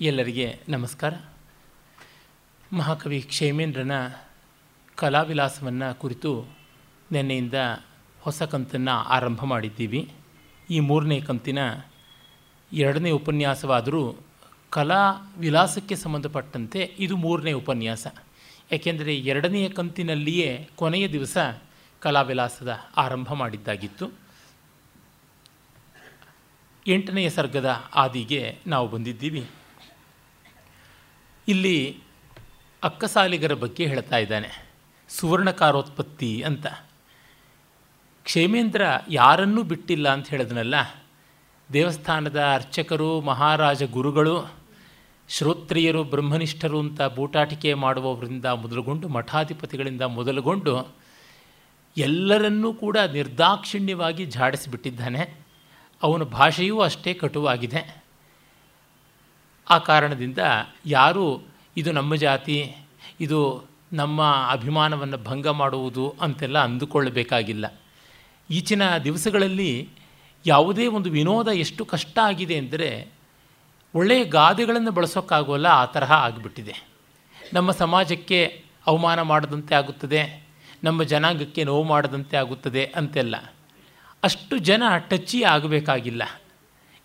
ಎಲ್ಲರಿಗೆ 0.00 0.60
ನಮಸ್ಕಾರ. 0.68 1.14
ಮಹಾಕವಿ 2.72 3.22
ಕ್ಷೇಮೇಂದ್ರನ 3.22 3.92
ಕಲಾವಿಲಾಸವನ್ನು 4.96 5.98
ಕುರಿತು 5.98 6.44
ನಿನ್ನೆಯಿಂದ 7.12 7.54
ಹೊಸ 8.20 8.42
ಕಂತನ್ನು 8.42 8.90
ಆರಂಭ 8.90 9.44
ಮಾಡಿದ್ದೀವಿ. 9.44 10.12
ಈ 10.70 10.80
ಮೂರನೇ 10.80 11.20
ಕಂತಿನ 11.20 11.58
ಎರಡನೇ 12.72 13.10
ಉಪನ್ಯಾಸವಾದರೂ 13.10 14.16
ಕಲಾ 14.70 15.34
ವಿಲಾಸಕ್ಕೆ 15.38 15.96
ಸಂಬಂಧಪಟ್ಟಂತೆ 15.96 16.94
ಇದು 16.98 17.16
ಮೂರನೇ 17.16 17.52
ಉಪನ್ಯಾಸ. 17.52 18.06
ಏಕೆಂದರೆ 18.72 19.16
ಎರಡನೆಯ 19.16 19.68
ಕಂತಿನಲ್ಲಿಯೇ 19.68 20.68
ಕೊನೆಯ 20.76 21.08
ದಿವಸ 21.08 21.36
ಕಲಾವಿಲಾಸದ 22.00 22.80
ಆರಂಭ 22.96 23.32
ಮಾಡಿದ್ದಾಗಿತ್ತು. 23.32 24.10
ಎಂಟನೆಯ 26.86 27.30
ಸರ್ಗದ 27.30 27.84
ಆದಿಗೆ 27.94 28.58
ನಾವು 28.66 28.88
ಬಂದಿದ್ದೀವಿ. 28.88 29.46
ಇಲ್ಲಿ 31.48 31.98
ಅಕ್ಕಸಾಲಿಗರ 32.82 33.54
ಬಗ್ಗೆ 33.54 33.86
ಹೇಳ್ತಾ 33.86 34.16
ಇದ್ದಾನೆ. 34.16 34.72
ಸುವರ್ಣಕಾರೋತ್ಪತ್ತಿ 35.08 36.42
ಅಂತ. 36.42 36.66
ಕ್ಷೇಮೇಂದ್ರ 38.24 38.82
ಯಾರನ್ನೂ 39.10 39.62
ಬಿಟ್ಟಿಲ್ಲ 39.62 40.08
ಅಂತ 40.08 40.28
ಹೇಳಿದ್ನಲ್ಲ. 40.28 40.74
ದೇವಸ್ಥಾನದ 41.72 42.40
ಅರ್ಚಕರು, 42.40 43.20
ಮಹಾರಾಜ 43.20 43.82
ಗುರುಗಳು, 43.82 44.54
ಶ್ರೋತ್ರಿಯರು, 45.28 46.04
ಬ್ರಹ್ಮನಿಷ್ಠರು 46.04 46.78
ಅಂತ 46.78 47.02
ಬೂಟಾಟಿಕೆ 47.02 47.74
ಮಾಡುವವರಿಂದ 47.74 48.44
ಮೊದಲುಗೊಂಡು, 48.44 49.08
ಮಠಾಧಿಪತಿಗಳಿಂದ 49.08 50.02
ಮೊದಲುಗೊಂಡು 50.02 50.96
ಎಲ್ಲರನ್ನೂ 51.96 52.74
ಕೂಡ 52.74 52.98
ನಿರ್ದಾಕ್ಷಿಣ್ಯವಾಗಿ 52.98 54.26
ಝಾಡಿಸಿಬಿಟ್ಟಿದ್ದಾನೆ. 54.26 55.40
ಅವನ 56.02 56.22
ಭಾಷೆಯೂ 56.22 56.80
ಅಷ್ಟೇ 56.80 57.14
ಕಟುವಾಗಿದೆ. 57.14 58.03
ಆ 59.70 59.78
ಕಾರಣದಿಂದ 59.78 60.38
ಯಾರೂ 60.86 61.40
ಇದು 61.76 61.92
ನಮ್ಮ 61.92 62.14
ಜಾತಿ, 62.14 62.74
ಇದು 63.20 63.64
ನಮ್ಮ 63.92 64.22
ಅಭಿಮಾನವನ್ನು 64.50 65.18
ಭಂಗ 65.18 65.48
ಮಾಡುವುದು 65.48 66.14
ಅಂತೆಲ್ಲ 66.20 66.58
ಅಂದುಕೊಳ್ಳಬೇಕಾಗಿಲ್ಲ. 66.58 67.80
ಈಚಿನ 68.50 68.96
ದಿವಸಗಳಲ್ಲಿ 68.96 69.88
ಯಾವುದೇ 70.46 70.86
ಒಂದು 70.86 71.10
ವಿನೋದ 71.10 71.48
ಎಷ್ಟು 71.48 71.84
ಕಷ್ಟ 71.84 72.18
ಆಗಿದೆ 72.22 72.58
ಅಂದರೆ 72.58 73.08
ಒಳ್ಳೆಯ 73.94 74.24
ಗಾದೆಗಳನ್ನು 74.24 74.90
ಬಳಸೋಕ್ಕಾಗೋಲ್ಲ, 74.90 75.66
ಆ 75.66 75.84
ತರಹ 75.84 76.12
ಆಗಿಬಿಟ್ಟಿದೆ. 76.12 76.88
ನಮ್ಮ 77.52 77.70
ಸಮಾಜಕ್ಕೆ 77.70 78.64
ಅವಮಾನ 78.86 79.22
ಮಾಡದಂತೆ 79.22 79.74
ಆಗುತ್ತದೆ, 79.74 80.44
ನಮ್ಮ 80.84 81.02
ಜನಾಂಗಕ್ಕೆ 81.02 81.64
ನೋವು 81.64 81.82
ಮಾಡದಂತೆ 81.82 82.36
ಆಗುತ್ತದೆ 82.36 82.92
ಅಂತೆಲ್ಲ. 82.96 83.36
ಅಷ್ಟು 84.22 84.58
ಜನ 84.58 84.82
ಟಚ್ಚಿ 84.98 85.42
ಆಗಬೇಕಾಗಿಲ್ಲ. 85.42 86.22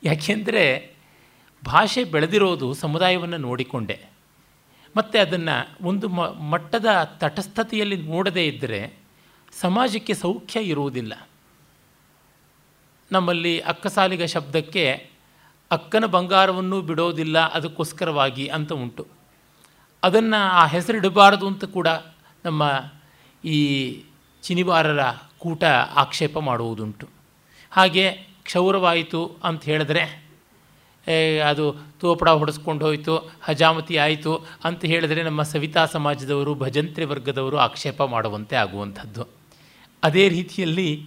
ಯಾಕೆಂದರೆ 0.03 0.93
ಭಾಷೆ 1.65 2.03
ಬೆಳೆದಿರೋದು 2.03 2.73
ಸಮುದಾಯವನ್ನು 2.73 3.37
ನೋಡಿಕೊಂಡೆ. 3.37 4.09
ಮತ್ತು 4.97 5.19
ಅದನ್ನು 5.19 5.87
ಒಂದು 5.87 6.07
ಮಟ್ಟದ 6.41 6.85
ತಟಸ್ಥತೆಯಲ್ಲಿ 7.17 8.01
ನೋಡದೇ 8.01 8.45
ಇದ್ದರೆ 8.45 8.97
ಸಮಾಜಕ್ಕೆ 9.51 10.13
ಸೌಖ್ಯ 10.13 10.59
ಇರುವುದಿಲ್ಲ. 10.59 11.27
ನಮ್ಮಲ್ಲಿ 13.11 13.59
ಅಕ್ಕಸಾಲಿಗ 13.59 14.23
ಶಬ್ದಕ್ಕೆ 14.23 15.09
ಅಕ್ಕನ 15.71 16.05
ಬಂಗಾರವನ್ನು 16.05 16.81
ಬಿಡೋದಿಲ್ಲ, 16.81 17.51
ಅದಕ್ಕೋಸ್ಕರವಾಗಿ 17.51 18.47
ಅಂತ 18.47 18.73
ಉಂಟು. 18.73 19.07
ಅದನ್ನು 20.03 20.43
ಆ 20.43 20.65
ಹೆಸರಿಡಬಾರದು 20.65 21.47
ಅಂತ 21.47 21.65
ಕೂಡ 21.65 21.87
ನಮ್ಮ 22.45 22.79
ಈ 23.45 23.99
ಚಿನಿವಾರರ 24.43 24.99
ಕೂಟ 25.39 25.63
ಆಕ್ಷೇಪ 25.95 26.39
ಮಾಡುವುದುಂಟು. 26.39 27.07
ಹಾಗೆ 27.71 28.11
ಕ್ಷೌರವಾಯಿತು 28.43 29.37
ಅಂತ 29.43 29.63
ಹೇಳಿದ್ರೆ 29.63 30.28
ಅದು 31.45 31.77
ತೋಪಡ 31.99 32.29
ಹೊಡೆಸ್ಕೊಂಡು 32.29 32.85
ಹೋಯಿತು, 32.85 33.31
ಹಜಾಮತಿ 33.41 33.97
ಆಯಿತು 33.97 34.47
ಅಂತ 34.63 34.85
ಹೇಳಿದರೆ 34.85 35.23
ನಮ್ಮ 35.23 35.43
ಸವಿತಾ 35.43 35.85
ಸಮಾಜದವರು, 35.85 36.55
ಭಜಂತ್ರಿ 36.55 37.05
ವರ್ಗದವರು 37.05 37.57
ಆಕ್ಷೇಪ 37.57 38.01
ಮಾಡುವಂತೆ 38.01 38.55
ಆಗುವಂಥದ್ದು. 38.55 39.23
ಅದೇ 40.03 40.29
ರೀತಿಯಲ್ಲಿ 40.29 41.05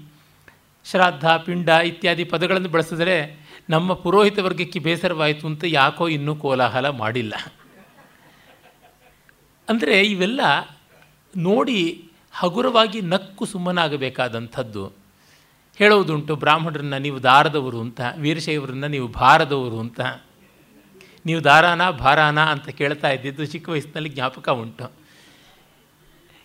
ಶ್ರಾದ್ದ, 0.84 1.24
ಪಿಂಡ 1.24 1.68
ಇತ್ಯಾದಿ 1.68 2.24
ಪದಗಳನ್ನು 2.24 2.68
ಬಳಸಿದರೆ 2.68 3.42
ನಮ್ಮ 3.70 3.92
ಪುರೋಹಿತ 3.92 4.38
ವರ್ಗಕ್ಕೆ 4.38 4.78
ಬೇಸರವಾಯಿತು 4.78 5.46
ಅಂತ 5.46 5.64
ಯಾಕೋ 5.66 6.08
ಇನ್ನೂ 6.08 6.36
ಕೋಲಾಹಲ 6.36 6.88
ಮಾಡಿಲ್ಲ. 6.88 7.34
ಅಂದರೆ 9.68 10.02
ಇವೆಲ್ಲ 10.02 10.40
ನೋಡಿ 11.36 12.10
ಹಗುರವಾಗಿ 12.32 13.00
ನಕ್ಕು 13.00 13.44
ಸುಮ್ಮನಾಗಬೇಕಾದಂಥದ್ದು. 13.46 15.01
ಹೇಳುವುದುಂಟು, 15.78 16.36
ಬ್ರಾಹ್ಮಣರನ್ನ 16.36 16.96
ನೀವು 16.96 17.22
ದಾರದವರು 17.22 17.80
ಅಂತ, 17.80 18.00
ವೀರಶೈವರನ್ನ 18.16 18.86
ನೀವು 18.86 19.08
ಭಾರದವರು 19.08 19.78
ಅಂತ. 19.78 20.00
ನೀವು 21.26 21.44
ದಾರಾನ, 21.44 21.90
ಭಾರಾನ 21.90 22.44
ಅಂತ 22.44 22.68
ಕೇಳ್ತಾ 22.68 23.10
ಇದ್ದಿದ್ದು 23.10 23.44
ಚಿಕ್ಕ 23.44 23.68
ವಯಸ್ಸಿನಲ್ಲಿ 23.68 24.08
ಜ್ಞಾಪಕ 24.08 24.48
ಉಂಟು. 24.48 24.92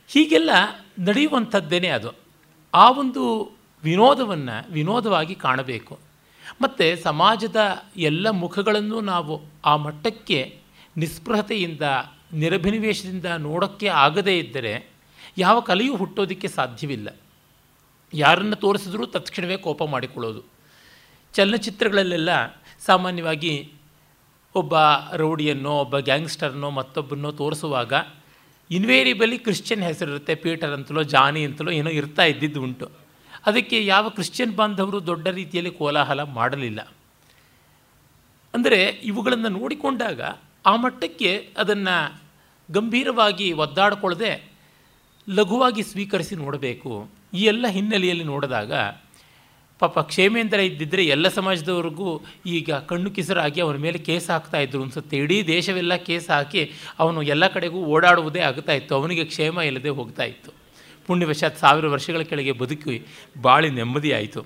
ಹೀಗೆಲ್ಲ 0.07 0.49
ನಡೆಯುವಂಥದ್ದೇನೆ 0.99 1.87
ಅದು. 1.87 2.09
ಆ 2.73 2.91
ಒಂದು 2.91 3.51
ವಿನೋದವನ್ನು 3.83 4.71
ವಿನೋದವಾಗಿ 4.71 5.35
ಕಾಣಬೇಕು. 5.35 5.99
ಮತ್ತು 6.61 7.03
ಸಮಾಜದ 7.03 7.55
ಎಲ್ಲ 7.97 8.29
ಮುಖಗಳನ್ನು 8.29 9.01
ನಾವು 9.01 9.41
ಆ 9.65 9.75
ಮಟ್ಟಕ್ಕೆ 9.75 10.59
ನಿಸ್ಪೃಹತೆಯಿಂದ, 10.97 11.81
ನಿರಭಿನಿವೇಶದಿಂದ 12.33 13.25
ನೋಡೋಕ್ಕೆ 13.25 13.87
ಆಗದೇ 13.87 14.37
ಇದ್ದರೆ 14.37 14.89
ಯಾವ 15.37 15.59
ಕಲೆಯೂ 15.59 15.95
ಹುಟ್ಟೋದಕ್ಕೆ 15.95 16.47
ಸಾಧ್ಯವಿಲ್ಲ. 16.47 17.17
ಯಾರನ್ನು 18.13 18.55
ತೋರಿಸಿದ್ರೂ 18.55 19.05
ತತ್ಕ್ಷಣವೇ 19.05 19.57
ಕೋಪ 19.57 19.83
ಮಾಡಿಕೊಳ್ಳೋದು. 19.83 20.43
ಚಲನಚಿತ್ರಗಳಲ್ಲೆಲ್ಲ 21.33 22.29
ಸಾಮಾನ್ಯವಾಗಿ 22.79 23.73
ಒಬ್ಬ 24.55 24.73
ರೌಡಿಯನ್ನೋ, 25.13 25.71
ಒಬ್ಬ 25.71 25.99
ಗ್ಯಾಂಗ್ಸ್ಟರ್ನೋ, 25.99 26.69
ಮತ್ತೊಬ್ಬನೋ 26.69 27.31
ತೋರಿಸುವಾಗ 27.31 27.93
ಇನ್ವೇರಿಯಬಲಿ 28.71 29.37
ಕ್ರಿಶ್ಚಿಯನ್ 29.37 29.83
ಹೆಸರಿರುತ್ತೆ, 29.83 30.35
ಪೀಟರ್ 30.35 30.71
ಅಂತಲೋ, 30.71 31.03
ಜಾನಿ 31.03 31.45
ಅಂತಲೋ 31.45 31.71
ಏನೋ 31.71 31.89
ಇರ್ತಾ 31.89 32.23
ಇದ್ದಿದ್ದು 32.23 32.61
ಉಂಟು. 32.61 32.91
ಅದಕ್ಕೆ 33.45 33.85
ಯಾವ 33.85 34.09
ಕ್ರಿಶ್ಚಿಯನ್ 34.09 34.55
ಬಾಂಧವರು 34.55 35.05
ದೊಡ್ಡ 35.05 35.27
ರೀತಿಯಲ್ಲಿ 35.27 35.71
ಕೋಲಾಹಲ 35.71 36.23
ಮಾಡಲಿಲ್ಲ. 36.23 36.81
ಅಂದರೆ 38.53 38.83
ಇವುಗಳನ್ನು 38.83 39.49
ನೋಡಿಕೊಂಡಾಗ 39.49 40.21
ಆ 40.65 40.75
ಮಟ್ಟಕ್ಕೆ 40.75 41.53
ಅದನ್ನು 41.57 42.21
ಗಂಭೀರವಾಗಿ 42.71 43.51
ಒದ್ದಾಡಿಕೊಳ್ಳದೆ 43.51 44.51
ಲಘುವಾಗಿ 45.29 45.83
ಸ್ವೀಕರಿಸಿ 45.83 46.35
ನೋಡಬೇಕು. 46.35 47.16
ಈ 47.37 47.43
ಎಲ್ಲ 47.43 47.65
ಹಿನ್ನೆಲೆಯಲ್ಲಿ 47.67 48.23
ನೋಡಿದಾಗ 48.23 48.73
ಪಾಪ 49.79 49.99
ಕ್ಷೇಮೇಂದ್ರ 49.99 50.59
ಇದ್ದಿದ್ದರೆ 50.59 51.03
ಎಲ್ಲ 51.05 51.27
ಸಮಾಜದವ್ರಿಗೂ 51.27 52.09
ಈಗ 52.45 52.71
ಕಣ್ಣು 52.71 53.09
ಕಿಸರಾಗಿ 53.11 53.61
ಅವನ 53.61 53.75
ಮೇಲೆ 53.75 53.97
ಕೇಸ್ 53.97 54.29
ಹಾಕ್ತಾ 54.29 54.57
ಇದ್ರು 54.57 54.81
ಅನ್ಸುತ್ತೆ. 54.83 55.17
ಇಡೀ 55.17 55.37
ದೇಶವೆಲ್ಲ 55.47 55.95
ಕೇಸ್ 55.95 56.29
ಹಾಕಿ 56.29 56.61
ಅವನು 56.99 57.21
ಎಲ್ಲ 57.21 57.47
ಕಡೆಗೂ 57.47 57.85
ಓಡಾಡುವುದೇ 57.85 58.39
ಆಗ್ತಾ 58.39 58.73
ಇತ್ತು. 58.73 58.95
ಅವನಿಗೆ 58.95 59.25
ಕ್ಷೇಮ 59.25 59.57
ಇಲ್ಲದೆ 59.59 59.89
ಹೋಗ್ತಾ 59.89 60.23
ಇತ್ತು. 60.23 60.51
ಪುಣ್ಯವಶಾತ್ 61.07 61.57
ಸಾವಿರ 61.57 61.87
ವರ್ಷಗಳ 61.87 62.21
ಕೆಳಗೆ 62.21 62.51
ಬದುಕಿ 62.51 62.95
ಬಾಳಿ 63.41 63.69
ನೆಮ್ಮದಿ 63.69 64.11
ಆಯಿತು. 64.11 64.41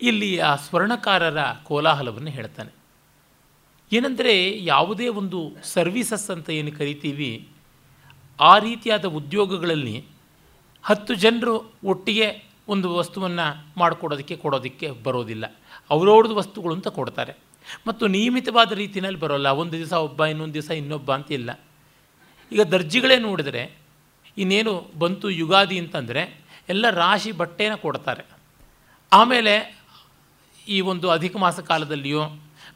ಇಲ್ಲಿ 0.00 0.38
ಆ 0.38 0.56
ಸ್ವರ್ಣಕಾರರ 0.56 1.38
ಕೋಲಾಹಲವನ್ನು 1.64 2.30
ಹೇಳ್ತಾನೆ. 2.30 2.72
ಏನಂದರೆ 3.92 4.64
ಯಾವುದೇ 4.64 5.08
ಒಂದು 5.08 5.40
ಸರ್ವೀಸಸ್ 5.62 6.30
ಅಂತ 6.30 6.50
ಏನು 6.50 6.72
ಕರಿತೀವಿ 6.72 7.48
ಆ 8.40 8.58
ರೀತಿಯಾದ 8.58 9.04
ಉದ್ಯೋಗಗಳಲ್ಲಿ 9.04 10.04
ಹತ್ತು 10.82 11.14
ಜನರು 11.14 11.72
ಒಟ್ಟಿಗೆ 11.84 12.44
ಒಂದು 12.68 12.94
ವಸ್ತುವನ್ನು 12.94 13.66
ಮಾಡಿಕೊಡೋದಕ್ಕೆ, 13.76 14.36
ಕೊಡೋದಕ್ಕೆ 14.36 14.90
ಬರೋದಿಲ್ಲ. 14.90 15.56
ಅವರವ್ರದ್ದು 15.90 16.34
ವಸ್ತುಗಳು 16.34 16.74
ಅಂತ 16.74 16.88
ಕೊಡ್ತಾರೆ. 16.88 17.32
ಮತ್ತು 17.86 18.06
ನಿಯಮಿತವಾದ 18.06 18.72
ರೀತಿಯಲ್ಲಿ 18.72 19.20
ಬರೋಲ್ಲ. 19.20 19.48
ಒಂದು 19.48 19.72
ದಿವಸ 19.72 19.92
ಒಬ್ಬ, 19.92 20.24
ಇನ್ನೊಂದು 20.24 20.54
ದಿವಸ 20.54 20.70
ಇನ್ನೊಬ್ಬ 20.70 21.14
ಅಂತ 21.14 21.32
ಇಲ್ಲ. 21.32 21.60
ಈಗ 22.52 22.60
ದರ್ಜಿಗಳೇ 22.60 23.18
ನೋಡಿದರೆ, 23.18 23.76
ಇನ್ನೇನು 24.38 24.90
ಬಂತು 24.98 25.30
ಯುಗಾದಿ 25.30 25.78
ಅಂತಂದರೆ, 25.78 26.40
ಎಲ್ಲ 26.68 26.90
ರಾಶಿ 26.90 27.32
ಬಟ್ಟೆನ 27.32 27.74
ಕೊಡ್ತಾರೆ. 27.74 28.24
ಆಮೇಲೆ 29.12 29.82
ಈ 30.68 30.80
ಒಂದು 30.80 31.10
ಅಧಿಕ 31.10 31.36
ಮಾಸ 31.36 31.60
ಕಾಲದಲ್ಲಿಯೋ, 31.60 32.22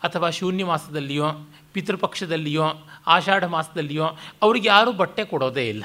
ಅಥವಾ 0.02 0.30
ಶೂನ್ಯ 0.30 0.64
ಮಾಸದಲ್ಲಿಯೋ, 0.64 1.30
ಪಿತೃಪಕ್ಷದಲ್ಲಿಯೋ 1.72 2.64
ಆಷಾಢ 3.08 3.44
ಮಾಸದಲ್ಲಿಯೋ 3.44 4.06
ಅವ್ರಿಗೆ 4.42 4.68
ಯಾರೂ 4.68 4.92
ಬಟ್ಟೆ 4.92 5.24
ಕೊಡೋದೇ 5.24 5.68
ಇಲ್ಲ. 5.68 5.84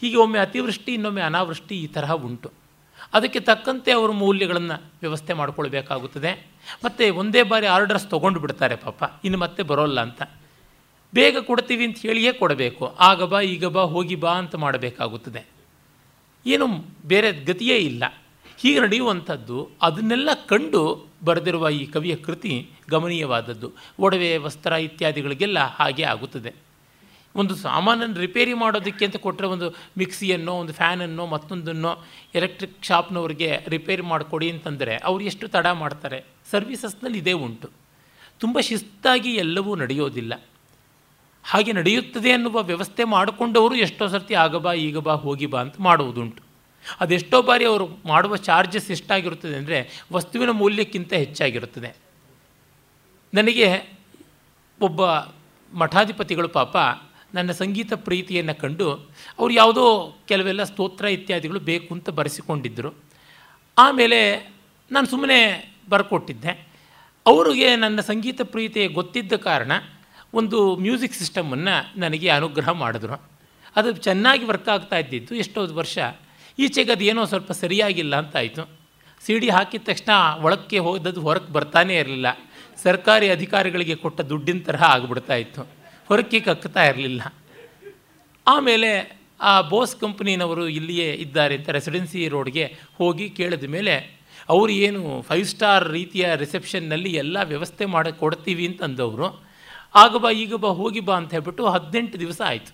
ಹೀಗೆ 0.00 0.16
ಒಮ್ಮೆ 0.16 0.38
ಅತಿವೃಷ್ಟಿ, 0.38 0.94
ಇನ್ನೊಮ್ಮೆ 0.94 1.22
ಅನಾವೃಷ್ಟಿ 1.22 1.74
ಈ 1.82 1.86
ತರಹ 1.86 2.12
ಉಂಟು. 2.12 2.50
ಅದಕ್ಕೆ 3.14 3.40
ತಕ್ಕಂತೆ 3.40 3.92
ಅವರು 3.92 4.12
ಮೌಲ್ಯಗಳನ್ನು 4.12 4.82
ವ್ಯವಸ್ಥೆ 5.00 5.32
ಮಾಡಿಕೊಳ್ಬೇಕಾಗುತ್ತದೆ. 5.32 6.46
ಮತ್ತು 6.84 7.14
ಒಂದೇ 7.14 7.42
ಬಾರಿ 7.42 7.66
ಆರ್ಡರ್ಸ್ 7.66 8.10
ತೊಗೊಂಡು 8.10 8.40
ಬಿಡ್ತಾರೆ 8.40 8.76
ಪಾಪ, 8.76 9.02
ಇನ್ನು 9.24 9.38
ಮತ್ತೆ 9.38 9.62
ಬರೋಲ್ಲ 9.62 10.00
ಅಂತ. 10.00 10.22
ಬೇಗ 11.14 11.38
ಕೊಡ್ತೀವಿ 11.38 11.84
ಅಂತ 11.84 11.98
ಹೇಳಿಯೇ 11.98 12.32
ಕೊಡಬೇಕು. 12.32 12.86
ಆಗ 13.00 13.22
ಬಾ, 13.22 13.40
ಈಗ 13.40 13.64
ಬಾ, 13.66 13.82
ಹೋಗಿ 13.82 14.14
ಬಾ 14.14 14.32
ಅಂತ 14.32 14.54
ಮಾಡಬೇಕಾಗುತ್ತದೆ. 14.54 15.42
ಏನು 16.46 16.66
ಬೇರೆ 17.06 17.32
ಗತಿಯೇ 17.32 17.76
ಇಲ್ಲ. 17.76 18.04
ಹೀಗೆ 18.64 18.80
ನಡೆಯುವಂಥದ್ದು 18.80 19.70
ಅದನ್ನೆಲ್ಲ 19.82 20.28
ಕಂಡು 20.46 21.06
ಬರೆದಿರುವ 21.24 21.68
ಈ 21.68 21.86
ಕವಿಯ 21.86 22.16
ಕೃತಿ 22.16 22.70
ಗಮನೀಯವಾದದ್ದು. 22.90 23.72
ಒಡವೆ, 23.98 24.36
ವಸ್ತ್ರ 24.36 24.72
ಇತ್ಯಾದಿಗಳಿಗೆಲ್ಲ 24.72 25.58
ಹಾಗೆ 25.58 26.02
ಆಗುತ್ತದೆ. 26.02 26.52
ಒಂದು 27.36 27.56
ಸಾಮಾನನ್ನು 27.56 28.20
ರಿಪೇರಿ 28.20 28.54
ಮಾಡೋದಕ್ಕೆ 28.54 29.04
ಅಂತ 29.04 29.16
ಕೊಟ್ಟರೆ 29.16 29.46
ಒಂದು 29.46 29.70
ಮಿಕ್ಸಿಯನ್ನೋ, 29.98 30.52
ಒಂದು 30.52 30.72
ಫ್ಯಾನನ್ನೋ, 30.72 31.26
ಮತ್ತೊಂದನ್ನೋ 31.26 32.04
ಎಲೆಕ್ಟ್ರಿಕ್ 32.34 32.84
ಶಾಪ್ನವ್ರಿಗೆ 32.84 33.58
ರಿಪೇರಿ 33.68 34.02
ಮಾಡಿಕೊಡಿ 34.02 34.50
ಅಂತಂದರೆ 34.50 34.96
ಅವ್ರು 34.96 35.24
ಎಷ್ಟು 35.24 35.48
ತಡ 35.48 35.66
ಮಾಡ್ತಾರೆ? 35.66 36.24
ಸರ್ವಿಸಸ್ನಲ್ಲಿ 36.50 37.18
ಇದೇ 37.18 37.32
ಉಂಟು. 37.32 37.70
ತುಂಬ 38.40 38.60
ಶಿಸ್ತಾಗಿ 38.60 39.34
ಎಲ್ಲವೂ 39.34 39.74
ನಡೆಯೋದಿಲ್ಲ. 39.74 40.40
ಹಾಗೆ 41.44 41.72
ನಡೆಯುತ್ತದೆ 41.72 42.32
ಅನ್ನುವ 42.32 42.62
ವ್ಯವಸ್ಥೆ 42.62 43.04
ಮಾಡಿಕೊಂಡವರು 43.04 43.74
ಎಷ್ಟೋ 43.74 44.06
ಸರ್ತಿ 44.06 44.34
ಆಗ 44.34 44.56
ಬಾ 44.56 44.72
ಈಗ 44.72 44.98
ಬಾ 44.98 45.12
ಹೋಗಿ 45.12 45.46
ಬಾ 45.46 45.60
ಅಂತ 45.60 45.74
ಮಾಡುವುದುಂಟು. 45.78 46.43
ಅದೆಷ್ಟೋ 47.00 47.42
ಬಾರಿ 47.42 47.64
ಅವರು 47.64 47.88
ಮಾಡುವ 48.04 48.36
ಚಾರ್ಜಸ್ 48.36 48.90
ಎಷ್ಟಾಗಿರುತ್ತದೆ 48.90 49.56
ಅಂದರೆ 49.56 50.04
ವಸ್ತುವಿನ 50.12 50.50
ಮೌಲ್ಯಕ್ಕಿಂತ 50.50 51.12
ಹೆಚ್ಚಾಗಿರುತ್ತದೆ. 51.12 51.96
ನನಗೆ 53.34 53.98
ಒಬ್ಬ 54.80 55.06
ಮಠಾಧಿಪತಿಗಳು 55.72 56.48
ಪಾಪ 56.48 56.76
ನನ್ನ 57.34 57.52
ಸಂಗೀತ 57.52 57.92
ಪ್ರೀತಿಯನ್ನು 57.94 58.60
ಕಂಡು 58.60 58.92
ಅವರು 59.38 59.52
ಯಾವುದೋ 59.52 60.16
ಕೆಲವೆಲ್ಲ 60.28 60.64
ಸ್ತೋತ್ರ 60.64 61.04
ಇತ್ಯಾದಿಗಳು 61.04 61.60
ಬೇಕು 61.60 61.94
ಅಂತ 61.94 62.10
ಬರೆಸಿಕೊಂಡಿದ್ದರು 62.10 62.94
ಆಮೇಲೆ 63.78 64.52
ನಾನು 64.92 65.06
ಸುಮ್ಮನೆ 65.06 65.70
ಬರ್ಕೊಟ್ಟಿದ್ದೆ. 65.88 66.68
ಅವರಿಗೆ 67.26 67.76
ನನ್ನ 67.76 68.00
ಸಂಗೀತ 68.00 68.40
ಪ್ರೀತಿ 68.42 68.86
ಗೊತ್ತಿದ್ದ 68.86 69.32
ಕಾರಣ 69.32 69.72
ಒಂದು 70.34 70.76
ಮ್ಯೂಸಿಕ್ 70.76 71.14
ಸಿಸ್ಟಮನ್ನು 71.14 72.00
ನನಗೆ 72.00 72.28
ಅನುಗ್ರಹ 72.28 72.70
ಮಾಡಿದ್ರು. 72.70 73.22
ಅದು 73.76 73.92
ಚೆನ್ನಾಗಿ 73.92 74.44
ವರ್ಕ್ 74.44 74.68
ಆಗ್ತಾ 74.68 74.98
ಇದ್ದಿದ್ದು 74.98 75.34
ಎಷ್ಟೋ 75.34 75.66
ವರ್ಷ 75.66 75.98
ಈಚೆಗೆ 76.58 76.92
ಅದೇನೋ 76.92 77.24
ಸ್ವಲ್ಪ 77.24 77.52
ಸರಿಯಾಗಿಲ್ಲ 77.52 78.16
ಅಂತಾಯಿತು. 78.16 78.62
ಸಿ 79.24 79.38
ಡಿ 79.38 79.48
ಹಾಕಿದ 79.48 79.82
ತಕ್ಷಣ 79.86 80.12
ಒಳಕ್ಕೆ 80.42 80.78
ಹೋದದ್ದು 80.78 81.20
ಹೊರಕ್ಕೆ 81.20 81.52
ಬರ್ತಾನೇ 81.52 81.96
ಇರಲಿಲ್ಲ. 81.96 82.26
ಸರ್ಕಾರಿ 82.82 83.28
ಅಧಿಕಾರಿಗಳಿಗೆ 83.28 83.94
ಕೊಟ್ಟ 83.94 84.20
ದುಡ್ಡಿನ 84.20 84.58
ತರಹ 84.66 84.82
ಆಗಿಬಿಡ್ತಾ 84.82 85.34
ಇತ್ತು 85.34 85.62
ಹೊರಕ್ಕೆ 86.08 86.40
ಕಕ್ಕುತ್ತಾ 86.40 86.84
ಇರಲಿಲ್ಲ. 86.84 87.22
ಆಮೇಲೆ 88.46 88.90
ಆ 89.40 89.60
ಬೋಸ್ 89.60 89.96
ಕಂಪ್ನಿನವರು 89.96 90.68
ಇಲ್ಲಿಯೇ 90.68 91.12
ಇದ್ದಾರೆ 91.12 91.54
ಅಂತ 91.56 91.68
ರೆಸಿಡೆನ್ಸಿ 91.68 92.28
ರೋಡ್ಗೆ 92.28 92.78
ಹೋಗಿ 92.98 93.30
ಕೇಳಿದ 93.30 93.64
ಮೇಲೆ, 93.64 93.94
ಅವರು 94.48 94.72
ಏನು 94.72 95.22
ಫೈವ್ 95.22 95.44
ಸ್ಟಾರ್ 95.44 95.88
ರೀತಿಯ 95.88 96.36
ರಿಸೆಪ್ಷನ್ನಲ್ಲಿ 96.36 97.12
ಎಲ್ಲ 97.12 97.36
ವ್ಯವಸ್ಥೆ 97.42 97.84
ಮಾಡಿ 97.84 98.12
ಕೊಡ್ತೀವಿ 98.18 98.66
ಅಂತಂದವರು. 98.66 99.44
ಆಗ 99.94 100.16
ಬಾ, 100.16 100.30
ಈಗ 100.30 100.54
ಬಾ, 100.54 100.68
ಹೋಗಿ 100.68 101.00
ಬಾ 101.00 101.16
ಅಂತ 101.16 101.30
ಹೇಳ್ಬಿಟ್ಟು 101.30 101.66
ಹದಿನೆಂಟು 101.66 102.20
ದಿವಸ 102.20 102.40
ಆಯಿತು. 102.46 102.73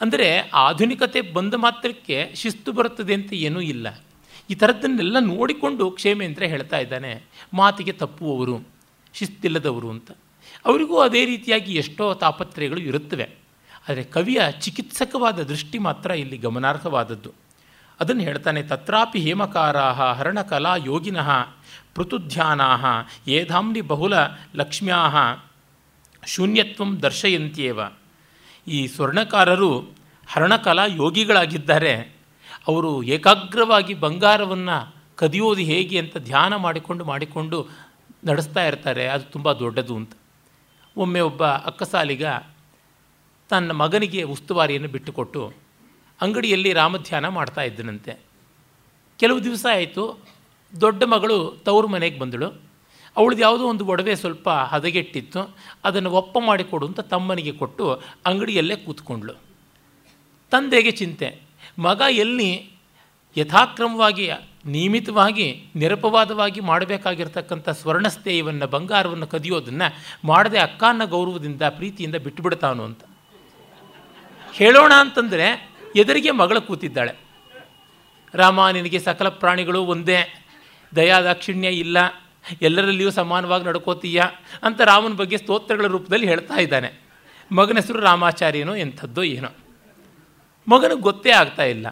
ಅಂದರೆ 0.00 0.50
ಆಧುನಿಕತೆ 0.54 1.20
ಬಂದ 1.20 1.54
ಮಾತ್ರಕ್ಕೆ 1.54 2.32
ಶಿಸ್ತು 2.34 2.72
ಬರುತ್ತದೆ 2.72 3.14
ಅಂತ 3.14 3.32
ಏನೂ 3.32 3.60
ಇಲ್ಲ. 3.60 3.86
ಈ 4.50 4.54
ಥರದ್ದನ್ನೆಲ್ಲ 4.54 5.16
ನೋಡಿಕೊಂಡು 5.18 5.90
ಕ್ಷೇಮೇಂದ್ರ 5.90 6.42
ಹೇಳ್ತಾ 6.42 6.78
ಇದ್ದಾನೆ, 6.78 7.22
ಮಾತಿಗೆ 7.54 7.92
ತಪ್ಪುವವರು, 7.92 8.56
ಶಿಸ್ತಿಲ್ಲದವರು 9.14 9.90
ಅಂತ. 9.90 10.10
ಅವರಿಗೂ 10.64 10.96
ಅದೇ 10.98 11.24
ರೀತಿಯಾಗಿ 11.24 11.74
ಎಷ್ಟೋ 11.74 12.14
ತಾಪತ್ರಯಗಳು 12.14 12.80
ಇರುತ್ತವೆ. 12.80 13.26
ಆದರೆ 13.88 14.04
ಕವಿಯ 14.04 14.40
ಚಿಕಿತ್ಸಕವಾದ 14.60 15.38
ದೃಷ್ಟಿ 15.42 15.78
ಮಾತ್ರ 15.78 16.10
ಇಲ್ಲಿ 16.10 16.38
ಗಮನಾರ್ಹವಾದದ್ದು. 16.38 17.32
ಅದನ್ನು 18.00 18.22
ಹೇಳ್ತಾನೆ, 18.22 18.62
ತತ್ರಾಪಿ 18.62 19.18
ಹೇಮಕಾರಾಹ 19.18 20.02
ಹರಣಕಲಾ 20.02 20.76
ಯೋಗಿನಃ 20.76 21.28
ಪೃಥುಧ್ಯಾನಾಹ 21.94 22.84
ಏಧಾಂನಿ 23.28 23.80
ಬಹುಲ 23.80 24.14
ಲಕ್ಷ್ಮ್ಯಾ 24.54 25.00
ಶೂನ್ಯತ್ವಂ 26.26 27.02
ದರ್ಶಯಂತ್ಯೇವ. 27.02 27.80
ಈ 28.66 28.86
ಸ್ವರ್ಣಕಾರರು 28.86 29.80
ಹರಣಕಲಾ 30.26 30.86
ಯೋಗಿಗಳಾಗಿದ್ದಾರೆ. 30.86 32.16
ಅವರು 32.68 33.02
ಏಕಾಗ್ರವಾಗಿ 33.02 33.94
ಬಂಗಾರವನ್ನು 33.94 34.94
ಕದಿಯೋದು 35.16 35.60
ಹೇಗೆ 35.60 35.98
ಅಂತ 35.98 36.16
ಧ್ಯಾನ 36.18 36.56
ಮಾಡಿಕೊಂಡು 36.56 37.04
ಮಾಡಿಕೊಂಡು 37.04 37.68
ನಡೆಸ್ತಾ 38.26 38.66
ಇರ್ತಾರೆ. 38.66 39.08
ಅದು 39.08 39.24
ತುಂಬ 39.24 39.52
ದೊಡ್ಡದು 39.52 39.96
ಅಂತ. 39.96 40.12
ಒಮ್ಮೆ 40.96 41.20
ಒಬ್ಬ 41.20 41.44
ಅಕ್ಕಸಾಲಿಗ 41.44 42.24
ತನ್ನ 43.48 43.72
ಮಗನಿಗೆ 43.72 44.22
ಉಸ್ತುವಾರಿಯನ್ನು 44.22 44.88
ಬಿಟ್ಟುಕೊಟ್ಟು 44.88 45.52
ಅಂಗಡಿಯಲ್ಲಿ 46.20 46.72
ರಾಮಧ್ಯಾನ 46.72 47.28
ಮಾಡ್ತಾ 47.28 47.60
ಇದ್ದನಂತೆ. 47.60 48.18
ಕೆಲವು 49.18 49.44
ದಿವಸ 49.44 49.66
ಆಯಿತು, 49.70 50.18
ದೊಡ್ಡ 50.80 51.02
ಮಗಳು 51.04 51.56
ತವರು 51.64 51.88
ಮನೆಗೆ 51.88 52.18
ಬಂದಳು. 52.18 52.65
ಅವಳದು 53.16 53.40
ಯಾವುದೋ 53.40 53.64
ಒಂದು 53.64 53.86
ಒಡವೆ 53.86 54.14
ಸ್ವಲ್ಪ 54.14 54.50
ಹದಗೆಟ್ಟಿತ್ತು, 54.50 55.56
ಅದನ್ನು 55.84 56.10
ಒಪ್ಪ 56.10 56.36
ಮಾಡಿಕೊಡು 56.38 56.86
ಅಂತ 56.86 57.00
ತಮ್ಮನಿಗೆ 57.00 57.52
ಕೊಟ್ಟು 57.52 58.02
ಅಂಗಡಿಯಲ್ಲೇ 58.26 58.76
ಕೂತ್ಕೊಂಡ್ಳು. 58.76 59.32
ತಂದೆಗೆ 60.50 60.90
ಚಿಂತೆ. 60.90 61.40
ಮಗ 61.78 62.02
ಎಲ್ಲಿ 62.10 62.70
ಯಥಾಕ್ರಮವಾಗಿ, 63.36 64.30
ನಿಯಮಿತವಾಗಿ, 64.66 65.64
ನಿರಪವಾದವಾಗಿ 65.76 66.60
ಮಾಡಬೇಕಾಗಿರ್ತಕ್ಕಂಥ 66.60 67.68
ಸ್ವರ್ಣಸ್ಥೇಯವನ್ನು 67.68 68.66
ಬಂಗಾರವನ್ನು 68.66 69.26
ಕದಿಯೋದನ್ನು 69.26 70.16
ಮಾಡದೆ 70.24 70.58
ಅಕ್ಕನ 70.58 71.04
ಗೌರವದಿಂದ, 71.04 71.62
ಪ್ರೀತಿಯಿಂದ 71.62 72.14
ಬಿಟ್ಟುಬಿಡ್ತಾನು 72.14 72.84
ಅಂತ. 72.84 73.00
ಹೇಳೋಣ 74.52 74.92
ಅಂತಂದರೆ 75.00 75.70
ಎದುರಿಗೆ 75.96 76.30
ಮಗಳು 76.30 76.60
ಕೂತಿದ್ದಾಳೆ. 76.60 77.12
ರಾಮ, 78.34 78.68
ನಿನಗೆ 78.68 78.98
ಸಕಲ 78.98 79.28
ಪ್ರಾಣಿಗಳು 79.28 79.84
ಒಂದೇ. 79.84 80.44
ದಯಾದಾಕ್ಷಿಣ್ಯ 80.96 81.68
ಇಲ್ಲ. 81.68 82.25
ಎಲ್ಲರಲ್ಲಿಯೂ 82.62 83.10
ಸಮಾನವಾಗಿ 83.10 83.64
ನಡ್ಕೋತೀಯ 83.64 84.22
ಅಂತ 84.62 84.80
ರಾಮನ 84.80 85.12
ಬಗ್ಗೆ 85.12 85.38
ಸ್ತೋತ್ರಗಳ 85.38 85.86
ರೂಪದಲ್ಲಿ 85.86 86.26
ಹೇಳ್ತಾ 86.26 86.54
ಇದ್ದಾನೆ. 86.54 86.92
ಮಗನ 87.52 87.76
ಹೆಸರು 87.76 88.00
ರಾಮಾಚಾರ್ಯನೋ, 88.00 88.74
ಎಂಥದ್ದೋ 88.74 89.22
ಏನೋ. 89.22 89.48
ಮಗನಿಗೆ 90.68 91.00
ಗೊತ್ತೇ 91.00 91.30
ಆಗ್ತಾ 91.30 91.62
ಇಲ್ಲ. 91.62 91.86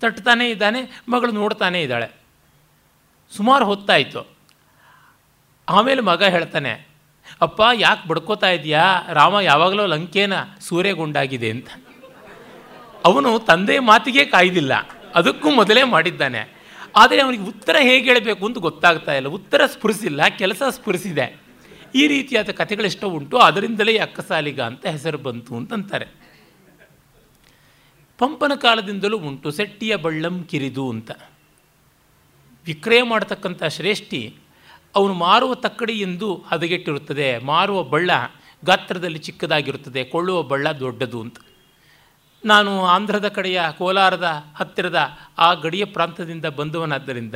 ತಟ್ತಾನೇ 0.00 0.50
ಇದ್ದಾನೆ, 0.50 1.02
ಮಗಳು 1.08 1.32
ನೋಡ್ತಾನೇ 1.32 1.82
ಇದ್ದಾಳೆ. 1.82 2.10
ಸುಮಾರು 3.36 3.64
ಹೊತ್ತಾಯಿತು. 3.64 4.28
ಆಮೇಲೆ 5.68 6.00
ಮಗ 6.00 6.24
ಹೇಳ್ತಾನೆ, 6.24 6.88
ಅಪ್ಪ, 7.40 7.60
ಯಾಕೆ 7.74 8.08
ಬಡ್ಕೋತಾ 8.08 8.50
ಇದೆಯಾ 8.50 9.02
ರಾಮ 9.12 9.40
ಯಾವಾಗಲೂ 9.40 9.86
ಲಂಕೇನ 9.86 10.32
ಸೂರ್ಯಗೊಂಡಾಗಿದೆ 10.60 11.50
ಅಂತ. 11.50 11.66
ಅವನು 13.04 13.38
ತಂದೆ 13.38 13.78
ಮಾತಿಗೆ 13.78 14.24
ಕಾಯ್ದಿಲ್ಲ. 14.24 14.72
ಅದಕ್ಕೂ 15.14 15.50
ಮೊದಲೇ 15.50 15.82
ಮಾಡಿದ್ದಾನೆ. 15.82 16.59
ಆದರೆ 16.96 17.20
ಅವನಿಗೆ 17.20 17.42
ಉತ್ತರ 17.42 17.76
ಹೇಗೆ 17.80 18.04
ಹೇಳಬೇಕು 18.04 18.46
ಅಂತ 18.46 18.58
ಗೊತ್ತಾಗ್ತಾ 18.58 19.14
ಇಲ್ಲ. 19.14 19.28
ಉತ್ತರ 19.28 19.66
ಸ್ಫುರಿಸಿಲ್ಲ, 19.66 20.28
ಕೆಲಸ 20.28 20.62
ಸ್ಫುರಿಸಿದೆ. 20.70 21.40
ಈ 21.94 22.06
ರೀತಿಯಾದ 22.06 22.50
ಕಥೆಗಳೆಷ್ಟೋ 22.50 23.08
ಉಂಟು. 23.08 23.38
ಅದರಿಂದಲೇ 23.38 23.98
ಅಕ್ಕಸಾಲಿಗ 23.98 24.60
ಅಂತ 24.60 24.86
ಹೆಸರು 24.86 25.18
ಬಂತು 25.18 25.56
ಅಂತಂತಾರೆ. 25.56 26.06
ಪಂಪನ 28.18 28.52
ಕಾಲದಿಂದಲೂ 28.54 29.18
ಉಂಟು, 29.18 29.50
ಸೆಟ್ಟಿಯ 29.50 29.96
ಬಳ್ಳಂ 29.96 30.44
ಕಿರಿದು 30.44 30.90
ಅಂತ. 30.90 31.10
ವಿಕ್ರಯ 32.64 33.02
ಮಾಡತಕ್ಕಂಥ 33.02 33.64
ಶ್ರೇಷ್ಠಿ, 33.64 34.34
ಅವನು 34.94 35.14
ಮಾರುವ 35.14 35.54
ತಕ್ಕಡಿ 35.54 35.92
ಎಂದು 35.92 36.44
ಹದಗೆಟ್ಟಿರುತ್ತದೆ. 36.48 37.38
ಮಾರುವ 37.38 37.82
ಬಳ್ಳ 37.82 38.10
ಗಾತ್ರದಲ್ಲಿ 38.64 39.18
ಚಿಕ್ಕದಾಗಿರುತ್ತದೆ. 39.18 40.04
ಕೊಳ್ಳುವ 40.04 40.42
ಬಳ್ಳ 40.42 40.72
ದೊಡ್ಡದು 40.72 41.20
ಅಂತ. 41.20 41.36
ನಾನು 42.44 42.86
ಆಂಧ್ರದ 42.86 43.28
ಕಡೆಯ 43.28 43.60
ಕೋಲಾರದ 43.78 44.26
ಹತ್ತಿರದ 44.56 45.08
ಆ 45.38 45.54
ಗಡಿಯ 45.54 45.84
ಪ್ರಾಂತದಿಂದ 45.84 46.44
ಬಂದವನಾದ್ದರಿಂದ 46.44 47.34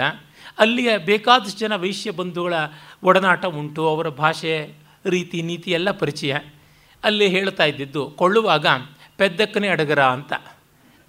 ಅಲ್ಲಿಯ 0.59 0.99
ಬೇಕಾದಷ್ಟು 0.99 1.59
ಜನ 1.59 1.77
ವೈಶ್ಯ 1.77 2.11
ಬಂಧುಗಳ 2.11 2.55
ಒಡನಾಟ 3.03 3.45
ಉಂಟು, 3.45 3.89
ಅವರ 3.89 4.09
ಭಾಷೆ, 4.09 4.75
ರೀತಿ, 5.05 5.43
ನೀತಿ 5.43 5.71
ಎಲ್ಲ 5.71 5.91
ಪರಿಚಯ. 5.91 6.35
ಅಲ್ಲಿ 7.05 7.29
ಹೇಳ್ತಾ 7.29 7.65
ಇದ್ದಿದ್ದು, 7.65 8.11
ಕೊಳ್ಳುವಾಗ 8.11 8.67
ಪೆದ್ದಕ್ಕನೇ 9.17 9.69
ಅಡಗರ 9.69 10.03
ಅಂತ, 10.03 10.33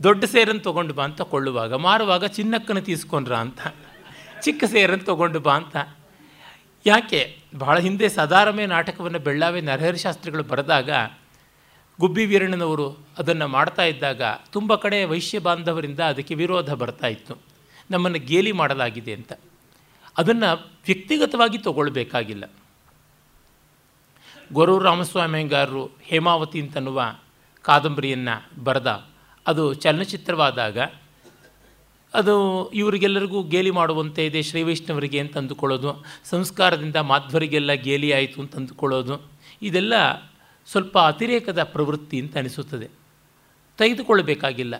ದೊಡ್ಡ 0.03 0.23
ಸೇರನ್ನು 0.23 0.61
ತೊಗೊಂಡು 0.61 0.93
ಬಾ 0.93 1.03
ಅಂತ 1.03 1.21
ಕೊಳ್ಳುವಾಗ, 1.21 1.73
ಮಾರುವಾಗ 1.73 2.25
ಚಿನ್ನಕ್ಕನ 2.25 2.79
ತೀಸ್ಕೊಂಡ್ರ 2.79 3.35
ಅಂತ, 3.35 3.59
ಚಿಕ್ಕ 4.41 4.63
ಸೇರನ್ನು 4.63 5.05
ತೊಗೊಂಡು 5.05 5.39
ಬಾ 5.39 5.55
ಅಂತ. 5.55 5.77
ಯಾಕೆ? 6.85 7.37
ಬಹಳ 7.57 7.79
ಹಿಂದೆ 7.79 8.09
ಸದಾರಮೆ 8.09 8.65
ನಾಟಕವನ್ನು 8.65 9.19
ಬೆಳ್ಳಾವೆ 9.19 9.61
ನರಹರಿ 9.61 9.97
ಶಾಸ್ತ್ರಿಗಳು 9.97 10.43
ಬರೆದಾಗ 10.43 10.89
ಗುಬ್ಬಿ 11.99 12.25
ವೀರಣ್ಣನವರು 12.25 13.07
ಅದನ್ನು 13.17 13.47
ಮಾಡ್ತಾ 13.47 13.83
ಇದ್ದಾಗ 13.83 14.21
ತುಂಬ 14.51 14.75
ಕಡೆ 14.75 15.03
ವೈಶ್ಯ 15.03 15.39
ಬಾಂಧವರಿಂದ 15.39 15.99
ಅದಕ್ಕೆ 15.99 16.35
ವಿರೋಧ 16.35 16.73
ಬರ್ತಾ 16.73 17.07
ಇತ್ತು. 17.07 17.37
ನಮ್ಮನ್ನು 17.91 18.19
ಗೇಲಿ 18.19 18.51
ಮಾಡಲಾಗಿದೆ 18.51 19.13
ಅಂತ. 19.13 19.33
ಅದನ್ನು 20.17 20.71
ವ್ಯಕ್ತಿಗತವಾಗಿ 20.85 21.57
ತಗೊಳ್ಬೇಕಾಗಿಲ್ಲ. 21.57 22.51
ಗೊರು 24.53 24.79
ರಾಮಸ್ವಾಮಿ 24.79 25.33
ಅಯ್ಯಂಗಾರರು 25.33 25.89
ಹೇಮಾವತಿ 26.01 26.61
ಅಂತನ್ನುವ 26.61 27.15
ಕಾದಂಬರಿಯನ್ನು 27.61 28.63
ಬರೆದ. 28.63 29.05
ಅದು 29.47 29.73
ಚಲನಚಿತ್ರವಾದಾಗ 29.73 30.77
ಅದು 32.13 32.69
ಇವರಿಗೆಲ್ಲರಿಗೂ 32.71 33.43
ಗೇಲಿ 33.43 33.71
ಮಾಡುವಂತೆ 33.71 34.25
ಇದೆ 34.25 34.43
ಶ್ರೀ 34.43 34.63
ವೈಷ್ಣವರಿಗೆ 34.63 35.19
ಅಂತ 35.19 35.37
ಅಂದುಕೊಳ್ಳೋದು 35.37 36.05
ಸಂಸ್ಕಾರದಿಂದ 36.25 36.95
ಮಾಧ್ವರಿಗೆಲ್ಲ 36.95 37.73
ಗೇಲಿ 37.73 38.11
ಆಯಿತು 38.11 38.41
ಅಂತ 38.41 38.55
ಅಂದುಕೊಳ್ಳೋದು 38.55 39.31
ಇದೆಲ್ಲ 39.61 39.93
ಸ್ವಲ್ಪ 40.65 40.99
ಅತಿರೇಕದ 40.99 41.63
ಪ್ರವೃತ್ತಿ 41.63 42.21
ಅಂತ 42.21 42.37
ಅನಿಸುತ್ತದೆ. 42.37 42.89
ತೆಗೆದುಕೊಳ್ಳಬೇಕಾಗಿಲ್ಲ. 43.77 44.75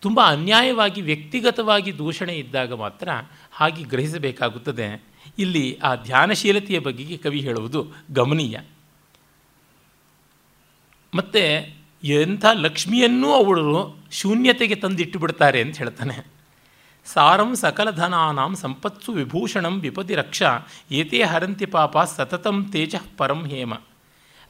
ತುಂಬ 0.00 0.20
ಅನ್ಯಾಯವಾಗಿ 0.26 1.00
ವ್ಯಕ್ತಿಗತವಾಗಿ 1.00 1.98
ದೂಷಣೆ 1.98 2.34
ಇದ್ದಾಗ 2.34 2.72
ಮಾತ್ರ 2.72 3.08
ಹಾಗೆ 3.52 3.82
ಗ್ರಹಿಸಬೇಕಾಗುತ್ತದೆ. 3.82 5.04
ಇಲ್ಲಿ 5.38 5.78
ಆ 5.82 5.94
ಧ್ಯಾನಶೀಲತೆಯ 5.94 6.78
ಬಗೆಗೆ 6.78 7.16
ಕವಿ 7.16 7.40
ಹೇಳುವುದು 7.40 7.92
ಗಮನೀಯ. 8.10 8.58
ಮತ್ತು 11.14 11.78
ಎಂಥ 12.04 12.44
ಲಕ್ಷ್ಮಿಯನ್ನೂ 12.52 13.32
ಅವಳು 13.32 13.96
ಶೂನ್ಯತೆಗೆ 14.10 14.74
ತಂದಿಟ್ಟು 14.74 15.18
ಬಿಡ್ತಾರೆ 15.18 15.60
ಅಂತ 15.60 15.78
ಹೇಳ್ತಾನೆ. 15.78 16.26
ಸಾರಂ 17.04 17.54
ಸಕಲಧನಾಂ 17.54 18.56
ಸಂಪತ್ಸು 18.56 19.12
ವಿಭೂಷಣಂ 19.12 19.80
ವಿಪದಿ 19.80 20.14
ರಕ್ಷಾ 20.14 20.58
ಏತೇ 20.90 21.22
ಹರಂತಿ 21.22 21.66
ಪಾಪ 21.66 21.98
ಸತತಂ 21.98 22.64
ತೇಜಃ 22.72 23.02
ಪರಂ 23.16 23.46
ಹೇಮ. 23.46 23.74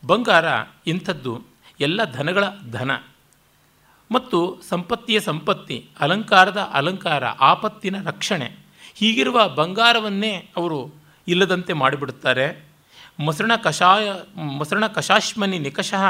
ಬಂಗಾರ 0.06 0.44
ಇಂಥದ್ದು 0.86 1.42
ಎಲ್ಲ 1.80 2.04
ಧನಗಳ 2.04 2.44
ಧನ. 2.70 2.90
ಮತ್ತು 4.10 4.60
ಸಂಪತ್ತಿಯ 4.68 5.20
ಸಂಪತ್ತಿ, 5.20 5.88
ಅಲಂಕಾರದ 6.00 6.56
ಅಲಂಕಾರ, 6.56 7.26
ಆಪತ್ತಿನ 7.26 8.02
ರಕ್ಷಣೆ, 8.02 8.56
ಹೀಗಿರುವ 8.94 9.48
ಬಂಗಾರವನ್ನೇ 9.48 10.50
ಅವರು 10.56 10.94
ಇಲ್ಲದಂತೆ 11.28 11.72
ಮಾಡಿಬಿಡುತ್ತಾರೆ. 11.72 12.68
ಮೊಸರಣ 13.20 13.56
ಕಷಾಯ 13.56 14.12
ಮೊಸರಣ 14.36 14.86
ಕಷಾಶ್ಮನಿ 14.86 15.58
ನಿಕಷಃ 15.58 16.04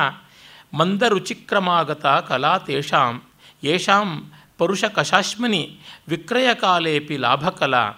ಮಂದರುಚಿಕ್ರಮಾಗತ 0.74 2.06
ಕಲಾ 2.06 2.58
ತೇಷಾಂ, 2.58 3.22
ಯೇಷಾಂ 3.64 4.32
ಪರುಷ 4.58 4.84
ಕಷಾಶ್ಮನಿ 4.84 5.78
ವಿಕ್ರಯಕಾಲೇಪಿ 6.08 7.16
ಲಾಭಕಲಾ. 7.16 7.92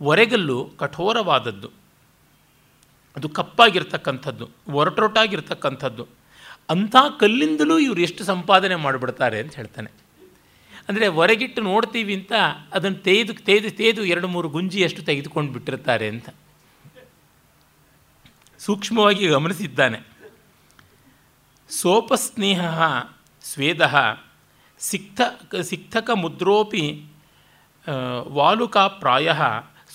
ಒರೆಗಲ್ಲು 0.00 0.70
ಕಠೋರವಾದದ್ದು. 0.78 1.85
ಅದು 3.16 3.28
ಕಪ್ಪಾಗಿರ್ತಕ್ಕಂಥದ್ದು, 3.28 4.50
ಒರಟೊರಟಾಗಿರ್ತಕ್ಕಂಥದ್ದು. 4.68 6.06
ಅಂಥ 6.70 6.96
ಕಲ್ಲಿಂದಲೂ 7.20 7.78
ಇವರು 7.78 8.00
ಎಷ್ಟು 8.00 8.24
ಸಂಪಾದನೆ 8.24 8.74
ಮಾಡಿಬಿಡ್ತಾರೆ 8.74 9.40
ಅಂತ 9.40 9.54
ಹೇಳ್ತಾನೆ. 9.54 9.90
ಅಂದರೆ 10.88 11.06
ಹೊರಗಿಟ್ಟು 11.06 11.62
ನೋಡ್ತೀವಿ 11.62 12.14
ಅಂತ 12.14 12.32
ಅದನ್ನು 12.72 12.98
ತೇದು 12.98 13.34
ತೇದು 13.34 13.70
ತೇದು 13.76 14.04
ಎರಡು 14.04 14.28
ಮೂರು 14.28 14.48
ಗುಂಜಿಯಷ್ಟು 14.48 15.02
ತೆಗೆದುಕೊಂಡು 15.02 15.52
ಬಿಟ್ಟಿರ್ತಾರೆ 15.52 16.08
ಅಂತ. 16.08 16.28
ಸೂಕ್ಷ್ಮವಾಗಿ 18.58 19.28
ಗಮನಿಸಿದ್ದಾನೆ. 19.28 19.98
ಸೋಪಸ್ನೇಹ 21.70 22.62
ಸ್ವೇದ 23.42 23.82
ಸಿಕ್ತ, 24.78 25.20
ಸಿಕ್ತಕ 25.60 26.10
ಮುದ್ರೋಪಿ 26.10 27.04
ವಾಲುಕಾ 28.28 28.88
ಪ್ರಾಯ 28.88 29.32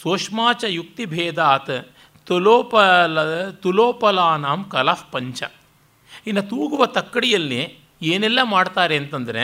ಸೋಷ್ಮಾಚ 0.02 0.64
ಯುಕ್ತಿಭೇದಾತ್ 0.68 1.91
ತುಲೋಪಲ 2.32 3.20
ತುಲೋಪಲಾನಾಂ 3.64 4.62
ಕಲಾಫ್ 4.74 5.06
ಪಂಚ. 5.14 5.40
ಇನ್ನು 6.28 6.44
ತೂಗುವ 6.50 6.86
ತಕ್ಕಡಿಯಲ್ಲಿ 6.98 7.62
ಏನೆಲ್ಲ 8.14 8.40
ಮಾಡ್ತಾರೆ 8.56 8.96
ಅಂತಂದರೆ, 8.98 9.44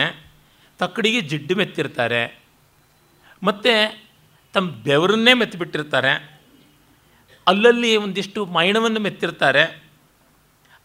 ತಕ್ಕಡಿಗೆ 0.80 1.20
ಜಿಡ್ಡು 1.30 1.54
ಮೆತ್ತಿರ್ತಾರೆ, 1.60 2.22
ಮತ್ತು 3.42 3.72
ತಮ್ಮ 4.54 4.68
ಬೆವರನ್ನೇ 4.88 5.32
ಮೆತ್ತಿಬಿಟ್ಟಿರ್ತಾರೆ, 5.40 6.12
ಅಲ್ಲಲ್ಲಿ 7.46 7.90
ಒಂದಿಷ್ಟು 8.04 8.40
ಮೈಣವನ್ನು 8.56 9.00
ಮೆತ್ತಿರ್ತಾರೆ, 9.06 9.64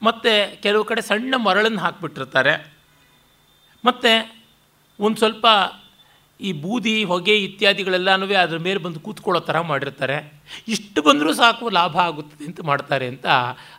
ಮತ್ತು 0.02 0.32
ಕೆಲವು 0.64 0.84
ಕಡೆ 0.90 1.02
ಸಣ್ಣ 1.02 1.34
ಮರಳನ್ನು 1.48 1.82
ಹಾಕಿಬಿಟ್ಟಿರ್ತಾರೆ, 1.86 2.54
ಮತ್ತು 3.84 4.12
ಒಂದು 5.00 5.18
ಸ್ವಲ್ಪ 5.18 5.46
ಈ 6.42 6.52
ಬೂದಿ, 6.52 7.04
ಹೊಗೆ 7.04 7.44
ಇತ್ಯಾದಿಗಳೆಲ್ಲನೂ 7.44 8.36
ಅದ್ರ 8.36 8.58
ಮೇಲೆ 8.58 8.80
ಬಂದು 8.80 9.00
ಕೂತ್ಕೊಳ್ಳೋ 9.00 9.40
ಥರ 9.40 9.60
ಮಾಡಿರ್ತಾರೆ. 9.60 10.44
ಇಷ್ಟು 10.68 11.02
ಬಂದರೂ 11.02 11.34
ಸಾಕು 11.34 11.70
ಲಾಭ 11.70 11.98
ಆಗುತ್ತದೆ 11.98 12.46
ಅಂತ 12.46 12.62
ಮಾಡ್ತಾರೆ 12.62 13.08
ಅಂತ 13.08 13.26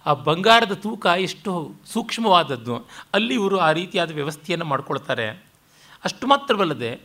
ಆ 0.07 0.13
ಬಂಗಾರದ 0.13 0.73
ತೂಕ 0.73 1.07
ಎಷ್ಟು 1.07 1.75
ಸೂಕ್ಷ್ಮವಾದದ್ದು. 1.87 2.77
ಅಲ್ಲಿ 3.15 3.35
ಇವರು 3.35 3.59
ಆ 3.59 3.73
ರೀತಿಯಾದ 3.73 4.11
ವ್ಯವಸ್ಥೆಯನ್ನು 4.11 4.65
ಮಾಡ್ಕೊಳ್ತಾರೆ. 4.65 5.45
ಅಷ್ಟು 6.05 6.27
ಮಾತ್ರವಲ್ಲದೆ 6.27 7.01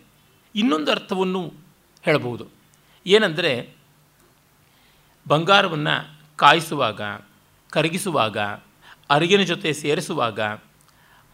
ಇನ್ನೊಂದು 0.55 0.91
ಅರ್ಥವನ್ನು 0.91 1.53
ಹೇಳಬಹುದು. 2.01 2.47
ಏನಂದರೆ 3.05 3.75
ಬಂಗಾರವನ್ನು 5.27 6.21
ಕಾಯಿಸುವಾಗ, 6.35 7.01
ಕರಗಿಸುವಾಗ, 7.69 8.37
ಅರಿಗಿನ 9.09 9.41
ಜೊತೆ 9.41 9.73
ಸೇರಿಸುವಾಗ 9.73 10.39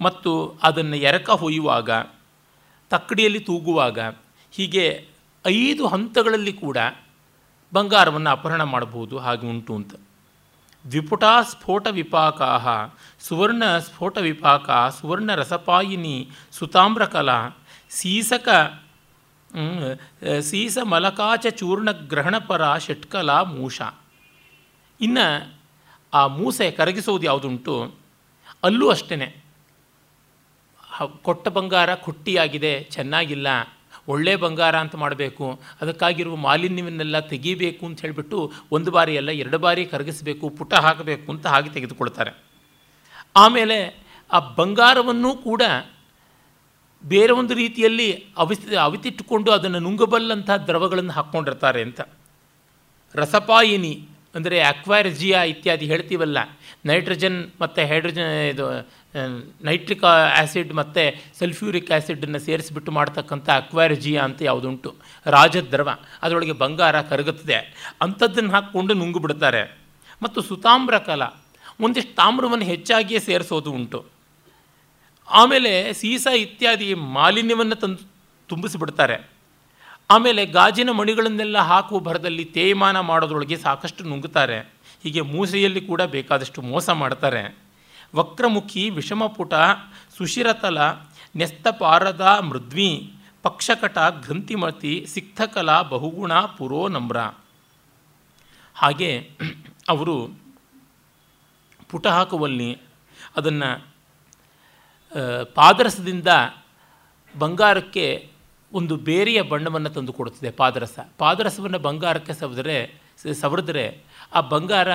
ಮತ್ತು 0.01 0.59
ಅದನ್ನು 0.63 0.95
ಎರಕ 0.95 1.29
ಹೊಯ್ಯುವಾಗ 1.29 1.89
ತಕ್ಕಡಿಯಲ್ಲಿ 2.95 3.39
ತೂಗುವಾಗ 3.39 3.99
ಹೀಗೆ 4.53 4.85
ಐದು 5.45 5.83
ಹಂತಗಳಲ್ಲಿ 5.87 6.53
ಕೂಡ 6.53 6.77
ಬಂಗಾರವನ್ನು 7.73 8.29
ಅಪಹರಣ 8.29 8.63
ಮಾಡಬಹುದು, 8.63 9.15
ಹಾಗೆ 9.17 9.45
ಉಂಟು 9.47 9.73
ಅಂತ. 9.75 9.93
ದ್ವಿಪುಟ 10.85 11.23
ಸ್ಫೋಟ 11.41 11.85
ವಿಪಾಕಾ 11.91 12.49
ಸುವರ್ಣ 13.19 13.63
ಸ್ಫೋಟ 13.77 14.17
ವಿಪಾಕ, 14.21 14.69
ಸುವರ್ಣ 14.97 15.29
ರಸಪಾಯಿನಿ, 15.35 16.17
ಸುತಾಮ್ರಕಲಾ, 16.51 17.39
ಸೀಸಕ 17.89 18.47
ಸೀಸ 20.39 20.77
ಮಲಕಾಚ 20.83 21.45
ಚೂರ್ಣ 21.49 21.89
ಗ್ರಹಣಪರ 21.91 22.63
ಷಟ್ಕಲಾ 22.77 23.37
ಮೂಷ. 23.43 23.77
ಇನ್ನು 24.99 25.27
ಆ 26.13 26.21
ಮೂಸೆ 26.27 26.65
ಕರಗಿಸೋದು 26.71 27.25
ಯಾವುದುಂಟು? 27.25 27.75
ಅಲ್ಲೂ 28.63 28.85
ಅಷ್ಟೇ 28.89 29.27
ಕೊಟ್ಟ 31.27 31.47
ಬಂಗಾರ 31.57 31.89
ಕುಟ್ಟಿಯಾಗಿದೆ, 32.05 32.73
ಚೆನ್ನಾಗಿಲ್ಲ, 32.95 33.47
ಒಳ್ಳೆ 34.13 34.33
ಬಂಗಾರ 34.43 34.75
ಅಂತ 34.83 34.95
ಮಾಡಬೇಕು, 35.03 35.45
ಅದಕ್ಕಾಗಿರುವ 35.81 36.35
ಮಾಲಿನ್ಯವನ್ನೆಲ್ಲ 36.47 37.19
ತೆಗೀಬೇಕು 37.31 37.83
ಅಂತ 37.89 37.99
ಹೇಳಿಬಿಟ್ಟು 38.05 38.39
ಒಂದು 38.77 38.89
ಬಾರಿ 38.95 39.13
ಅಲ್ಲ 39.21 39.31
ಎರಡು 39.43 39.59
ಬಾರಿ 39.65 39.83
ಕರಗಿಸಬೇಕು, 39.93 40.45
ಪುಟ 40.59 40.73
ಹಾಕಬೇಕು 40.85 41.27
ಅಂತ 41.33 41.45
ಹಾಗೆ 41.53 41.71
ತೆಗೆದುಕೊಳ್ತಾರೆ. 41.75 42.33
ಆಮೇಲೆ 43.43 43.77
ಆ 44.29 44.39
ಬಂಗಾರವನ್ನು 44.59 45.31
ಕೂಡ 45.47 45.61
ಬೇರೆ 47.03 47.33
ಒಂದು 47.39 47.53
ರೀತಿಯಲ್ಲಿ 47.63 48.09
ಅವಿಸ್, 48.43 48.61
ಅವಿತಿಟ್ಟುಕೊಂಡು 48.87 49.49
ಅದನ್ನು 49.55 49.79
ನುಂಗಬಲ್ಲಂಥ 49.87 50.51
ದ್ರವಗಳನ್ನು 50.67 51.13
ಹಾಕ್ಕೊಂಡಿರ್ತಾರೆ 51.17 51.81
ಅಂತ. 51.87 52.01
ರಸಪಾಯಿನಿ 53.15 53.93
ಅಂದರೆ 54.37 54.57
ಅಕ್ವಾರ್ಜಿಯಾ 54.69 55.41
ಇತ್ಯಾದಿ 55.51 55.85
ಹೇಳ್ತೀವಲ್ಲ, 55.91 56.37
ನೈಟ್ರೋಜನ್ 56.89 57.37
ಮತ್ತು 57.61 57.81
ಹೈಡ್ರೋಜನ್, 57.91 58.31
ಇದು 58.53 58.65
ನೈಟ್ರಿಕ್ 59.63 60.03
ಆ್ಯಸಿಡ್ 60.03 60.73
ಮತ್ತು 60.73 61.23
ಸಲ್ಫ್ಯೂರಿಕ್ 61.39 61.91
ಆ್ಯಸಿಡನ್ನು 61.91 62.39
ಸೇರಿಸಿಬಿಟ್ಟು 62.39 62.91
ಮಾಡ್ತಕ್ಕಂಥ 62.91 63.49
ಅಕ್ವಾರಜಿಯಾ 63.49 64.23
ಅಂತ 64.23 64.41
ಯಾವುದುಂಟು? 64.41 64.95
ರಾಜದ್ರವ. 65.25 65.89
ಅದರೊಳಗೆ 66.21 66.51
ಬಂಗಾರ 66.51 67.01
ಕರಗುತ್ತದೆ. 67.01 67.55
ಅಂಥದ್ದನ್ನು 68.01 68.49
ಹಾಕ್ಕೊಂಡು 68.51 68.93
ನುಂಗು 68.93 69.19
ಬಿಡ್ತಾರೆ 69.19 69.79
ಮತ್ತು 70.21 70.41
ಸುತಾಮ್ರ 70.41 70.97
ಕಲ. 70.97 71.21
ಒಂದಿಷ್ಟು 71.79 72.15
ತಾಮ್ರವನ್ನು 72.15 72.65
ಹೆಚ್ಚಾಗಿಯೇ 72.65 73.19
ಸೇರಿಸೋದು 73.19 73.71
ಉಂಟು. 73.71 74.05
ಆಮೇಲೆ 75.27 75.93
ಸೀಸ 75.93 76.27
ಇತ್ಯಾದಿ 76.37 76.93
ಮಾಲಿನ್ಯವನ್ನು 76.93 77.75
ತಂದು 77.75 78.03
ತುಂಬಿಸಿಬಿಡ್ತಾರೆ. 78.47 79.29
ಆಮೇಲೆ 80.09 80.45
ಗಾಜಿನ 80.45 80.91
ಮಣಿಗಳನ್ನೆಲ್ಲ 80.91 81.57
ಹಾಕುವ 81.57 81.99
ಭರದಲ್ಲಿ 81.99 82.45
ತೇಯಮಾನ 82.45 82.99
ಮಾಡೋದ್ರೊಳಗೆ 82.99 83.57
ಸಾಕಷ್ಟು 83.57 84.03
ನುಂಗುತ್ತಾರೆ. 84.03 84.59
ಹೀಗೆ 85.03 85.21
ಮೂಸೆಯಲ್ಲಿ 85.21 85.81
ಕೂಡ 85.81 86.01
ಬೇಕಾದಷ್ಟು 86.01 86.61
ಮೋಸ 86.61 86.89
ಮಾಡ್ತಾರೆ. 86.89 87.64
ವಕ್ರಮುಖಿ, 88.15 88.89
ವಿಷಮಪುಟ, 88.89 89.53
ಸುಶಿರತಲ, 90.17 90.77
ನೆಸ್ತಪಾರದ 91.35 92.37
ಮೃದ್ವಿ, 92.41 93.13
ಪಕ್ಷಕಟ 93.43 93.97
ಗ್ರಂಥಿಮತಿ 93.97 95.05
ಸಿಕ್ತಕಲಾ, 95.07 95.81
ಬಹುಗುಣ 95.81 96.33
ಪುರೋ 96.39 96.87
ನಮ್ರ 96.87 97.19
ಹಾಗೆ 98.75 99.29
ಅವರು 99.89 100.39
ಪುಟ 101.89 102.07
ಹಾಕುವಲ್ಲಿ 102.07 102.77
ಅದನ್ನು 103.35 103.87
ಪಾದರಸದಿಂದ 105.55 106.27
ಬಂಗಾರಕ್ಕೆ 107.39 108.31
ಒಂದು 108.73 108.95
ಬೇರೆಯ 108.95 109.41
ಬಣ್ಣವನ್ನು 109.41 109.89
ತಂದು 109.89 110.13
ಕೊಡುತ್ತದೆ 110.13 110.51
ಪಾದರಸ. 110.51 110.99
ಪಾದರಸವನ್ನು 111.17 111.79
ಬಂಗಾರಕ್ಕೆ 111.79 112.33
ಸವದರೆ, 112.33 112.77
ಸವರಿದ್ರೆ 113.41 114.03
ಆ 114.35 114.41
ಬಂಗಾರ 114.41 114.87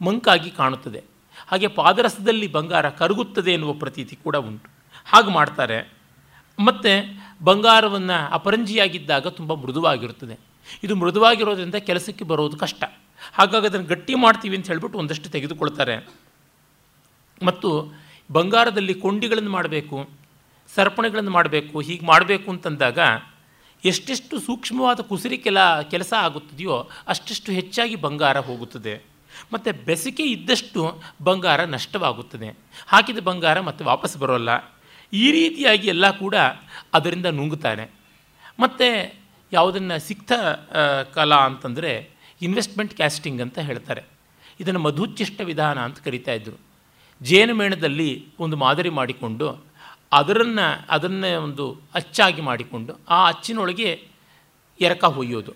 ಮಂಕಾಗಿ 0.00 0.50
ಕಾಣುತ್ತದೆ. 0.50 1.13
ಹಾಗೆ 1.46 1.66
ಪಾದರಸದಲ್ಲಿ 1.66 2.46
ಬಂಗಾರ 2.46 2.90
ಕರಗುತ್ತದೆ 2.90 3.52
ಎನ್ನುವ 3.52 3.72
ಪ್ರತೀತಿ 3.72 4.16
ಕೂಡ 4.16 4.36
ಉಂಟು. 4.36 4.70
ಹಾಗೆ 5.04 5.30
ಮಾಡ್ತಾರೆ. 5.30 5.92
ಮತ್ತು 6.64 7.24
ಬಂಗಾರವನ್ನು 7.44 8.30
ಅಪರಂಜಿಯಾಗಿದ್ದಾಗ 8.30 9.26
ತುಂಬ 9.26 9.54
ಮೃದುವಾಗಿರುತ್ತದೆ. 9.54 10.38
ಇದು 10.84 10.96
ಮೃದುವಾಗಿರೋದ್ರಿಂದ 10.96 11.74
ಕೆಲಸಕ್ಕೆ 11.74 12.24
ಬರೋದು 12.24 12.56
ಕಷ್ಟ. 12.56 12.84
ಹಾಗಾಗಿ 13.32 13.66
ಅದನ್ನು 13.66 13.86
ಗಟ್ಟಿ 13.86 14.14
ಮಾಡ್ತೀವಿ 14.14 14.56
ಅಂತ 14.56 14.66
ಹೇಳ್ಬಿಟ್ಟು 14.66 14.98
ಒಂದಷ್ಟು 14.98 15.28
ತೆಗೆದುಕೊಳ್ತಾರೆ. 15.28 16.08
ಮತ್ತು 17.44 17.92
ಬಂಗಾರದಲ್ಲಿ 18.30 18.94
ಕೊಂಡಿಗಳನ್ನು 18.94 19.50
ಮಾಡಬೇಕು, 19.50 20.08
ಸರ್ಪಣೆಗಳನ್ನು 20.74 21.30
ಮಾಡಬೇಕು, 21.30 21.80
ಹೀಗೆ 21.80 22.06
ಮಾಡಬೇಕು 22.06 22.50
ಅಂತಂದಾಗ 22.50 22.98
ಎಷ್ಟೆಷ್ಟು 23.84 24.40
ಸೂಕ್ಷ್ಮವಾದ 24.40 25.00
ಕುಸಿರಿ 25.00 25.38
ಕೆಲ, 25.38 25.80
ಕೆಲಸ 25.80 26.12
ಆಗುತ್ತದೆಯೋ 26.12 26.88
ಅಷ್ಟೆಷ್ಟು 27.08 27.52
ಹೆಚ್ಚಾಗಿ 27.52 27.96
ಬಂಗಾರ 27.96 28.38
ಹೋಗುತ್ತದೆ. 28.38 29.13
ಮತ್ತು 29.52 29.84
ಬೆಸಿಕೆ 29.84 30.24
ಇದ್ದಷ್ಟು 30.34 30.80
ಬಂಗಾರ 31.22 31.64
ನಷ್ಟವಾಗುತ್ತದೆ. 31.64 32.48
ಹಾಕಿದ 32.86 33.18
ಬಂಗಾರ 33.18 33.60
ಮತ್ತೆ 33.60 33.84
ವಾಪಸ್ 33.84 34.16
ಬರೋಲ್ಲ. 34.18 34.50
ಈ 35.12 35.26
ರೀತಿಯಾಗಿ 35.32 35.88
ಎಲ್ಲ 35.88 36.10
ಕೂಡ 36.10 36.34
ಅದರಿಂದ 36.94 37.26
ನುಂಗುತ್ತಾನೆ 37.26 37.84
ಮತ್ತು 38.60 38.88
ಯಾವುದನ್ನು 39.52 39.96
ಸಿಕ್ತ 40.06 40.32
ಕಲಾ 41.14 41.36
ಅಂತಂದರೆ 41.36 41.92
ಇನ್ವೆಸ್ಟ್ಮೆಂಟ್ 42.42 42.94
ಕ್ಯಾಸ್ಟಿಂಗ್ 42.94 43.42
ಅಂತ 43.42 43.58
ಹೇಳ್ತಾರೆ. 43.58 44.02
ಇದನ್ನು 44.60 44.80
ಮಧುಚಿಷ್ಟ 44.80 45.40
ವಿಧಾನ 45.40 45.78
ಅಂತ 45.78 45.98
ಕರಿತಾ 46.04 46.32
ಇದ್ದರು 46.32 46.56
ಜೇನುಮೇಣದಲ್ಲಿ 47.20 48.10
ಒಂದು 48.38 48.56
ಮಾದರಿ 48.56 48.88
ಮಾಡಿಕೊಂಡು 48.88 49.46
ಅದರನ್ನು, 50.12 50.66
ಅದನ್ನೇ 50.90 51.34
ಒಂದು 51.34 51.64
ಅಚ್ಚಾಗಿ 51.94 52.42
ಮಾಡಿಕೊಂಡು 52.42 52.92
ಆ 53.08 53.18
ಅಚ್ಚಿನೊಳಗೆ 53.28 53.88
ಎರಕ 54.80 55.04
ಹೊಯ್ಯೋದು. 55.04 55.52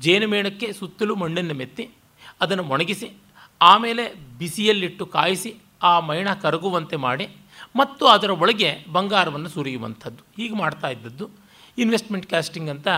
ಜೇನುಮೇಣಕ್ಕೆ 0.00 0.72
ಸುತ್ತಲೂ 0.72 1.14
ಮಣ್ಣನ್ನು 1.14 1.54
ಮೆತ್ತಿ 1.54 1.84
ಅದನ್ನು 2.42 2.64
ಒಣಗಿಸಿ 2.64 3.08
ಆಮೇಲೆ 3.62 4.14
ಬಿಸಿಯಲ್ಲಿಟ್ಟು 4.38 5.06
ಕಾಯಿಸಿ, 5.06 5.54
ಆ 5.82 6.00
ಮೈಣ 6.00 6.28
ಕರಗುವಂತೆ 6.34 6.96
ಮಾಡಿ 6.96 7.28
ಮತ್ತು 7.76 8.06
ಅದರ 8.06 8.30
ಒಳಗೆ 8.30 8.84
ಬಂಗಾರವನ್ನು 8.92 9.48
ಸುರಿಯುವಂಥದ್ದು. 9.48 10.22
ಹೀಗೆ 10.36 10.54
ಮಾಡ್ತಾ 10.54 10.88
ಇದ್ದದ್ದು. 10.88 11.28
ಇನ್ವೆಸ್ಟ್ಮೆಂಟ್ 11.78 12.26
ಕ್ಯಾಸ್ಟಿಂಗ್ 12.26 12.70
ಅಂತ 12.70 12.88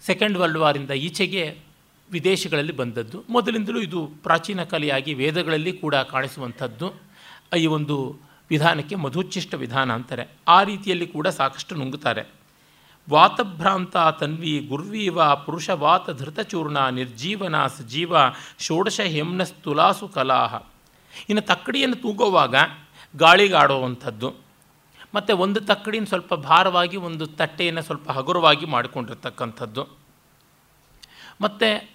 ಸೆಕೆಂಡ್ 0.00 0.38
ವರ್ಲ್ಡ್ 0.38 0.58
ವಾರಿಂದ 0.58 0.90
ಈಚೆಗೆ 0.90 1.58
ವಿದೇಶಗಳಲ್ಲಿ 2.10 2.72
ಬಂದದ್ದು. 2.72 3.24
ಮೊದಲಿಂದಲೂ 3.30 3.80
ಇದು 3.80 4.06
ಪ್ರಾಚೀನ 4.22 4.64
ಕಲೆಯಾಗಿ 4.64 5.14
ವೇದಗಳಲ್ಲಿ 5.14 5.72
ಕೂಡ 5.72 5.94
ಕಾಣಿಸುವಂಥದ್ದು. 5.94 6.92
ಈ 7.58 7.66
ಒಂದು 7.66 7.96
ವಿಧಾನಕ್ಕೆ 8.50 8.94
ಮಧುಚ್ಛಿಷ್ಟ 8.94 9.54
ವಿಧಾನ 9.54 9.92
ಅಂತಾರೆ. 9.94 10.24
ಆ 10.48 10.62
ರೀತಿಯಲ್ಲಿ 10.62 11.06
ಕೂಡ 11.06 11.28
ಸಾಕಷ್ಟು 11.28 11.74
ನುಂಗುತ್ತಾರೆ. 11.74 12.41
ವಾತಭ್ರಾಂತ 13.10 13.96
ತನ್ವಿ 13.96 14.66
ಗುರ್ವೀವ 14.68 15.34
ಪುರುಷವಾತ 15.34 16.10
ಧೃತಚೂರ್ಣ 16.10 16.88
ನಿರ್ಜೀವನ 16.88 17.66
ಸಜೀವ 17.66 18.16
ಷೋಡಶ 18.58 19.00
ಹೆಮ್ನಸ್ತುಲಾಸು 19.00 20.08
ಕಲಾಹ. 20.08 20.54
ಇನ್ನು 21.28 21.42
ತಕ್ಕಡಿಯನ್ನು 21.42 21.96
ತೂಗುವಾಗ 21.96 22.54
ಗಾಳಿಗಾಡುವಂಥದ್ದು. 23.16 24.34
ಮತ್ತು 25.14 25.36
ಒಂದು 25.36 25.60
ತಕ್ಕಡಿನ 25.60 26.04
ಸ್ವಲ್ಪ 26.04 26.34
ಭಾರವಾಗಿ, 26.34 26.96
ಒಂದು 26.96 27.26
ತಟ್ಟೆಯನ್ನು 27.26 27.82
ಸ್ವಲ್ಪ 27.82 28.10
ಹಗುರವಾಗಿ 28.10 28.66
ಮಾಡಿಕೊಂಡಿರ್ತಕ್ಕಂಥದ್ದು. 28.66 29.88
ಮತ್ತು 31.40 31.90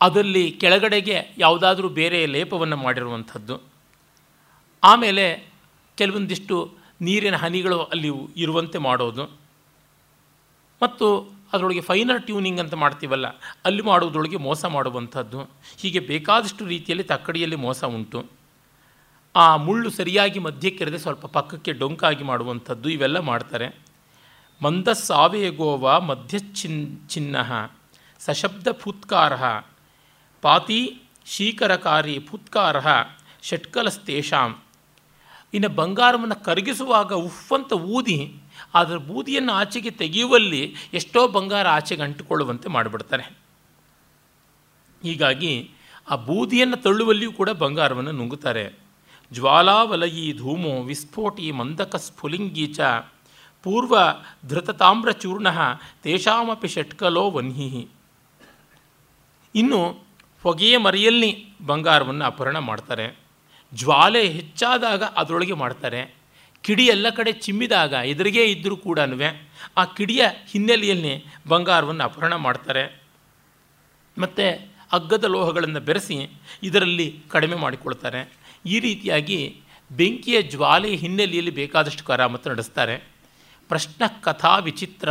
ಅದರಲ್ಲಿ 0.00 0.50
ಕೆಳಗಡೆಗೆ 0.50 1.34
ಯಾವುದಾದ್ರೂ 1.38 1.88
ಬೇರೆ 1.88 2.26
ಲೇಪವನ್ನು 2.26 2.76
ಮಾಡಿರುವಂಥದ್ದು. 2.76 3.60
ಆಮೇಲೆ 4.84 5.52
ಕೆಲವೊಂದಿಷ್ಟು 5.96 6.74
ನೀರಿನ 7.00 7.36
ಹನಿಗಳು 7.36 7.84
ಅಲ್ಲಿ 7.84 8.10
ಇರುವಂತೆ 8.36 8.78
ಮಾಡೋದು. 8.78 9.43
ಮತ್ತು 10.82 11.06
ಅದರೊಳಗೆ 11.52 11.80
ಫೈನರ್ 11.80 12.22
ಟ್ಯೂನಿಂಗ್ 12.22 12.60
ಅಂತ 12.60 12.74
ಮಾಡ್ತೀವಲ್ಲ, 12.74 13.26
ಅಲ್ಲಿ 13.64 13.82
ಮಾಡುವುದರೊಳಗೆ 13.82 14.36
ಮೋಸ 14.36 14.64
ಮಾಡುವಂಥದ್ದು. 14.64 15.40
ಹೀಗೆ 15.80 16.00
ಬೇಕಾದಷ್ಟು 16.00 16.66
ರೀತಿಯಲ್ಲಿ 16.66 17.04
ತಕ್ಕಡಿಯಲ್ಲಿ 17.04 17.56
ಮೋಸ 17.56 17.84
ಉಂಟು. 17.84 18.20
ಆ 19.34 19.56
ಮುಳ್ಳು 19.56 19.90
ಸರಿಯಾಗಿ 19.90 20.38
ಮಧ್ಯಕ್ಕಿರದೆ 20.38 20.98
ಸ್ವಲ್ಪ 20.98 21.26
ಪಕ್ಕಕ್ಕೆ 21.26 21.72
ಡೊಂಕಾಗಿ 21.72 22.24
ಮಾಡುವಂಥದ್ದು 22.24 22.88
ಇವೆಲ್ಲ 22.88 23.18
ಮಾಡ್ತಾರೆ. 23.18 23.68
ಮಂದ 24.60 24.88
ಮಧ್ಯ 26.02 26.38
ಚಿನ್ 26.38 27.08
ಚಿನ್ನ 27.08 27.36
ಸಶಬ್ದ 28.18 28.68
ಫೂತ್ಕಾರ 28.72 29.32
ಪಾತಿ 30.42 30.80
ಶೀಕರಕಾರಿ 31.26 32.18
ಫುತ್ಕಾರ 32.18 32.76
ಷಟ್ಕಲಸ್ತೇಷಾಂ. 33.42 34.50
ಇನ್ನು 35.54 35.68
ಬಂಗಾರವನ್ನು 35.68 36.36
ಕರಗಿಸುವಾಗ 36.44 37.12
ಉಫ್ಫಂತ 37.12 37.72
ಊದಿ 37.72 38.18
ಅದರ 38.74 38.96
ಬೂದಿಯನ್ನು 38.96 39.52
ಆಚೆಗೆ 39.52 39.90
ತೆಗೆಯುವಲ್ಲಿ 39.90 40.74
ಎಷ್ಟೋ 40.92 41.28
ಬಂಗಾರ 41.28 41.68
ಆಚೆಗೆ 41.68 42.02
ಅಂಟಿಕೊಳ್ಳುವಂತೆ 42.02 42.68
ಮಾಡಿಬಿಡ್ತಾರೆ 42.68 43.38
ಹೀಗಾಗಿ 45.02 45.70
ಆ 46.10 46.16
ಬೂದಿಯನ್ನು 46.16 46.76
ತಳ್ಳುವಲ್ಲಿಯೂ 46.76 47.32
ಕೂಡ 47.32 47.50
ಬಂಗಾರವನ್ನು 47.50 48.12
ನುಂಗುತ್ತಾರೆ. 48.12 48.72
ಜ್ವಾಲಾವಲಯಿ 49.32 50.32
ಧೂಮೋ 50.38 50.82
ವಿಸ್ಫೋಟಿ 50.82 51.50
ಮಂದಕ 51.50 51.96
ಸ್ಫುಲಿಂಗೀಚ 51.96 52.80
ಪೂರ್ವ 53.62 53.96
ಧೃತತಾಮ್ರಚೂರ್ಣ 54.48 55.46
ತೇಷಾಮಪಿ 56.02 56.68
ಷಟ್ಕಲೋ 56.68 57.30
ವನ್ಹಿ 57.30 57.88
ಇನ್ನು 59.54 60.04
ಹೊಗೆಯ 60.42 60.76
ಮರೆಯಲ್ಲಿ 60.76 61.30
ಬಂಗಾರವನ್ನು 61.66 62.24
ಅಪಹರಣ 62.24 62.58
ಮಾಡ್ತಾರೆ. 62.58 63.16
ಜ್ವಾಲೆ 63.74 64.28
ಹೆಚ್ಚಾದಾಗ 64.28 65.02
ಅದರೊಳಗೆ 65.02 65.52
ಮಾಡ್ತಾರೆ. 65.52 66.23
ಕಿಡಿ 66.64 66.84
ಎಲ್ಲ 66.86 67.10
ಕಡೆ 67.10 67.32
ಚಿಮ್ಮಿದಾಗ 67.32 67.92
ಎದುರಿಗೆ 67.92 68.44
ಇದ್ದರೂ 68.44 68.76
ಕೂಡ 68.76 68.98
ಆ 69.76 69.84
ಕಿಡಿಯ 69.84 70.22
ಹಿನ್ನೆಲೆಯಲ್ಲಿ 70.50 71.24
ಬಂಗಾರವನ್ನು 71.48 72.04
ಅಪಹರಣ 72.04 72.34
ಮಾಡ್ತಾರೆ. 72.34 72.84
ಮತ್ತು 74.18 74.46
ಅಗ್ಗದ 74.92 75.24
ಲೋಹಗಳನ್ನು 75.24 75.80
ಬೆರೆಸಿ 75.80 76.16
ಇದರಲ್ಲಿ 76.62 77.22
ಕಡಿಮೆ 77.30 77.56
ಮಾಡಿಕೊಳ್ತಾರೆ. 77.56 78.20
ಈ 78.66 78.78
ರೀತಿಯಾಗಿ 78.80 79.60
ಬೆಂಕಿಯ 79.92 80.42
ಜ್ವಾಲೆ 80.42 80.90
ಹಿನ್ನೆಲೆಯಲ್ಲಿ 80.94 81.50
ಬೇಕಾದಷ್ಟು 81.50 82.04
ಕರಾಮತ್ತು 82.04 82.50
ನಡೆಸ್ತಾರೆ. 82.50 82.96
ಪ್ರಶ್ನ 83.68 84.02
ಕಥಾ 84.20 84.56
ವಿಚಿತ್ರ 84.58 85.08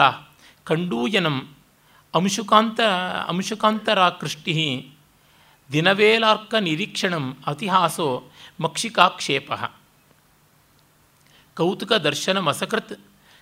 ಕಂಡೂಯನಂ 0.64 1.38
ಅಂಶುಕಾಂತ 2.16 2.80
ಅಂಶುಕಾಂತರಾಕೃಷ್ಟಿ 3.28 4.56
ದಿನವೇಲಾರ್ಕ 5.72 6.56
ನಿರೀಕ್ಷಣಂ 6.60 7.38
ಅತಿಹಾಸೋ 7.48 8.32
ಮಕ್ಷಿಕಾಕ್ಷೇಪ. 8.62 9.52
ಕೌತುಕ 11.58 11.94
ದರ್ಶನ 11.94 12.38
ಮಸಕೃತ್ 12.40 12.94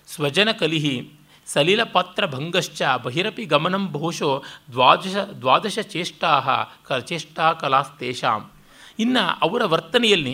ಸ್ವಜನ 0.08 0.50
ಕಲಿಹಿ 0.52 0.96
ಸಲಿಲ 1.48 1.84
ಪಾತ್ರ 1.84 2.24
ಸಲಿಲಪಾತ್ರಭಂಗಶ್ಚ 2.26 2.82
ಬಹಿರಪಿ 3.04 3.46
ಗಮನಂ 3.46 3.84
ಬಹುಶೋ 3.92 4.44
ದ್ವಾದಶ 4.72 5.16
ದ್ವಾದಶ 5.42 5.80
ಚೇಷ್ಟಾ 5.94 6.32
ಕ 6.88 7.00
ಚೇಷ್ಟಾ 7.10 7.54
ಕಲಾಸ್ತೇಷಾಂ. 7.62 8.42
ಇನ್ನು 9.00 9.24
ಅವರ 9.46 9.62
ವರ್ತನೆಯಲ್ಲಿ 9.66 10.34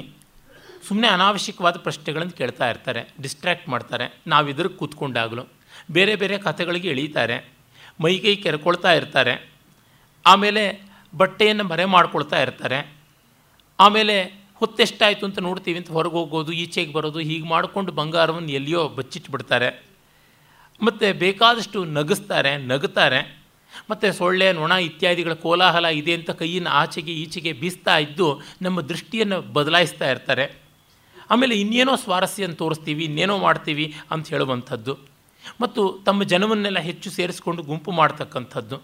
ಸುಮ್ಮನೆ 0.87 1.07
ಅನಾವಶ್ಯಕವಾದ 1.07 1.77
ಪ್ರಶ್ನೆಗಳನ್ನು 1.77 2.35
ಕೇಳ್ತಾ 2.37 2.69
ಇರ್ತಾರೆ 2.69 3.01
ಡಿಸ್ಟ್ರ್ಯಾಕ್ಟ್ 3.21 3.69
ಮಾಡ್ತಾರೆ 3.69 4.05
ನಾವು 4.27 4.49
ಎದುರಿಗೆ 4.49 4.75
ಕೂತ್ಕೊಂಡಾಗಲೂ. 4.75 5.43
ಬೇರೆ 5.91 6.15
ಬೇರೆ 6.15 6.37
ಕಥೆಗಳಿಗೆ 6.37 6.89
ಎಳೀತಾರೆ 6.89 7.37
ಮೈಕೈ 8.03 8.35
ಕೆರ್ಕೊಳ್ತಾ 8.35 8.91
ಇರ್ತಾರೆ, 8.93 9.51
ಆಮೇಲೆ 10.25 10.63
ಬಟ್ಟೆಯನ್ನು 11.15 11.63
ಮರೆ 11.63 11.85
ಮಾಡ್ಕೊಳ್ತಾ 11.85 12.41
ಇರ್ತಾರೆ, 12.41 12.79
ಆಮೇಲೆ 13.79 14.15
ಹೊತ್ತೆಷ್ಟಾಯಿತು 14.59 15.25
ಅಂತ 15.25 15.39
ನೋಡ್ತೀವಿ 15.39 15.77
ಅಂತ 15.79 15.91
ಹೊರಗೆ 15.91 16.13
ಹೋಗೋದು, 16.13 16.51
ಈಚೆಗೆ 16.51 16.93
ಬರೋದು, 16.93 17.19
ಹೀಗೆ 17.19 17.47
ಮಾಡಿಕೊಂಡು 17.47 17.91
ಬಂಗಾರವನ್ನು 17.91 18.51
ಎಲ್ಲಿಯೋ 18.51 18.89
ಬಚ್ಚಿಟ್ಬಿಡ್ತಾರೆ. 18.89 19.83
ಮತ್ತು 20.81 21.19
ಬೇಕಾದಷ್ಟು 21.19 21.85
ನಗಿಸ್ತಾರೆ 21.85 22.57
ನಗುತ್ತಾರೆ 22.57 23.41
ಮತ್ತು 23.89 24.13
ಸೊಳ್ಳೆ, 24.13 24.51
ನೊಣ 24.51 24.71
ಇತ್ಯಾದಿಗಳ 24.71 25.33
ಕೋಲಾಹಲ 25.33 25.85
ಇದೆ 25.85 26.13
ಅಂತ 26.13 26.29
ಕೈಯನ್ನು 26.29 26.69
ಆಚೆಗೆ 26.69 27.11
ಈಚೆಗೆ 27.11 27.53
ಬೀಸ್ತಾ 27.53 27.97
ಇದ್ದು 27.97 28.41
ನಮ್ಮ 28.61 28.81
ದೃಷ್ಟಿಯನ್ನು 28.81 29.41
ಬದಲಾಯಿಸ್ತಾ 29.41 30.11
ಇರ್ತಾರೆ. 30.11 30.61
ಆಮೇಲೆ 31.29 31.55
ಇನ್ನೇನೋ 31.55 31.95
ಸ್ವಾರಸ್ಯನ 31.95 32.51
ತೋರಿಸ್ತೀವಿ, 32.51 33.03
ಇನ್ನೇನೋ 33.03 33.37
ಮಾಡ್ತೀವಿ 33.37 33.93
ಅಂತ 34.11 34.27
ಹೇಳುವಂಥದ್ದು. 34.27 34.97
ಮತ್ತು 35.61 35.99
ತಮ್ಮ 36.05 36.23
ಜನವನ್ನೆಲ್ಲ 36.23 36.79
ಹೆಚ್ಚು 36.79 37.09
ಸೇರಿಸ್ಕೊಂಡು 37.09 37.63
ಗುಂಪು 37.63 37.91
ಮಾಡ್ತಕ್ಕಂಥದ್ದು. 37.91 38.77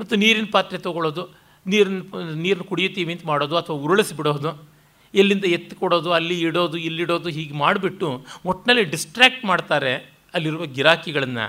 ಮತ್ತು 0.00 0.16
ನೀರಿನ 0.16 0.44
ಪಾತ್ರೆ 0.52 0.78
ತೊಗೊಳ್ಳೋದು 0.78 1.28
ನೀರನ್ನು 1.66 2.34
ನೀರನ್ನು 2.34 2.64
ಕುಡಿಯುತ್ತೀವಿ 2.64 3.12
ಅಂತ 3.12 3.22
ಮಾಡೋದು 3.26 3.56
ಅಥವಾ 3.56 3.76
ಉರುಳಿಸ್ಬಿಡೋದು. 3.76 4.75
ಎಲ್ಲಿಂದ 5.16 5.44
ಎತ್ತು 5.44 5.74
ಕೊಡೋದು, 5.76 6.10
ಅಲ್ಲಿ 6.12 6.36
ಇಡೋದು, 6.40 6.76
ಇಲ್ಲಿಡೋದು 6.88 7.28
ಹೀಗೆ 7.28 7.54
ಮಾಡಿಬಿಟ್ಟು 7.54 8.08
ಒಟ್ಟಿನಲ್ಲಿ 8.44 8.84
ಡಿಸ್ಟ್ರ್ಯಾಕ್ಟ್ 8.84 9.44
ಮಾಡ್ತಾರೆ 9.44 9.94
ಅಲ್ಲಿರುವ 10.34 10.64
ಗಿರಾಕಿಗಳನ್ನು. 10.76 11.46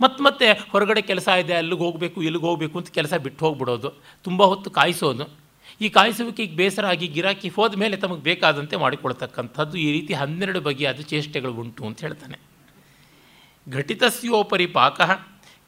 ಮತ್ತು 0.00 0.20
ಮತ್ತೆ 0.24 0.46
ಹೊರಗಡೆ 0.72 1.02
ಕೆಲಸ 1.02 1.28
ಇದೆ, 1.42 1.54
ಅಲ್ಲಿಗೆ 1.54 1.82
ಹೋಗಬೇಕು, 1.82 2.22
ಇಲ್ಲಿಗೆ 2.22 2.44
ಹೋಗಬೇಕು 2.44 2.78
ಅಂತ 2.78 2.90
ಕೆಲಸ 2.90 3.14
ಬಿಟ್ಟು 3.14 3.40
ಹೋಗ್ಬಿಡೋದು. 3.46 3.90
ತುಂಬ 4.24 4.42
ಹೊತ್ತು 4.42 4.70
ಕಾಯಿಸೋದು. 4.70 5.26
ಈ 5.80 5.88
ಕಾಯಿಸುವಿಕೆಗೆ 5.88 6.56
ಬೇಸರ 6.56 6.84
ಆಗಿ 6.86 7.06
ಗಿರಾಕಿ 7.08 7.48
ಹೋದ 7.48 7.78
ಮೇಲೆ 7.78 7.96
ತಮಗೆ 7.96 8.22
ಬೇಕಾದಂತೆ 8.22 8.76
ಮಾಡಿಕೊಳ್ತಕ್ಕಂಥದ್ದು 8.76 9.76
ಈ 9.78 9.88
ರೀತಿ 9.92 10.12
ಹನ್ನೆರಡು 10.14 10.60
ಬಗೆಯಾದ 10.60 11.00
ಚೇಷ್ಟೆಗಳು 11.00 11.52
ಉಂಟು 11.52 11.84
ಅಂತ 11.86 12.00
ಹೇಳ್ತಾನೆ. 12.00 12.38
ಘಟಿತಸ್ಯೋಪರಿ 13.66 14.66
ಪಾಕ 14.66 15.00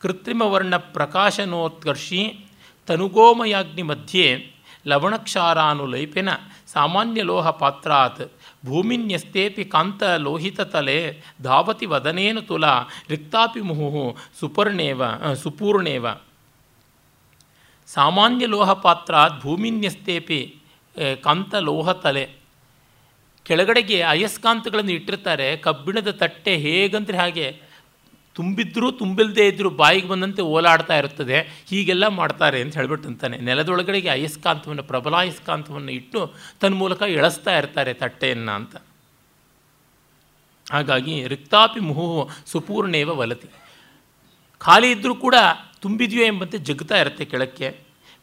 ಕೃತ್ರಿಮವರ್ಣ 0.02 0.76
ಪ್ರಕಾಶನೋತ್ಕರ್ಷಿ 0.76 2.22
ತನುಗೋಮಯಾಗ್ನಿ 2.86 3.82
ಮಧ್ಯೆ 3.82 4.26
ಲವಣಕ್ಷಾರಾನುಲೈಪೆನ 4.86 6.28
ಸಾಮಾನ್ಯ 6.72 7.20
ಲೋಹ 7.22 7.48
ಪಾತ್ರಾತ್ 7.60 8.22
ಭೂಮಿನ್ಯಸ್ತೇಪಿ 8.66 9.64
ಕಾಂತ 9.64 10.02
ಲೋಹಿತತಲೆ 10.02 10.96
ಧಾವತಿ 11.42 11.86
ವದನೇನು 11.86 12.40
ತುಲಾ, 12.42 12.74
ರಿಕ್ತಾಪಿ 13.08 13.60
ಮುಹು 13.60 14.02
ಸುಪರ್ಣೇವ 14.40 15.02
ಸುಪೂರ್ಣೇವ. 15.42 16.06
ಸಾಮಾನ್ಯ 17.88 18.46
ಲೋಹ 18.46 18.70
ಪಾತ್ರಾತ್ 18.86 19.36
ಭೂಮಿನ್ಯಸ್ತೇಪಿ 19.42 20.40
ಕಾಂತ 21.20 21.54
ಲೋಹತಲೆ 21.68 22.24
ಕೆಳಗಡೆಗೆ 23.46 23.98
ಅಯಸ್ಕಾಂತಗಳನ್ನು 24.02 24.92
ಇಟ್ಟಿರ್ತಾರೆ, 24.92 25.48
ಕಬ್ಬಿಣದ 25.56 26.10
ತಟ್ಟೆ 26.10 26.54
ಹೇಗಂದ್ರೆ 26.56 27.18
ಹಾಗೆ 27.18 27.46
ತುಂಬಿದ್ರೂ 28.38 28.90
ತುಂಬಿಲ್ಲದೆ 28.90 29.48
ಇದ್ದರೂ 29.48 29.70
ಬಾಯಿಗೆ 29.70 30.08
ಬಂದಂತೆ 30.08 30.42
ಓಲಾಡ್ತಾ 30.42 30.98
ಇರುತ್ತದೆ. 30.98 31.64
ಹೀಗೆಲ್ಲ 31.68 32.06
ಮಾಡ್ತಾರೆ 32.06 32.60
ಅಂತ 32.60 32.76
ಹೇಳ್ಬಿಟ್ಟಂತಾನೆ. 32.76 33.38
ನೆಲದೊಳಗಡೆಗೆ 33.38 34.08
ಅಯಸ್ಕಾಂತವನ್ನು, 34.08 34.82
ಪ್ರಬಲ 34.82 35.16
ಅಯಸ್ಕಾಂತವನ್ನು 35.16 35.92
ಇಟ್ಟು 35.92 36.34
ತನ್ನ 36.60 36.74
ಮೂಲಕ 36.74 37.02
ಎಳಸ್ತಾ 37.02 37.58
ಇರ್ತಾರೆ 37.58 37.94
ತಟ್ಟೆಯನ್ನು 37.94 38.52
ಅಂತ. 38.52 38.76
ಹಾಗಾಗಿ 40.72 41.28
ರಿಕ್ತಾಪಿ 41.28 41.80
ಮುಹು 41.80 42.30
ಸುಪೂರ್ಣೇವ 42.46 43.10
ವಲತಿ. 43.14 43.48
ಖಾಲಿ 44.58 44.90
ಇದ್ದರೂ 44.90 45.14
ಕೂಡ 45.14 45.34
ತುಂಬಿದೆಯೋ 45.80 46.24
ಎಂಬಂತೆ 46.24 46.58
ಜಗ್ತಾ 46.58 47.00
ಇರುತ್ತೆ 47.00 47.24
ಕೆಳಕ್ಕೆ. 47.24 47.70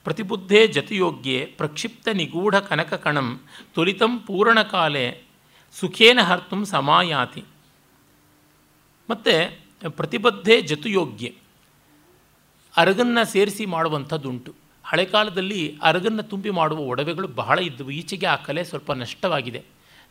ಪ್ರತಿಬುದ್ಧೇ 0.04 0.68
ಜತಿಯೋಗ್ಯೆ 0.68 1.46
ಪ್ರಕ್ಷಿಪ್ತ 1.46 2.08
ನಿಗೂಢ 2.14 2.56
ಕನಕ 2.56 2.94
ಕಣಂ 2.94 3.40
ತ್ವರಿತಂ 3.74 4.20
ಪೂರ್ಣಕಾಲೆ 4.20 5.22
ಸುಖೇನ 5.74 6.20
ಹರ್ತು 6.22 6.66
ಸಮಾಯಾತಿ. 6.66 7.44
ಮತ್ತು 9.10 9.65
ಪ್ರತಿಬದ್ಧೇ 9.90 10.62
ಜತುಯೋಗ್ಯ. 10.62 11.32
ಅರಗನ್ನು 12.78 13.32
ಸೇರಿಸಿ 13.32 13.66
ಮಾಡುವಂಥದ್ದುಂಟು. 13.66 14.54
ಹಳೆ 14.84 15.06
ಕಾಲದಲ್ಲಿ 15.06 15.78
ಅರಗನ್ನು 15.82 16.24
ತುಂಬಿ 16.24 16.50
ಮಾಡುವ 16.50 16.80
ಒಡವೆಗಳು 16.80 17.28
ಬಹಳ 17.28 17.60
ಇದ್ದವು. 17.60 17.92
ಈಚೆಗೆ 17.92 18.26
ಆ 18.26 18.36
ಕಲೆ 18.36 18.64
ಸ್ವಲ್ಪ 18.64 18.92
ನಷ್ಟವಾಗಿದೆ. 18.92 19.64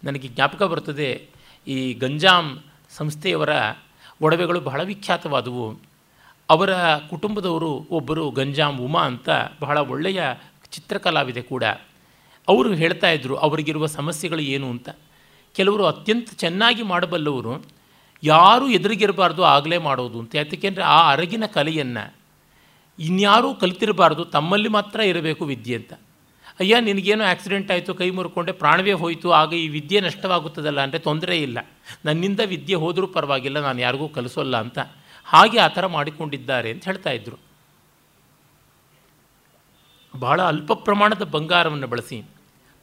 ನನಗೆ 0.04 0.28
ಜ್ಞಾಪಕ 0.28 0.62
ಬರ್ತದೆ 0.62 1.28
ಈ 1.66 1.94
ಗಂಜಾಂ 1.94 2.60
ಸಂಸ್ಥೆಯವರ 2.90 3.48
ಒಡವೆಗಳು 4.22 4.60
ಬಹಳ 4.60 4.82
ವಿಖ್ಯಾತವಾದವು. 4.82 5.78
ಅವರ 6.50 6.96
ಕುಟುಂಬದವರು 6.96 7.86
ಒಬ್ಬರು 7.90 8.30
ಗಂಜಾಂ 8.30 8.80
ಉಮಾ 8.80 9.04
ಅಂತ 9.04 9.28
ಬಹಳ 9.60 9.78
ಒಳ್ಳೆಯ 9.78 10.22
ಚಿತ್ರಕಲಾವಿದೆ 10.70 11.42
ಕೂಡ. 11.42 11.64
ಅವರು 12.48 12.74
ಹೇಳ್ತಾ 12.74 13.10
ಇದ್ದರು 13.10 13.36
ಅವರಿಗಿರುವ 13.36 13.86
ಸಮಸ್ಯೆಗಳು 13.86 14.40
ಏನು 14.40 14.70
ಅಂತ. 14.70 14.88
ಕೆಲವರು 15.54 15.84
ಅತ್ಯಂತ 15.84 16.28
ಚೆನ್ನಾಗಿ 16.34 16.82
ಮಾಡಬಲ್ಲವರು. 16.82 17.73
ಯಾರೂ 18.30 18.66
ಎದುರಿಗಿರಬಾರ್ದು, 18.78 19.42
ಆಗಲೇ 19.54 19.78
ಮಾಡೋದು 19.88 20.18
ಅಂತ. 20.22 20.32
ಯಾಕೆಂದರೆ 20.40 20.84
ಆ 20.96 20.98
ಅರಗಿನ 21.12 21.44
ಕಲೆಯನ್ನು 21.56 22.04
ಇನ್ಯಾರೂ 22.98 23.48
ಕಲಿತಿರಬಾರ್ದು, 23.62 24.22
ತಮ್ಮಲ್ಲಿ 24.34 24.70
ಮಾತ್ರ 24.76 25.00
ಇರಬೇಕು 25.12 25.44
ವಿದ್ಯೆ 25.52 25.76
ಅಂತ. 25.80 25.92
ಅಯ್ಯ, 26.60 26.74
ನಿನಗೇನೋ 26.88 27.24
ಆಕ್ಸಿಡೆಂಟ್ 27.30 27.70
ಆಯಿತು, 27.74 27.92
ಕೈ 28.00 28.08
ಮುರ್ಕೊಂಡೆ, 28.16 28.52
ಪ್ರಾಣವೇ 28.60 28.94
ಹೋಯಿತು, 29.00 29.28
ಆಗ 29.38 29.50
ಈ 29.62 29.64
ವಿದ್ಯೆ 29.76 30.00
ನಷ್ಟವಾಗುತ್ತದಲ್ಲ 30.06 30.80
ಅಂದರೆ 30.86 31.00
ತೊಂದರೆ 31.06 31.36
ಇಲ್ಲ. 31.46 31.58
ನನ್ನಿಂದ 32.06 32.40
ವಿದ್ಯೆ 32.52 32.76
ಹೋದರೂ 32.82 33.06
ಪರವಾಗಿಲ್ಲ, 33.16 33.58
ನಾನು 33.68 33.80
ಯಾರಿಗೂ 33.86 34.06
ಕಲಿಸೋಲ್ಲ 34.18 34.56
ಅಂತ. 34.64 34.78
ಹಾಗೆ 35.26 35.58
ಆ 35.64 35.68
ಥರ 35.76 35.84
ಮಾಡಿಕೊಂಡಿದ್ದಾರೆ 35.96 36.70
ಅಂತ 36.74 36.84
ಹೇಳ್ತಾ 36.90 37.12
ಇದ್ದರು 37.18 37.38
ಬಹಳ 40.14 40.40
ಅಲ್ಪ 40.52 40.72
ಪ್ರಮಾಣದ 40.86 41.24
ಬಂಗಾರವನ್ನು 41.34 41.88
ಬಳಸಿ, 41.92 42.18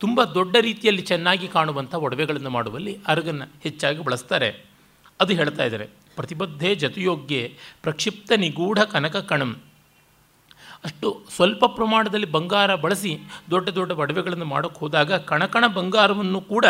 ತುಂಬ 0.01 0.23
ದೊಡ್ಡ 0.37 0.55
ರೀತಿಯಲ್ಲಿ 0.67 1.03
ಚೆನ್ನಾಗಿ 1.11 1.47
ಕಾಣುವಂಥ 1.55 1.93
ಒಡವೆಗಳನ್ನು 2.07 2.51
ಮಾಡುವಲ್ಲಿ 2.57 2.93
ಅರಗನ್ನು 3.13 3.47
ಹೆಚ್ಚಾಗಿ 3.65 4.01
ಬಳಸ್ತಾರೆ. 4.07 4.49
ಅದು 5.21 5.33
ಹೇಳ್ತಾ 5.33 5.63
ಇದ್ದಾರೆ. 5.63 5.87
ಪ್ರತಿಬದ್ಧೆ 6.15 6.69
ಜತುಯೋಗ್ಯೆ 6.75 7.41
ಪ್ರಕ್ಷಿಪ್ತ 7.83 8.31
ನಿಗೂಢ 8.37 8.79
ಕನಕ 8.93 9.17
ಕಣಂ. 9.31 9.51
ಅಷ್ಟು 10.85 11.07
ಸ್ವಲ್ಪ 11.35 11.65
ಪ್ರಮಾಣದಲ್ಲಿ 11.65 12.27
ಬಂಗಾರ 12.31 12.75
ಬಳಸಿ 12.75 13.11
ದೊಡ್ಡ 13.49 13.69
ದೊಡ್ಡ 13.69 13.91
ಒಡವೆಗಳನ್ನು 13.91 14.45
ಮಾಡೋಕ್ಕೆ 14.45 14.79
ಹೋದಾಗ 14.79 15.13
ಕಣಕಣ 15.31 15.67
ಬಂಗಾರವನ್ನು 15.67 16.41
ಕೂಡ 16.41 16.65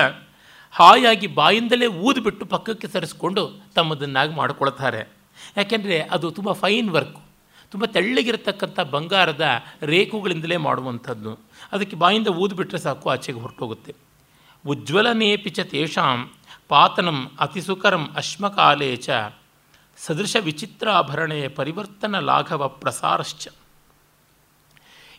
ಹಾಯಾಗಿ 0.72 1.28
ಬಾಯಿಂದಲೇ 1.28 1.88
ಊದಿಬಿಟ್ಟು 2.08 2.46
ಪಕ್ಕಕ್ಕೆ 2.46 2.88
ಸರಿಸ್ಕೊಂಡು 2.88 3.44
ತಮ್ಮದನ್ನಾಗಿ 3.76 4.34
ಮಾಡಿಕೊಳ್ತಾರೆ. 4.36 5.02
ಯಾಕೆಂದರೆ 5.58 5.98
ಅದು 6.02 6.32
ತುಂಬ 6.32 6.52
ಫೈನ್ 6.52 6.90
ವರ್ಕ್ 6.90 7.20
ತುಂಬ 7.72 7.86
ತೆಳ್ಳಗಿರತಕ್ಕಂಥ 7.86 8.80
ಬಂಗಾರದ 8.80 9.46
ರೇಖುಗಳಿಂದಲೇ 9.82 10.58
ಮಾಡುವಂಥದ್ದು. 10.58 11.32
ಅದಕ್ಕೆ 11.72 11.96
ಬಾಯಿಂದ 11.96 12.28
ಊದಿಬಿಟ್ರೆ 12.28 12.80
ಸಾಕು, 12.80 13.10
ಆಚೆಗೆ 13.10 13.40
ಹೊರಟೋಗುತ್ತೆ. 13.40 13.96
ಉಜ್ವಲನೇಪಿ 14.68 15.50
ಚ 15.50 15.60
ತೇಷಾಂ 15.60 16.20
ಪಾತನಂ 16.72 17.32
ಅತಿಸುಕರಂ 17.40 18.10
ಅಶ್ಮಕಾಲೇ 18.16 18.96
ಚ. 18.96 19.10
ಸದೃಶ 19.98 20.36
ವಿಚಿತ್ರಾಭರಣೆ 20.40 21.48
ಪರಿವರ್ತನ 21.48 22.20
ಲಾಘವ 22.20 22.68
ಪ್ರಸಾರಶ್ಚ. 22.68 23.48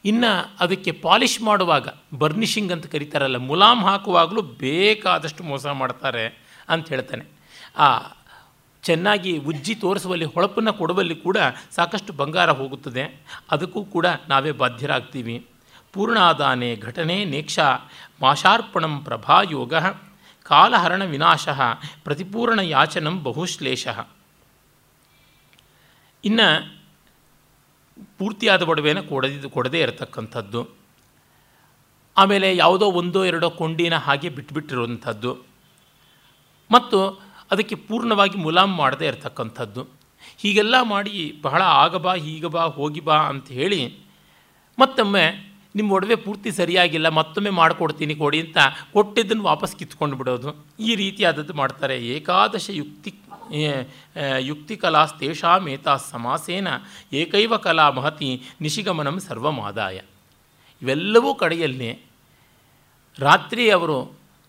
ಇನ್ನು 0.04 0.56
ಅದಕ್ಕೆ 0.60 0.92
ಪಾಲಿಷ್ 0.92 1.40
ಮಾಡುವಾಗ 1.40 1.88
ಬರ್ನಿಷಿಂಗ್ 2.18 2.72
ಅಂತ 2.72 2.86
ಕರೀತಾರಲ್ಲ, 2.86 3.36
ಮುಲಾಮ್ 3.36 3.84
ಹಾಕುವಾಗಲೂ 3.84 4.42
ಬೇಕಾದಷ್ಟು 4.42 5.44
ಮೋಸ 5.44 5.66
ಮಾಡ್ತಾರೆ 5.66 6.26
ಅಂತ 6.68 6.88
ಹೇಳ್ತಾನೆ. 6.88 7.24
ಆ 7.78 8.00
ಚೆನ್ನಾಗಿ 8.82 9.38
ಉಜ್ಜಿ 9.38 9.74
ತೋರಿಸುವಲ್ಲಿ, 9.74 10.24
ಹೊಳಪನ್ನು 10.24 10.72
ಕೊಡುವಲ್ಲಿ 10.72 11.14
ಕೂಡ 11.14 11.36
ಸಾಕಷ್ಟು 11.70 12.12
ಬಂಗಾರ 12.12 12.50
ಹೋಗುತ್ತದೆ. 12.50 13.26
ಅದಕ್ಕೂ 13.50 13.84
ಕೂಡ 13.84 14.06
ನಾವೇ 14.28 14.50
ಬಾಧ್ಯರಾಗ್ತೀವಿ. 14.50 15.46
ಪೂರ್ಣಾದಾನೆ 15.92 16.76
ಘಟನೆ 16.76 17.24
ನೇಕ್ಷ 17.24 17.58
ಮಾಷಾರ್ಪಣಂ 18.22 19.00
ಪ್ರಭಾಯೋಗ 19.00 19.74
ಕಾಲಹರಣ 20.44 21.04
ವಿನಾಶ 21.04 21.48
ಪ್ರತಿಪೂರ್ಣ 22.04 22.60
ಯಾಚನಂ 22.60 23.22
ಬಹುಶ್ಲೇಷ. 23.22 23.88
ಇನ್ನು 26.24 26.78
ಪೂರ್ತಿಯಾದ 28.18 28.62
ಒಡವೆಯನ್ನು 28.62 29.02
ಕೊಡದಿದ್ದು 29.02 29.50
ಕೊಡದೇ 29.50 29.80
ಇರತಕ್ಕಂಥದ್ದು. 29.80 30.68
ಆಮೇಲೆ 32.16 32.56
ಯಾವುದೋ 32.56 32.86
ಒಂದೋ 32.86 33.24
ಎರಡೋ 33.24 33.50
ಕೊಂಡಿನ 33.50 33.96
ಹಾಗೆ 33.96 34.28
ಬಿಟ್ಬಿಟ್ಟಿರುವಂಥದ್ದು. 34.28 35.38
ಮತ್ತು 36.70 37.22
ಅದಕ್ಕೆ 37.50 37.74
ಪೂರ್ಣವಾಗಿ 37.74 38.38
ಮುಲಾಮ್ 38.38 38.76
ಮಾಡದೇ 38.76 39.06
ಇರತಕ್ಕಂಥದ್ದು. 39.06 39.88
ಹೀಗೆಲ್ಲ 40.38 40.82
ಮಾಡಿ 40.82 41.38
ಬಹಳ 41.42 41.62
ಆಗ 41.62 41.96
ಬಾ 41.96 42.14
ಹೀಗ 42.14 42.46
ಬಾ 42.46 42.64
ಹೋಗಿ 42.64 43.00
ಬಾ 43.00 43.16
ಅಂತ 43.16 43.48
ಹೇಳಿ 43.48 43.98
ಮತ್ತೊಮ್ಮೆ 44.78 45.51
ನಿಮ್ಮ 45.78 45.88
ಒಡವೆ 45.96 46.16
ಪೂರ್ತಿ 46.26 46.50
ಸರಿಯಾಗಿಲ್ಲ, 46.60 47.08
ಮತ್ತೊಮ್ಮೆ 47.18 47.52
ಮಾಡಿಕೊಡ್ತೀನಿ 47.60 48.14
ಕೊಡಿ 48.22 48.38
ಅಂತ 48.44 48.58
ಕೊಟ್ಟಿದ್ದನ್ನು 48.96 49.44
ವಾಪಸ್ 49.50 49.74
ಕಿತ್ಕೊಂಡು 49.80 50.16
ಬಿಡೋದು. 50.20 50.50
ಈ 50.88 50.90
ರೀತಿಯಾದದ್ದು 51.02 51.54
ಮಾಡ್ತಾರೆ. 51.62 51.96
ಏಕಾದಶ 52.16 52.68
ಯುಕ್ತಿ 52.82 53.12
ಯುಕ್ತಿ 54.50 54.74
ಕಲಾ 54.82 55.02
ಏತಾ 55.74 55.94
ಸಮಾಸೇನ, 56.12 56.68
ಏಕೈವ 57.20 57.56
ಕಲಾ 57.66 57.86
ಮಹತಿ 57.98 58.28
ನಿಶಿಗಮನಂ 58.64 59.16
ಸರ್ವಮಾದಾಯ. 59.28 59.98
ಇವೆಲ್ಲವೂ 60.82 61.30
ಕಡೆಯಲ್ಲಿ 61.42 61.90
ರಾತ್ರಿ 63.18 63.64
ಅವರು 63.76 63.96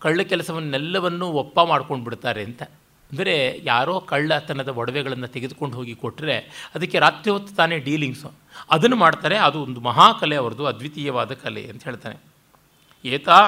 ಕಳ್ಳ 0.04 0.20
ಕೆಲಸವನ್ನೆಲ್ಲವನ್ನೂ 0.30 1.26
ಒಪ್ಪ 1.42 1.58
ಮಾಡ್ಕೊಂಡು 1.70 2.04
ಬಿಡ್ತಾರೆ 2.06 2.42
ಅಂತ. 2.48 2.62
ಅಂದರೆ 3.10 3.60
ಯಾರೋ 3.62 4.00
ಕಳ್ಳತನದ 4.00 4.68
ಒಡವೆಗಳನ್ನು 4.68 5.26
ತೆಗೆದುಕೊಂಡು 5.26 5.76
ಹೋಗಿ 5.76 5.94
ಕೊಟ್ಟರೆ 5.94 6.36
ಅದಕ್ಕೆ 6.74 6.98
ರಾತ್ರಿ 6.98 7.30
ಹೊತ್ತು 7.30 7.54
ತಾನೇ 7.54 7.78
ಡೀಲಿಂಗ್ಸು. 7.78 8.32
ಅದನ್ನು 8.70 8.96
ಮಾಡ್ತಾರೆ, 8.96 9.36
ಅದು 9.36 9.62
ಒಂದು 9.62 9.80
ಮಹಾಕಲೆ 9.80 10.36
ಅವ್ರದ್ದು, 10.36 10.66
ಅದ್ವಿತೀಯವಾದ 10.66 11.32
ಕಲೆ 11.32 11.66
ಅಂತ 11.66 11.84
ಹೇಳ್ತಾನೆ. 11.84 12.16
ಏತಾ 13.04 13.38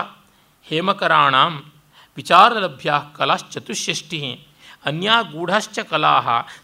ಹೇಮಕರಾಣಾಂ 0.65 1.73
ವಿಚಾರಲಭ್ಯ 2.17 2.93
ಕಲಾಶ್ಚತುಷ್ಷಷ್ಟಿ 3.17 4.47
ಅನ್ಯಾ 4.87 5.23
ಗೂಢಶ್ಚ 5.23 5.79
ಕಲಾ 5.79 6.15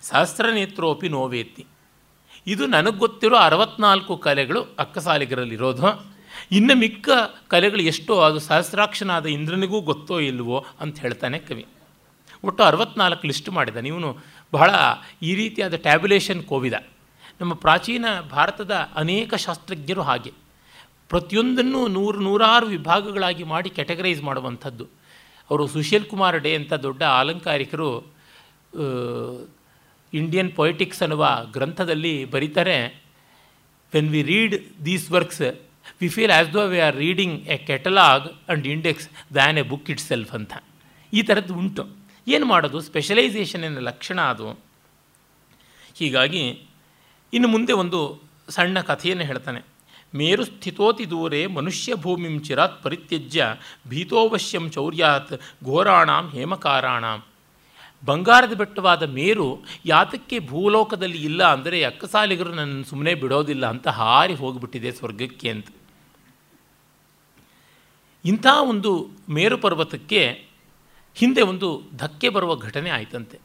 ಸಹಸ್ರನೇತ್ರೋಪಿ 0.02 1.09
ನೋವೇತಿ. 1.09 1.66
ಇದು 2.46 2.66
ನನಗೆ 2.66 2.98
ಗೊತ್ತಿರೋ 2.98 3.37
ಅರವತ್ನಾಲ್ಕು 3.37 4.16
ಕಲೆಗಳು 4.16 4.61
ಅಕ್ಕಸಾಲಿಗರಲ್ಲಿರೋದು. 4.78 6.12
ಇನ್ನು 6.52 6.74
ಮಿಕ್ಕ 6.76 7.09
ಕಲೆಗಳು 7.48 7.83
ಎಷ್ಟೋ, 7.83 8.20
ಅದು 8.20 8.38
ಸಹಸ್ರಾಕ್ಷನಾದ 8.38 9.26
ಇಂದ್ರನಿಗೂ 9.26 9.81
ಗೊತ್ತೋ 9.81 10.20
ಇಲ್ವೋ 10.20 10.66
ಅಂತ 10.81 11.00
ಹೇಳ್ತಾನೆ 11.00 11.38
ಕವಿ. 11.38 11.66
ಒಟ್ಟು 12.44 12.62
ಅರವತ್ನಾಲ್ಕು 12.62 13.26
ಲಿಸ್ಟ್ 13.31 13.50
ಮಾಡಿದ. 13.57 13.76
ಇವನು 13.92 14.11
ಬಹಳ 14.52 14.70
ಈ 15.28 15.33
ರೀತಿಯಾದ 15.40 15.74
ಟ್ಯಾಬ್ಯುಲೇಷನ್ 15.87 16.42
ಕೋವಿದ. 16.50 16.76
ನಮ್ಮ 17.40 17.52
ಪ್ರಾಚೀನ 17.64 18.07
ಭಾರತದ 18.31 18.74
ಅನೇಕ 19.02 19.35
ಶಾಸ್ತ್ರಜ್ಞರು 19.44 20.02
ಹಾಗೆ. 20.09 20.33
ಪ್ರತಿಯೊಂದನ್ನು 21.12 21.81
ನೂರು 21.96 22.18
ನೂರಾರು 22.20 22.66
ವಿಭಾಗಗಳಾಗಿ 22.66 23.44
ಮಾಡಿ 23.52 23.70
ಕ್ಯಾಟಗರೈಸ್ 23.70 24.22
ಮಾಡುವಂಥದ್ದು. 24.28 24.85
ಅವರು 25.50 25.64
ಸುಶೀಲ್ 25.66 26.07
ಕುಮಾರ್ 26.11 26.38
ಡೇ 26.44 26.52
ಅಂತ 26.61 26.72
ದೊಡ್ಡ 26.87 27.02
ಆಲಂಕಾರಿಕರು 27.20 27.88
ಇಂಡಿಯನ್ 30.12 30.50
ಪೊಯಿಟಿಕ್ಸ್ 30.59 31.02
ಅನ್ನುವ 31.05 31.24
ಗ್ರಂಥದಲ್ಲಿ 31.52 32.14
ಬರೀತಾರೆ 32.35 32.76
when 33.94 34.09
we 34.09 34.22
read 34.33 34.55
these 34.87 35.07
works 35.11 35.42
we 36.00 36.09
feel 36.09 36.31
as 36.31 36.50
though 36.55 36.62
we 36.72 36.81
are 36.87 36.96
reading 36.96 37.37
a 37.55 37.57
catalogue 37.68 38.26
and 38.28 38.66
index 38.74 39.09
than 39.35 39.59
a 39.59 39.64
book 39.72 39.90
itself 40.00 40.33
ಅಂತ. 40.38 40.52
ಈ 41.12 41.22
ಥರದ್ದು 41.22 41.55
ಉಂಟು. 41.55 41.85
ಏನು 42.28 42.46
ಮಾಡೋದು? 42.46 42.80
ಸ್ಪೆಷಲೈಸೇಷನಿನ 42.80 43.78
ಲಕ್ಷಣ 43.78 44.20
ಅದು? 44.20 44.58
ಹೀಗಾಗಿ, 45.94 46.62
ಇನ್ನು 47.32 47.48
ಮುಂದೆ 47.48 47.72
ಒಂದು 47.72 48.22
ಸಣ್ಣ 48.48 48.80
ಕಥೆಯನ್ನು 48.80 49.24
ಹೇಳ್ತಾನೆ. 49.24 49.72
ಮೇರು 50.14 50.44
ಸ್ಥಿತೋತಿ 50.44 51.11
ದೂರೆ 51.11 51.46
ಮನುಷ್ಯ 51.46 51.94
ಭೂಮಿಂ 51.94 52.40
ಚಿರಾತ್ 52.40 52.82
ಪರಿತ್ಯಜ್ಯ 52.82 53.46
ಭೀತೋವಶ್ಯಂ 53.88 54.70
ಚೌರ್ಯಾತ್ 54.70 55.32
ಘೋರಾಣಾಂ 55.64 56.30
ಹೇಮಕಾರಾಣಾಂ. 56.30 57.24
ಬಂಗಾರದ 58.04 58.52
ಬೆಟ್ಟವಾದ 58.52 59.02
ಮೇರು 59.02 59.64
ಯಾತಕ್ಕೆ 59.87 60.38
ಭೂಲೋಕದಲ್ಲಿ 60.38 61.24
ಇಲ್ಲ 61.24 61.52
ಅಂದರೆ 61.52 61.85
ಅಕ್ಕಸಾಲಿಗರು 61.85 62.54
ನನ್ನ 62.54 62.82
ಸುಮ್ಮನೆ 62.82 63.14
ಬಿಡೋದಿಲ್ಲ 63.14 63.66
ಅಂತ 63.66 63.88
ಹಾರಿ 63.88 64.35
ಹೋಗಿಬಿಟ್ಟಿದೆ 64.35 64.92
ಸ್ವರ್ಗಕ್ಕೆ 64.92 65.50
ಅಂತ. 65.50 65.66
ಇಂಥ 68.24 68.46
ಒಂದು 68.62 69.11
ಮೇರು 69.28 69.58
ಪರ್ವತಕ್ಕೆ 69.58 70.51
ಹಿಂದೆ 71.14 71.42
ಒಂದು 71.42 71.83
ಧಕ್ಕೆ 71.96 72.29
ಬರುವ 72.29 72.57
ಘಟನೆ 72.57 72.90
ಆಯಿತಂತೆ. 72.90 73.38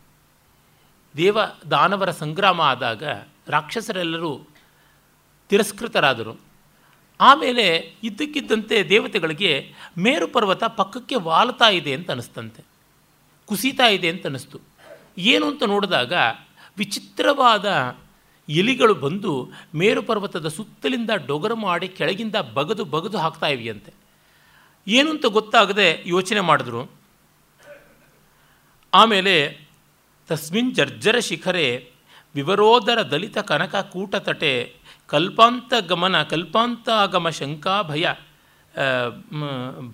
ದೇವ 1.18 1.38
ದಾನವರ 1.72 2.12
ಸಂಗ್ರಾಮ 2.12 2.62
ಆದಾಗ 2.62 3.04
ರಾಕ್ಷಸರೆಲ್ಲರೂ 3.48 4.40
ತಿರಸ್ಕೃತರಾದರು. 5.50 6.40
ಆಮೇಲೆ 7.20 7.96
ಇದ್ದಕ್ಕಿದ್ದಂತೆ 8.04 8.90
ದೇವತೆಗಳಿಗೆ 8.90 9.74
ಮೇರು 9.98 10.28
ಪರ್ವತ 10.28 10.64
ಪಕ್ಕಕ್ಕೆ 10.64 11.16
ವಾಲ್ತಾ 11.16 11.70
ಇದೆ 11.70 11.94
ಅಂತ 11.94 12.12
ಅನಿಸ್ತಂತೆ. 12.12 12.64
ಕುಸಿತಾ 13.46 13.88
ಇದೆ 13.88 14.10
ಅಂತ 14.10 14.24
ಅನ್ನಿಸ್ತು 14.24 14.60
ಏನು 15.18 15.48
ಅಂತ 15.48 15.64
ನೋಡಿದಾಗ 15.64 16.14
ವಿಚಿತ್ರವಾದ 16.78 17.98
ಎಲಿಗಳು 18.50 18.96
ಬಂದು 18.96 19.50
ಮೇರು 19.76 20.02
ಪರ್ವತದ 20.02 20.48
ಸುತ್ತಲಿಂದ 20.48 21.10
ಡೊಗರು 21.26 21.56
ಮಾಡಿ 21.56 21.88
ಕೆಳಗಿಂದ 21.88 22.36
ಬಗದು 22.36 22.86
ಬಗದು 22.86 23.18
ಹಾಕ್ತಾ 23.18 23.48
ಇವೆಯಂತೆ. 23.48 23.94
ಏನು 24.88 25.10
ಅಂತ 25.10 25.26
ಗೊತ್ತಾಗದೆ 25.26 26.04
ಯೋಚನೆ 26.06 26.40
ಮಾಡಿದ್ರು. 26.40 26.97
ಆಮೇಲೆ 28.93 29.37
ತಸ್ಮಿನ್ 30.29 30.75
ಜರ್ಜರ 30.75 31.19
ಶಿಖರೆ 31.21 31.69
ವಿವರೋದರ 32.35 32.99
ದಲಿತ 33.03 33.39
ಕನಕ 33.49 33.75
ಕೂಟತಟೆ 33.93 34.55
ಕಲ್ಪಾಂತ 35.11 35.73
ಗಮನ 35.89 36.17
ಕಲ್ಪಾಂತಾಗಮ 36.23 37.29
ಶಂಕಾ 37.31 37.75
ಭಯ 37.83 38.05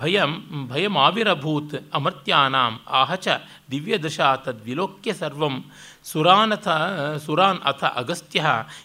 ಭಯಂ 0.00 0.32
ಭಯಮಾವಿರಭೂತ್ 0.68 1.74
ಅಮರ್ತ್ಯಾನಾಂ 1.94 2.74
ಆಹಚ 2.90 3.28
ದಿವ್ಯದಶಾ 3.70 4.28
ತದ್ವಿಲೋಕ್ಯ 4.36 5.12
ಸರ್ವಂ 5.12 5.54
ಸುರಾನಥ 6.04 6.68
ಸುರಾನ್ 7.24 7.60
ಅಥ 7.64 7.84
ಅಗಸ್ತ್ಯ 7.96 8.44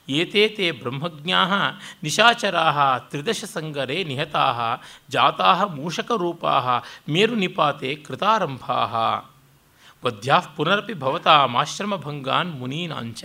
ಏತೇ 0.09 0.45
ತೇ 0.47 0.69
ಬ್ರಹ್ಮಜ್ಞಾ 0.71 1.41
ನಿಶಾಚರಾ 2.03 2.65
ತ್ರಿದಶ 3.11 3.43
ಸಂಗರೆ 3.53 3.99
ನಿಹತಾ 4.03 4.45
ಜಾತಾ 5.09 5.51
ಮೂಷಕರೂಪಾ 5.75 6.55
ಮೇರುನಿಪಾತೆ 7.09 7.91
ಕೃತಾರಂಭಾ 7.95 8.79
ವದ್ಯಾ 10.04 10.38
ಪುನರಪಿ 10.56 10.94
ಭಂಗಾನ್ 12.06 12.50
ಮುನೀನಾಂಚ. 12.60 13.20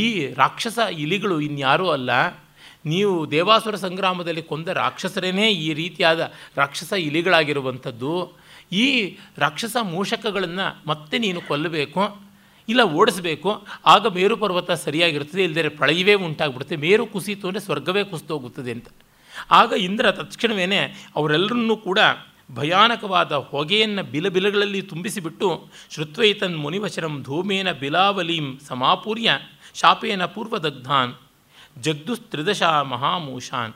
ಈ 0.00 0.04
ರಾಕ್ಷಸ 0.42 0.78
ಇಲಿಗಳು 1.04 1.36
ಇನ್ಯಾರೂ 1.48 1.86
ಅಲ್ಲ, 1.96 2.10
ನೀವು 2.92 3.14
ದೇವಾಸುರ 3.34 3.76
ಸಂಗ್ರಾಮದಲ್ಲಿ 3.86 4.42
ಕೊಂದ 4.50 4.68
ರಾಕ್ಷಸರೇನೇ 4.82 5.46
ಈ 5.66 5.68
ರೀತಿಯಾದ 5.80 6.20
ರಾಕ್ಷಸ 6.60 6.92
ಇಲಿಗಳಾಗಿರುವಂಥದ್ದು. 7.08 8.12
ಈ 8.84 8.86
ರಾಕ್ಷಸ 9.44 9.76
ಮೂಷಕಗಳನ್ನು 9.94 10.66
ಮತ್ತೆ 10.90 11.16
ನೀನು 11.24 11.40
ಕೊಲ್ಲಬೇಕು, 11.50 12.02
ಇಲ್ಲ 12.68 12.82
ಓಡಿಸಬೇಕು, 13.00 13.50
ಆಗ 13.92 14.06
ಮೇರು 14.16 14.36
ಪರ್ವತ 14.42 14.70
ಸರಿಯಾಗಿರ್ತದೆ 14.86 15.42
ಇಲ್ಲದೇ 15.48 15.70
ಪ್ರಳಯವೇ 15.80 16.14
ಉಂಟಾಗ್ಬಿಡುತ್ತೆ, 16.26 16.76
ಮೇರು 16.86 17.04
ಕುಸಿತು 17.14 17.46
ಅಂದರೆ 17.48 17.62
ಸ್ವರ್ಗವೇ 17.66 18.02
ಕುಸಿತೋಗುತ್ತದೆ 18.10 18.72
ಅಂತ. 18.76 18.88
ಆಗ 19.60 19.72
ಇಂದ್ರ 19.86 20.10
ತಕ್ಷಣವೇ 20.18 20.66
ಅವರೆಲ್ಲರನ್ನೂ 21.18 21.76
ಕೂಡ 21.88 21.98
ಭಯಾನಕವಾದ 22.50 23.32
ಹೊಗೆಯನ್ನು 23.32 24.02
ಬಿಲಬಿಲಗಳಲ್ಲಿ 24.02 24.82
ತುಂಬಿಸಿಬಿಟ್ಟು 24.82 25.70
ಶೃತ್ವೈತನ್ 25.90 26.56
ಮುನಿವಶರಂ 26.56 27.22
ಧೂಮೇನ 27.22 27.72
ಬಿಲಾವಲೀಂ 27.72 28.58
ಸಮಾಪೂರ್ಯ 28.68 29.38
ಶಾಪೇನ 29.74 30.24
ಪೂರ್ವದಗ್ಧಾನ್ 30.24 31.12
ಜಗ್ದುಸ್ತ್ರಿದಶ 31.80 32.62
ಮಹಾಮೂಷಾನ್. 32.62 33.74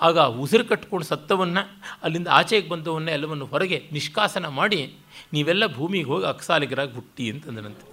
ಆಗ 0.00 0.18
ಉಸಿರು 0.18 0.64
ಕಟ್ಕೊಂಡು 0.64 1.06
ಸತ್ತವನ್ನು, 1.06 1.62
ಅಲ್ಲಿಂದ 2.02 2.28
ಆಚೆಗೆ 2.28 2.68
ಬಂದವನ್ನ 2.68 3.08
ಎಲ್ಲವನ್ನು 3.08 3.46
ಹೊರಗೆ 3.46 3.88
ನಿಷ್ಕಾಸನ 3.92 4.46
ಮಾಡಿ, 4.46 4.94
ನೀವೆಲ್ಲ 5.32 5.66
ಭೂಮಿಗೆ 5.66 6.04
ಹೋಗಿ 6.04 6.24
ಅಕ್ಸಾಲಿಗರಾಗಿ 6.24 6.94
ಹುಟ್ಟಿ 6.94 7.30
ಅಂತಂದನಂತೆ. 7.30 7.86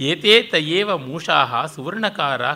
ಏತೇ 0.00 0.42
ತಯೇವ 0.42 0.96
ಮೂಷಾ 0.96 1.66
ಸುವರ್ಣಕಾರ 1.66 2.52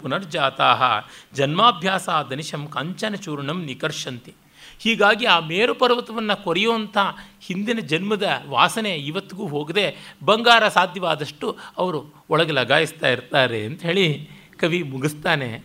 ಪುನರ್ಜಾತಾ 0.00 1.00
ಜನ್ಮಾಭ್ಯಾಸ 1.34 2.08
ದನಿಶಂ 2.30 2.66
ಕಂಚನಚೂರ್ಣಂ 2.66 3.64
ನಿಕರ್ಷಂತಿ. 3.64 4.34
ಹೀಗಾಗಿ 4.78 5.24
ಆ 5.24 5.38
ಮೇರು 5.38 5.74
ಪರ್ವತವನ್ನು 5.74 6.44
ಕೊರೆಯುವಂಥ 6.44 6.98
ಹಿಂದಿನ 7.40 7.78
ಜನ್ಮದ 7.78 8.42
ವಾಸನೆ 8.46 8.96
ಇವತ್ತಿಗೂ 8.96 9.46
ಹೋಗದೆ 9.46 9.96
ಬಂಗಾರ 10.24 10.68
ಸಾಧ್ಯವಾದಷ್ಟು 10.68 11.58
ಅವರು 11.76 12.24
ಒಳಗೆ 12.30 12.52
ಲಗಾಯಿಸ್ತಾ 12.52 13.08
ಇರ್ತಾರೆ 13.08 13.66
ಅಂತ 13.66 13.82
ಹೇಳಿ 13.82 14.30
ಕವಿ 14.58 14.82
ಮುಗಿಸ್ತಾನೆ. 14.82 15.64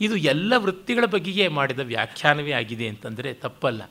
ಇದು 0.00 0.16
ಎಲ್ಲ 0.16 0.56
ವೃತ್ತಿಗಳ 0.56 1.04
ಬಗೆಗೆ 1.04 1.48
ಮಾಡಿದ 1.48 1.78
ವ್ಯಾಖ್ಯಾನವೇ 1.78 2.52
ಆಗಿದೆ 2.52 2.88
ಅಂತಂದರೆ 2.88 3.34
ತಪ್ಪಲ್ಲ. 3.34 3.82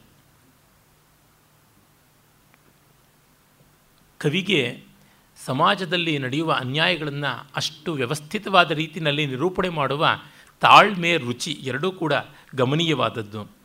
ಕವಿಗೆ 4.17 4.83
ಸಮಾಜದಲ್ಲಿ 5.45 6.19
ನಡೆಯುವ 6.19 6.53
ಅನ್ಯಾಯಗಳನ್ನು 6.53 7.49
ಅಷ್ಟು 7.55 7.93
ವ್ಯವಸ್ಥಿತವಾದ 7.93 8.71
ರೀತಿಯಲ್ಲಿ 8.71 9.25
ನಿರೂಪಣೆ 9.25 9.69
ಮಾಡುವ 9.69 10.07
ತಾಳ್ಮೆ 10.59 11.17
ರುಚಿ 11.17 11.51
ಎರಡೂ 11.51 11.91
ಕೂಡ 11.91 12.13
ಗಮನೀಯವಾದದ್ದು. 12.55 13.60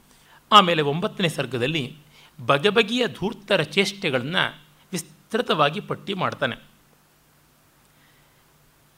ಆಮೇಲೆ 0.52 0.82
ಒಂಬತ್ತನೇ 0.82 1.28
ಸರ್ಗದಲ್ಲಿ 1.28 1.96
ಬಗೆ 2.46 2.68
ಬಗೆಯ 2.68 3.08
ಧೂರ್ತರ 3.08 3.62
ಚೇಷ್ಟೆಗಳನ್ನು 3.62 4.62
ವಿಸ್ತೃತವಾಗಿ 4.92 5.80
ಪಟ್ಟಿ 5.80 6.14
ಮಾಡ್ತಾನೆ. 6.14 6.56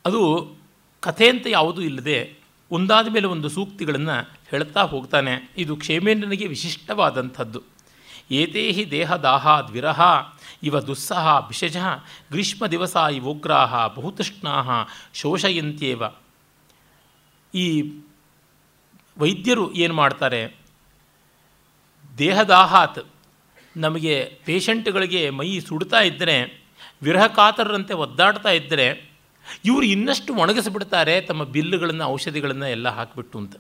ಅದು 0.07 0.55
ಕಥೆ 1.01 1.29
ಅಂತ 1.29 1.47
ಯಾವುದೂ 1.51 1.83
ಇಲ್ಲದೆ 1.83 2.35
ಒಂದಾದ 2.71 3.09
ಮೇಲೆ 3.09 3.27
ಒಂದು 3.27 3.49
ಸೂಕ್ತಿಗಳನ್ನು 3.49 4.31
ಹೇಳ್ತಾ 4.51 4.83
ಹೋಗ್ತಾನೆ. 4.83 5.51
ಇದು 5.57 5.77
ಕ್ಷೇಮೇಂದ್ರನಿಗೆ 5.77 6.47
ವಿಶಿಷ್ಟವಾದಂಥದ್ದು. 6.47 7.63
ಏತೇ 8.31 8.73
ಹಿ 8.73 8.91
ದೇಹದಾಹ 8.91 9.61
ದ್ವಿರಹ, 9.61 10.01
ಇವ 10.63 10.81
ದುಸ್ಸಹ 10.81 11.49
ಭಿಷಜ, 11.49 11.77
ಗ್ರೀಷ್ಮ 12.31 12.67
ದಿವಸ 12.67 12.97
ಇವೋಗ್ರಾಹ 13.15 13.87
ಬಹುತೃಷ್ಣಾ 13.87 14.89
ಶೋಷಯಂತ್ಯೇವ. 15.15 16.03
ಈ 17.55 17.99
ವೈದ್ಯರು 19.19 19.73
ಏನು 19.73 19.95
ಮಾಡ್ತಾರೆ? 19.95 20.58
ದೇಹದಾಹಾತ್. 22.19 22.99
ನಮಗೆ 23.77 24.15
ಪೇಷಂಟ್ಗಳಿಗೆ 24.45 25.31
ಮೈ 25.31 25.61
ಸುಡ್ತಾ 25.61 26.01
ಇದ್ದರೆ 26.01 26.37
ವಿರಹ 27.03 27.27
ಕಾತರರಂತೆ 27.27 27.95
ಒದ್ದಾಡ್ತಾ 27.95 28.51
ಇದ್ದರೆ 28.51 28.87
ಇವರು 29.65 29.83
ಇನ್ನಷ್ಟು 29.83 30.35
ಒಣಗಿಸಿಬಿಡ್ತಾರೆ, 30.35 31.21
ತಮ್ಮ 31.21 31.45
ಬಿಲ್ಲುಗಳನ್ನು, 31.45 32.05
ಔಷಧಿಗಳನ್ನು 32.05 32.67
ಎಲ್ಲ 32.67 32.89
ಹಾಕಿಬಿಟ್ಟು 32.89 33.39
ಅಂತ. 33.39 33.57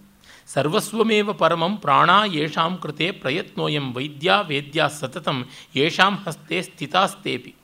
ಸರ್ವಸ್ವಮೇವ 0.46 1.32
ಪರಮಂ 1.32 1.76
ಪ್ರಾಣ 1.76 2.10
ಯೇಷಾಂ 2.32 2.78
ಕೃತೆ 2.82 3.10
ಪ್ರಯತ್ನೋಯಂ 3.10 3.92
ವೈದ್ಯ 3.92 4.32
ವೇದ್ಯ 4.42 4.84
ಸತತಂ, 5.00 5.48
ಯೇಷಾಂ 5.76 6.16
ಹಸ್ತೆ 6.26 6.62
ಸ್ಥಿತಾಸ್ತೇಪಿ. 6.62 7.54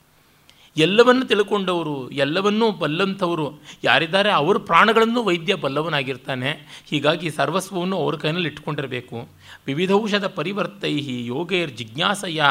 ಎಲ್ಲವನ್ನು 0.76 1.24
ತಿಳ್ಕೊಂಡವರು, 1.24 2.10
ಎಲ್ಲವನ್ನೂ 2.10 2.70
ಬಲ್ಲಂಥವರು, 2.70 3.46
ಯಾರಿದ್ದಾರೆ 3.84 4.30
ಅವ್ರ 4.30 4.58
ಪ್ರಾಣಗಳನ್ನು 4.58 5.22
ವೈದ್ಯ 5.24 5.54
ಬಲ್ಲವನಾಗಿರ್ತಾನೆ. 5.54 6.50
ಹೀಗಾಗಿ 6.87 7.30
ಸರ್ವಸ್ವವನ್ನು 7.30 7.96
ಅವ್ರ 7.96 8.16
ಕೈನಲ್ಲಿ 8.16 8.48
ಇಟ್ಕೊಂಡಿರಬೇಕು. 8.48 9.28
ವಿವಿಧೌಷಧ 9.66 10.24
ಪರಿವರ್ತೈ 10.24 10.94
ಯೋಗೈರ್ 11.26 11.70
ಜಿಜ್ಞಾಸಯ 11.70 12.42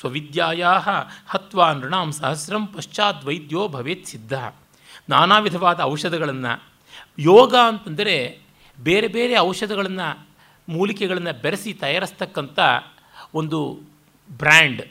ಸ್ವವಿದ್ಯಾಯಾ 0.00 0.72
ಹತ್ವಾ 1.28 1.72
ನೃಣಾಂ 1.72 2.12
ಸಹಸ್ರಂ 2.12 2.66
ಪಶ್ಚಾತ್ 2.66 3.24
ವೈದ್ಯೋ 3.24 3.68
ಭವೇತ್ 3.68 4.06
ಸಿದ್ಧ. 4.06 4.32
ನಾನಾ 5.08 5.38
ವಿಧವಾದ 5.38 5.80
ಔಷಧಗಳನ್ನು, 5.80 6.52
ಯೋಗ 7.18 7.54
ಅಂತಂದರೆ 7.54 8.16
ಬೇರೆ 8.78 9.08
ಬೇರೆ 9.08 9.38
ಔಷಧಗಳನ್ನು, 9.38 10.08
ಮೂಲಿಕೆಗಳನ್ನು 10.68 11.42
ಬೆರೆಸಿ 11.42 11.72
ತಯಾರಿಸ್ತಕ್ಕಂಥ 11.72 12.58
ಒಂದು 13.34 13.60
ಬ್ರ್ಯಾಂಡ್. 14.38 14.82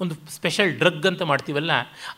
ಒಂದು 0.00 0.14
ಸ್ಪೆಷಲ್ 0.30 0.78
ಡ್ರಗ್ 0.78 1.06
ಅಂತ 1.06 1.22
ಮಾಡ್ತೀವಲ್ಲ, 1.22 1.70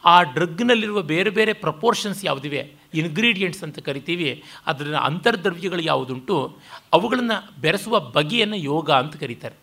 ಆ 0.04 0.22
ಡ್ರಗ್ನಲ್ಲಿರುವ 0.22 1.02
ಬೇರೆ 1.02 1.30
ಬೇರೆ 1.30 1.52
ಪ್ರಪೋರ್ಷನ್ಸ್ 1.52 2.24
ಯಾವುದಿವೆ? 2.24 2.72
ಇನ್ಗ್ರೀಡಿಯೆಂಟ್ಸ್ 2.94 3.62
ಅಂತ 3.62 3.78
ಕರಿತೀವಿ. 3.78 4.42
ಅದರ 4.66 4.94
ಅಂತರ್ದ್ರವ್ಯಗಳು 4.96 5.82
ಯಾವುದುಂಟು? 5.82 6.58
ಅವುಗಳನ್ನು 6.92 7.60
ಬೆರೆಸುವ 7.60 8.00
ಬಗೆಯನ್ನು 8.00 8.56
ಯೋಗ 8.56 8.90
ಅಂತ 8.90 9.16
ಕರೀತಾರೆ. 9.16 9.54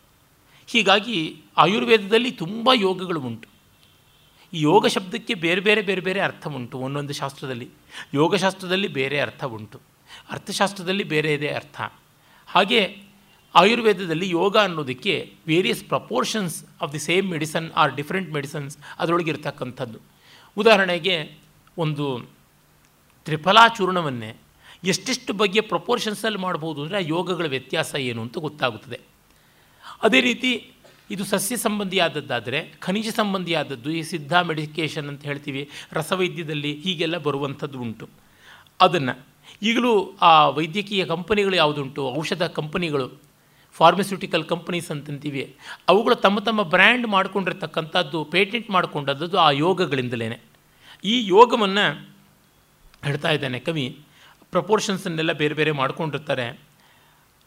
ಹೀಗಾಗಿ 0.66 1.42
ಆಯುರ್ವೇದದಲ್ಲಿ 1.56 2.30
ತುಂಬ 2.30 2.70
ಯೋಗಗಳು 2.74 3.20
ಉಂಟು. 3.20 3.48
ಈ 4.52 4.60
ಯೋಗ 4.60 4.86
ಶಬ್ದಕ್ಕೆ 4.86 5.34
ಬೇರೆ 5.34 5.60
ಬೇರೆ 5.60 5.82
ಬೇರೆ 5.82 6.00
ಬೇರೆ 6.00 6.20
ಅರ್ಥ 6.20 6.46
ಉಂಟು, 6.48 6.78
ಒಂದೊಂದು 6.78 7.12
ಶಾಸ್ತ್ರದಲ್ಲಿ. 7.12 7.68
ಯೋಗಶಾಸ್ತ್ರದಲ್ಲಿ 8.14 8.88
ಬೇರೆ 8.88 9.20
ಅರ್ಥ 9.20 9.44
ಉಂಟು. 9.44 9.80
ಅರ್ಥಶಾಸ್ತ್ರದಲ್ಲಿ 10.30 11.04
ಬೇರೆ 11.04 11.34
ಇದೆ 11.34 11.48
ಅರ್ಥ. 11.48 11.80
ಹಾಗೆ 12.46 13.07
ಆಯುರ್ವೇದದಲ್ಲಿ 13.60 14.28
ಯೋಗ 14.40 14.54
ಅನ್ನೋದಕ್ಕೆ 14.66 15.14
various 15.50 15.82
proportions 15.92 16.56
of 16.84 16.90
the 16.94 17.00
same 17.08 17.26
medicine 17.34 17.68
or 17.82 17.92
different 17.98 18.30
medicines 18.36 18.74
ಅದರೊಳಗೆ 19.02 19.30
ಇರ್ತಕ್ಕಂಥದ್ದು. 19.34 19.98
ಉದಾಹರಣೆಗೆ 20.56 21.16
ಒಂದು 21.84 22.06
ತ್ರಿಫಲಾಚೂರ್ಣವನ್ನೇ 23.26 24.30
ಎಷ್ಟೆಷ್ಟು 24.92 25.32
ಬಗೆಯ 25.40 25.62
ಪ್ರಪೋರ್ಷನ್ಸಲ್ಲಿ 25.72 26.40
ಮಾಡ್ಬೋದು 26.46 26.78
ಅಂದರೆ 26.84 26.98
ಆ 27.02 27.04
ಯೋಗಗಳ 27.16 27.46
ವ್ಯತ್ಯಾಸ 27.54 27.90
ಏನು 28.10 28.20
ಅಂತ 28.24 28.36
ಗೊತ್ತಾಗುತ್ತದೆ. 28.46 28.98
ಅದೇ 30.06 30.20
ರೀತಿ 30.28 30.50
ಇದು 31.14 31.24
ಸಸ್ಯ 31.32 31.56
ಸಂಬಂಧಿಯಾದದ್ದಾದರೆ 31.64 32.58
ಖನಿಜ 32.86 33.08
ಸಂಬಂಧಿಯಾದದ್ದು, 33.20 33.88
ಈ 33.98 34.02
ಸಿದ್ಧ 34.10 34.32
ಮೆಡಿಕೇಷನ್ 34.50 35.08
ಅಂತ 35.12 35.22
ಹೇಳ್ತೀವಿ, 35.30 35.62
ರಸವೈದ್ಯದಲ್ಲಿ 35.98 36.72
ಹೀಗೆಲ್ಲ 36.84 37.16
ಬರುವಂಥದ್ದು 37.28 37.78
ಉಂಟು. 37.84 38.06
ಅದನ್ನು 38.86 39.14
ಈಗಲೂ 39.68 39.92
ಆ 40.30 40.32
ವೈದ್ಯಕೀಯ 40.58 41.04
ಕಂಪನಿಗಳು 41.12 41.56
ಯಾವುದುಂಟು, 41.62 42.02
ಔಷಧ 42.20 42.42
ಕಂಪನಿಗಳು 42.58 43.06
ಫಾರ್ಮಸ್ಯೂಟಿಕಲ್ 43.78 44.44
ಕಂಪನೀಸ್ 44.44 44.90
ಅಂತಂತೀವಿ. 44.90 45.42
ಅವುಗಳು 45.88 46.14
ತಮ್ಮ 46.14 46.38
ತಮ್ಮ 46.38 46.62
ಬ್ರ್ಯಾಂಡ್ 46.74 47.06
ಮಾಡಿಕೊಂಡಿರ್ತಕ್ಕಂಥದ್ದು 47.06 48.24
ಪೇಟೆಂಟ್ 48.24 48.70
ಮಾಡಿಕೊಂಡದ್ದು 48.70 49.38
ಆ 49.38 49.50
ಯೋಗಗಳಿಂದಲೇ 49.64 50.28
ಈ 51.04 51.14
ಯೋಗವನ್ನು 51.26 51.86
ಹೇಳ್ತಾ 53.04 53.30
ಇದ್ದಾನೆ 53.30 53.58
ಕವಿ 53.60 53.86
ಪ್ರಪೋರ್ಷನ್ಸನ್ನೆಲ್ಲ 54.50 55.32
ಬೇರೆ 55.32 55.54
ಬೇರೆ 55.54 55.72
ಮಾಡ್ಕೊಂಡಿರ್ತಾರೆ. 55.80 56.46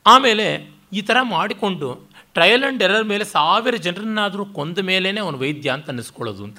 ಆಮೇಲೆ 0.06 0.48
ಈ 0.94 1.02
ಥರ 1.02 1.18
ಮಾಡಿಕೊಂಡು 1.22 1.88
ಟ್ರಯಲ್ 2.34 2.64
ಆ್ಯಂಡ್ 2.64 2.84
ಎರರ್ 2.84 3.08
ಮೇಲೆ 3.08 3.24
ಸಾವಿರ 3.24 3.76
ಜನರನ್ನಾದರೂ 3.76 4.44
ಕೊಂದ 4.58 4.78
ಮೇಲೇ 4.80 5.12
ಅವನು 5.20 5.38
ವೈದ್ಯ 5.38 5.70
ಅಂತ 5.72 5.88
ಅನ್ನಿಸ್ಕೊಳ್ಳೋದು 5.88 6.44
ಅಂತ. 6.44 6.58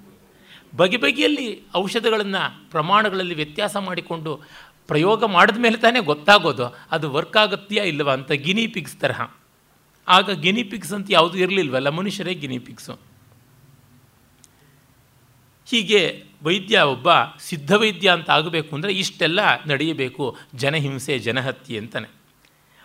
ಬಗೆ 0.77 0.97
ಬಗೆಯಲ್ಲಿ 0.97 1.47
ಔಷಧಗಳನ್ನು 1.77 2.43
ಪ್ರಮಾಣಗಳಲ್ಲಿ 2.71 3.35
ವ್ಯತ್ಯಾಸ 3.35 3.77
ಮಾಡಿಕೊಂಡು 3.77 4.33
ಪ್ರಯೋಗ 4.89 5.25
ಮಾಡಿದ 5.25 5.57
ಮೇಲೆ 5.57 5.77
ತಾನೇ 5.77 6.01
ಗೊತ್ತಾಗೋದು, 6.01 6.67
ಅದು 6.91 7.07
ವರ್ಕ್ 7.11 7.37
ಆಗುತ್ತೆಯಾ 7.37 7.85
ಇಲ್ಲವಾ 7.85 8.13
ಅಂತ 8.13 8.33
ಗಿನಿ 8.47 8.67
ಪಿಗ್ಸ್ 8.67 8.97
ತರಹ. 8.97 9.21
ಆಗ 10.09 10.31
ಗಿನಿಪಿಕ್ಸ್ 10.31 10.93
ಅಂತ 10.93 11.07
ಯಾವುದೂ 11.11 11.38
ಇರಲಿಲ್ವಲ್ಲ? 11.38 11.88
ಮನುಷ್ಯರೇ 11.88 12.35
ಗಿನಿಪಿಕ್ಸು 12.35 12.99
ಹೀಗೆ 15.67 16.25
ವೈದ್ಯ 16.43 16.81
ಒಬ್ಬ 16.81 17.09
ಸಿದ್ಧವೈದ್ಯ 17.41 18.11
ಅಂತ 18.11 18.31
ಆಗಬೇಕು 18.31 18.77
ಅಂದರೆ 18.77 18.93
ಇಷ್ಟೆಲ್ಲ 18.93 19.65
ನಡೆಯಬೇಕು. 19.65 20.37
ಜನಹಿಂಸೆ, 20.55 21.19
ಜನಹತ್ಯೆ 21.19 21.79
ಅಂತಾನೆ. 21.79 22.09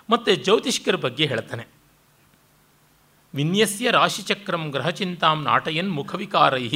ಮತ್ತು 0.09 0.35
ಜ್ಯೋತಿಷ್ಕರ 0.35 0.95
ಬಗ್ಗೆ 0.95 1.25
ಹೇಳ್ತಾನೆ. 1.25 1.67
ವಿನ್ಯಸ್ಯ 3.35 3.91
ರಾಶಿಚಕ್ರಂ 3.91 4.69
ಗ್ರಹಚಿಂತಾಂ 4.69 5.43
ನಾಟಯನ್ 5.43 5.91
ಮುಖವಿಕಾರೈ 5.91 6.69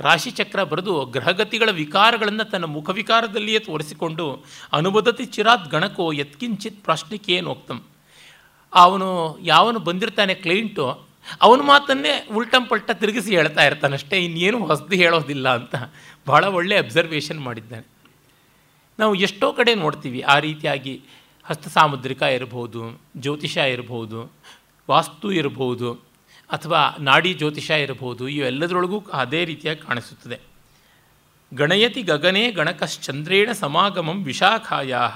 ರಾಶಿಚಕ್ರ 0.00 0.62
ಬರೆದು 0.62 1.04
ಗ್ರಹಗತಿಗಳ 1.04 1.70
ವಿಕಾರಗಳನ್ನು 1.70 2.50
ತನ್ನ 2.50 2.64
ಮುಖವಿಕಾರದಲ್ಲಿಯೇ 2.64 3.58
ತೋರಿಸಿಕೊಂಡು 3.58 4.44
ಅನುಬದತಿ 4.72 5.24
ಚಿರಾತ್ 5.24 5.70
ಗಣಕೋ 5.70 6.12
ಯತ್ಕಿಂಚಿತ್ 6.12 6.84
ಪ್ರಾಶ್ನಿಕೇನೋಕ್ತಂ. 6.84 7.82
ಅವನು 8.74 9.38
ಯಾವನು 9.42 9.78
ಬಂದಿರ್ತಾನೆ 9.78 10.34
ಕ್ಲೈಂಟು 10.34 11.06
ಅವನ 11.42 11.60
ಮಾತನ್ನೇ 11.60 12.28
ಉಲ್ಟಂ 12.34 12.64
ಪಲ್ಟ 12.64 12.90
ತಿರುಗಿಸಿ 12.90 13.36
ಹೇಳ್ತಾ 13.36 13.64
ಇರ್ತಾನಷ್ಟೇ 13.64 14.18
ಇನ್ನೇನು 14.18 14.64
ಹೊಸದು 14.64 14.96
ಹೇಳೋದಿಲ್ಲ 14.96 15.54
ಅಂತ. 15.54 15.74
ಭಾಳ 16.28 16.44
ಒಳ್ಳೆಯ 16.44 16.78
ಅಬ್ಸರ್ವೇಷನ್ 16.78 17.40
ಮಾಡಿದ್ದಾನೆ. 17.40 17.86
ನಾವು 18.98 19.14
ಎಷ್ಟೋ 19.14 19.52
ಕಡೆ 19.52 19.74
ನೋಡ್ತೀವಿ, 19.74 20.20
ಆ 20.20 20.38
ರೀತಿಯಾಗಿ 20.38 21.02
ಹಸ್ತ 21.44 21.68
ಸಾಮುದ್ರಿಕ 21.68 22.22
ಇರ್ಬೋದು, 22.22 23.00
ಜ್ಯೋತಿಷ 23.16 23.56
ಇರ್ಬೋದು, 23.56 24.32
ವಾಸ್ತು 24.90 25.32
ಇರ್ಬೋದು, 25.32 25.94
ಅಥವಾ 26.52 26.96
ನಾಡಿ 27.00 27.34
ಜ್ಯೋತಿಷ 27.34 27.70
ಇರಬಹುದು 27.70 28.28
ಇವೆಲ್ಲದರೊಳಗೂ 28.28 29.00
ಅದೇ 29.12 29.44
ರೀತಿಯಾಗಿ 29.44 29.80
ಕಾಣಿಸುತ್ತದೆ. 29.80 30.40
ಗಣಯತಿ 31.54 32.02
ಗಗನೇ 32.02 32.50
ಗಣಕಶ್ಚಂದ್ರೇಣ 32.50 33.52
ಸಮಾಗಮಂ 33.52 34.24
ವಿಶಾಖಾಯಾ 34.24 35.08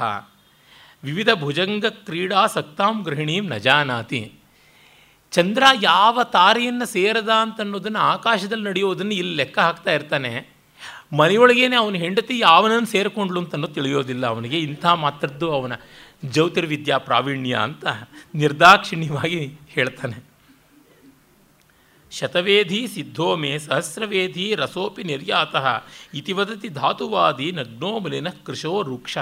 ವಿವಿಧ 1.04 1.28
ಭುಜಂಗ 1.34 1.86
ಕ್ರೀಡಾ 1.86 2.46
ಸಕ್ತಾಂ 2.46 3.02
ಗೃಹಿಣೀಂ 3.02 3.48
ನ 3.48 3.56
ಜಾನಾತಿ. 3.56 4.32
ಚಂದ್ರ 5.30 5.62
ಯಾವ 5.82 6.22
ತಾರೆಯನ್ನು 6.22 6.86
ಸೇರದ 6.86 7.28
ಅಂತನ್ನೋದನ್ನು 7.28 7.98
ಆಕಾಶದಲ್ಲಿ 7.98 8.64
ನಡೆಯೋದನ್ನು 8.64 9.14
ಇಲ್ಲಿ 9.14 9.34
ಲೆಕ್ಕ 9.34 9.58
ಹಾಕ್ತಾ 9.58 9.92
ಇರ್ತಾನೆ. 9.92 10.56
ಮನೆಯೊಳಗೇನೆ 11.18 11.76
ಅವನ 11.76 11.94
ಹೆಂಡತಿ 11.94 12.38
ಯಾವನನ್ನು 12.38 12.86
ಸೇರಿಕೊಂಡ್ಲು 12.86 13.40
ಅಂತನೋ 13.40 13.66
ತಿಳಿಯೋದಿಲ್ಲ 13.66 14.26
ಅವನಿಗೆ. 14.26 14.58
ಇಂಥ 14.58 14.86
ಮಾತ್ರದ್ದು 14.86 15.52
ಅವನ 15.52 15.72
ಜ್ಯೋತಿರ್ವಿದ್ಯಾ 16.24 16.98
ಪ್ರಾವೀಣ್ಯ 16.98 17.54
ಅಂತ 17.54 17.86
ನಿರ್ದಾಕ್ಷಿಣ್ಯವಾಗಿ 18.34 19.58
ಹೇಳ್ತಾನೆ. 19.68 20.36
ಶತವೇಧಿ 22.10 22.88
ಸಿದ್ಧೋ 22.88 23.36
ಮೇ 23.36 23.58
ಸಹಸ್ರವೇಧಿ 23.58 24.54
ರಸೋಪಿ 24.54 25.04
ನಿರ್ಯಾತಃ 25.04 25.84
ಇತಿ 26.14 26.32
ವದತಿ 26.32 26.68
ಧಾತುವಾದಿ 26.68 27.52
ನಗ್ನೋ 27.52 27.98
ಮಲಿನ 27.98 28.28
ಕೃಶೋ 28.28 28.82
ವೃಕ್ಷ 28.82 29.18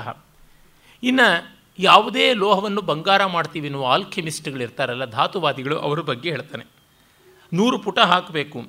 ಇನ್ನು 1.02 1.53
ಯಾವುದೇ 1.78 2.24
ಲೋಹವನ್ನು 2.34 2.80
ಬಂಗಾರ 2.80 3.22
ಮಾಡ್ತೀವಿ 3.26 3.66
ಅನ್ನುವ 3.68 3.86
ಆಲ್ಕೆಮಿಸ್ಟ್ಗಳಿರ್ತಾರಲ್ಲ, 3.86 5.04
ಧಾತುವಾದಿಗಳು 5.04 5.76
ಅವರ 5.78 6.00
ಬಗ್ಗೆ 6.00 6.30
ಹೇಳ್ತಾನೆ. 6.30 6.64
ನೂರು 7.52 7.78
ಪುಟ 7.78 7.98
ಹಾಕಬೇಕು, 7.98 8.60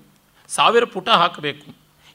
ಸಾವಿರ 0.50 0.86
ಪುಟ 0.86 1.10
ಹಾಕಬೇಕು. 1.10 1.68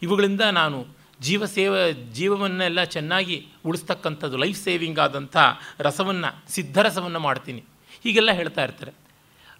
ಇವುಗಳಿಂದ 0.02 0.40
ನಾನು 0.40 0.78
ಜೀವ 1.20 1.44
ಸೇವ, 1.44 1.74
ಜೀವವನ್ನೆಲ್ಲ 2.12 2.80
ಚೆನ್ನಾಗಿ 2.94 3.36
ಉಳಿಸ್ತಕ್ಕಂಥದ್ದು 3.66 4.36
ಲೈಫ್ 4.36 4.60
ಸೇವಿಂಗ್ 4.64 4.98
ಆದಂಥ 4.98 5.36
ರಸವನ್ನು 5.80 6.30
ಸಿದ್ಧರಸವನ್ನು 6.52 7.20
ಮಾಡ್ತೀನಿ. 7.28 7.62
ಹೀಗೆಲ್ಲ 8.04 8.30
ಹೇಳ್ತಾ 8.32 8.62
ಇರ್ತಾರೆ. 8.64 8.92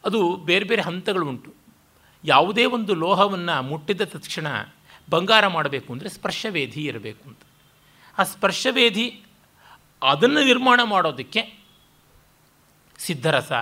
ಅದು 0.05 0.21
ಬೇರೆ 0.51 0.65
ಬೇರೆ 0.65 0.83
ಹಂತಗಳು 0.83 1.27
ಉಂಟು. 1.29 1.51
ಯಾವುದೇ 2.25 2.65
ಒಂದು 2.77 2.93
ಲೋಹವನ್ನು 2.95 3.57
ಮುಟ್ಟಿದ 3.71 4.03
ತಕ್ಷಣ 4.15 4.47
ಬಂಗಾರ 5.11 5.45
ಮಾಡಬೇಕು 5.47 5.89
ಅಂದರೆ 5.93 6.09
ಸ್ಪರ್ಶವೇಧಿ 6.09 6.83
ಇರಬೇಕು 6.85 7.23
ಅಂತ. 7.29 7.43
ಆ 8.19 8.23
ಸ್ಪರ್ಶವೇಧಿ 8.35 9.07
ಅದನ್ನು 10.03 10.45
ನಿರ್ಮಾಣ 10.45 10.81
ಮಾಡೋದಕ್ಕೆ 10.85 11.59
ಸಿದ್ಧರಸ, 12.99 13.53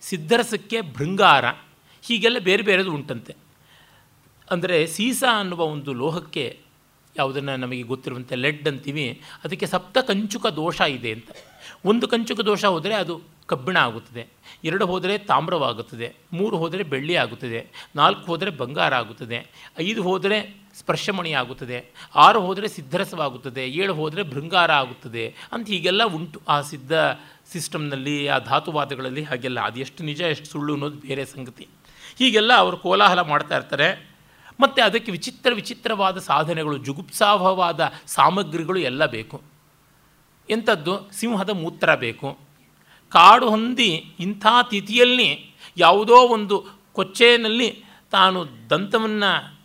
ಸಿದ್ಧರಸಕ್ಕೆ 0.00 0.80
ಭೃಂಗಾರ, 0.80 1.44
ಹೀಗೆಲ್ಲ 2.02 2.38
ಬೇರೆ 2.38 2.62
ಬೇರೆದು 2.62 2.92
ಉಂಟಂತೆ. 2.92 3.36
ಅಂದರೆ 4.50 4.86
ಸೀಸ 4.86 5.24
ಅನ್ನುವ 5.36 5.60
ಒಂದು 5.60 5.92
ಲೋಹಕ್ಕೆ 5.92 6.60
ಯಾವುದನ್ನು 7.16 7.56
ನಮಗೆ 7.56 7.82
ಗೊತ್ತಿರುವಂತೆ, 7.82 8.34
ಲೆಡ್ 8.34 8.68
ಅಂತೀವಿ, 8.68 9.22
ಅದಕ್ಕೆ 9.44 9.66
ಸಪ್ತ 9.66 9.98
ಕಂಚುಕ 9.98 10.46
ದೋಷ 10.46 10.80
ಇದೆ 10.80 11.12
ಅಂತ. 11.12 11.30
ಒಂದು 11.84 12.08
ಕಂಚುಕ 12.08 12.40
ದೋಷ 12.40 12.64
ಹೋದರೆ 12.64 12.94
ಅದು 12.94 13.20
ಕಬ್ಬಿಣ 13.50 13.76
ಆಗುತ್ತದೆ. 13.76 14.26
ಎರಡು 14.64 14.86
ಹೋದರೆ 14.86 15.18
ತಾಮ್ರವಾಗುತ್ತದೆ, 15.18 16.14
ಮೂರು 16.32 16.56
ಹೋದರೆ 16.56 16.82
ಬೆಳ್ಳಿ 16.82 17.16
ಆಗುತ್ತದೆ, 17.16 17.88
ನಾಲ್ಕು 17.96 18.26
ಹೋದರೆ 18.26 18.50
ಬಂಗಾರ 18.50 18.94
ಆಗುತ್ತದೆ, 18.94 19.46
ಐದು 19.78 20.02
ಹೋದರೆ 20.02 20.60
ಸ್ಪರ್ಶಮಣಿ 20.74 21.32
ಆಗುತ್ತದೆ, 21.32 21.84
ಆರು 22.14 22.40
ಹೋದರೆ 22.40 22.68
ಸಿದ್ಧರಸವಾಗುತ್ತದೆ, 22.68 23.66
ಏಳು 23.66 23.94
ಹೋದರೆ 23.94 24.22
ಭೃಂಗಾರ 24.22 24.72
ಆಗುತ್ತದೆ 24.72 25.34
ಅಂತ 25.52 25.68
ಹೀಗೆಲ್ಲ 25.68 26.04
ಉಂಟು 26.04 26.40
ಆ 26.48 26.60
ಸಿದ್ಧ 26.60 26.92
ಸಿಸ್ಟಮ್ನಲ್ಲಿ, 27.52 28.28
ಆ 28.28 28.38
ಧಾತುವಾದಗಳಲ್ಲಿ 28.38 29.22
ಹಾಗೆಲ್ಲ. 29.22 29.60
ಅದು 29.60 29.80
ಎಷ್ಟು 29.80 30.04
ನಿಜ, 30.04 30.20
ಎಷ್ಟು 30.20 30.46
ಸುಳ್ಳು 30.46 30.72
ಅನ್ನೋದು 30.72 30.96
ಬೇರೆ 30.96 31.24
ಸಂಗತಿ. 31.24 31.68
ಹೀಗೆಲ್ಲ 32.18 32.52
ಅವರು 32.54 32.76
ಕೋಲಾಹಲ 32.76 33.20
ಮಾಡ್ತಾ 33.20 33.56
ಇರ್ತಾರೆ. 33.56 34.10
ಮತ್ತು 34.60 34.82
ಅದಕ್ಕೆ 34.82 35.12
ವಿಚಿತ್ರ 35.12 35.52
ವಿಚಿತ್ರವಾದ 35.54 36.18
ಸಾಧನೆಗಳು 36.18 36.78
ಜುಗುಪ್ಸಾಭವಾದ 36.78 37.92
ಸಾಮಗ್ರಿಗಳು 38.06 38.78
ಎಲ್ಲ 38.78 39.06
ಬೇಕು. 39.06 39.42
ಎಂಥದ್ದು? 40.50 41.10
ಸಿಂಹದ 41.12 41.50
ಮೂತ್ರ 41.50 41.94
ಬೇಕು. 41.94 42.49
ಕಾಡು 43.10 43.50
ಹೊಂದಿ 43.50 44.14
ಇಂಥ 44.20 44.46
ತಿಥಿಯಲ್ಲಿ 44.70 45.54
ಯಾವುದೋ 45.76 46.14
ಒಂದು 46.14 46.66
ಕೊಚ್ಚೆಯಲ್ಲಿ 46.92 47.84
ತಾನು 48.10 48.46
ದಂತವನ್ನು 48.70 49.60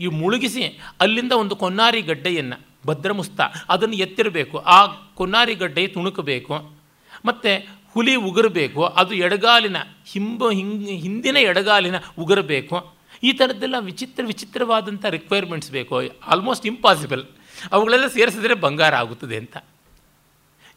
ಈ 0.00 0.06
ಮುಳುಗಿಸಿ 0.06 0.80
ಅಲ್ಲಿಂದ 1.00 1.32
ಒಂದು 1.32 1.56
ಕೊನ್ನಾರಿ 1.56 2.02
ಗಡ್ಡೆಯನ್ನು, 2.02 2.60
ಭದ್ರಮುಸ್ತ, 2.86 3.40
ಅದನ್ನು 3.68 3.94
ಎತ್ತಿರಬೇಕು. 3.94 4.58
ಆ 4.58 4.86
ಕೊನ್ನಾರಿ 4.86 5.54
ಗಡ್ಡೆ 5.54 5.86
ತುಣುಕಬೇಕು. 5.86 6.76
ಮತ್ತು 7.24 7.80
ಹುಲಿ 7.94 8.14
ಉಗುರಬೇಕು. 8.14 8.84
ಅದು 8.84 9.14
ಎಡಗಾಲಿನ 9.14 9.76
ಹಿಂಬ 10.06 10.50
ಹಿಂದಿನ 10.50 11.36
ಎಡಗಾಲಿನ 11.36 11.94
ಉಗುರಬೇಕು. 12.18 12.94
ಈ 13.22 13.32
ಥರದ್ದೆಲ್ಲ 13.32 13.74
ವಿಚಿತ್ರ, 13.78 14.22
ವಿಚಿತ್ರವಾದಂಥ 14.26 15.04
ರಿಕ್ವೈರ್ಮೆಂಟ್ಸ್ 15.04 15.70
ಬೇಕು. 15.70 16.00
ಆಲ್ಮೋಸ್ಟ್ 16.26 16.66
ಇಂಪಾಸಿಬಲ್ 16.66 17.24
ಅವುಗಳೆಲ್ಲ 17.72 18.06
ಸೇರಿಸಿದ್ರೆ 18.06 18.54
ಬಂಗಾರ 18.54 18.94
ಆಗುತ್ತದೆ 18.94 19.36
ಅಂತ. 19.36 19.56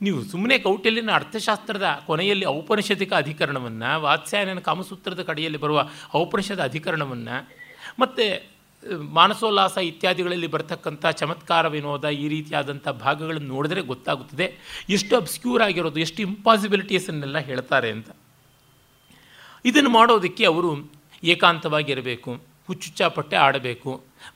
ನೀವು 0.05 0.19
ಸುಮ್ಮನೆ 0.31 0.55
ಕೌಟಿಲ್ಯನ 0.67 1.11
ಅರ್ಥಶಾಸ್ತ್ರದ 1.19 1.87
ಕೊನೆಯಲ್ಲಿ 2.09 2.45
ಔಪನಿಷದಿಕ 2.57 3.11
ಅಧಿಕರಣವನ್ನು, 3.23 3.89
ವಾತ್ಸ್ಯಾಯನ 4.05 4.61
ಕಾಮಸೂತ್ರದ 4.69 5.23
ಕಡೆಯಲ್ಲಿ 5.29 5.59
ಬರುವ 5.65 5.79
ಔಪನಿಷದ 6.21 6.61
ಅಧಿಕರಣವನ್ನು, 6.69 7.37
ಮತ್ತು 8.01 8.25
ಮಾನಸೋಲ್ಲಾಸ 9.17 9.77
ಇತ್ಯಾದಿಗಳಲ್ಲಿ 9.91 10.47
ಬರ್ತಕ್ಕಂಥ 10.47 11.05
ಚಮತ್ಕಾರ 11.21 11.67
ವಿನೋದ 11.73 12.05
ಈ 12.23 12.25
ರೀತಿಯಾದಂಥ 12.35 12.87
ಭಾಗಗಳನ್ನು 13.05 13.49
ನೋಡಿದ್ರೆ 13.55 13.81
ಗೊತ್ತಾಗುತ್ತದೆ. 13.91 14.47
ಎಷ್ಟು 14.95 15.13
ಅಬ್ಸ್ಕ್ಯೂರ್ 15.21 15.63
ಆಗಿರೋದು, 15.67 15.99
ಎಷ್ಟು 16.05 16.19
ಇಂಪಾಸಿಬಿಲಿಟೀಸನ್ನೆಲ್ಲ 16.27 17.37
ಹೇಳ್ತಾರೆ 17.49 17.89
ಅಂತ. 17.95 18.09
ಇದನ್ನು 19.65 19.91
ಮಾಡೋದಕ್ಕೆ 19.99 20.45
ಅವರು 20.51 20.69
ಏಕಾಂತವಾಗಿರಬೇಕು, 21.33 22.31
ಹುಚ್ಚುಚ್ಚಾಪಟ್ಟೆ 22.67 23.37
ಆಡಬೇಕು, 23.47 23.91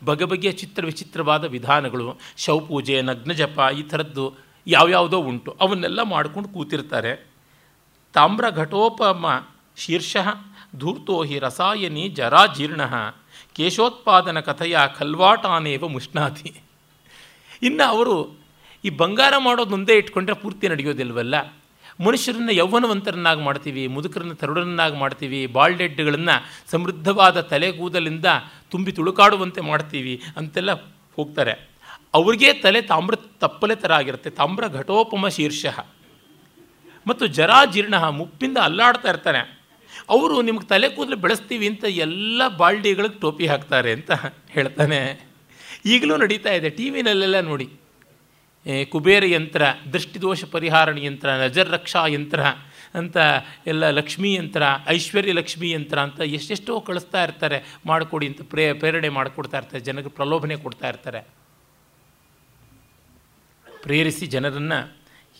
ಬಗೆ 0.10 0.26
ಬಗೆಯ 0.32 0.52
ಚಿತ್ರ 0.62 0.82
ವಿಚಿತ್ರವಾದ 0.91 1.43
ವಿಧಾನಗಳು 1.56 2.08
ಶವಪೂಜೆ 2.45 2.97
ನಗ್ನಜಪ, 3.10 3.60
ಈ 3.80 3.84
ಥರದ್ದು 3.91 4.26
ಯಾವ್ಯಾವುದೋ 4.67 5.17
ಉಂಟು. 5.17 5.58
ಅವನ್ನೆಲ್ಲ 5.60 6.02
ಮಾಡ್ಕೊಂಡು 6.02 6.49
ಕೂತಿರ್ತಾರೆ. 6.49 7.28
ತಾಮ್ರ 8.13 8.49
ಘಟೋಪಮ 8.49 9.45
ಶೀರ್ಷ 9.78 10.17
ಧೂರ್ತೋಹಿ 10.76 11.39
ರಸಾಯನಿ 11.39 12.10
ಜರಾಜೀರ್ಣ 12.10 12.82
ಕೇಶೋತ್ಪಾದನ 13.56 14.39
ಕಥೆಯ 14.39 14.78
ಖಲ್ವಾಟಾನೇವ 14.95 15.88
ಮುಷ್ಣಾತಿ. 15.88 16.62
ಇನ್ನು 17.62 17.88
ಅವರು 17.88 18.43
ಈ 18.86 18.89
ಬಂಗಾರ 18.89 19.34
ಮಾಡೋದು 19.38 19.73
ಒಂದೇ 19.73 19.93
ಇಟ್ಕೊಂಡ್ರೆ 19.93 20.36
ಪೂರ್ತಿ 20.36 20.67
ನಡೆಯೋದಿಲ್ವಲ್ಲ. 20.67 21.56
ಮನುಷ್ಯರನ್ನ 22.06 22.49
ಯೌವನವಂತರನ್ನಾಗಿ 22.52 23.41
ಮಾಡ್ತೀವಿ, 23.41 23.88
ಮುದುಕರನ್ನು 23.88 24.36
ತರುಡರನ್ನಾಗಿ 24.36 24.95
ಮಾಡ್ತೀವಿ 24.95 25.45
ಬಾಲ್ಡೆಡ್ಗಳನ್ನು 25.45 26.45
ಸಮೃದ್ಧವಾದ 26.71 27.41
ತಲೆಗೂದಲಿಂದ 27.41 28.26
ತುಂಬಿ 28.71 28.91
ತುಳುಕಾಡುವಂತೆ 28.91 29.62
ಮಾಡ್ತೀವಿ 29.62 30.21
ಅಂತೆಲ್ಲ 30.38 30.71
ಹೋಗ್ತಾರೆ. 31.15 31.72
ಅವ್ರಿಗೆ 32.13 32.54
ತಲೆ 32.54 32.82
ತಾಮ್ರ 32.82 33.15
ತಪ್ಪಲೆ 33.15 33.76
ಥರ 33.76 33.93
ಆಗಿರುತ್ತೆ. 33.93 34.30
ತಾಮ್ರ 34.30 34.67
ಘಟೋಪಮ 34.67 35.28
ಶೀರ್ಷ. 35.28 35.65
ಮತ್ತು 37.08 37.28
ಜರಾಜೀರ್ಣ 37.28 37.95
ಮುಪ್ಪಿಂದ 37.95 38.58
ಅಲ್ಲಾಡ್ತಾ 38.58 39.10
ಇರ್ತಾನೆ. 39.10 39.60
ಅವರು 40.10 40.41
ನಿಮ್ಗೆ 40.41 40.65
ತಲೆ 40.65 40.89
ಕೂದಲು 40.89 41.15
ಬೆಳೆಸ್ತೀವಿ 41.15 41.67
ಅಂತ 41.67 41.84
ಎಲ್ಲ 41.84 42.47
ಬಾಲ್ಡಿಗಳಿಗೆ 42.47 43.19
ಟೋಪಿ 43.19 43.47
ಹಾಕ್ತಾರೆ 43.47 43.91
ಅಂತ 43.91 44.12
ಹೇಳ್ತಾನೆ. 44.49 45.28
ಈಗಲೂ 45.86 46.17
ನಡೀತಾ 46.17 46.52
ಇದೆ 46.54 46.69
ಟಿ 46.69 46.89
ವಿನಲ್ಲೆಲ್ಲ 46.89 47.39
ನೋಡಿ 47.39 47.69
ಕುಬೇರ 48.89 49.26
ಯಂತ್ರ, 49.26 49.62
ದೃಷ್ಟಿದೋಷ 49.93 50.43
ಪರಿಹಾರಣ 50.43 50.97
ಯಂತ್ರ, 50.97 51.30
ನಜರ್ 51.30 51.69
ರಕ್ಷಾ 51.69 52.08
ಯಂತ್ರ 52.08 52.43
ಅಂತ 52.95 53.17
ಎಲ್ಲ 53.67 53.89
ಲಕ್ಷ್ಮೀ 53.89 54.36
ಯಂತ್ರ, 54.36 54.63
ಐಶ್ವರ್ಯ 54.88 55.32
ಲಕ್ಷ್ಮೀ 55.32 55.71
ಯಂತ್ರ 55.71 55.99
ಅಂತ 55.99 56.19
ಎಷ್ಟೆಷ್ಟೋ 56.19 56.80
ಕಳಿಸ್ತಾ 56.80 57.23
ಇರ್ತಾರೆ. 57.23 57.63
ಮಾಡಿಕೊಡಿ 57.86 58.28
ಅಂತ 58.28 58.41
ಪ್ರೇ 58.41 58.73
ಪ್ರೇರಣೆ 58.73 59.10
ಮಾಡಿಕೊಡ್ತಾ 59.10 59.58
ಇರ್ತಾರೆ. 59.58 59.84
ಜನಕ್ಕೆ 59.84 60.10
ಪ್ರಲೋಭನೆ 60.10 60.56
ಕೊಡ್ತಾ 60.56 60.89
ಇರ್ತಾರೆ. 60.89 61.42
ಪ್ರೇರಿಸಿ 63.84 64.26
ಜನರನ್ನು 64.26 64.80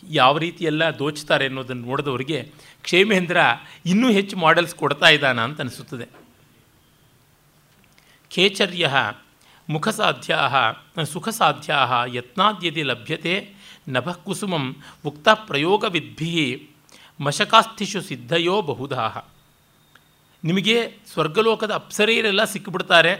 ಯಾವ 0.08 0.38
ರೀತಿಯೆಲ್ಲ 0.38 0.84
ದೋಚ್ತಾರೆ 0.98 1.44
ಅನ್ನೋದನ್ನು 1.44 1.86
ನೋಡಿದವರಿಗೆ 1.86 2.52
ಕ್ಷೇಮೇಂದ್ರ 2.82 3.36
ಇನ್ನೂ 3.86 4.10
ಹೆಚ್ಚು 4.10 4.36
ಮಾಡೆಲ್ಸ್ 4.36 4.74
ಕೊಡ್ತಾ 4.74 5.08
ಇದ್ದಾನ 5.08 5.40
ಅಂತ 5.40 5.60
ಅನಿಸುತ್ತದೆ. 5.60 6.06
ಖೇಚರ್ಯ 8.34 8.90
ಮುಖಸಾಧ್ಯ 9.68 10.36
ಸುಖಸಾಧ್ಯ 11.04 11.74
ಯತ್ನಾದ್ಯದಿ 12.16 12.82
ಲಭ್ಯತೆ 12.82 13.54
ನಭಕುಸುಮಂ 13.88 14.76
ಉಕ್ತ 15.04 15.28
ಪ್ರಯೋಗವಿದ್ಭಿ 15.34 16.68
ಮಶಕಾಸ್ಥಿಷು 17.20 18.00
ಸಿದ್ಧಯೋ 18.00 18.62
ಬಹುಧಾ 18.62 19.04
ನಿಮಗೆ 20.44 20.76
ಸ್ವರ್ಗಲೋಕದ 21.12 21.70
ಅಪ್ಸರೆಯರೆಲ್ಲ 21.70 22.44
ಸಿಕ್ಕಿಬಿಡ್ತಾರೆ 22.44 23.12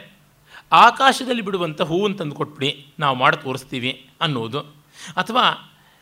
ಆಕಾಶದಲ್ಲಿ 0.73 1.43
ಬಿಡುವಂಥ 1.43 1.81
ಹೂವನ್ನು 1.81 2.17
ತಂದು 2.17 2.35
ಕೊಟ್ಬಿಡಿ 2.35 2.71
ನಾವು 2.99 3.17
ಮಾಡಿ 3.17 3.37
ತೋರಿಸ್ತೀವಿ 3.37 4.11
ಅನ್ನೋದು. 4.21 4.84
ಅಥವಾ 5.21 5.45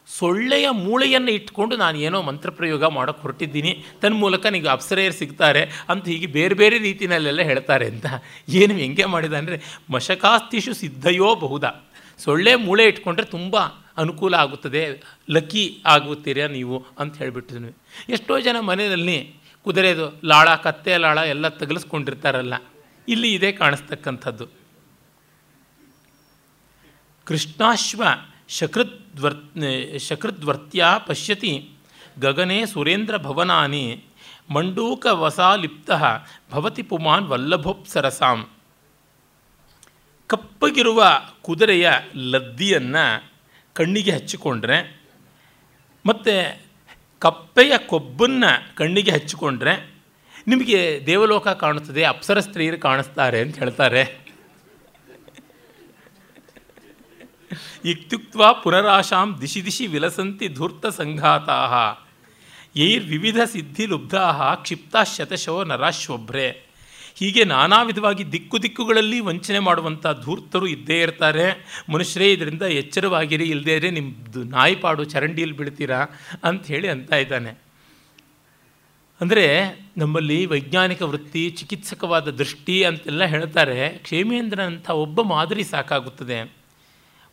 ಸೊಳ್ಳೆಯ 0.09 0.67
ಮೂಳೆಯನ್ನು 0.85 1.33
ಇಟ್ಕೊಂಡು 1.33 1.75
ನಾನು 1.77 1.97
ಏನೋ 1.99 2.19
ಮಂತ್ರಪ್ರಯೋಗ 2.23 2.85
ಮಾಡೋಕ್ಕೆ 2.95 3.23
ಹೊರಟಿದ್ದೀನಿ 3.23 3.73
ತನ್ನ 4.03 4.15
ಮೂಲಕ 4.15 4.47
ನಿಮಗೆ 4.47 4.69
ಅಪ್ಸರೆಯರು 4.69 5.15
ಸಿಗ್ತಾರೆ 5.15 5.63
ಅಂತ 5.89 6.05
ಹೀಗೆ 6.13 6.29
ಬೇರೆ 6.39 6.55
ಬೇರೆ 6.55 6.79
ರೀತಿಯಲ್ಲೆಲ್ಲ 6.79 7.43
ಹೇಳ್ತಾರೆ 7.43 7.87
ಅಂತ. 7.87 8.07
ಏನು 8.49 8.75
ಹೆಂಗೆ 8.75 9.05
ಮಾಡಿದ 9.05 9.33
ಅಂದರೆ, 9.33 9.57
ಮಶಕಾಸ್ತಿಷು 9.91 10.75
ಸಿದ್ಧಯೋ 10.75 11.29
ಬಹುದ. 11.35 11.65
ಸೊಳ್ಳೆ 12.19 12.55
ಮೂಳೆ 12.65 12.85
ಇಟ್ಕೊಂಡ್ರೆ 12.89 13.27
ತುಂಬ 13.27 13.57
ಅನುಕೂಲ 14.03 14.35
ಆಗುತ್ತದೆ 14.35 14.83
ಲಕ್ಕಿ 15.31 15.65
ಆಗುತ್ತೀರಾ 15.87 16.47
ನೀವು 16.47 16.77
ಅಂತ 16.99 17.15
ಹೇಳಿಬಿಟ್ಟಿದ್ವಿ. 17.17 17.73
ಎಷ್ಟೋ 18.09 18.35
ಜನ 18.41 18.57
ಮನೆಯಲ್ಲಿ 18.61 19.19
ಕುದುರೆದು 19.67 20.07
ಲಾಳ, 20.25 20.49
ಕತ್ತೆ 20.57 20.97
ಲಾಳ 20.97 21.19
ಎಲ್ಲ 21.35 21.49
ತಗಲಿಸ್ಕೊಂಡಿರ್ತಾರಲ್ಲ, 21.61 22.55
ಇಲ್ಲಿ 23.09 23.31
ಇದೇ 23.35 23.53
ಕಾಣಿಸ್ತಕ್ಕಂಥದ್ದು. 23.53 24.47
ಕೃಷ್ಣಾಶ್ವ 27.27 28.03
ಶಕೃದ್ವರ್ 28.59 29.37
ಶಕೃದ್ವರ್ತ್ಯ 29.99 30.85
ಪಶ್ಯತಿ 31.07 31.53
ಗಗನೆ 32.19 32.67
ಸುರೇಂದ್ರ 32.67 33.17
ಭವನಾನಿ 33.17 33.85
ಮಂಡೂಕ 34.51 35.07
ವಸಾಲಿಪ್ತ 35.13 35.91
ಭವತಿ 36.53 36.83
ಪುಮಾನ್ 36.83 37.29
ವಲ್ಲಭೋಪ್ಸರಸಾಂ. 37.29 38.41
ಕಪ್ಪಗಿರುವ 40.27 41.05
ಕುದುರೆಯ 41.43 41.91
ಲದ್ದಿಯನ್ನು 42.17 43.05
ಕಣ್ಣಿಗೆ 43.75 44.11
ಹಚ್ಚಿಕೊಂಡ್ರೆ, 44.11 44.79
ಮತ್ತು 46.07 46.35
ಕಪ್ಪೆಯ 47.19 47.73
ಕೊಬ್ಬನ್ನು 47.87 48.77
ಕಣ್ಣಿಗೆ 48.77 49.11
ಹಚ್ಚಿಕೊಂಡ್ರೆ 49.11 49.75
ನಿಮಗೆ 50.47 51.03
ದೇವಲೋಕ 51.07 51.49
ಕಾಣುತ್ತದೆ 51.49 52.05
ಅಪ್ಸರ 52.05 52.41
ಸ್ತ್ರೀಯರು 52.41 52.79
ಕಾಣಿಸ್ತಾರೆ 52.79 53.41
ಅಂತ 53.41 53.59
ಹೇಳ್ತಾರೆ. 53.59 54.22
ಇತ್ಯುಕ್ತ 57.85 58.37
ಪುನರಾಶಾಂ 58.37 59.39
ದಿಶಿ 59.41 59.65
ದಿಶಿ 59.65 59.87
ವಿಲಸಂತಿ 59.87 60.49
ಧೂರ್ತ 60.49 60.87
ಸಂಘಾತಾ 60.87 62.05
ವಿವಿಧ 62.77 63.37
ಸಿದ್ಧಿ 63.45 63.87
ಲುಬ್ಧ 63.87 64.15
ಕ್ಷಿಪ್ತ 64.55 64.97
ಶತಶೋ 65.17 65.65
ನರಾಶ್ವಭ್ರೆ. 65.65 66.73
ಹೀಗೆ 67.15 67.45
ನಾನಾ 67.45 67.83
ವಿಧವಾಗಿ 67.83 68.33
ದಿಕ್ಕು 68.33 68.63
ದಿಕ್ಕುಗಳಲ್ಲಿ 68.63 69.21
ವಂಚನೆ 69.21 69.59
ಮಾಡುವಂಥ 69.59 70.07
ಧೂರ್ತರು 70.07 70.67
ಇದ್ದೇ 70.67 71.01
ಇರ್ತಾರೆ. 71.01 71.77
ಮನುಷ್ಯರೇ, 71.89 72.33
ಇದರಿಂದ 72.33 72.63
ಎಚ್ಚರವಾಗಿರಿ 72.63 73.45
ಇಲ್ಲದೇ 73.45 73.75
ಇದ್ರೆ 73.75 73.91
ನಿಮ್ಮದು 73.91 74.45
ನಾಯಿಪಾಡು 74.45 75.05
ಚರಂಡಿಯಲ್ಲಿ 75.05 75.57
ಬೀಳ್ತೀರಾ 75.57 76.07
ಅಂತ 76.45 76.67
ಹೇಳಿ 76.67 76.89
ಅಂತ 76.89 77.13
ಇದ್ದಾನೆ. 77.13 77.63
ಅಂದರೆ 79.21 79.47
ನಮ್ಮಲ್ಲಿ 79.97 80.47
ವೈಜ್ಞಾನಿಕ 80.47 81.03
ವೃತ್ತಿ, 81.03 81.51
ಚಿಕಿತ್ಸಕವಾದ 81.51 82.29
ದೃಷ್ಟಿ 82.29 82.85
ಅಂತೆಲ್ಲ 82.85 83.25
ಹೇಳ್ತಾರೆ. 83.25 83.89
ಕ್ಷೇಮೇಂದ್ರನಂಥ 83.89 84.91
ಒಬ್ಬ 84.91 85.23
ಮಾದರಿ 85.23 85.65
ಸಾಕಾಗುತ್ತದೆ. 85.65 86.62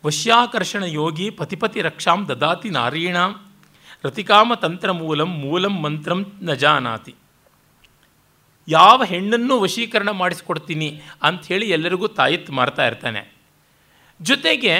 ವಶ್ಯಾಕರ್ಷಣ 0.04 0.84
ಯೋಗಿ 1.00 1.26
ಪತಿಪತಿ 1.40 1.80
ರಕ್ಷಾಂ 1.88 2.20
ದದಾತಿ 2.28 2.70
ನಾರೀಣಾಂ 2.76 3.32
ರತಿಕಾಮ 4.06 4.54
ತಂತ್ರ 4.64 4.90
ಮೂಲಂ 5.00 5.32
ಮೂಲಂ 5.46 5.74
ಮಂತ್ರಂ 5.86 6.20
ನ 6.48 6.54
ಜಾನಾತಿ. 6.62 7.14
ಯಾವ 8.68 9.00
ಹೆಣ್ಣನ್ನು 9.12 9.56
ವಶೀಕರಣ 9.64 10.10
ಮಾಡಿಸ್ಕೊಡ್ತೀನಿ 10.22 10.88
ಅಂಥೇಳಿ 11.28 11.68
ಎಲ್ಲರಿಗೂ 11.78 12.08
ತಾಯತ್ 12.20 12.52
ಮಾಡ್ತಾ 12.60 12.84
ಇರ್ತಾನೆ. 12.90 13.22
ಜೊತೆಗೆ 14.20 14.74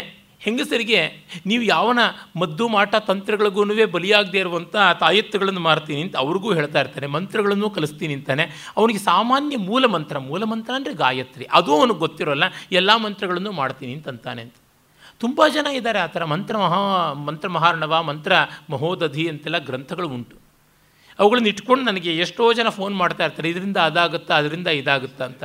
ಹೆಂಗಸರಿಗೆ 0.46 1.02
ನೀವು 1.50 1.64
ಯಾವನ 1.72 2.00
ಮದ್ದು 2.42 2.66
ಮಾಟ 2.76 2.94
ತಂತ್ರಗಳಿಗೂ 3.10 3.64
ಬಲಿಯಾಗದೇ 3.96 4.40
ಇರುವಂಥ 4.44 4.76
ತಾಯತ್ತುಗಳನ್ನು 5.04 5.64
ಮಾರ್ತೀನಿ 5.68 6.02
ಅಂತ 6.06 6.16
ಅವ್ರಿಗೂ 6.24 6.50
ಹೇಳ್ತಾ 6.60 6.80
ಇರ್ತಾನೆ, 6.84 7.08
ಮಂತ್ರಗಳನ್ನು 7.18 7.70
ಕಲಿಸ್ತೀನಿ 7.78 8.14
ಅಂತಾನೆ. 8.20 8.46
ಅವನಿಗೆ 8.78 9.02
ಸಾಮಾನ್ಯ 9.12 9.58
ಮೂಲ 9.70 9.86
ಮಂತ್ರ 9.96 10.20
ಮೂಲ 10.30 10.44
ಮಂತ್ರ 10.54 10.74
ಅಂದರೆ 10.80 10.96
ಗಾಯತ್ರಿ. 11.04 11.48
ಅದು 11.60 11.74
ಅವನಿಗೆ 11.80 12.02
ಗೊತ್ತಿರೋಲ್ಲ, 12.06 12.46
ಎಲ್ಲ 12.82 12.92
ಮಂತ್ರಗಳನ್ನು 13.06 13.54
ಮಾಡ್ತೀನಿ 13.62 13.94
ಅಂತಂತಾನೆ 14.00 14.44
ಅಂತ. 14.48 14.58
ತುಂಬ 15.20 15.42
ಜನ 15.54 15.68
ಇದ್ದಾರೆ 15.68 16.00
ಆ 16.00 16.06
ಥರ. 16.06 16.26
ಮಂತ್ರ 16.26 16.58
ಮಹಾ, 16.58 17.14
ಮಂತ್ರ 17.14 17.48
ಮಹಾರ್ಣವ, 17.48 18.04
ಮಂತ್ರ 18.04 18.34
ಮಹೋದಧಿ 18.70 19.28
ಅಂತೆಲ್ಲ 19.28 19.58
ಗ್ರಂಥಗಳು 19.58 20.10
ಉಂಟು. 20.10 20.36
ಅವುಗಳನ್ನ 21.20 21.48
ಇಟ್ಕೊಂಡು 21.48 21.86
ನನಗೆ 21.86 22.18
ಎಷ್ಟೋ 22.18 22.54
ಜನ 22.54 22.70
ಫೋನ್ 22.70 22.96
ಮಾಡ್ತಾ 22.96 23.26
ಇರ್ತಾರೆ. 23.26 23.50
ಇದರಿಂದ 23.50 23.78
ಅದಾಗುತ್ತಾ, 23.78 24.38
ಅದರಿಂದ 24.38 24.68
ಇದಾಗುತ್ತಾ 24.68 25.26
ಅಂತ. 25.26 25.44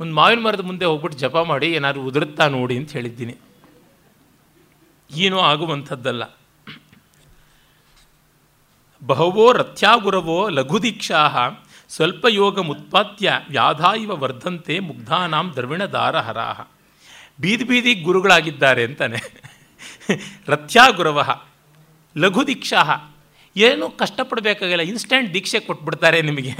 ಒಂದು 0.00 0.14
ಮಾವಿನ 0.14 0.40
ಮರದ 0.40 0.60
ಮುಂದೆ 0.60 0.84
ಹೋಗ್ಬಿಟ್ಟು 0.84 1.18
ಜಪ 1.18 1.36
ಮಾಡಿ 1.36 1.72
ಏನಾದ್ರು 1.72 2.02
ಉದುರುತ್ತಾ 2.02 2.48
ನೋಡಿ 2.48 2.76
ಅಂತ 2.76 2.90
ಹೇಳಿದ್ದೀನಿ. 2.90 3.36
ಏನೂ 5.10 5.38
ಆಗುವಂಥದ್ದಲ್ಲ. 5.38 6.24
ಬಹವೋ 9.06 9.52
ರಥ್ಯಾಗುರವೋ 9.52 10.48
ಲಘುದೀಕ್ಷಾ 10.48 11.28
ಸ್ವಲ್ಪ 11.88 12.26
ಯೋಗ 12.28 12.60
ಮುತ್ಪಾತ್ಯ 12.60 13.40
ವ್ಯಾಧಾ 13.50 13.94
ಇವ 13.94 14.16
ವರ್ಧಂತೆ 14.16 14.78
ಮುಗ್ಧಾನಾಂ 14.78 15.52
ದ್ರವಿಣದಾರಹರಾಹ. 15.56 16.60
ಬೀದಿ 17.40 17.64
ಬೀದಿ 17.64 17.94
ಗುರುಗಳಾಗಿದ್ದಾರೆ 17.94 18.84
ಅಂತಾನೆ. 18.84 19.18
ರಥ್ಯಾ 20.48 20.90
ಗುರವ, 20.90 21.40
ಲಘು 22.18 22.46
ದೀಕ್ಷಾ, 22.46 22.82
ಏನೂ 23.56 23.88
ಕಷ್ಟಪಡಬೇಕಾಗಿಲ್ಲ 23.90 24.82
ಇನ್ಸ್ಟೆಂಟ್ 24.82 25.34
ದೀಕ್ಷೆ 25.34 25.60
ಕೊಟ್ಬಿಡ್ತಾರೆ 25.60 26.22
ನಿಮಗೆ. 26.22 26.54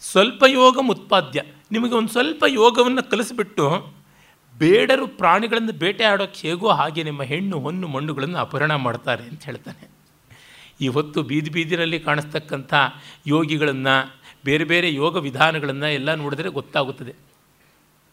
ಸ್ವಲ್ಪ 0.00 0.44
ಯೋಗ 0.48 0.78
ಉತ್ಪಾದ್ಯ. 0.90 1.42
ನಿಮಗೆ 1.72 1.94
ಒಂದು 1.94 2.08
ಸ್ವಲ್ಪ 2.08 2.44
ಯೋಗವನ್ನು 2.48 3.10
ಕಲಿಸ್ಬಿಟ್ಟು 3.10 3.94
ಬೇಡರು 4.58 5.06
ಪ್ರಾಣಿಗಳನ್ನು 5.06 5.72
ಬೇಟೆ 5.72 6.04
ಆಡೋಕ್ಕೆ 6.04 6.48
ಹೇಗೋ 6.48 6.68
ಹಾಗೆ 6.68 7.02
ನಿಮ್ಮ 7.02 7.22
ಹೆಣ್ಣು, 7.22 7.60
ಹೊನ್ನು, 7.60 7.88
ಮಣ್ಣುಗಳನ್ನು 7.88 8.38
ಅಪಹರಣ 8.38 8.74
ಮಾಡ್ತಾರೆ 8.74 9.22
ಅಂತ 9.22 9.44
ಹೇಳ್ತಾನೆ. 9.44 9.90
ಇವತ್ತು 10.80 11.22
ಬೀದಿ 11.22 11.50
ಬೀದಿನಲ್ಲಿ 11.50 12.00
ಕಾಣಿಸ್ತಕ್ಕಂಥ 12.00 12.74
ಯೋಗಿಗಳನ್ನು, 13.26 14.14
ಬೇರೆ 14.44 14.64
ಬೇರೆ 14.64 14.94
ಯೋಗ 14.94 15.16
ವಿಧಾನಗಳನ್ನು 15.16 15.86
ಎಲ್ಲ 15.86 16.14
ನೋಡಿದ್ರೆ 16.14 16.48
ಗೊತ್ತಾಗುತ್ತದೆ. 16.48 17.29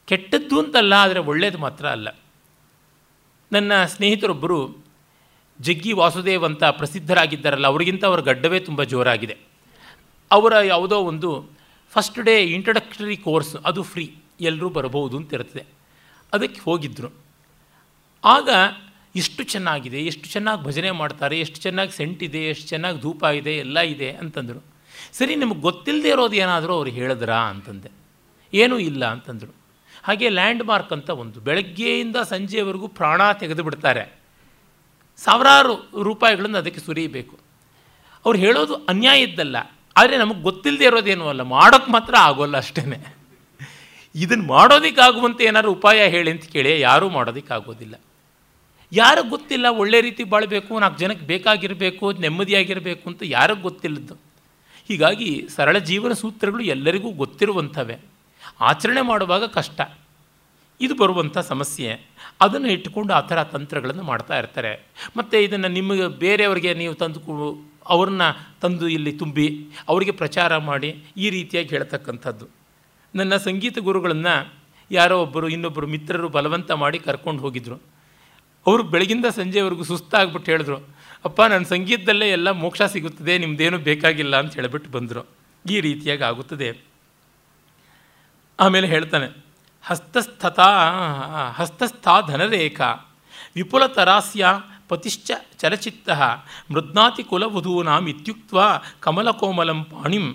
ಕೆಟ್ಟದ್ದು 0.08 0.55
ಅಂತಲ್ಲ, 0.64 0.93
ಆದರೆ 1.05 1.22
ಒಳ್ಳೆಯದು 1.32 1.60
ಮಾತ್ರ 1.66 1.86
ಅಲ್ಲ. 1.97 2.08
ನನ್ನ 3.51 3.72
ಸ್ನೇಹಿತರೊಬ್ಬರು 3.93 4.60
ಜಗ್ಗಿ 5.60 5.93
ವಾಸುದೇವ್ 5.99 6.43
ಅಂತ 6.49 6.64
ಪ್ರಸಿದ್ಧರಾಗಿದ್ದಾರಲ್ಲ, 6.80 7.68
ಅವರಿಗಿಂತ 7.74 8.03
ಅವರ 8.10 8.22
ಗಡ್ಡವೇ 8.30 8.60
ತುಂಬ 8.70 8.82
ಜೋರಾಗಿದೆ. 8.93 9.36
ಅವರ 10.32 10.53
ಯಾವುದೋ 10.74 10.97
ಒಂದು 11.12 11.30
ಫಸ್ಟ್ 11.93 12.20
ಡೇ 12.28 12.36
ಇಂಟ್ರಡಕ್ಟರಿ 12.58 13.18
ಕೋರ್ಸ್ 13.28 13.53
ಅದು 13.70 13.82
ಫ್ರೀ 13.91 14.05
ಎಲ್ಲರೂ 14.49 14.68
ಬರಬಹುದು 14.78 15.16
ಅಂತ 15.20 15.38
ಇರ್ತದೆ. 15.38 15.64
ಅದಕ್ಕೆ 16.34 16.60
ಹೋಗಿದ್ದರು 16.68 17.10
ಆಗ 18.24 18.49
ಎಷ್ಟು 19.22 19.41
ಚೆನ್ನಾಗಿದೆ, 19.53 19.99
ಎಷ್ಟು 20.10 20.28
ಚೆನ್ನಾಗಿ 20.34 20.62
ಭಜನೆ 20.68 20.91
ಮಾಡ್ತಾರೆ, 21.01 21.36
ಎಷ್ಟು 21.43 21.60
ಚೆನ್ನಾಗಿ 21.66 21.93
ಸೆಂಟ್ 21.99 22.22
ಇದೆ, 22.28 22.41
ಎಷ್ಟು 22.51 22.66
ಚೆನ್ನಾಗಿ 22.74 22.97
ಧೂಪ 23.05 23.24
ಇದೆ, 23.39 23.53
ಎಲ್ಲ 23.66 23.78
ಇದೆ 23.93 24.10
ಅಂತಂದರು. 24.24 24.62
ಸರಿ, 25.18 25.34
ನಿಮಗೆ 25.43 25.62
ಗೊತ್ತಿಲ್ಲದೆ 25.68 26.10
ಇರೋದು 26.16 26.36
ಏನಾದರೂ 26.43 26.74
ಅವ್ರು 26.80 26.91
ಹೇಳಿದ್ರಾ 26.97 27.39
ಅಂತಂದೆ. 27.53 27.89
ಏನೂ 28.53 28.76
ಇಲ್ಲ 28.89 29.03
ಅಂತಂದರು. 29.16 29.53
ಹಾಗೆ 30.08 30.28
ಲ್ಯಾಂಡ್ 30.38 30.64
ಮಾರ್ಕ್ 30.70 30.93
ಅಂತ 30.97 31.10
ಒಂದು 31.24 31.38
ಬೆಳಗ್ಗೆಯಿಂದ 31.47 32.18
ಸಂಜೆವರೆಗೂ 32.34 32.88
ಪ್ರಾಣ 32.99 33.22
ತೆಗೆದು 33.41 33.64
ಬಿಡ್ತಾರೆ. 33.68 34.03
ಸಾವಿರಾರು 35.20 35.76
ರೂಪಾಯಿಗಳನ್ನು 36.08 36.58
ಅದಕ್ಕೆ 36.62 36.82
ಸುರಿಯಬೇಕು. 36.88 37.36
ಅವ್ರು 38.26 38.38
ಹೇಳೋದು 38.45 38.74
ಅನ್ಯಾಯ 38.91 39.28
ಇದ್ದಲ್ಲ, 39.28 39.58
ಆದರೆ 39.95 40.16
ನಮಗೆ 40.18 40.41
ಗೊತ್ತಿಲ್ಲದೆ 40.47 40.86
ಇರೋದೇನೂ 40.89 41.26
ಅಲ್ಲ 41.32 41.43
ಮಾಡೋಕ್ಕೆ 41.55 41.91
ಮಾತ್ರ 41.91 42.14
ಆಗೋಲ್ಲ 42.28 42.58
ಅಷ್ಟೇ 42.64 42.82
ಇದನ್ನು 44.16 44.45
ಮಾಡೋದಕ್ಕಾಗುವಂತೆ 44.53 45.43
ಏನಾದ್ರು 45.49 45.72
ಉಪಾಯ 45.72 45.99
ಹೇಳಿ 46.14 46.30
ಅಂತ 46.34 46.45
ಕೇಳಿ, 46.53 46.72
ಯಾರೂ 46.80 47.05
ಮಾಡೋದಕ್ಕಾಗೋದಿಲ್ಲ. 47.16 47.95
ಯಾರಿಗೆ 48.91 49.30
ಗೊತ್ತಿಲ್ಲ 49.30 49.68
ಒಳ್ಳೆ 49.82 49.97
ರೀತಿ 50.01 50.24
ಬಾಳಬೇಕು, 50.34 50.72
ನಾಲ್ಕು 50.80 50.97
ಜನಕ್ಕೆ 50.99 51.26
ಬೇಕಾಗಿರಬೇಕು, 51.32 52.05
ನೆಮ್ಮದಿಯಾಗಿರಬೇಕು 52.24 53.03
ಅಂತ 53.10 53.22
ಯಾರಿಗೆ 53.38 53.62
ಗೊತ್ತಿಲ್ಲದ್ದು. 53.62 54.16
ಹೀಗಾಗಿ 54.89 55.30
ಸರಳ 55.55 55.78
ಜೀವನ 55.89 56.14
ಸೂತ್ರಗಳು 56.22 56.64
ಎಲ್ಲರಿಗೂ 56.76 57.10
ಗೊತ್ತಿರುವಂಥವೇ. 57.24 57.97
ಆಚರಣೆ 58.62 59.01
ಮಾಡುವಾಗ 59.01 59.43
ಕಷ್ಟ. 59.43 59.82
ಇದು 60.82 60.95
ಬರುವಂಥ 60.95 61.38
ಸಮಸ್ಯೆ. 61.38 62.10
ಅದನ್ನು 62.41 62.72
ಇಟ್ಟುಕೊಂಡು 62.72 63.14
ಆ 63.14 63.22
ಥರ 63.22 63.43
ತಂತ್ರಗಳನ್ನು 63.43 64.03
ಮಾಡ್ತಾ 64.03 64.38
ಇರ್ತಾರೆ. 64.38 64.86
ಮತ್ತು 65.18 65.38
ಇದನ್ನು 65.38 65.68
ನಿಮಗೆ 65.68 66.08
ಬೇರೆಯವರಿಗೆ 66.08 66.74
ನೀವು 66.74 66.95
ತಂದು 66.95 67.68
ಅವ್ರನ್ನ 67.86 68.22
ತಂದು 68.62 68.88
ಇಲ್ಲಿ 68.88 69.12
ತುಂಬಿ 69.12 69.68
ಅವರಿಗೆ 69.88 70.12
ಪ್ರಚಾರ 70.12 70.58
ಮಾಡಿ 70.58 71.03
ಈ 71.18 71.30
ರೀತಿಯಾಗಿ 71.30 71.70
ಹೇಳ್ತಕ್ಕಂಥದ್ದು. 71.70 72.47
ನನ್ನ 73.16 73.38
ಸಂಗೀತ 73.38 73.80
ಗುರುಗಳನ್ನು 73.80 74.53
ಯಾರೋ 74.91 75.22
ಒಬ್ಬರು, 75.22 75.49
ಇನ್ನೊಬ್ಬರು 75.49 75.88
ಮಿತ್ರರು 75.88 76.30
ಬಲವಂತ 76.30 76.72
ಮಾಡಿ 76.72 76.99
ಕರ್ಕೊಂಡು 76.99 77.41
ಹೋಗಿದ್ರು. 77.41 77.76
ಅವರು 78.68 78.84
ಬೆಳಗಿಂದ 78.84 79.26
ಸಂಜೆವರೆಗೂ 79.26 79.84
ಸುಸ್ತಾಗ್ಬಿಟ್ಟು 79.84 80.51
ಹೇಳಿದ್ರು, 80.51 80.78
ಅಪ್ಪ 81.26 81.41
ನನ್ನ 81.41 81.66
ಸಂಗೀತದಲ್ಲೇ 81.66 82.30
ಎಲ್ಲ 82.30 82.51
ಮೋಕ್ಷ 82.51 82.82
ಸಿಗುತ್ತದೆ 82.82 83.38
ನಿಮ್ಮದೇನು 83.38 83.78
ಬೇಕಾಗಿಲ್ಲ 83.78 84.39
ಅಂತ 84.39 84.53
ಹೇಳಿಬಿಟ್ಟು 84.53 84.91
ಬಂದರು. 84.91 85.28
ಈ 85.70 85.80
ರೀತಿಯಾಗಿ 85.80 86.24
ಆಗುತ್ತದೆ. 86.24 86.86
ಆಮೇಲೆ 88.60 88.88
ಹೇಳ್ತಾನೆ, 88.88 89.28
ಹಸ್ತಸ್ಥತ, 89.86 90.60
ಹಸ್ತಸ್ಥಾ 91.55 92.22
ಧನರೇಖಾ, 92.22 92.89
ವಿಪುಲತರಾಸ್ಯ 93.55 94.45
ಪತಿಶ್ಚ 94.88 95.32
ಚಲಚಿತ್ತ 95.60 96.10
ಮೃದ್ನಾತಿ 96.72 97.24
ಕುಲವಧೂನಾಂ 97.24 98.08
ಇತ್ಯುಕ್ತ 98.08 98.53
ಕಮಲಕೋಮಲಂ 98.99 99.84
ಪಾಣಿಂ, 99.84 100.26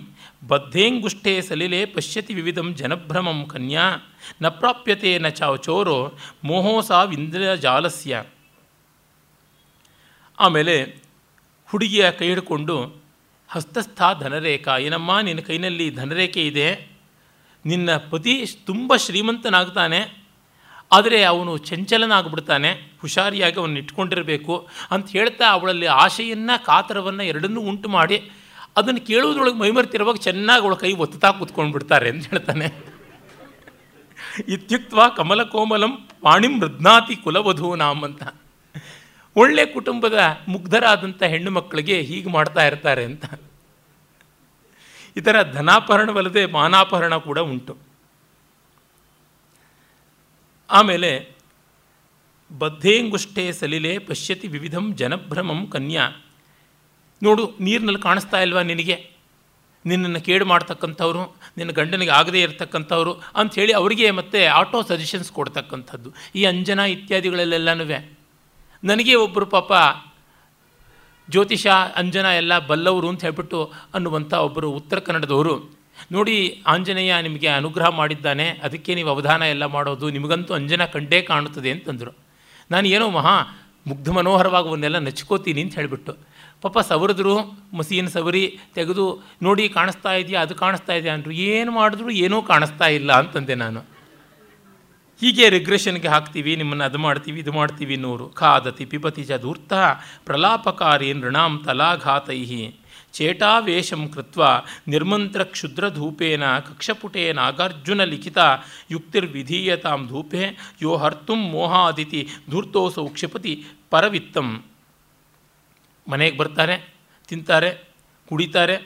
ಬದ್ಧೇಂಗುಷ್ಠೇ 0.48 1.40
ಸಲಿಲೆ 1.40 1.84
ಪಶ್ಯತಿ 1.84 2.34
ವಿವಿಧಂ 2.34 2.74
ಜನಭ್ರಮಂ 2.74 3.44
ಕನ್ಯಾ, 3.46 3.86
ನ 4.42 4.48
ಪ್ರಾಪ್ಯತೆ 4.48 5.18
ನ 5.18 5.28
ಚಾವಚೋರೋ 5.28 5.98
ಮೋಹೋಸಾ 6.44 7.02
ವಿಂದ್ರಜಾಲಸ್ಯ 7.02 8.22
ಆಮೇಲೆ 10.38 10.76
ಹುಡುಗಿಯ 11.70 12.10
ಕೈ 12.10 12.28
ಹಿಡ್ಕೊಂಡು, 12.28 12.76
ಹಸ್ತಸ್ಥಾ 13.50 14.12
ಧನರೇಖಾ, 14.12 14.78
ಏನಮ್ಮ 14.78 15.20
ನಿನ್ನ 15.20 15.40
ಕೈನಲ್ಲಿ 15.40 15.90
ಧನರೇಖೆ 15.90 16.46
ಇದೆ? 16.46 16.68
ನಿನ್ನ 17.64 17.90
ಪತಿ 18.10 18.34
ತುಂಬ 18.68 18.92
ಶ್ರೀಮಂತನಾಗ್ತಾನೆ, 19.04 20.00
ಆದರೆ 20.90 21.18
ಅವನು 21.32 21.52
ಚಂಚಲನಾಗ್ಬಿಡ್ತಾನೆ, 21.68 22.70
ಹುಷಾರಿಯಾಗಿ 23.02 23.58
ಅವನು 23.62 23.76
ಇಟ್ಕೊಂಡಿರಬೇಕು 23.82 24.54
ಅಂತ 24.94 25.06
ಹೇಳ್ತಾ 25.16 25.46
ಅವಳಲ್ಲಿ 25.56 25.88
ಆಶೆಯನ್ನು 26.04 26.56
ಕಾತರವನ್ನು 26.68 27.24
ಎರಡನ್ನೂ 27.32 27.60
ಉಂಟು 27.70 27.90
ಮಾಡಿ 27.96 28.18
ಅದನ್ನು 28.78 29.00
ಕೇಳುವುದ್ರೊಳಗೆ 29.08 29.58
ಮೈಮರ್ತಿರುವಾಗ 29.62 30.18
ಚೆನ್ನಾಗಿ 30.26 30.64
ಅವಳ 30.64 30.76
ಕೈ 30.82 30.92
ಒತ್ತುತ್ತಾ 31.04 31.30
ಕೂತ್ಕೊಂಡು 31.38 31.72
ಬಿಡ್ತಾರೆ 31.76 32.08
ಅಂತ 32.12 32.24
ಹೇಳ್ತಾನೆ. 32.32 32.68
ಇತ್ಯುಕ್ತ 34.54 35.06
ಕಮಲ 35.16 35.40
ಕೋಮಲಂ 35.54 35.92
ಪಾಣಿಂ 36.24 36.54
ಮೃದ್ನಾತಿ 36.60 37.14
ಕುಲವಧೂನಾಮ್ 37.24 38.04
ಅಂತ. 38.08 38.22
ಒಳ್ಳೆ 39.36 39.64
ಕುಟುಂಬದ 39.74 40.18
ಮುಗ್ಧರಾದಂಥ 40.52 41.22
ಹೆಣ್ಣು 41.32 41.50
ಮಕ್ಕಳಿಗೆ 41.56 41.96
ಹೀಗೆ 42.08 42.30
ಮಾಡ್ತಾ 42.36 42.62
ಇರ್ತಾರೆ 42.70 43.04
ಅಂತ. 43.10 43.24
ಈ 45.16 45.20
ಥರ 45.20 45.52
ಧನಾಪಹರಣವಲ್ಲದೆ 45.52 46.46
ಮಾನಾಪಹರಣ 46.46 47.16
ಕೂಡ 47.16 47.38
ಉಂಟು. 47.38 47.76
ಆಮೇಲೆ, 50.70 51.32
ಬದ್ಧೇಂಗುಷ್ಠೆ 52.58 53.52
ಸಲಿಲೆ 53.52 53.98
ಪಶ್ಯತಿ 53.98 54.48
ವಿವಿಧಂ 54.48 54.96
ಜನಭ್ರಮಂ 54.96 55.66
ಕನ್ಯಾ. 55.66 56.10
ನೋಡು, 57.22 57.54
ನೀರಿನಲ್ಲಿ 57.60 58.00
ಕಾಣಿಸ್ತಾ 58.00 58.40
ಇಲ್ವಾ 58.40 58.62
ನಿನಗೆ? 58.62 59.10
ನಿನ್ನನ್ನು 59.86 60.20
ಕೇಡು 60.20 60.44
ಮಾಡ್ತಕ್ಕಂಥವ್ರು, 60.44 61.36
ನಿನ್ನ 61.56 61.72
ಗಂಡನಿಗೆ 61.72 62.10
ಆಗದೇ 62.10 62.42
ಇರತಕ್ಕಂಥವ್ರು 62.42 63.12
ಅಂಥೇಳಿ 63.12 63.72
ಅವರಿಗೆ 63.72 64.10
ಮತ್ತೆ 64.10 64.46
ಆಟೋ 64.46 64.82
ಸಜೆಷನ್ಸ್ 64.82 65.32
ಕೊಡ್ತಕ್ಕಂಥದ್ದು. 65.32 66.12
ಈ 66.34 66.44
ಅಂಜನಾ 66.44 66.84
ಇತ್ಯಾದಿಗಳಲ್ಲೆಲ್ಲನೂ 66.84 67.84
ನನಗೆ 68.84 69.14
ಒಬ್ಬರು 69.14 69.46
ಪಾಪ 69.46 69.72
ಜ್ಯೋತಿಷ, 71.32 71.66
ಅಂಜನ 72.00 72.28
ಎಲ್ಲ 72.40 72.58
ಬಲ್ಲವರು 72.70 73.08
ಅಂತ 73.08 73.22
ಹೇಳ್ಬಿಟ್ಟು 73.26 73.60
ಅನ್ನುವಂಥ 73.94 74.32
ಒಬ್ಬರು 74.32 74.70
ಉತ್ತರ 74.72 74.98
ಕನ್ನಡದವರು. 74.98 75.54
ನೋಡಿ 76.12 76.62
ಆಂಜನೇಯ 76.66 77.14
ನಿಮಗೆ 77.20 77.48
ಅನುಗ್ರಹ 77.48 77.88
ಮಾಡಿದ್ದಾನೆ, 77.88 78.46
ಅದಕ್ಕೆ 78.66 78.94
ನೀವು 78.94 79.08
ಅವಧಾನ 79.08 79.42
ಎಲ್ಲ 79.42 79.66
ಮಾಡೋದು, 79.66 80.06
ನಿಮಗಂತೂ 80.10 80.54
ಅಂಜನ 80.54 80.84
ಕಂಡೇ 80.84 81.22
ಕಾಣುತ್ತದೆ 81.22 81.70
ಅಂತಂದರು. 81.70 82.12
ನಾನು 82.70 82.88
ಏನೋ 82.88 83.10
ಮಹಾ 83.10 83.34
ಮುಗ್ಧ 83.86 84.08
ಮನೋಹರವಾಗುವನ್ನೆಲ್ಲ 84.10 84.98
ನಚ್ಕೋತೀನಿ 84.98 85.60
ಅಂತ 85.62 85.74
ಹೇಳಿಬಿಟ್ಟು. 85.74 86.12
ಪಾಪ 86.62 86.78
ಸವರಿದ್ರು 86.78 87.34
ಮಸೀನ 87.78 88.08
ಸವರಿ, 88.08 88.58
ತೆಗೆದು 88.74 89.04
ನೋಡಿ 89.42 89.64
ಕಾಣಿಸ್ತಾ 89.68 90.12
ಇದೆಯಾ, 90.12 90.40
ಅದು 90.40 90.54
ಕಾಣಿಸ್ತಾ 90.54 90.92
ಇದೆಯಾ 90.92 91.14
ಅಂದರು. 91.14 91.32
ಏನು 91.32 91.70
ಮಾಡಿದ್ರು 91.72 92.10
ಏನೂ 92.24 92.42
ಕಾಣಿಸ್ತಾ 92.42 92.88
ಇಲ್ಲ 92.98 93.12
ಅಂತಂದೆ 93.12 93.54
ನಾನು. 93.54 93.91
ಹೀಗೆ 95.22 95.46
ರಿಗ್ರೆಷನ್ಗೆ 95.54 96.08
ಹಾಕ್ತೀವಿ, 96.12 96.52
ನಿಮ್ಮನ್ನು 96.60 96.84
ಅದು 96.90 96.98
ಮಾಡ್ತೀವಿ, 97.06 97.38
ಇದು 97.44 97.52
ಮಾಡ್ತೀವಿ 97.58 97.96
ನೂರು 98.04 98.24
ಖಾದತಿ 98.40 98.84
ಪಿಬತಿ 98.92 99.24
ಚ 99.28 99.36
ಧೂರ್ತ 99.44 99.72
ಪ್ರಲಾಪಕಾರಿ 100.28 101.10
ನೃಣಾಂ 101.18 101.52
ತಲಾಘಾತೈ 101.66 102.38
ಚೇಟಾವೇಶಂ 103.16 104.02
ಕೃತ್ವ 104.14 104.42
ನಿರ್ಮಂತ್ರ 104.92 105.42
ಕ್ಷುದ್ರಧೂಪೇನ 105.54 106.44
ಕಕ್ಷಪುಟೇ 106.68 107.24
ನಾಗಾರ್ಜುನ 107.38 108.02
ಲಿಖಿತ 108.12 108.38
ಯುಕ್ತಿರ್ವಿಧೀಯತಾಂ 108.94 110.00
ಧೂಪೆ 110.12 110.44
ಯೋ 110.84 110.92
ಹರ್ತುಂ 111.02 111.40
ಮೋಹಾದಿತಿ 111.54 112.22
ಧೂರ್ತೋಸೌ 112.52 113.06
ಕ್ಷಿಪತಿ 113.16 113.52
ಪರವಿತ್ತಂ. 113.94 114.48
ಮನೆಗೆ 116.06 116.36
ಬರ್ತಾರೆ, 116.40 116.76
ತಿಂತಾರೆ, 117.28 117.70
ಕುಡಿತಾರೆ, 118.30 118.76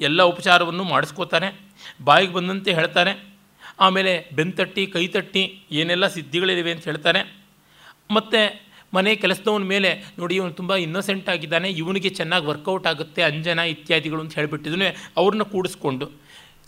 ಎಲ್ಲ 0.00 0.22
ಉಪಚಾರವನ್ನು 0.32 0.84
ಮಾಡಿಸ್ಕೋತಾರೆ, 0.92 1.50
ಬಾಯಿಗೆ 2.08 2.34
ಬಂದಂತೆ 2.38 2.72
ಹೇಳ್ತಾರೆ. 2.80 3.14
ಆಮೇಲೆ 3.78 4.30
ಬೆಂತಟ್ಟಿ, 4.34 4.86
ಕೈತಟ್ಟಿ 4.86 5.62
ಏನೆಲ್ಲ 5.72 6.06
ಸಿದ್ಧಿಗಳಿವೆ 6.06 6.72
ಅಂತ 6.72 6.84
ಹೇಳ್ತಾರೆ. 6.84 7.36
ಮತ್ತು 8.10 8.66
ಮನೆ 8.94 9.16
ಕೆಲಸದವನ 9.16 9.62
ಮೇಲೆ 9.62 10.14
ನೋಡಿ 10.18 10.34
ಇವನು 10.34 10.52
ತುಂಬ 10.52 10.74
ಇನ್ನೋಸೆಂಟ್ 10.74 11.28
ಆಗಿದ್ದಾನೆ, 11.28 11.70
ಇವನಿಗೆ 11.70 12.08
ಚೆನ್ನಾಗಿ 12.08 12.46
ವರ್ಕೌಟ್ 12.46 12.86
ಆಗುತ್ತೆ, 12.86 13.22
ಅಂಜನ 13.22 13.58
ಇತ್ಯಾದಿಗಳು 13.58 14.20
ಅಂತ 14.20 14.34
ಹೇಳಿಬಿಟ್ಟಿದ್ರೆ 14.34 15.12
ಅವ್ರನ್ನ 15.16 15.42
ಕೂಡಿಸ್ಕೊಂಡು. 15.42 16.10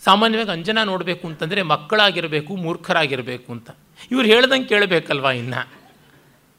ಸಾಮಾನ್ಯವಾಗಿ 0.03 0.51
ಅಂಜನ 0.51 0.83
ನೋಡಬೇಕು 0.83 1.27
ಅಂತಂದರೆ 1.27 1.61
ಮಕ್ಕಳಾಗಿರಬೇಕು, 1.61 2.55
ಮೂರ್ಖರಾಗಿರಬೇಕು 2.55 3.51
ಅಂತ. 3.51 3.69
ಇವ್ರು 4.11 4.27
ಹೇಳ್ದಂಗೆ 4.27 4.67
ಕೇಳಬೇಕಲ್ವಾ 4.67 5.31
ಇನ್ನು? 5.31 5.79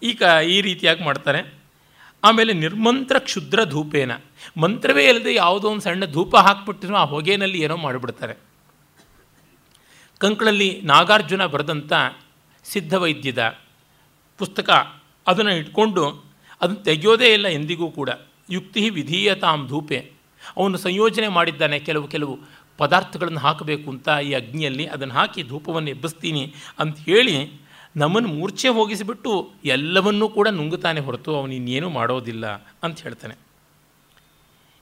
ಈಗ 0.02 0.22
ಈ 0.48 0.60
ರೀತಿಯಾಗಿ 0.60 1.04
ಮಾಡ್ತಾರೆ. 1.04 1.60
ಆಮೇಲೆ 2.24 2.52
ನಿರ್ಮಂತ್ರ 2.52 3.18
ಕ್ಷುದ್ರ 3.18 3.64
ಧೂಪೇನ. 3.64 4.12
ಮಂತ್ರವೇ 4.58 5.04
ಇಲ್ಲದೆ 5.04 5.34
ಯಾವುದೋ 5.34 5.68
ಒಂದು 5.68 5.80
ಸಣ್ಣ 5.80 6.04
ಧೂಪ 6.04 6.36
ಹಾಕ್ಬಿಟ್ಟಿರೋ 6.36 6.94
ಆ 6.94 7.04
ಹೊಗೆನಲ್ಲಿ 7.04 7.60
ಏನೋ 7.62 7.76
ಮಾಡಿಬಿಡ್ತಾರೆ. 7.76 8.49
ಕಂಕಳಲ್ಲಿ 10.20 10.80
ನಾಗಾರ್ಜುನ 10.84 11.46
ಬರೆದಂಥ 11.46 11.92
ಸಿದ್ಧವೈದ್ಯದ 12.64 13.58
ಪುಸ್ತಕ 14.38 14.70
ಅದನ್ನು 15.26 15.52
ಇಟ್ಕೊಂಡು 15.52 16.24
ಅದನ್ನು 16.60 16.84
ತೆಗೆಯೋದೇ 16.84 17.32
ಇಲ್ಲ 17.32 17.48
ಎಂದಿಗೂ 17.48 17.90
ಕೂಡ. 17.90 18.10
ಯುಕ್ತಿ 18.50 18.90
ವಿಧೀಯತಾಂ 18.90 19.66
ಧೂಪೆ. 19.66 20.12
ಅವನು 20.56 20.78
ಸಂಯೋಜನೆ 20.78 21.28
ಮಾಡಿದ್ದಾನೆ 21.28 21.78
ಕೆಲವು 21.78 22.08
ಕೆಲವು 22.08 22.38
ಪದಾರ್ಥಗಳನ್ನು 22.78 23.40
ಹಾಕಬೇಕು 23.40 23.90
ಅಂತ 23.90 24.08
ಈ 24.08 24.32
ಅಗ್ನಿಯಲ್ಲಿ. 24.32 24.86
ಅದನ್ನು 24.86 25.14
ಹಾಕಿ 25.14 25.42
ಧೂಪವನ್ನು 25.42 25.90
ಎಬ್ಬಿಸ್ತೀನಿ 25.90 26.54
ಅಂತ 26.78 26.98
ಹೇಳಿ 26.98 27.60
ನಮ್ಮನ್ನು 27.96 28.28
ಮೂರ್ಛೆ 28.28 28.68
ಹೋಗಿಸಿಬಿಟ್ಟು 28.68 29.50
ಎಲ್ಲವನ್ನೂ 29.64 30.28
ಕೂಡ 30.28 30.48
ನುಂಗುತ್ತಾನೆ 30.48 31.00
ಹೊರತು 31.00 31.36
ಅವನು 31.36 31.52
ಇನ್ನೇನು 31.52 31.90
ಮಾಡೋದಿಲ್ಲ 31.90 32.46
ಅಂತ 32.82 33.00
ಹೇಳ್ತಾನೆ. 33.00 33.34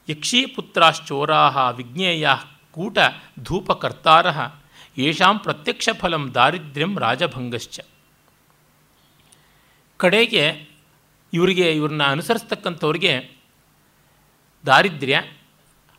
ಯಕ್ಷೀಪುತ್ರಾಶ್ಚೋರಾಹ 0.09 1.71
ವಿಜ್ಞೇಯ 1.77 2.29
ಕೂಟ 2.73 2.99
ಧೂಪಕರ್ತಾರ 3.43 4.27
ಯೇಷಾಂ 4.99 5.39
ಪ್ರತ್ಯಕ್ಷ 5.39 5.89
ಫಲಂ 5.99 6.35
ದಾರಿದ್ರ್ಯಂ 6.35 6.99
ರಾಜಭಂಗಶ್ಚ 6.99 7.81
ಕಡೆಗೆ 9.97 10.69
ಇವರಿಗೆ 11.33 11.73
ಇವ್ರನ್ನ 11.73 12.03
ಅನುಸರಿಸ್ತಕ್ಕಂಥವ್ರಿಗೆ 12.05 13.31
ದಾರಿದ್ರ್ಯ 14.67 15.23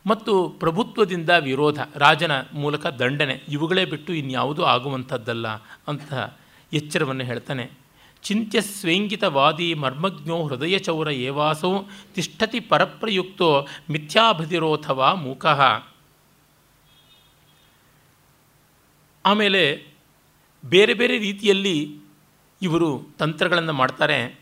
ಮತ್ತು 0.07 0.49
ಪ್ರಭುತ್ವದಿಂದ 0.49 1.29
ವಿರೋಧ, 1.29 1.79
ರಾಜನ 1.95 2.31
ಮೂಲಕ 2.53 2.87
ದಂಡನೆ, 2.87 3.41
ಇವುಗಳೇ 3.47 3.85
ಬಿಟ್ಟು 3.85 4.13
ಇನ್ಯಾವುದೂ 4.13 4.63
ಆಗುವಂಥದ್ದಲ್ಲ 4.63 5.47
ಅಂತ 5.87 6.13
ಎಚ್ಚರವನ್ನು 6.73 7.23
ಹೇಳ್ತಾನೆ. 7.23 7.71
ಚಿಂತ್ಯ 8.23 8.61
ಸ್ವೇಂಗಿತವಾದಿ 8.61 9.73
ಮರ್ಮಜ್ಞೋ 9.73 10.47
ಹೃದಯ 10.47 10.79
ಚೌರ 10.79 11.07
ಏವಾಸೋ 11.07 11.87
ತಿಷ್ಠತಿ 12.15 12.59
ಪರಪ್ರಯುಕ್ತೋ 12.59 13.67
ಮಿಥ್ಯಾಭದಿರೋಥವಾ 13.89 15.13
ಮೂಕಃ. 15.13 15.88
ಆಮೇಲೆ 19.25 19.85
ಬೇರೆ 20.65 20.93
ಬೇರೆ 20.93 21.17
ರೀತಿಯಲ್ಲಿ 21.17 21.99
ಇವರು 22.61 23.07
ತಂತ್ರಗಳನ್ನು 23.19 23.73
ಮಾಡ್ತಾರೆ. 23.73 24.39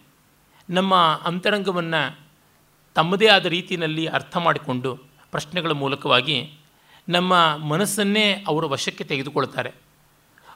ನಮ್ಮ 0.69 0.95
ಅಂತರಂಗವನ್ನು 1.23 2.19
ತಮ್ಮದೇ 2.95 3.27
ಆದ 3.27 3.45
ರೀತಿಯಲ್ಲಿ 3.45 4.05
ಅರ್ಥ 4.05 4.37
ಮಾಡಿಕೊಂಡು 4.37 4.95
ಪ್ರಶ್ನೆಗಳ 5.31 5.71
ಮೂಲಕವಾಗಿ 5.71 6.53
ನಮ್ಮ 7.09 7.57
ಮನಸ್ಸನ್ನೇ 7.57 8.45
ಅವರ 8.47 8.65
ವಶಕ್ಕೆ 8.65 9.03
ತೆಗೆದುಕೊಳ್ತಾರೆ. 9.03 9.69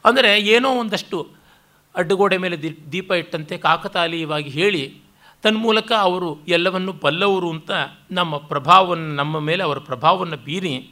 ಅಂದರೆ 0.06 0.40
ಏನೋ 0.40 0.70
ಒಂದಷ್ಟು 0.70 1.28
ಅಡ್ಡಗೋಡೆ 1.96 2.38
ಮೇಲೆ 2.38 2.58
ದೀಪ 2.92 3.12
ಇಟ್ಟಂತೆ 3.12 3.58
ಕಾಕತಾಲೀಯವಾಗಿ 3.58 4.50
ಹೇಳಿ 4.50 5.02
ತನ್ಮೂಲಕ 5.42 5.92
ಅವರು 5.92 6.46
ಎಲ್ಲವನ್ನು 6.48 6.94
ಬಲ್ಲವರು 6.94 7.50
ಅಂತ 7.50 7.72
ನಮ್ಮ 8.12 8.38
ಪ್ರಭಾವವನ್ನು, 8.38 9.16
ನಮ್ಮ 9.16 9.40
ಮೇಲೆ 9.40 9.64
ಅವರ 9.64 9.78
ಪ್ರಭಾವವನ್ನು 9.78 10.38
ಬೀರಿ 10.38 10.92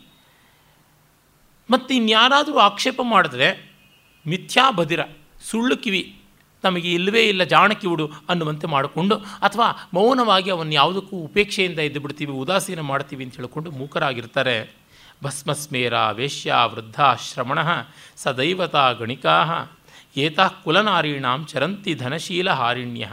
ಮತ್ತು 1.72 1.92
ಇನ್ಯಾರಾದರೂ 1.94 2.58
ಆಕ್ಷೇಪ 2.70 3.00
ಮಾಡಿದ್ರೆ 3.04 3.48
ಮಿಥ್ಯಾ 4.26 4.66
ಬದಿರ, 4.72 5.02
ಸುಳ್ಳು 5.50 5.78
ಕಿವಿ 5.78 6.02
ತಮಗೆ 6.64 6.90
ಇಲ್ಲವೇ 6.94 7.22
ಇಲ್ಲ 7.28 7.44
ಜಾಣ 7.44 7.72
ಕಿವುಡು 7.74 8.06
ಅನ್ನುವಂತೆ 8.30 8.68
ಮಾಡಿಕೊಂಡು 8.68 9.16
ಅಥವಾ 9.48 9.68
ಮೌನವಾಗಿ 9.94 10.50
ಅವನ್ನ 10.52 10.74
ಯಾವುದಕ್ಕೂ 10.74 11.16
ಉಪೇಕ್ಷೆಯಿಂದ 11.18 11.80
ಇದ್ದು 11.80 12.00
ಬಿಡ್ತೀವಿ, 12.00 12.32
ಉದಾಸೀನ 12.32 12.82
ಮಾಡ್ತೀವಿ 12.82 13.24
ಅಂತ 13.24 13.36
ಹೇಳಿಕೊಂಡು 13.36 13.72
ಮೂಕರಾಗಿರ್ತಾರೆ. 13.72 14.56
ಭಸ್ಮಸ್ಮೇರ 15.24 15.94
ವೇಶ್ಯ 16.12 16.56
ವೃದ್ಧ 16.66 17.00
ಶ್ರಮಣ 17.20 17.60
ಸದೈವತಾ 18.18 18.92
ಗಣಿಕಾ, 18.92 19.36
ಏತಾ 20.18 20.46
ಕುಲನಾರೀಣಾಂ 20.64 21.46
ಚರಂತಿ 21.46 21.94
ಧನಶೀಲ 21.96 22.50
ಹಾರಿಣ್ಯ. 22.52 23.06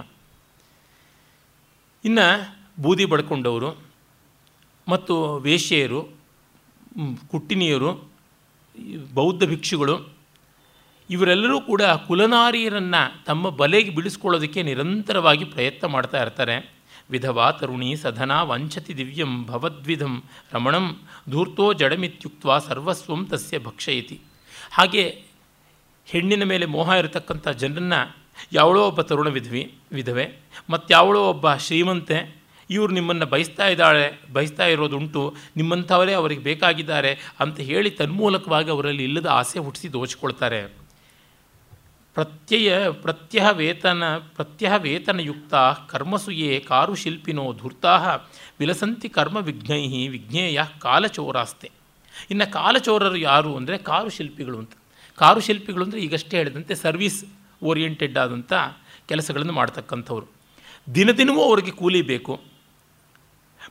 ಇನ್ನು 2.05 2.27
ಬೂದಿ 2.83 3.05
ಬಡ್ಕೊಂಡವರು 3.05 3.71
ಮತ್ತು 4.89 5.15
ವೇಶ್ಯೆಯರು 5.37 6.01
ಕುಟ್ಟಿನಿಯರು 7.31 7.91
ಬೌದ್ಧ 9.15 9.45
ಭಿಕ್ಷುಗಳು, 9.45 9.97
ಇವರೆಲ್ಲರೂ 11.11 11.59
ಕೂಡ 11.61 11.83
ಕುಲನಾರಿಯರನ್ನು 12.07 13.03
ತಮ್ಮ 13.25 13.51
ಬಲೆಗೆ 13.51 13.91
ಬಿಡಿಸ್ಕೊಳ್ಳೋದಕ್ಕೆ 13.91 14.63
ನಿರಂತರವಾಗಿ 14.63 15.45
ಪ್ರಯತ್ನ 15.45 15.87
ಮಾಡ್ತಾ 15.87 16.19
ಇರ್ತಾರೆ. 16.23 16.57
ವಿಧವಾ 17.11 17.47
ತರುಣಿ 17.51 17.91
ಸಧನ 17.97 18.33
ವಂಚತಿ 18.43 18.93
ದಿವ್ಯಂ 18.97 19.33
ಭವದ್ವಿಧಂ 19.47 20.15
ರಮಣಂ 20.53 20.87
ಧೂರ್ತೋ 21.31 21.67
ಜಡಮಿತ್ಯುಕ್ತ 21.73 22.47
ಸರ್ವಸ್ವಂ 22.69 23.21
ತಸ್ಯ 23.31 23.59
ಭಕ್ಷಯತಿ. 23.59 24.17
ಹಾಗೆ 24.73 25.05
ಹೆಣ್ಣಿನ 26.07 26.45
ಮೇಲೆ 26.45 26.67
ಮೋಹ 26.67 26.89
ಇರತಕ್ಕಂಥ 26.99 27.49
ಜನರನ್ನು 27.49 28.01
ಯಾವಳೋ 28.53 28.81
ಒಬ್ಬ 28.89 29.01
ತರುಣ 29.01 29.29
ವಿಧವಿ, 29.29 29.63
ವಿಧವೆ 29.93 30.27
ಮತ್ತು 30.71 30.89
ಯಾವಳೋ 30.95 31.21
ಒಬ್ಬ 31.31 31.55
ಶ್ರೀಮಂತೆ 31.57 32.19
ಇವರು 32.71 32.93
ನಿಮ್ಮನ್ನು 32.93 33.27
ಬಯಸ್ತಾ 33.27 33.67
ಇದ್ದಾಳೆ, 33.69 34.07
ಬಯಸ್ತಾ 34.33 34.67
ಇರೋದುಂಟು, 34.67 35.23
ನಿಮ್ಮಂಥವರೇ 35.57 36.13
ಅವರಿಗೆ 36.13 36.43
ಬೇಕಾಗಿದ್ದಾರೆ 36.43 37.13
ಅಂತ 37.41 37.61
ಹೇಳಿ 37.61 37.91
ತನ್ಮೂಲಕವಾಗಿ 37.91 38.71
ಅವರಲ್ಲಿ 38.71 39.05
ಇಲ್ಲದ 39.05 39.27
ಆಸೆ 39.27 39.59
ಹುಟ್ಟಿಸಿ 39.59 39.93
ದೋಚಿಕೊಳ್ತಾರೆ. 39.93 40.61
ಪ್ರತ್ಯಯ 42.15 42.89
ಪ್ರತ್ಯಹ 42.91 43.47
ವೇತನ 43.51 44.05
ಪ್ರತ್ಯಹ 44.19 44.75
ವೇತನಯುಕ್ತ 44.77 45.55
ಕರ್ಮಸುಯೇ 45.89 46.61
ಕಾರುಶಿಲ್ಪಿನೋ 46.61 47.53
ಧೂರ್ತಾ 47.53 47.95
ವಿಲಸಂತಿ 48.61 49.09
ಕರ್ಮ 49.09 49.37
ವಿಘ್ನೈ 49.37 49.83
ವಿಘ್ನೇಯ 50.09 50.61
ಕಾಲಚೋರಾಸ್ತೆ. 50.81 51.69
ಇನ್ನು 52.31 52.53
ಕಾಲಚೋರರು 52.53 53.17
ಯಾರು 53.17 53.57
ಅಂದರೆ 53.57 53.79
ಕಾರು 53.79 54.09
ಶಿಲ್ಪಿಗಳು 54.09 54.59
ಅಂತ. 54.59 54.73
ಕಾರು 55.19 55.41
ಶಿಲ್ಪಿಗಳು 55.41 55.85
ಅಂದರೆ 55.85 56.01
ಈಗಷ್ಟೇ 56.01 56.37
ಹೇಳಿದಂತೆ 56.37 56.75
ಸರ್ವೀಸ್ 56.75 57.25
ಓರಿಯೆಂಟೆಡ್ 57.63 58.17
ಆದಂಥ 58.19 58.53
ಕೆಲಸಗಳನ್ನು 59.09 59.53
ಮಾಡ್ತಕ್ಕಂಥವ್ರು. 59.53 60.27
ದಿನದಿನವೂ 60.95 61.41
ಅವರಿಗೆ 61.43 61.71
ಕೂಲಿ 61.71 62.03
ಬೇಕು. 62.03 62.35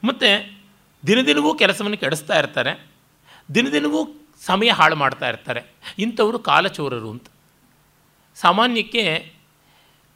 ಮತ್ತು 0.04 0.60
ದಿನದಿನವೂ 1.08 1.54
ಕೆಲಸವನ್ನು 1.54 1.98
ಕೆಡಿಸ್ತಾ 1.98 2.40
ಇರ್ತಾರೆ, 2.40 2.88
ದಿನದಿನವೂ 3.56 4.08
ಸಮಯ 4.42 4.70
ಹಾಳು 4.72 4.96
ಮಾಡ್ತಾ 4.96 5.30
ಇರ್ತಾರೆ. 5.30 5.62
ಇಂಥವರು 6.00 6.40
ಕಾಲಚೋರರು 6.40 7.10
ಅಂತ. 7.10 7.28
ಸಾಮಾನ್ಯಕ್ಕೆ 8.36 9.34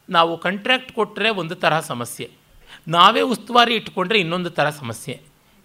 ನಾವು 0.10 0.38
ಕಂಟ್ರ್ಯಾಕ್ಟ್ 0.38 0.92
ಕೊಟ್ಟರೆ 0.92 1.30
ಒಂದು 1.30 1.56
ತರಹ 1.56 1.80
ಸಮಸ್ಯೆ. 1.80 2.32
ನಾವೇ 2.88 3.22
ಉಸ್ತುವಾರಿ 3.22 3.76
ಇಟ್ಕೊಂಡ್ರೆ 3.76 4.20
ಇನ್ನೊಂದು 4.20 4.50
ಥರ 4.50 4.70
ಸಮಸ್ಯೆ. 4.70 5.22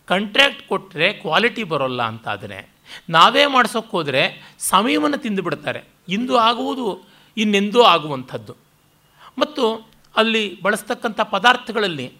ಕಂಟ್ರ್ಯಾಕ್ಟ್ 0.06 0.68
ಕೊಟ್ಟರೆ 0.68 1.12
ಕ್ವಾಲಿಟಿ 1.12 1.62
ಬರೋಲ್ಲ 1.62 2.02
ಅಂತಾದರೆ, 2.02 2.70
ನಾವೇ 3.08 3.46
ಮಾಡಿಸೋಕ್ಕೋದ್ರೆ 3.46 4.54
ಸಮಯವನ್ನು 4.58 5.16
ತಿಂದುಬಿಡ್ತಾರೆ 5.16 5.84
ಇಂದು 6.08 6.36
ಆಗುವುದು, 6.36 7.08
ಇನ್ನೆಂದೂ 7.36 7.82
ಆಗುವಂಥದ್ದು. 7.82 8.56
ಮತ್ತು 9.38 9.88
ಅಲ್ಲಿ 10.16 10.62
ಬಳಸ್ತಕ್ಕಂಥ 10.62 11.20
ಪದಾರ್ಥಗಳಲ್ಲಿ 11.20 12.12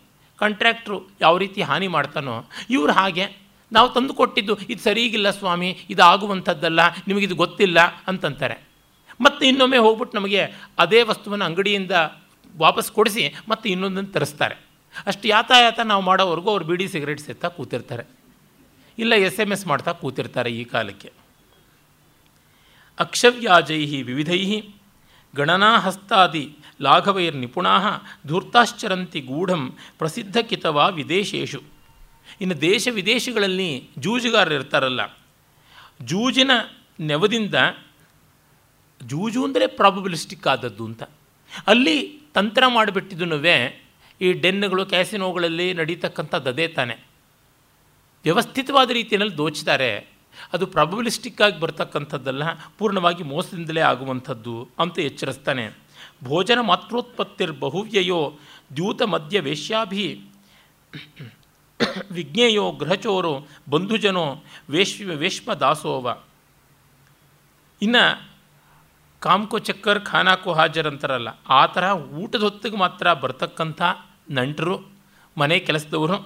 ಕಾಂಟ್ರ್ಯಾಕ್ಟ್ರು 0.44 0.96
ಯಾವ 1.20 1.34
ರೀತಿ 1.42 1.60
ಹಾನಿ 1.68 1.88
ಮಾಡ್ತಾನೋ, 1.96 2.34
ಇವರು 2.70 2.92
ಹಾಗೆ. 2.92 3.26
ನಾವು 3.72 3.88
ತಂದು 3.92 4.14
ಕೊಟ್ಟಿದ್ದು, 4.14 4.54
ಇದು 4.72 4.80
ಸರಿಗಿಲ್ಲ 4.82 5.28
ಸ್ವಾಮಿ 5.38 5.68
ಇದು 5.92 6.02
ಆಗುವಂಥದ್ದಲ್ಲ 6.02 6.80
ನಿಮಗಿದು 7.08 7.34
ಗೊತ್ತಿಲ್ಲ 7.42 7.78
ಅಂತಂತಾರೆ. 8.08 8.56
ಮತ್ತು 9.20 9.42
ಇನ್ನೊಮ್ಮೆ 9.46 9.78
ಹೋಗ್ಬಿಟ್ಟು 9.86 10.14
ನಮಗೆ 10.18 10.42
ಅದೇ 10.78 11.00
ವಸ್ತುವನ್ನು 11.10 11.44
ಅಂಗಡಿಯಿಂದ 11.44 11.94
ವಾಪಸ್ 12.56 12.90
ಕೊಡಿಸಿ 12.92 13.24
ಮತ್ತು 13.48 13.66
ಇನ್ನೊಂದನ್ನು 13.68 14.12
ತರಿಸ್ತಾರೆ. 14.16 14.56
ಅಷ್ಟು 15.06 15.28
ಯಾತಾಯಾತ 15.28 15.80
ನಾವು 15.90 16.02
ಮಾಡೋವರೆಗೂ 16.02 16.50
ಅವ್ರು 16.50 16.64
ಬಿಡಿ 16.64 16.86
ಸಿಗರೇಟ್ 16.88 17.20
ಸೇರ್ತಾ 17.20 17.48
ಕೂತಿರ್ತಾರೆ. 17.48 18.04
ಇಲ್ಲ 18.98 19.12
ಎಸ್ 19.28 19.40
ಎಂ 19.40 19.52
ಎಸ್ 19.52 19.66
ಮಾಡ್ತಾ 19.66 19.92
ಕೂತಿರ್ತಾರೆ 20.02 20.50
ಈ 20.60 20.64
ಕಾಲಕ್ಕೆ. 20.74 21.10
ಅಕ್ಷವ್ಯಾಜೈ 22.98 23.80
ವಿವಿಧೈ 24.02 24.40
ಗಣನಾಹಸ್ತಾದಿ 25.34 26.44
ಲಾಘವೈರ್ನಿಪುಣಾ 26.80 27.74
ಧೂರ್ತಾಶ್ಚರಂತಿ 28.26 29.20
ಗೂಢಂ 29.30 29.62
ಪ್ರಸಿದ್ಧಕಿತವಾ 29.98 30.86
ವಿದೇಶೇಷು 31.00 31.60
ಇನ್ನು 32.40 32.56
ದೇಶ 32.60 32.88
ವಿದೇಶಗಳಲ್ಲಿ 32.98 33.70
ಜೂಜುಗಾರರು 34.04 34.54
ಇರ್ತಾರಲ್ಲ, 34.54 35.02
ಜೂಜಿನ 36.02 36.52
ನೆವದಿಂದ 37.00 37.56
ಜೂಜು 39.00 39.40
ಅಂದರೆ 39.46 39.66
ಪ್ರಾಬಬಿಲಿಸ್ಟಿಕ್ 39.78 40.46
ಆದದ್ದು 40.52 40.84
ಅಂತ. 40.90 41.02
ಅಲ್ಲಿ 41.72 41.96
ತಂತ್ರ 42.36 42.64
ಮಾಡಿಬಿಟ್ಟಿದ್ದು 42.76 43.26
ಈ 44.20 44.28
ಡೆನ್ಗಳು 44.42 44.82
ಕ್ಯಾಸಿನೋಗಳಲ್ಲಿ 44.92 45.66
ನಡೀತಕ್ಕಂಥದ್ದು 45.80 46.50
ಅದೇ 46.54 46.66
ತಾನೆ. 46.76 46.96
ವ್ಯವಸ್ಥಿತವಾದ 48.24 48.90
ರೀತಿಯಲ್ಲಿ 48.98 49.36
ದೋಚಿದ್ದಾರೆ 49.38 49.88
ಅದು 50.54 50.64
ಪ್ರಾಬಬಿಲಿಸ್ಟಿಕ್ 50.74 51.40
ಆಗಿ 51.46 51.56
ಬರ್ತಕ್ಕಂಥದ್ದಲ್ಲ, 51.62 52.44
ಪೂರ್ಣವಾಗಿ 52.78 53.22
ಮೋಸದಿಂದಲೇ 53.32 53.82
ಆಗುವಂಥದ್ದು 53.90 54.54
ಅಂತ 54.82 54.96
ಎಚ್ಚರಿಸ್ತಾನೆ. 55.08 55.64
ಭೋಜನ 56.24 56.58
ಮಾತ್ರೋತ್ಪತ್ತಿರ್ 56.60 57.52
ಬಹುವ್ಯಯೋ 57.52 58.38
ದ್ಯೂತ 58.76 59.02
ಮಧ್ಯ 59.02 59.40
ವೇಶ್ಯಾಭಿ 59.40 60.20
ವಿಜ್ಞೇಯೋ 62.10 62.72
ಗೃಹಚೋರೋ 62.72 63.46
ಬಂಧುಜನೋ 63.70 64.42
ವೇಶ್ವ 64.70 65.10
ವೇಷ್ಮ 65.10 65.54
ದಾಸೋವ 65.54 66.18
ಇನ್ನು 67.82 68.34
ಕಾಮ್ಕೋ 69.20 69.58
ಚಕ್ಕರ್ 69.58 70.04
ಖಾನಾಕೋ 70.04 70.52
ಹಾಜರ್ 70.52 70.86
ಅಂತಾರಲ್ಲ 70.86 71.28
ಆ 71.48 71.66
ಥರ 71.66 71.84
ಊಟದ 71.92 72.42
ಹೊತ್ತಿಗೆ 72.42 72.76
ಮಾತ್ರ 72.76 73.12
ಬರ್ತಕ್ಕಂಥ 73.12 73.82
ನಂಟರು, 74.30 74.86
ಮನೆ 75.38 75.58
ಕೆಲಸದವರು. 75.58 76.18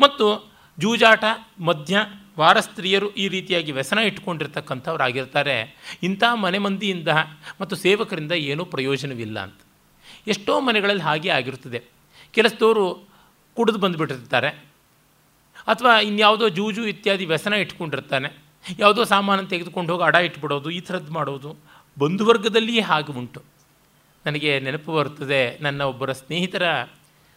ಮತ್ತು 0.00 0.52
ಜೂಜಾಟ 0.78 1.24
ಮಧ್ಯ 1.64 1.98
ವಾರ 2.38 2.60
ಸ್ತ್ರೀಯರು 2.60 3.14
ಈ 3.14 3.28
ರೀತಿಯಾಗಿ 3.28 3.72
ವ್ಯಸನ 3.72 3.98
ಇಟ್ಕೊಂಡಿರ್ತಕ್ಕಂಥವ್ರಾಗಿರ್ತಾರೆ. 3.98 5.76
ಇಂಥ 6.02 6.22
ಮನೆ 6.34 6.58
ಮಂದಿಯಿಂದ 6.58 7.08
ಮತ್ತು 7.60 7.76
ಸೇವಕರಿಂದ 7.76 8.32
ಏನೂ 8.32 8.64
ಪ್ರಯೋಜನವಿಲ್ಲ 8.64 9.40
ಅಂತ. 9.40 9.60
ಎಷ್ಟೋ 10.26 10.60
ಮನೆಗಳಲ್ಲಿ 10.60 11.02
ಹಾಗೆ 11.02 11.28
ಆಗಿರುತ್ತದೆ. 11.28 11.82
ಕೆಲಸದವರು 12.32 13.08
ಕುಡಿದು 13.54 13.78
ಬಂದುಬಿಟ್ಟಿರ್ತಾರೆ. 13.78 14.48
ಅಥವಾ 15.66 16.00
ಇನ್ಯಾವುದೋ 16.00 16.48
ಜೂಜು 16.48 16.84
ಇತ್ಯಾದಿ 16.84 17.24
ವ್ಯಸನ 17.24 17.52
ಇಟ್ಕೊಂಡಿರ್ತಾನೆ. 17.52 18.38
ಯಾವುದೋ 18.78 19.04
ಸಾಮಾನು 19.04 19.46
ತೆಗೆದುಕೊಂಡು 19.46 19.92
ಹೋಗಿ 19.92 20.04
ಅಡ 20.04 20.14
ಇಟ್ಬಿಡೋದು, 20.14 20.70
ಈ 20.70 20.80
ಥರದ್ದು 20.80 21.12
ಮಾಡೋದು 21.12 21.56
ಬಂಧುವರ್ಗದಲ್ಲಿಯೇ 21.98 22.80
ಹಾಗೆ 22.80 23.12
ಉಂಟು. 23.12 23.42
ನನಗೆ 24.26 24.60
ನೆನಪು 24.60 24.92
ಬರುತ್ತದೆ 24.92 25.58
ನನ್ನ 25.58 25.82
ಒಬ್ಬರ 25.82 26.12
ಸ್ನೇಹಿತರ 26.12 26.84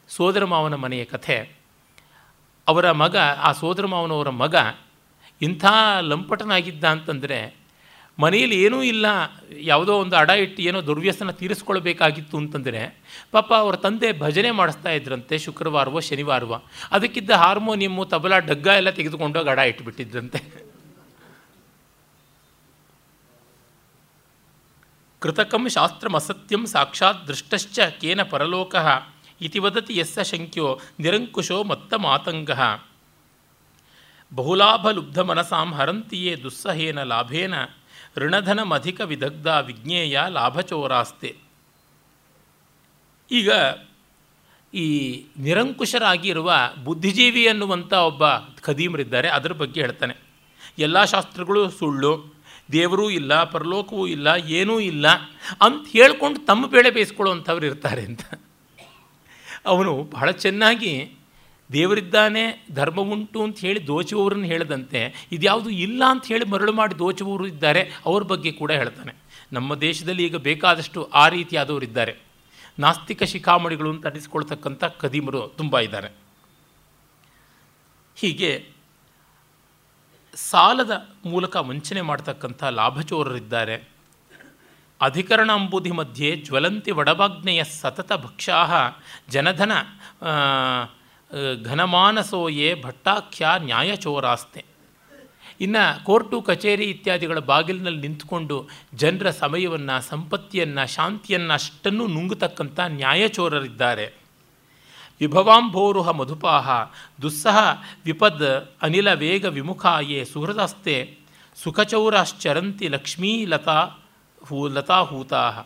ಸೋದರ 0.09 0.45
ಮಾವನ 0.45 0.75
ಮನೆಯ 0.75 1.05
ಕಥೆ. 1.05 1.55
ಅವರ 2.67 2.91
ಮಗ, 2.91 3.17
ಆ 3.17 3.51
ಸೋದರ 3.51 3.85
ಮಾವನವರ 3.85 4.29
ಮಗ 4.29 4.55
ಇಂಥ 5.41 5.65
ಲಂಪಟನಾಗಿದ್ದ 6.11 6.83
ಅಂತಂದರೆ 6.95 7.39
ಮನೆಯಲ್ಲಿ 8.19 8.57
ಏನೂ 8.63 8.77
ಇಲ್ಲ, 8.83 9.05
ಯಾವುದೋ 9.71 9.93
ಒಂದು 9.99 10.15
ಅಡ 10.15 10.29
ಇಟ್ಟು 10.43 10.61
ಏನೋ 10.61 10.79
ದುರ್ವ್ಯಸನ 10.87 11.31
ತೀರಿಸ್ಕೊಳ್ಬೇಕಾಗಿತ್ತು 11.39 12.35
ಅಂತಂದರೆ 12.37 12.81
ಪಾಪ 13.31 13.49
ಅವರ 13.53 13.75
ತಂದೆ 13.75 14.09
ಭಜನೆ 14.19 14.51
ಮಾಡಿಸ್ತಾ 14.51 14.91
ಇದ್ರಂತೆ 14.91 15.37
ಶುಕ್ರವಾರವೋ 15.37 15.99
ಶನಿವಾರವೋ. 15.99 16.59
ಅದಕ್ಕಿದ್ದ 16.91 17.31
ಹಾರ್ಮೋನಿಯಮ್ಮು, 17.43 18.05
ತಬಲಾ, 18.05 18.39
ಡಗ್ಗ 18.51 18.67
ಎಲ್ಲ 18.81 18.89
ತೆಗೆದುಕೊಂಡೋಗಿ 18.89 19.49
ಅಡ 19.49 19.59
ಇಟ್ಬಿಟ್ಟಿದ್ರಂತೆ 19.71 20.41
ಕೃತಕಂ 25.21 25.63
ಶಾಸ್ತ್ರಮಸತ್ಯಂ 25.69 26.63
ಸಾಕ್ಷಾತ್ 26.67 27.21
ದೃಷ್ಟಶ್ಚ 27.27 27.79
ಕೇನ 28.01 28.21
ಪರಲೋಕ 28.33 28.75
ಇತಿ 29.41 29.59
ವದತಿ 29.59 29.93
ಯಸ್ಸ 29.97 30.19
ಶಂಕ್ಯೋ 30.31 30.67
ನಿರಂಕುಶೋ 30.99 31.63
ಮತ್ತ 31.63 31.93
ಮಾತಂಗ 32.07 32.51
ಬಹುಲಾಭಲುಬ್ಧ 34.35 35.19
ಮನಸಾಂ 35.19 35.73
ಹರಂತಿಯೇ 35.73 36.35
ದುಸ್ಸಹೇನ 36.35 37.03
ಲಾಭೇನ 37.03 37.53
ಋಣಧನಮಧಿಕ 38.17 39.01
ವಿದಗ್ಧ 39.01 39.47
ವಿಜ್ಞೇಯ 39.47 40.19
ಲಾಭಚೋರಾಸ್ತೆ 40.29 41.35
ಈಗ 43.31 43.51
ಈ 44.73 44.87
ನಿರಂಕುಶರಾಗಿರುವ 45.37 46.53
ಬುದ್ಧಿಜೀವಿ 46.83 47.47
ಅನ್ನುವಂಥ 47.47 47.93
ಒಬ್ಬ 47.93 48.23
ಖದೀಮರಿದ್ದಾರೆ, 48.37 49.29
ಅದರ 49.29 49.51
ಬಗ್ಗೆ 49.51 49.81
ಹೇಳ್ತಾನೆ. 49.81 50.15
ಎಲ್ಲ 50.79 51.03
ಶಾಸ್ತ್ರಗಳು 51.03 51.69
ಸುಳ್ಳು, 51.69 52.35
ದೇವರೂ 52.71 53.09
ಇಲ್ಲ, 53.09 53.43
ಪರಲೋಕವೂ 53.43 54.07
ಇಲ್ಲ, 54.07 54.27
ಏನೂ 54.27 54.79
ಇಲ್ಲ 54.79 55.07
ಅಂತ 55.61 55.87
ಹೇಳ್ಕೊಂಡು 55.91 56.45
ತಮ್ಮ 56.45 56.67
ಬೇಳೆ 56.67 56.91
ಬೇಯಿಸ್ಕೊಳ್ಳುವಂಥವ್ರು 56.91 57.65
ಇರ್ತಾರೆ 57.65 58.01
ಅಂತ. 58.01 58.21
ಅವನು 59.65 60.03
ಬಹಳ 60.03 60.31
ಚೆನ್ನಾಗಿ 60.31 61.14
ದೇವರಿದ್ದಾನೆ 61.73 62.43
ಧರ್ಮ 62.71 62.99
ಉಂಟು 63.13 63.39
ಅಂತ 63.43 63.59
ಹೇಳಿ 63.59 63.87
ದೋಚುವವರನ್ನು 63.87 64.45
ಹೇಳದಂತೆ, 64.45 65.01
ಇದ್ಯಾವುದು 65.31 65.69
ಇಲ್ಲ 65.69 66.03
ಅಂತ 66.09 66.25
ಹೇಳಿ 66.25 66.45
ಮರಳು 66.45 66.73
ಮಾಡಿ 66.73 66.99
ದೋಚುವವರು 66.99 67.47
ಇದ್ದಾರೆ, 67.47 67.81
ಅವ್ರ 68.05 68.23
ಬಗ್ಗೆ 68.23 68.51
ಕೂಡ 68.51 68.71
ಹೇಳ್ತಾನೆ. 68.71 69.13
ನಮ್ಮ 69.53 69.75
ದೇಶದಲ್ಲಿ 69.75 70.23
ಈಗ 70.25 70.35
ಬೇಕಾದಷ್ಟು 70.35 70.99
ಆ 71.13 71.25
ರೀತಿಯಾದವರಿದ್ದಾರೆ 71.27 72.13
ನಾಸ್ತಿಕ 72.79 73.23
ಶಿಖಾಮಣಿಗಳು 73.23 73.89
ಅಂತ 73.89 74.07
ಅನಿಸ್ಕೊಳ್ತಕ್ಕಂಥ 74.07 74.83
ಕದೀಮರು 74.83 75.41
ತುಂಬ 75.57 75.79
ಇದ್ದಾರೆ. 75.79 76.09
ಹೀಗೆ 78.15 78.51
ಸಾಲದ 80.35 80.93
ಮೂಲಕ 81.25 81.55
ವಂಚನೆ 81.55 82.01
ಮಾಡ್ತಕ್ಕಂಥ 82.01 82.63
ಲಾಭಚೋರರಿದ್ದಾರೆ. 82.63 83.75
ಅಧಿಕರಣ 85.01 85.51
ಅಂಬುಧಿ 85.51 85.91
ಮಧ್ಯೆ 85.91 86.29
ಜ್ವಲಂತಿ 86.37 86.91
ವಡಭಾಗ್ನೆಯ 86.91 87.63
ಸತತ 87.63 88.13
ಭಕ್ಷಾ 88.13 88.59
ಜನಧನ 89.29 89.71
ಘನಮಾನಸೋಯೇ 91.63 92.81
ಭಟ್ಟಾಖ್ಯ 92.81 93.47
ನ್ಯಾಯಚೋರಾಸ್ತೆ. 93.57 94.65
ಇನ್ನು 95.61 96.05
ಕೋರ್ಟು, 96.05 96.41
ಕಚೇರಿ 96.41 96.83
ಇತ್ಯಾದಿಗಳ 96.83 97.39
ಬಾಗಿಲಿನಲ್ಲಿ 97.39 98.01
ನಿಂತುಕೊಂಡು 98.01 98.69
ಜನರ 98.93 99.29
ಸಮಯವನ್ನು, 99.29 100.01
ಸಂಪತ್ತಿಯನ್ನು, 100.01 100.87
ಶಾಂತಿಯನ್ನು 100.87 101.53
ಅಷ್ಟನ್ನು 101.53 102.07
ನುಂಗತಕ್ಕಂಥ 102.07 102.79
ನ್ಯಾಯಚೋರರಿದ್ದಾರೆ. 102.79 104.13
ವಿಭವಾಂಭೋರುಹ 105.19 106.09
ಮಧುಪಾಹ, 106.09 106.69
ದುಸ್ಸಹ 107.21 107.57
ವಿಪದ್ 108.05 108.69
ಅನಿಲ 108.81 109.13
ವೇಗ 109.13 109.45
ವಿಮುಖಾಯೇ 109.45 110.25
ಸುಹೃದಸ್ತೆ, 110.25 111.17
ಸುಖಚೌರಾಶ್ಚರಂತಿ 111.55 112.87
ಲಕ್ಷ್ಮೀ 112.87 113.45
ಲತಾ 113.45 113.91
ಹೂ 114.45 114.67
ಲತಾಹೂತಾ 114.67 115.63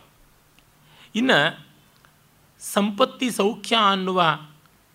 ಇನ್ನು 1.16 1.66
ಸಂಪತ್ತಿ 2.60 3.32
ಸೌಖ್ಯ 3.32 3.76
ಅನ್ನುವ 3.92 4.24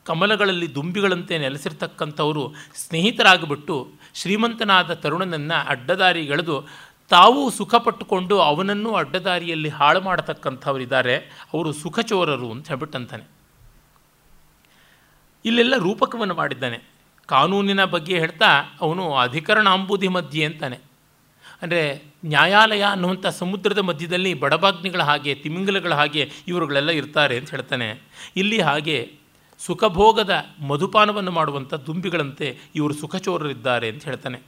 ಕಮಲಗಳಲ್ಲಿ 0.04 0.74
ದುಂಬಿಗಳಂತೆ 0.74 1.38
ನೆಲೆಸಿರ್ತಕ್ಕಂಥವರು 1.38 2.54
ಸ್ನೇಹಿತರಾಗಿಬಿಟ್ಟು 2.74 3.92
ಶ್ರೀಮಂತನಾದ 4.14 4.94
ತರುಣನನ್ನು 4.94 5.68
ಅಡ್ಡದಾರಿಗೆಳೆದು 5.68 6.68
ತಾವು 7.10 7.50
ಸುಖಪಟ್ಟುಕೊಂಡು 7.50 8.38
ಅವನನ್ನು 8.38 8.92
ಅಡ್ಡದಾರಿಯಲ್ಲಿ 8.94 9.68
ಹಾಳು 9.68 10.00
ಮಾಡತಕ್ಕಂಥವರಿದ್ದಾರೆ 10.00 11.16
ಅವರು 11.54 11.72
ಸುಖಚೋರರು 11.72 12.50
ಅಂತ 12.50 12.68
ಹೇಳ್ಬಿಟ್ಟಂತಾನೆ. 12.68 13.24
ಇಲ್ಲೆಲ್ಲ 15.44 15.76
ರೂಪಕವನ್ನು 15.76 16.34
ಮಾಡಿದ್ದಾನೆ. 16.34 16.78
ಕಾನೂನಿನ 17.26 17.84
ಬಗ್ಗೆ 17.84 18.18
ಹೇಳ್ತಾ 18.18 18.78
ಅವನು 18.80 19.14
ಅಧಿಕರಣಾಂಬುಧಿ 19.14 20.08
ಮಧ್ಯೆ 20.08 20.44
ಅಂತಾನೆ. 20.44 20.78
ಅಂದರೆ 21.62 22.02
ನ್ಯಾಯಾಲಯ 22.24 22.82
ಅನ್ನುವಂಥ 22.82 23.26
ಸಮುದ್ರದ 23.26 23.78
ಮಧ್ಯದಲ್ಲಿ 23.78 24.34
ಬಡಬಾಗ್ನಿಗಳ 24.34 25.02
ಹಾಗೆ 25.02 25.34
ತಿಮಿಂಗಲಗಳ 25.34 25.94
ಹಾಗೆ 25.94 26.30
ಇವರುಗಳೆಲ್ಲ 26.48 26.90
ಇರ್ತಾರೆ 26.90 27.38
ಅಂತ 27.38 27.50
ಹೇಳ್ತಾನೆ. 27.50 28.02
ಇಲ್ಲಿ 28.36 28.60
ಹಾಗೆ 28.60 29.18
ಸುಖಭೋಗದ 29.58 30.44
ಮಧುಪಾನವನ್ನು 30.60 31.30
ಮಾಡುವಂಥ 31.30 31.74
ದುಂಬಿಗಳಂತೆ 31.74 32.58
ಇವರು 32.74 32.94
ಸುಖಚೋರರಿದ್ದಾರೆ 32.94 33.88
ಅಂತ 33.88 34.04
ಹೇಳ್ತಾನೆ. 34.04 34.40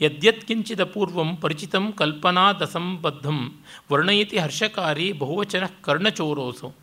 ಯದ್ಯತ್ಕಿಂಚಿದ 0.00 0.84
ಪೂರ್ವಂ 0.84 1.36
ಪರಿಚಿತಂ 1.36 1.92
ಕಲ್ಪನಾ 1.92 2.52
ದಸಂಬದ್ಧಂ 2.52 3.60
ವರ್ಣಯತಿ 3.92 4.38
ಹರ್ಷಕಾರಿ 4.38 5.12
ಬಹುವಚನ 5.12 5.64
ಕರ್ಣಚೋರೋಸು. 5.82 6.74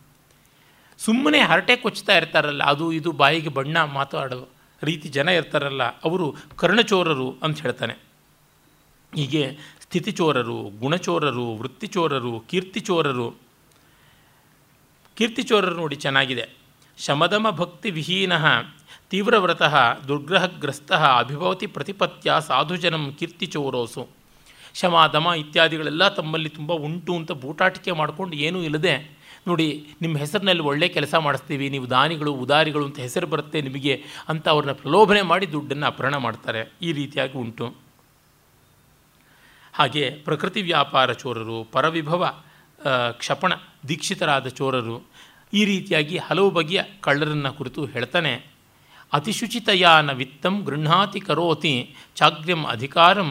ಸುಮ್ಮನೆ 0.98 1.40
ಹರಟೆ 1.40 1.76
ಕೊಚ್ತಾ 1.76 2.16
ಇರ್ತಾರಲ್ಲ, 2.16 2.62
ಅದು 2.62 2.92
ಇದು 2.92 3.12
ಬಾಯಿಗೆ 3.12 3.48
ಬಣ್ಣ 3.48 3.84
ಮಾತಾಡೋ 3.84 4.48
ರೀತಿ 4.82 5.08
ಜನ 5.08 5.28
ಇರ್ತಾರಲ್ಲ, 5.28 5.82
ಅವರು 5.82 6.34
ಕರ್ಣಚೋರರು 6.56 7.36
ಅಂತ 7.42 7.62
ಹೇಳ್ತಾನೆ. 7.62 7.94
ಹೀಗೆ 9.14 9.56
ಸ್ಥಿತಿಚೋರರು, 9.80 10.62
ಗುಣಚೋರರು, 10.80 11.54
ವೃತ್ತಿಚೋರರು, 11.54 12.40
ಕೀರ್ತಿಚೋರರು. 12.40 13.34
ಕೀರ್ತಿಚೋರರು 15.16 15.74
ನೋಡಿ 15.74 15.96
ಚೆನ್ನಾಗಿದೆ. 15.96 16.65
ಶಮದಮ 16.98 17.46
ಭಕ್ತಿ 17.50 17.90
ವಿಹೀನ 17.90 18.32
ತೀವ್ರವ್ರತಃ 19.10 19.74
ದುರ್ಗ್ರಹಗ್ರಸ್ತ 20.08 20.92
ಅಭಿಭವತಿ 20.92 21.66
ಪ್ರತಿಪತ್ಯ 21.66 22.36
ಸಾಧುಜನಂ 22.46 23.04
ಕೀರ್ತಿಚೋರೋಸು 23.18 24.04
ಶಮ, 24.74 24.94
ದಮ 25.12 25.26
ಇತ್ಯಾದಿಗಳೆಲ್ಲ 25.36 26.08
ತಮ್ಮಲ್ಲಿ 26.08 26.48
ತುಂಬ 26.48 26.72
ಉಂಟು 26.72 27.12
ಅಂತ 27.16 27.32
ಬೂಟಾಟಿಕೆ 27.32 27.92
ಮಾಡಿಕೊಂಡು 27.92 28.36
ಏನೂ 28.36 28.58
ಇಲ್ಲದೆ, 28.62 28.94
ನೋಡಿ, 29.46 29.86
ನಿಮ್ಮ 30.02 30.18
ಹೆಸರಿನಲ್ಲಿ 30.18 30.62
ಒಳ್ಳೆ 30.62 30.88
ಕೆಲಸ 30.88 31.14
ಮಾಡಿಸ್ತೀವಿ, 31.14 31.66
ನೀವು 31.68 31.90
ದಾನಿಗಳು, 31.90 32.32
ಉದಾರಿಗಳು 32.32 32.84
ಅಂತ 32.84 32.98
ಹೆಸರು 32.98 33.26
ಬರುತ್ತೆ 33.26 33.60
ನಿಮಗೆ 33.60 33.94
ಅಂತ 34.28 34.48
ಅವ್ರನ್ನ 34.48 34.72
ಪ್ರಲೋಭನೆ 34.72 35.22
ಮಾಡಿ 35.22 35.52
ದುಡ್ಡನ್ನು 35.52 35.86
ಅಪಹರಣ 35.86 36.16
ಮಾಡ್ತಾರೆ. 36.16 36.72
ಈ 36.82 36.92
ರೀತಿಯಾಗಿ 36.92 37.38
ಉಂಟು. 37.38 37.66
ಹಾಗೆ 39.74 40.10
ಪ್ರಕೃತಿ 40.10 40.62
ವ್ಯಾಪಾರ 40.62 41.12
ಚೋರರು, 41.12 41.64
ಪರವಿಭವ 41.72 42.32
ಕ್ಷಪಣ 43.12 43.52
ದೀಕ್ಷಿತರಾದ 43.88 44.48
ಚೋರರು 44.48 44.96
ಈ 45.52 45.64
ರೀತಿಯಾಗಿ 45.64 46.16
ಹಲವು 46.18 46.50
ಬಗೆಯ 46.50 46.82
ಕಳ್ಳರನ್ನು 47.00 47.52
ಕುರಿತು 47.56 47.84
ಹೇಳ್ತಾನೆ. 47.86 48.32
ಅತಿಶುಚಿತಯಾನ 49.12 50.12
ವಿತ್ತಂ 50.12 50.64
ಗೃಹಾತಿ 50.64 51.20
ಕರೋತಿ 51.20 51.74
ಚಾಗ್ರ್ಯಂ 52.14 52.64
ಅಧಿಕಾರಂ 52.64 53.30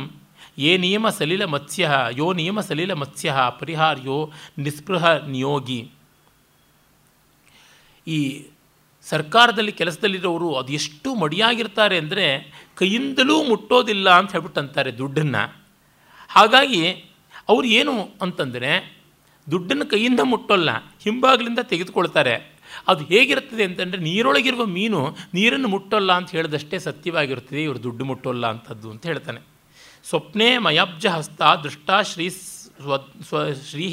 ಯೇ 0.57 0.77
ನಿಯಮ 0.77 1.09
ಸಲಿಲ 1.09 1.45
ಮತ್ಸ್ಯ, 1.45 1.89
ಯೋ 2.15 2.33
ನಿಯಮ 2.33 2.59
ಸಲಿಲ 2.59 2.93
ಮತ್ಸ್ಯ, 2.93 3.33
ಪರಿಹಾರ್ಯೋ 3.59 4.31
ನಿಸ್ಪೃಹ 4.57 5.05
ನಿಯೋಗಿ. 5.27 5.91
ಈ 8.07 8.45
ಸರ್ಕಾರದಲ್ಲಿ 9.03 9.71
ಕೆಲಸದಲ್ಲಿರೋರು 9.71 10.55
ಅದು 10.55 10.73
ಎಷ್ಟು 10.73 11.15
ಮಡಿಯಾಗಿರ್ತಾರೆ 11.15 11.97
ಅಂದರೆ 11.97 12.25
ಕೈಯಿಂದಲೂ 12.75 13.43
ಮುಟ್ಟೋದಿಲ್ಲ 13.43 14.09
ಅಂತ 14.09 14.31
ಹೇಳ್ಬಿಟ್ಟು 14.31 14.59
ಅಂತಾರೆ 14.59 14.97
ದುಡ್ಡನ್ನು. 14.97 15.43
ಹಾಗಾಗಿ 16.29 16.83
ಅವ್ರು 17.49 17.67
ಏನು 17.67 18.09
ಅಂತಂದರೆ 18.21 18.94
ದುಡ್ಡನ್ನು 19.51 19.85
ಕೈಯಿಂದ 19.85 20.21
ಮುಟ್ಟೋಲ್ಲ, 20.23 20.69
ಹಿಂಬಾಗಿಲಿಂದ 21.03 21.61
ತೆಗೆದುಕೊಳ್ತಾರೆ. 21.71 22.35
ಅದು 22.87 23.01
ಹೇಗಿರ್ತದೆ 23.05 23.63
ಅಂತಂದರೆ 23.63 24.01
ನೀರೊಳಗಿರುವ 24.01 24.63
ಮೀನು 24.65 25.01
ನೀರನ್ನು 25.33 25.67
ಮುಟ್ಟೋಲ್ಲ 25.67 26.11
ಅಂತ 26.11 26.29
ಹೇಳಿದಷ್ಟೇ 26.31 26.79
ಸತ್ಯವಾಗಿರುತ್ತದೆ, 26.79 27.61
ಇವರು 27.63 27.79
ದುಡ್ಡು 27.83 28.05
ಮುಟ್ಟೋಲ್ಲ 28.05 28.45
ಅಂಥದ್ದು 28.47 28.87
ಅಂತ 28.91 29.05
ಹೇಳ್ತಾನೆ. 29.05 29.41
ಸ್ವಪ್ನೆ 30.03 30.47
ಮಯಾಬ್ಜ 30.57 31.05
ಹಸ್ತ 31.07 31.41
ದೃಷ್ಟ 31.63 31.89
ಶ್ರೀ 32.03 32.27
ಸ್ವ 32.29 32.97
ಸ್ವ 32.97 33.43
ಶ್ರೀ 33.69 33.87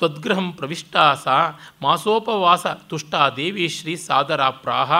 ತ್ವದ್ಗೃಹಂ 0.00 0.46
ಪ್ರವಿಷ್ಟಾಸ 0.52 1.24
ಸಾ 1.24 1.36
ಮಾಸೋಪವಾಸ 1.82 2.66
ತುಷ್ಟ 2.90 3.14
ದೇವಿ 3.36 3.66
ಶ್ರೀ 3.68 3.94
ಸಾದರ 3.96 4.42
ಪ್ರಾಹ. 4.64 4.92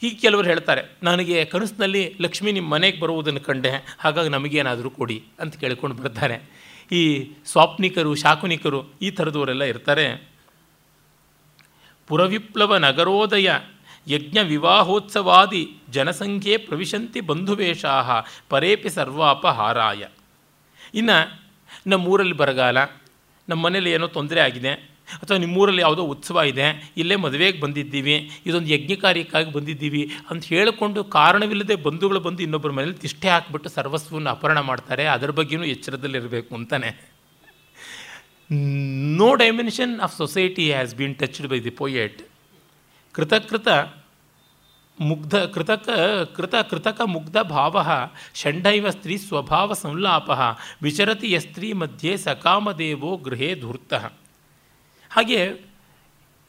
ಹೀಗೆ 0.00 0.16
ಕೆಲವರು 0.16 0.46
ಹೇಳ್ತಾರೆ, 0.46 0.82
ನನಗೆ 1.02 1.36
ಕನಸಿನಲ್ಲಿ 1.44 2.02
ಲಕ್ಷ್ಮಿ 2.20 2.50
ನಿಮ್ಮ 2.52 2.68
ಮನೆಗೆ 2.72 2.98
ಬರುವುದನ್ನು 3.00 3.40
ಕಂಡೆ, 3.40 3.72
ಹಾಗಾಗಿ 3.98 4.28
ನಮಗೇನಾದರೂ 4.28 4.90
ಕೊಡಿ 4.90 5.18
ಅಂತ 5.40 5.54
ಕೇಳ್ಕೊಂಡು 5.56 5.96
ಬರ್ತಾರೆ. 5.96 6.36
ಈ 6.92 7.32
ಸ್ವಾಪ್ನಿಕರು, 7.44 8.14
ಶಾಕುನಿಕರು 8.14 8.84
ಈ 9.02 9.10
ಥರದವರೆಲ್ಲ 9.10 9.64
ಇರ್ತಾರೆ. 9.64 10.28
ಪುರವಿಪ್ಲವ 12.06 12.76
ನಗರೋದಯ 12.76 13.52
ಯಜ್ಞ 14.08 14.38
ವಿವಾಹೋತ್ಸವಾದಿ 14.38 15.76
ಜನಸಂಖ್ಯೆ 15.90 16.56
ಪ್ರವಿಶಂತಿ 16.56 17.20
ಬಂಧುವೇಷಾ 17.20 18.24
ಪರೇಪಿ 18.48 18.90
ಸರ್ವಾಪಹಾರಾಯ. 18.90 20.06
ಇನ್ನು 20.94 21.42
ನಮ್ಮೂರಲ್ಲಿ 21.86 22.32
ಬರಗಾಲ 22.32 22.84
ನಮ್ಮ 23.48 23.64
ಮನೇಲಿ 23.64 23.92
ಏನೋ 23.92 24.06
ತೊಂದರೆ 24.06 24.40
ಆಗಿದೆ. 24.40 24.93
ಅಥವಾ 25.22 25.38
ನಿಮ್ಮೂರಲ್ಲಿ 25.44 25.82
ಯಾವುದೋ 25.84 26.04
ಉತ್ಸವ 26.14 26.44
ಇದೆ, 26.52 26.66
ಇಲ್ಲೇ 27.00 27.16
ಮದುವೆಗೆ 27.24 27.58
ಬಂದಿದ್ದೀವಿ, 27.64 28.16
ಇದೊಂದು 28.48 28.70
ಯಜ್ಞ 28.74 28.92
ಕಾರ್ಯಕ್ಕಾಗಿ 29.06 29.50
ಬಂದಿದ್ದೀವಿ 29.56 30.02
ಅಂತ 30.30 30.44
ಹೇಳಿಕೊಂಡು 30.52 31.00
ಕಾರಣವಿಲ್ಲದೆ 31.16 31.76
ಬಂಧುಗಳು 31.86 32.20
ಬಂದು 32.26 32.42
ಇನ್ನೊಬ್ಬರ 32.46 32.72
ಮನೇಲಿ 32.78 32.96
ತಿಷ್ಟೆ 33.06 33.28
ಹಾಕಿಬಿಟ್ಟು 33.34 33.70
ಸರ್ವಸ್ವವನ್ನು 33.78 34.30
ಅಪಹರಣ 34.36 34.60
ಮಾಡ್ತಾರೆ, 34.70 35.06
ಅದರ 35.16 35.30
ಬಗ್ಗೆಯೂ 35.40 35.64
ಎಚ್ಚರದಲ್ಲಿರಬೇಕು 35.74 36.52
ಅಂತಾನೆ. 36.60 36.90
No 39.20 39.28
dimension 39.42 39.94
of 40.06 40.16
society 40.22 40.64
has 40.72 40.94
been 41.00 41.14
touched 41.20 41.50
by 41.52 41.60
the 41.66 41.74
poet 41.82 42.18
ಕೃತಕೃತ 43.14 43.68
ಮುಗ್ಧ, 44.98 45.34
ಕೃತಕ, 45.54 45.86
ಕೃತ, 46.36 46.54
ಕೃತಕ 46.70 47.00
ಮುಗ್ಧ 47.14 47.36
ಭಾವ, 47.52 47.76
ಷಂಡೈವ 48.40 48.90
ಸ್ತ್ರೀ 48.96 49.16
ಸ್ವಭಾವ 49.24 49.72
ಸಂಲಾಪ, 49.80 50.30
ವಿಚರತಿ 50.82 51.28
ಯಸ್ತ್ರೀ 51.32 51.68
ಮಧ್ಯೆ 51.80 52.12
ಸಕಾಮದೇವೋ 52.26 53.10
ಗೃಹೇ 53.26 53.50
ಧೂರ್ತಃ. 53.62 54.04
ಹಾಗೆ 55.16 55.52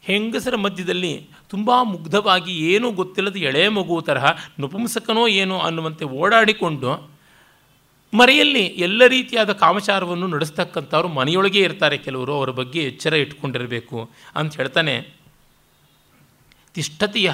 ಹೆಂಗಸರ 0.02 0.56
ಮಧ್ಯದಲ್ಲಿ 0.56 1.28
ತುಂಬ 1.48 1.70
ಮುಗ್ಧವಾಗಿ 1.82 2.74
ಏನೂ 2.74 2.92
ಗೊತ್ತಿಲ್ಲದ 2.92 3.36
ಎಳೆ 3.36 3.68
ಮಗು 3.68 4.02
ತರಹ 4.02 4.26
ನಪುಂಸಕನೋ 4.58 5.28
ಏನೋ 5.28 5.58
ಅನ್ನುವಂತೆ 5.58 6.04
ಓಡಾಡಿಕೊಂಡು 6.04 7.16
ಮರೆಯಲ್ಲಿ 8.14 8.64
ಎಲ್ಲ 8.64 9.06
ರೀತಿಯಾದ 9.06 9.52
ಕಾಮಚಾರವನ್ನು 9.52 10.26
ನಡೆಸ್ತಕ್ಕಂಥವ್ರು 10.26 11.08
ಮನೆಯೊಳಗೆ 11.08 11.58
ಇರ್ತಾರೆ 11.58 11.98
ಕೆಲವರು, 11.98 12.34
ಅವರ 12.34 12.50
ಬಗ್ಗೆ 12.50 12.82
ಎಚ್ಚರ 12.82 13.14
ಇಟ್ಕೊಂಡಿರಬೇಕು 13.14 14.10
ಅಂತ 14.36 14.56
ಹೇಳ್ತಾನೆ. 14.56 15.08
ತಿಷ್ಠತಿಯ 16.74 17.32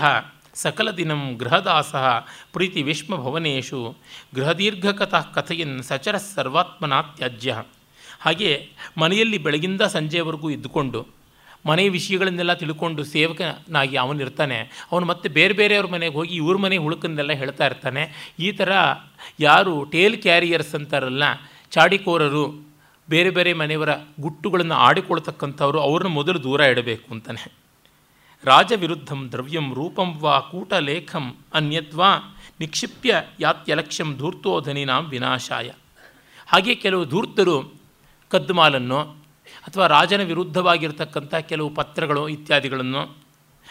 ಸಕಲ 0.55 0.91
ದಿನಂ 0.91 1.37
ಗೃಹದಾಸ 1.39 1.95
ಪ್ರೀತಿ 2.53 2.83
ವಿಷ್ಮಭವನೇಶು 2.83 3.97
ಗೃಹದೀರ್ಘಕಥ 4.35 5.14
ಕಥೆಯನ್ನು 5.14 5.83
ಸಚರ 5.83 6.16
ಸರ್ವಾತ್ಮನಾ 6.16 7.03
ತ್ಯಾಜ್ಯ 7.03 7.62
ಹಾಗೆ 8.20 8.68
ಮನೆಯಲ್ಲಿ 8.99 9.39
ಬೆಳಗಿಂದ 9.39 9.83
ಸಂಜೆವರೆಗೂ 9.83 10.51
ಇದ್ದುಕೊಂಡು 10.51 11.22
ಮನೆ 11.66 11.88
ವಿಷಯಗಳನ್ನೆಲ್ಲ 11.88 12.52
ತಿಳ್ಕೊಂಡು 12.52 13.04
ಸೇವಕನಾಗಿ 13.04 13.96
ಅವನಿರ್ತಾನೆ 13.96 14.86
ಅವನು 14.92 15.06
ಮತ್ತೆ 15.06 15.28
ಬೇರೆ 15.28 15.54
ಬೇರೆಯವ್ರ 15.54 15.86
ಮನೆಗೆ 15.86 16.14
ಹೋಗಿ 16.14 16.36
ಇವ್ರ 16.36 16.56
ಮನೆ 16.56 16.76
ಹುಳುಕನ್ನೆಲ್ಲ 16.76 17.32
ಹೇಳ್ತಾ 17.32 17.66
ಇರ್ತಾನೆ. 17.66 18.34
ಈ 18.38 18.52
ಥರ 18.52 18.72
ಯಾರು 19.40 19.84
ಟೇಲ್ 19.84 20.22
ಕ್ಯಾರಿಯರ್ಸ್ 20.22 20.74
ಅಂತಾರಲ್ಲ, 20.74 21.22
ಚಾಡಿಕೋರರು, 21.70 22.66
ಬೇರೆ 23.10 23.30
ಬೇರೆ 23.30 23.52
ಮನೆಯವರ 23.52 23.88
ಗುಟ್ಟುಗಳನ್ನು 24.20 24.74
ಆಡಿಕೊಳ್ತಕ್ಕಂಥವ್ರು 24.74 25.80
ಅವ್ರನ್ನ 25.80 26.12
ಮೊದಲು 26.12 26.42
ದೂರ 26.42 26.60
ಇಡಬೇಕು 26.60 27.14
ಅಂತಾನೆ. 27.14 27.52
ರಾಜವಿರುದ್ಧಂ 28.44 29.28
ದ್ರವ್ಯಂ 29.32 29.74
ರೂಪಂ 29.74 30.18
ವಾ 30.18 30.40
ಕೂಟಲೇಖಂ 30.40 31.36
ಅನ್ಯದ್ವಾ 31.54 32.38
ನಿಕ್ಷಿಪ್ಯ 32.60 33.22
ಯಾತ್ಯಲಕ್ಷ್ಯಂ 33.40 34.16
ಧೂರ್ತೋಧನಿನಾಂ 34.16 35.04
ವಿನಾಶಾಯ. 35.04 35.70
ಹಾಗೆ 36.46 36.74
ಕೆಲವು 36.74 37.04
ಧೂರ್ತರು 37.04 37.74
ಕದ್ದುಮಾಲನ್ನು 38.28 39.22
ಅಥವಾ 39.64 39.86
ರಾಜನ 39.86 40.22
ವಿರುದ್ಧವಾಗಿರ್ತಕ್ಕಂಥ 40.22 41.34
ಕೆಲವು 41.34 41.70
ಪತ್ರಗಳು 41.70 42.22
ಇತ್ಯಾದಿಗಳನ್ನು 42.28 43.02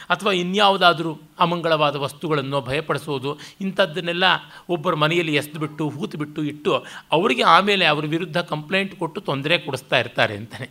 ಅಥವಾ 0.10 0.32
ಇನ್ಯಾವುದಾದರೂ 0.32 1.12
ಅಮಂಗಳವಾದ 1.40 1.96
ವಸ್ತುಗಳನ್ನು 1.96 2.62
ಭಯಪಡಿಸೋದು 2.62 3.32
ಇಂಥದ್ದನ್ನೆಲ್ಲ 3.62 4.24
ಒಬ್ಬರ 4.70 4.94
ಮನೆಯಲ್ಲಿ 4.96 5.34
ಎಸ್ದುಬಿಟ್ಟು, 5.36 5.90
ಹೂತುಬಿಟ್ಟು 5.90 6.44
ಇಟ್ಟು 6.44 6.72
ಅವರಿಗೆ 7.12 7.44
ಆಮೇಲೆ 7.44 7.86
ಅವ್ರ 7.86 8.06
ವಿರುದ್ಧ 8.06 8.38
ಕಂಪ್ಲೇಂಟ್ 8.38 8.96
ಕೊಟ್ಟು 8.96 9.22
ತೊಂದರೆ 9.22 9.58
ಕೊಡಿಸ್ತಾ 9.58 10.00
ಇರ್ತಾರೆ 10.00 10.36
ಅಂತಲೇ 10.36 10.68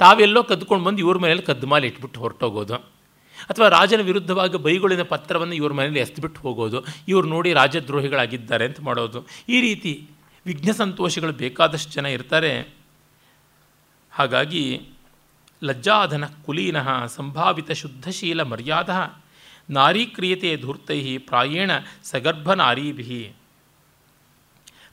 ತಾವೆಲ್ಲೋ 0.00 0.42
ಕದ್ದುಕೊಂಡು 0.42 0.84
ಬಂದು 0.84 0.98
ಇವ್ರ 0.98 1.18
ಮನೇಲಿ 1.18 1.42
ಕದ್ದು 1.42 1.66
ಮಾಲೆ 1.66 1.86
ಇಟ್ಬಿಟ್ಟು 1.86 2.20
ಹೊರಟೋಗೋದು. 2.20 2.76
ಅಥವಾ 3.50 3.68
ರಾಜನ 3.68 4.00
ವಿರುದ್ಧವಾಗಿ 4.00 4.56
ಬೈಗಳಿನ 4.56 5.02
ಪತ್ರವನ್ನು 5.02 5.54
ಇವ್ರ 5.54 5.72
ಮನೇಲಿ 5.72 6.00
ಎಸ್ದುಬಿಟ್ಟು 6.00 6.40
ಹೋಗೋದು, 6.40 6.78
ಇವ್ರು 7.08 7.26
ನೋಡಿ 7.28 7.52
ರಾಜದ್ರೋಹಿಗಳಾಗಿದ್ದಾರೆ 7.52 8.64
ಅಂತ 8.64 8.80
ಮಾಡೋದು. 8.80 9.20
ಈ 9.48 9.60
ರೀತಿ 9.60 9.92
ವಿಘ್ನ 10.46 10.72
ಸಂತೋಷಗಳು 10.72 11.32
ಬೇಕಾದಷ್ಟು 11.32 11.92
ಜನ 11.92 12.06
ಇರ್ತಾರೆ. 12.06 12.81
ಹಾಗಾಗಿ 14.12 14.88
ಲಜ್ಜಾಧನ 15.64 16.24
ಕುಲೀನ 16.46 17.06
ಸಂಭಾವಿತ 17.06 17.70
ಶುದ್ಧಶೀಲ 17.70 18.42
ಮರ್ಯಾದ 18.42 19.14
ನಾರೀಕ್ರಿಯತೆ 19.70 20.56
ಧೂರ್ತೈ 20.56 21.18
ಪ್ರಾಯೇಣ 21.18 21.70
ಸಗರ್ಭ 22.02 22.52
ನಾರೀಭಿ 22.52 23.32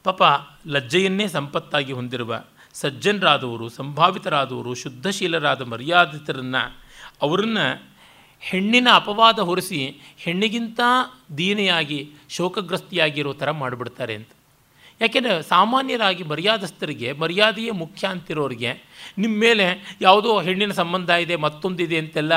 ಪಾಪ 0.04 0.24
ಲಜ್ಜೆಯನ್ನೇ 0.68 1.28
ಸಂಪತ್ತಾಗಿ 1.28 1.94
ಹೊಂದಿರುವ 1.94 2.44
ಸಜ್ಜನರಾದವರು, 2.74 3.70
ಸಂಭಾವಿತರಾದವರು, 3.70 4.74
ಶುದ್ಧಶೀಲರಾದ 4.74 5.62
ಮರ್ಯಾದಿತರನ್ನು 5.62 6.80
ಅವರನ್ನು 7.22 7.66
ಹೆಣ್ಣಿನ 8.40 8.88
ಅಪವಾದ 8.94 9.40
ಹೊರಿಸಿ 9.40 9.80
ಹೆಣ್ಣಿಗಿಂತ 10.18 10.80
ದೀನೆಯಾಗಿ 11.38 12.12
ಶೋಕಗ್ರಸ್ತಿಯಾಗಿರೋ 12.30 13.34
ಥರ 13.34 13.52
ಮಾಡಿಬಿಡ್ತಾರೆ 13.52 14.16
ಅಂತ. 14.16 14.30
ಯಾಕೆಂದರೆ 15.02 15.44
ಸಾಮಾನ್ಯರಾಗಿ 15.44 16.24
ಮರ್ಯಾದಸ್ಥರಿಗೆ, 16.24 17.12
ಮರ್ಯಾದೆಯೇ 17.12 17.72
ಮುಖ್ಯ 17.72 18.08
ಅಂತಿರೋರಿಗೆ 18.08 18.72
ನಿಮ್ಮ 19.18 19.40
ಮೇಲೆ 19.40 19.98
ಯಾವುದೋ 20.02 20.42
ಹೆಣ್ಣಿನ 20.42 20.72
ಸಂಬಂಧ 20.72 21.10
ಇದೆ, 21.10 21.36
ಮತ್ತೊಂದಿದೆ 21.36 21.98
ಅಂತೆಲ್ಲ 21.98 22.34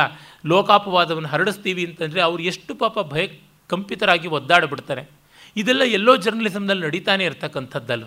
ಲೋಕಾಪವಾದವನ್ನು 0.47 1.29
ಹರಡಿಸ್ತೀವಿ 1.29 1.87
ಅಂತಂದರೆ 1.87 2.21
ಅವ್ರು 2.21 2.43
ಎಷ್ಟು 2.43 2.75
ಪಾಪ 2.75 2.99
ಭಯ 3.01 3.27
ಕಂಪಿತರಾಗಿ 3.67 4.29
ಒದ್ದಾಡಿಬಿಡ್ತಾರೆ. 4.29 5.09
ಇದೆಲ್ಲ 5.57 5.83
ಎಲ್ಲೋ 5.83 6.17
ಜರ್ನಲಿಸಮ್ನಲ್ಲಿ 6.17 6.87
ನಡೀತಾನೆ 6.87 7.25
ಇರ್ತಕ್ಕಂಥದ್ದಲ್ವ? 7.25 8.07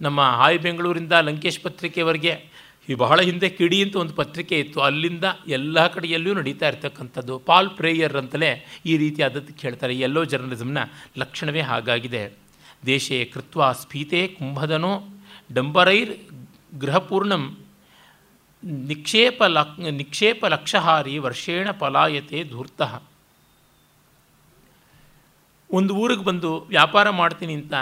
ನಮ್ಮ 0.00 0.20
ಹಾಯ್ 0.22 0.58
ಬೆಂಗಳೂರಿಂದ 0.58 1.12
ಲಂಕೇಶ್ 1.12 1.60
ಪತ್ರಿಕೆವರೆಗೆ 1.60 2.44
ಈ 2.88 2.94
ಬಹಳ 2.94 3.20
ಹಿಂದೆ 3.20 3.48
ಕಿಡಿ 3.48 3.82
ಅಂತ 3.82 3.96
ಒಂದು 3.96 4.14
ಪತ್ರಿಕೆ 4.14 4.58
ಇತ್ತು. 4.58 4.80
ಅಲ್ಲಿಂದ 4.80 5.24
ಎಲ್ಲ 5.48 5.86
ಕಡೆಯಲ್ಲೂ 5.86 6.34
ನಡೀತಾ 6.34 6.68
ಇರ್ತಕ್ಕಂಥದ್ದು. 6.68 7.38
ಪಾಲ್ 7.38 7.70
ಪ್ರೇಯರ್ 7.70 8.16
ಅಂತಲೇ 8.16 8.66
ಈ 8.86 8.96
ರೀತಿ 8.96 9.22
ಅದಕ್ಕೆ 9.22 9.68
ಹೇಳ್ತಾರೆ. 9.68 9.94
ಎಲ್ಲೋ 9.94 10.24
ಜರ್ನಲಿಸಮ್ನ 10.24 10.78
ಲಕ್ಷಣವೇ 11.18 11.60
ಹಾಗಾಗಿದೆ. 11.60 12.41
ದೇಶೇ 12.86 13.24
ಕೃತ್ವ 13.24 13.72
ಸ್ಫೀತೆ 13.72 14.28
ಕುಂಭದನೋ 14.28 15.08
ಡಂಬರೈರ್ 15.52 16.30
ಗೃಹಪೂರ್ಣಂ. 16.78 17.58
ನಿಕ್ಷೇಪ 18.64 19.42
ಲಕ್, 19.44 19.80
ನಿಕ್ಷೇಪ 19.80 20.46
ಲಕ್ಷಹಾರಿ 20.46 21.18
ವರ್ಷೇಣ 21.18 21.70
ಪಲಾಯತೆ 21.70 22.44
ಧೂರ್ತಃ. 22.44 23.02
ಒಂದು 25.70 25.94
ಊರಿಗೆ 25.94 26.24
ಬಂದು 26.24 26.60
ವ್ಯಾಪಾರ 26.60 27.10
ಮಾಡ್ತೀನಿ 27.10 27.54
ಅಂತ 27.54 27.74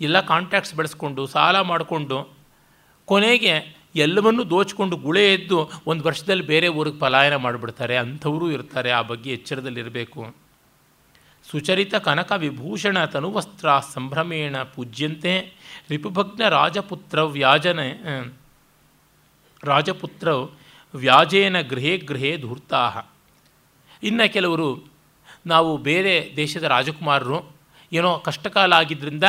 ಎಲ್ಲ 0.00 0.20
ಕಾಂಟ್ಯಾಕ್ಟ್ಸ್ 0.20 0.74
ಬೆಳೆಸ್ಕೊಂಡು, 0.74 1.26
ಸಾಲ 1.26 1.60
ಮಾಡಿಕೊಂಡು, 1.60 2.34
ಕೊನೆಗೆ 3.04 3.76
ಎಲ್ಲವನ್ನೂ 3.96 4.44
ದೋಚಿಕೊಂಡು 4.44 4.96
ಗುಳೆ 4.96 5.34
ಎದ್ದು 5.34 5.70
ಒಂದು 5.86 6.04
ವರ್ಷದಲ್ಲಿ 6.04 6.46
ಬೇರೆ 6.46 6.68
ಊರಿಗೆ 6.68 6.98
ಪಲಾಯನ 6.98 7.36
ಮಾಡಿಬಿಡ್ತಾರೆ. 7.36 7.96
ಅಂಥವರು 7.96 8.50
ಇರ್ತಾರೆ. 8.50 8.90
ಆ 8.90 9.02
ಬಗ್ಗೆ 9.02 9.32
ಎಚ್ಚರದಲ್ಲಿರಬೇಕು. 9.32 10.41
ಸುಚರಿತ 11.50 11.94
ಕನಕ 11.94 12.32
ವಿಭೂಷಣ 12.36 12.98
ತನುವಸ್ತ್ರ 13.04 13.68
ಸಂಭ್ರಮೇಣ 13.94 14.56
ಪೂಜ್ಯಂತೆ 14.74 15.32
ರಿಪುಭಗ್ನ 15.90 16.48
ರಾಜಪುತ್ರ 16.48 17.22
ವ್ಯಾಜನ 17.36 17.80
ರಾಜಪುತ್ರ 19.64 20.28
ವ್ಯಾಜೇನ 20.94 21.56
ಗೃಹೇ 21.60 21.92
ಗೃಹೇ 21.98 22.30
ಧೂರ್ತಾಹ. 22.36 22.94
ಇನ್ನು 24.02 24.26
ಕೆಲವರು, 24.32 24.68
ನಾವು 25.46 25.70
ಬೇರೆ 25.88 26.14
ದೇಶದ 26.36 26.62
ರಾಜಕುಮಾರರು, 26.62 27.38
ಏನೋ 27.92 28.10
ಕಷ್ಟಕಾಲ 28.18 28.72
ಆಗಿದ್ದರಿಂದ 28.72 29.24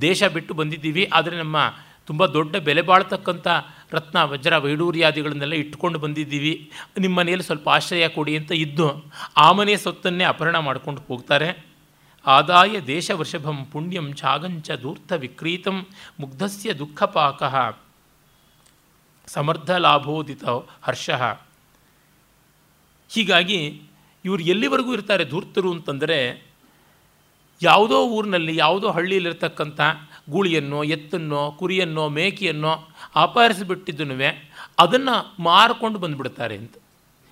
ದೇಶ 0.00 0.22
ಬಿಟ್ಟು 0.24 0.52
ಬಂದಿದ್ದೀವಿ, 0.54 1.04
ಆದರೆ 1.12 1.36
ನಮ್ಮ 1.36 1.58
ತುಂಬ 2.06 2.26
ದೊಡ್ಡ 2.26 2.56
ಬೆಲೆ 2.56 2.82
ಬಾಳ್ತಕ್ಕಂಥ 2.82 3.48
ರತ್ನ, 3.92 4.22
ವಜ್ರ 4.22 4.56
ವೈಡೂರ್ಯಾದಿಗಳನ್ನೆಲ್ಲ 4.56 5.52
ಇಟ್ಕೊಂಡು 5.52 5.98
ಬಂದಿದ್ದೀವಿ. 5.98 6.70
ನಿಮ್ಮ 6.98 7.18
ಮನೆಯಲ್ಲಿ 7.18 7.46
ಸ್ವಲ್ಪ 7.46 7.68
ಆಶ್ರಯ 7.68 8.08
ಕೊಡಿ 8.08 8.36
ಅಂತ 8.36 8.52
ಇದ್ದು, 8.52 9.12
ಆ 9.36 9.52
ಮನೆಯ 9.52 9.76
ಸೊತ್ತನ್ನೇ 9.76 10.24
ಅಪಹರಣ 10.24 10.58
ಮಾಡ್ಕೊಂಡು 10.58 11.02
ಹೋಗ್ತಾರೆ. 11.02 11.66
ಆದಾಯ 12.26 12.80
ದೇಶ 12.80 13.10
ವೃಷಭಂ 13.10 13.64
ಪುಣ್ಯಂ 13.64 14.14
ಛಾಗಂಚ 14.14 14.70
ಧೂರ್ತ 14.80 15.12
ವಿಕ್ರೀತಂ 15.12 15.86
ಮುಗ್ಧಸ್ಯ 16.20 16.72
ದುಃಖಪಾಕ. 16.72 17.42
ಸಮರ್ಥ 19.26 19.70
ಲಾಭೋದಿತ 19.70 20.44
ಹರ್ಷ. 20.82 21.10
ಹೀಗಾಗಿ 23.10 23.82
ಇವರು 24.24 24.42
ಎಲ್ಲಿವರೆಗೂ 24.42 24.92
ಇರ್ತಾರೆ 24.92 25.24
ಧೂರ್ತರು 25.24 25.72
ಅಂತಂದರೆ, 25.72 26.18
ಯಾವುದೋ 27.62 27.98
ಊರಿನಲ್ಲಿ, 28.06 28.56
ಯಾವುದೋ 28.56 28.90
ಹಳ್ಳಿಯಲ್ಲಿರ್ತಕ್ಕಂಥ 28.90 29.80
ಗೂಳಿಯನ್ನೋ, 30.30 30.82
ಎತ್ತನ್ನೋ, 30.82 31.52
ಕುರಿಯನ್ನೋ, 31.52 32.08
ಮೇಕೆಯನ್ನೋ 32.08 32.88
ಅಪಹರಿಸಿಬಿಟ್ಟಿದ್ದನು 33.14 34.42
ಅದನ್ನು 34.78 35.42
ಮಾರಿಕೊಂಡು 35.42 35.98
ಬಂದುಬಿಡ್ತಾರೆ 35.98 36.56
ಅಂತ. 36.56 36.74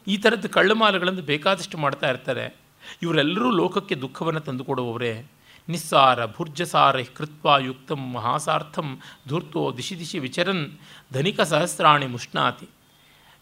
ಈ 0.09 0.17
ಥರದ್ದು 0.17 0.49
ಕಳ್ಳಮಾಲಗಳನ್ನು 0.49 1.23
ಬೇಕಾದಷ್ಟು 1.23 1.79
ಮಾಡ್ತಾ 1.79 2.11
ಇರ್ತಾರೆ. 2.11 2.57
ಇವರೆಲ್ಲರೂ 3.03 3.51
ಲೋಕಕ್ಕೆ 3.51 3.95
ದುಃಖವನ್ನು 3.95 4.41
ತಂದುಕೊಡುವವರೇ. 4.41 5.27
ನಿಸ್ಸಾರ 5.69 6.27
ಭುರ್ಜಸಾರ 6.27 7.03
ಕೃತ್ವ 7.03 7.59
ಯುಕ್ತಂ 7.59 8.13
ಮಹಾಸಾರ್ಥಂ 8.13 9.01
ಧೂರ್ತೋ 9.29 9.75
ದಿಶಿ 9.77 9.99
ದಿಶಿ 9.99 10.19
ವಿಚರನ್ 10.19 10.79
ಧನಿಕ 11.13 11.41
ಸಹಸ್ರಾಣಿ 11.41 12.07
ಮುಷ್ಣಾತಿ. 12.07 12.69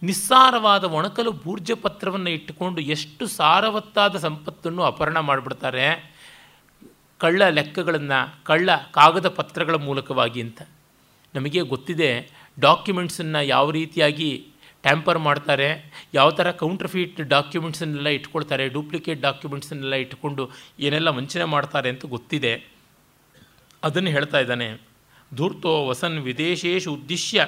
ನಿಸ್ಸಾರವಾದ 0.03 0.85
ಒಣಕಲು 0.85 1.33
ಭೂರ್ಜಪತ್ರವನ್ನು 1.33 2.31
ಇಟ್ಟುಕೊಂಡು 2.31 2.81
ಎಷ್ಟು 2.81 3.27
ಸಾರವತ್ತಾದ 3.27 4.17
ಸಂಪತ್ತನ್ನು 4.17 4.83
ಅಪಹರಣ 4.83 5.19
ಮಾಡಿಬಿಡ್ತಾರೆ. 5.19 6.18
ಕಳ್ಳ 7.19 7.49
ಲೆಕ್ಕಗಳನ್ನು, 7.49 8.45
ಕಳ್ಳ 8.45 8.71
ಕಾಗದ 8.91 9.29
ಪತ್ರಗಳ 9.29 9.75
ಮೂಲಕವಾಗಿ 9.75 10.41
ಅಂತ. 10.41 10.63
ನಮಗೆ 11.35 11.61
ಗೊತ್ತಿದೆ, 11.61 12.31
ಡಾಕ್ಯುಮೆಂಟ್ಸನ್ನು 12.61 13.45
ಯಾವ 13.45 13.71
ರೀತಿಯಾಗಿ 13.71 14.47
ಟ್ಯಾಂಪರ್ 14.83 15.19
ಮಾಡ್ತಾರೆ, 15.19 15.93
ಯಾವ 16.15 16.31
ಥರ 16.31 16.51
ಕೌಂಟರ್ಫೀಟ್ 16.51 17.21
ಡಾಕ್ಯುಮೆಂಟ್ಸನ್ನೆಲ್ಲ 17.21 18.09
ಇಟ್ಕೊಳ್ತಾರೆ, 18.09 18.69
ಡೂಪ್ಲಿಕೇಟ್ 18.69 19.21
ಡಾಕ್ಯುಮೆಂಟ್ಸನ್ನೆಲ್ಲ 19.21 19.95
ಇಟ್ಕೊಂಡು 19.95 20.51
ಏನೆಲ್ಲ 20.81 21.09
ವಂಚನೆ 21.09 21.45
ಮಾಡ್ತಾರೆ 21.45 21.89
ಅಂತ 21.89 22.07
ಗೊತ್ತಿದೆ. 22.07 22.67
ಅದನ್ನು 23.85 24.11
ಹೇಳ್ತಾ 24.11 24.39
ಇದ್ದಾನೆ, 24.39 24.81
ಧೂರ್ತೋ 25.35 25.87
ವಸನ್ 25.87 26.19
ವಿದೇಶೇಶು 26.19 26.93
ಉದ್ದೇಶ್ಯ 26.93 27.47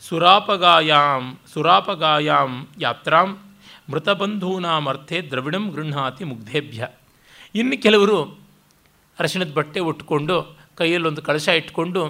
ಸುರಾಪಗಾಯಾಂ 0.00 1.38
ಸುರಾಪಗಾಯಾಂ 1.52 2.68
ಯಾತ್ರಾಂ 2.80 3.38
ಮೃತಬಂಧೂನಾಮರ್ಥೆ 3.90 5.20
ದ್ರವಿಡಂ 5.20 5.68
ಗೃಹಾತಿ 5.68 6.24
ಮುಗ್ಧೇಭ್ಯ. 6.24 6.88
ಇನ್ನು 7.54 7.82
ಕೆಲವರು 7.82 8.45
ಅರಶಿಣದ 9.18 9.52
ಬಟ್ಟೆ 9.52 9.80
ಉಟ್ಕೊಂಡು 9.80 10.36
ಕೈಯಲ್ಲೊಂದು 10.74 11.22
ಕಳಶ 11.22 11.48
ಇಟ್ಕೊಂಡು 11.48 12.00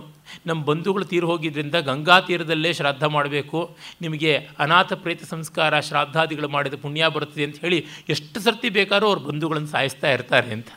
ನಮ್ಮ 0.46 0.64
ಬಂಧುಗಳು 0.64 1.04
ತೀರು 1.04 1.26
ಹೋಗಿದ್ದರಿಂದ 1.26 1.74
ಗಂಗಾ 1.74 2.20
ತೀರದಲ್ಲೇ 2.20 2.72
ಶ್ರಾದ್ದ 2.72 3.02
ಮಾಡಬೇಕು. 3.02 3.76
ನಿಮಗೆ 4.00 4.32
ಅನಾಥ 4.36 4.92
ಪ್ರೇತ 4.92 5.24
ಸಂಸ್ಕಾರ 5.24 5.80
ಶ್ರಾದ್ದಾದಿಗಳು 5.80 6.48
ಮಾಡಿದ 6.48 6.74
ಪುಣ್ಯ 6.74 7.08
ಬರುತ್ತದೆ 7.08 7.44
ಅಂತ 7.44 7.60
ಹೇಳಿ 7.60 7.78
ಎಷ್ಟು 8.08 8.40
ಸರ್ತಿ 8.40 8.70
ಬೇಕಾದ್ರೂ 8.70 9.06
ಅವ್ರ 9.06 9.18
ಬಂಧುಗಳನ್ನು 9.18 9.68
ಸಾಯಿಸ್ತಾ 9.68 10.10
ಇರ್ತಾರೆ 10.10 10.52
ಅಂತ. 10.52 10.68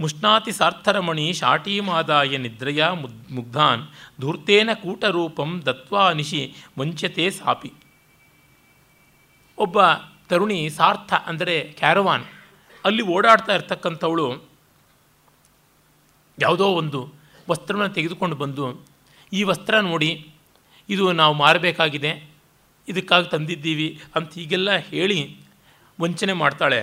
ಮುಷ್ಣಾತಿ 0.00 0.52
ಸಾರ್ಥರಮಣಿ 0.52 1.32
ಶಾಟೀಮಾದಾಯ 1.32 2.36
ನಿದ್ರಯ 2.36 2.88
ಮುದ್ 3.02 3.32
ಮುಗ್ಧಾನ್ 3.32 3.82
ಧೂರ್ತೇನ 4.20 4.70
ಕೂಟರೂಪಂ 4.82 5.62
ದತ್ವಾ 5.66 6.12
ನಿಶಿ 6.12 6.54
ವಂಚತೆ 6.78 7.30
ಸಾಪಿ. 7.30 7.72
ಒಬ್ಬ 9.58 9.78
ತರುಣಿ 10.28 10.70
ಸಾರ್ಥ 10.70 11.12
ಅಂದರೆ 11.26 11.62
ಕ್ಯಾರವಾನ್. 11.78 12.24
ಅಲ್ಲಿ 12.86 13.02
ಓಡಾಡ್ತಾ 13.02 13.54
ಇರ್ತಕ್ಕಂಥವಳು 13.54 14.26
ಯಾವುದೋ 16.38 16.66
ಒಂದು 16.80 17.00
ವಸ್ತ್ರವನ್ನು 17.50 17.94
ತೆಗೆದುಕೊಂಡು 17.94 18.36
ಬಂದು, 18.36 18.64
ಈ 19.32 19.42
ವಸ್ತ್ರ 19.42 19.80
ನೋಡಿ, 19.80 20.10
ಇದು 20.88 21.12
ನಾವು 21.12 21.34
ಮಾರಬೇಕಾಗಿದೆ, 21.34 22.12
ಇದಕ್ಕಾಗಿ 22.88 23.28
ತಂದಿದ್ದೀವಿ 23.28 23.88
ಅಂತ 24.14 24.34
ಹೀಗೆಲ್ಲ 24.34 24.70
ಹೇಳಿ 24.90 25.18
ವಂಚನೆ 26.00 26.32
ಮಾಡ್ತಾಳೆ. 26.32 26.80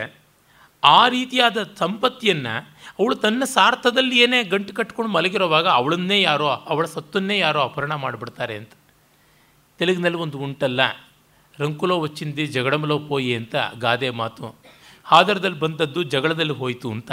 ಆ 0.84 1.02
ರೀತಿಯಾದ 1.08 1.58
ಸಂಪತ್ತಿಯನ್ನು 1.78 2.54
ಅವಳು 3.00 3.16
ತನ್ನ 3.16 3.44
ಸಾರ್ಥದಲ್ಲಿ 3.44 4.16
ಏನೇ 4.20 4.40
ಗಂಟು 4.44 4.72
ಕಟ್ಕೊಂಡು 4.74 5.12
ಮಲಗಿರೋವಾಗ 5.12 5.68
ಅವಳನ್ನೇ 5.68 6.22
ಯಾರೋ, 6.22 6.48
ಅವಳ 6.48 6.86
ಸತ್ತನ್ನೇ 6.86 7.38
ಯಾರೋ 7.38 7.62
ಅಪಹರಣ 7.62 7.96
ಮಾಡಿಬಿಡ್ತಾರೆ 7.96 8.56
ಅಂತ. 8.56 8.74
ತೆಲುಗಿನಲ್ಲಿ 9.80 10.18
ಒಂದು 10.18 10.38
ಉಂಟಲ್ಲ, 10.38 10.82
ರಂಕುಲೋ 11.60 11.96
ವಚ್ಚಿಂದಿ 12.00 12.46
ಜಗಡಮಲೋ 12.48 13.00
ಪೋಯಿ 13.00 13.32
ಅಂತ 13.36 13.56
ಗಾದೆ 13.80 14.10
ಮಾತು. 14.22 14.63
ಹಾದರದಲ್ಲಿ 15.04 15.60
ಬಂದದ್ದು 15.60 16.04
ಜಗಳದಲ್ಲಿ 16.04 16.54
ಹೋಯಿತು 16.54 16.92
ಅಂತ. 16.92 17.12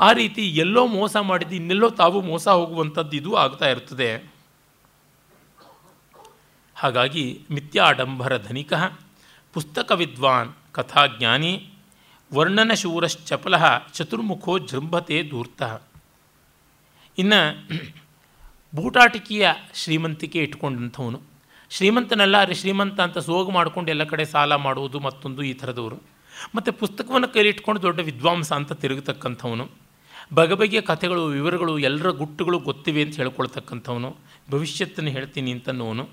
ಆ 0.00 0.12
ರೀತಿ 0.12 0.50
ಎಲ್ಲೋ 0.50 0.86
ಮೋಸ 0.86 1.16
ಮಾಡಿದ್ದು, 1.16 1.54
ಇನ್ನೆಲ್ಲೋ 1.54 1.90
ತಾವು 1.90 2.20
ಮೋಸ 2.20 2.48
ಹೋಗುವಂಥದ್ದು 2.48 3.16
ಇದು 3.16 3.34
ಆಗ್ತಾ 3.34 3.68
ಇರ್ತದೆ. 3.68 4.32
ಹಾಗಾಗಿ 6.74 7.42
ಮಿಥ್ಯಾಡಂಬರ 7.50 8.36
ಧನಿಕ, 8.36 8.72
ಪುಸ್ತಕ 9.52 9.92
ವಿದ್ವಾನ್, 9.92 10.52
ಕಥಾಜ್ಞಾನಿ 10.72 11.70
ವರ್ಣನಶೂರಶ್ಚಪಲ 12.34 13.54
ಚತುರ್ಮುಖೋ 13.92 14.58
ಜೃಂಭತೆ 14.58 15.28
ಧೂರ್ತ. 15.28 15.62
ಇನ್ನು 17.18 17.68
ಬೂಟಾಟಿಕೆಯ 18.76 19.52
ಶ್ರೀಮಂತಿಕೆ 19.74 20.38
ಇಟ್ಕೊಂಡಂಥವನು. 20.38 21.20
ಶ್ರೀಮಂತನಲ್ಲ 21.70 22.40
ಅರೆ 22.40 22.54
ಶ್ರೀಮಂತ 22.54 23.00
ಅಂತ 23.00 23.18
ಸೋಗು 23.18 23.50
ಮಾಡಿಕೊಂಡು 23.50 23.90
ಎಲ್ಲ 23.90 24.04
ಕಡೆ 24.04 24.24
ಸಾಲ 24.24 24.54
ಮಾಡುವುದು 24.54 25.00
ಮತ್ತೊಂದು 25.00 25.42
ಈ 25.42 25.52
ಥರದವರು. 25.52 26.09
ಮತ್ತು 26.54 26.72
ಪುಸ್ತಕವನ್ನು 26.72 27.28
ಕೈಲಿಟ್ಕೊಂಡು 27.28 27.82
ದೊಡ್ಡ 27.82 28.00
ವಿದ್ವಾಂಸ 28.00 28.52
ಅಂತ 28.52 28.72
ತಿರುಗತಕ್ಕಂಥವನು. 28.72 29.68
ಬಗೆಬಗೆಯ 30.34 30.80
ಕಥೆಗಳು, 30.80 31.26
ವಿವರಗಳು 31.26 31.78
ಎಲ್ಲರ 31.78 32.10
ಗುಟ್ಟುಗಳು 32.10 32.58
ಗೊತ್ತಿವೆ 32.58 33.02
ಅಂತ 33.02 33.16
ಹೇಳ್ಕೊಳ್ತಕ್ಕಂಥವನು. 33.16 34.16
ಭವಿಷ್ಯತ್ತನ್ನು 34.50 35.10
ಹೇಳ್ತೀನಿ 35.10 35.52
ಅಂತನ್ನುವನು 35.52 36.08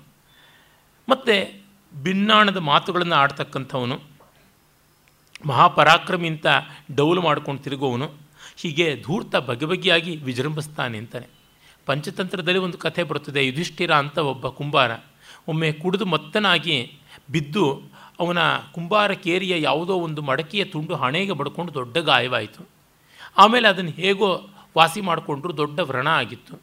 ಮತ್ತು 1.08 1.62
ಭಿನ್ನಾಣದ 2.02 2.56
ಮಾತುಗಳನ್ನು 2.56 3.14
ಆಡ್ತಕ್ಕಂಥವನು. 3.14 4.00
ಮಹಾಪರಾಕ್ರಮಿ 5.46 6.28
ಅಂತ 6.28 6.46
ಡೌಲು 6.94 7.22
ಮಾಡ್ಕೊಂಡು 7.22 7.62
ತಿರುಗುವವನು. 7.62 8.12
ಹೀಗೆ 8.56 9.02
ಧೂರ್ತ 9.02 9.36
ಬಗೆ 9.36 9.66
ಬಗೆಯಾಗಿ 9.66 10.16
ವಿಜೃಂಭಿಸ್ತಾನೆ 10.16 10.98
ಅಂತಾನೆ. 10.98 11.26
ಪಂಚತಂತ್ರದಲ್ಲಿ 11.86 12.58
ಒಂದು 12.58 12.78
ಕಥೆ 12.78 13.02
ಬರುತ್ತದೆ, 13.02 13.46
ಯುಧಿಷ್ಠಿರ 13.46 13.90
ಅಂತ 13.90 14.18
ಒಬ್ಬ 14.18 14.48
ಕುಂಬಾರ 14.48 14.90
ಒಮ್ಮೆ 15.48 15.72
ಕುಡಿದು 15.72 16.04
ಮತ್ತನಾಗಿ 16.04 16.98
ಬಿದ್ದು 17.30 17.82
ಅವನ 18.18 18.38
ಕುಂಬಾರ 18.72 19.12
ಕೇರಿಯ 19.12 19.62
ಯಾವುದೋ 19.62 19.94
ಒಂದು 19.94 20.22
ಮಡಕೆಯ 20.22 20.64
ತುಂಡು 20.64 20.94
ಹಣೆಗೆ 20.94 21.32
ಬಡ್ಕೊಂಡು 21.32 21.74
ದೊಡ್ಡ 21.74 21.98
ಗಾಯವಾಯಿತು. 21.98 22.68
ಆಮೇಲೆ 23.36 23.68
ಅದನ್ನು 23.68 23.90
ಹೇಗೋ 23.90 24.48
ವಾಸಿ 24.76 25.00
ಮಾಡಿಕೊಂಡ್ರು 25.00 25.56
ದೊಡ್ಡ 25.56 25.78
ವ್ರಣ 25.78 26.06
ಆಗಿತ್ತು. 26.06 26.60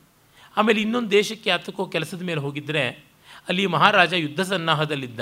ಆಮೇಲೆ 0.58 0.82
ಇನ್ನೊಂದು 0.82 1.12
ದೇಶಕ್ಕೆ 1.12 1.52
ಹತ್ತಕ್ಕೋ 1.52 1.86
ಕೆಲಸದ 1.86 2.24
ಮೇಲೆ 2.24 2.42
ಹೋಗಿದ್ದರೆ 2.42 3.06
ಅಲ್ಲಿ 3.48 3.68
ಮಹಾರಾಜ 3.68 4.14
ಯುದ್ಧ 4.14 4.42
ಸನ್ನಾಹದಲ್ಲಿದ್ದ. 4.42 5.20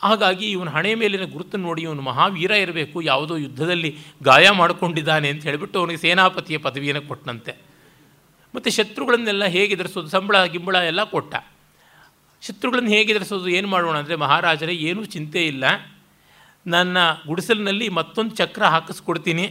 ಹಾಗಾಗಿ 0.00 0.50
ಇವನ 0.50 0.68
ಹಣೆ 0.68 0.94
ಮೇಲಿನ 0.94 1.24
ಗುರುತನ್ನು 1.24 1.66
ನೋಡಿ 1.66 1.82
ಇವನು 1.82 2.02
ಮಹಾವೀರ 2.02 2.50
ಇರಬೇಕು, 2.50 3.02
ಯಾವುದೋ 3.02 3.36
ಯುದ್ಧದಲ್ಲಿ 3.36 3.98
ಗಾಯ 4.22 4.50
ಮಾಡಿಕೊಂಡಿದ್ದಾನೆ 4.50 5.28
ಅಂತ 5.28 5.42
ಹೇಳಿಬಿಟ್ಟು 5.42 5.78
ಅವನಿಗೆ 5.78 6.00
ಸೇನಾಪತಿಯ 6.00 6.58
ಪದವಿಯನ್ನು 6.58 7.08
ಕೊಟ್ಟನಂತೆ. 7.08 7.56
ಮತ್ತು 8.54 8.70
ಶತ್ರುಗಳನ್ನೆಲ್ಲ 8.70 9.44
ಹೇಗೆ 9.44 9.72
ಎದುರಿಸೋದು? 9.72 10.08
ಸಂಬಳ, 10.08 10.44
ಗಿಂಬಳ 10.44 10.74
ಎಲ್ಲ 10.74 11.04
ಕೊಟ್ಟ. 11.04 11.34
ಶತ್ರುಗಳನ್ನು 12.42 12.90
ಹೇಗೆ 12.90 13.12
ಎದುರಿಸೋದು, 13.12 13.48
ಏನು 13.48 13.68
ಮಾಡೋಣ 13.68 13.96
ಅಂದರೆ 13.98 14.16
ಮಹಾರಾಜರೇ 14.16 14.74
ಏನೂ 14.90 15.04
ಚಿಂತೆ 15.04 15.40
ಇಲ್ಲ. 15.46 15.64
ನನ್ನ 16.66 16.96
ಗುಡಿಸಲಿನಲ್ಲಿ 17.26 17.88
ಮತ್ತೊಂದು 17.88 18.32
ಚಕ್ರ 18.36 18.62
ಹಾಕಿಸ್ಕೊಡ್ತೀನಿ. 18.64 19.44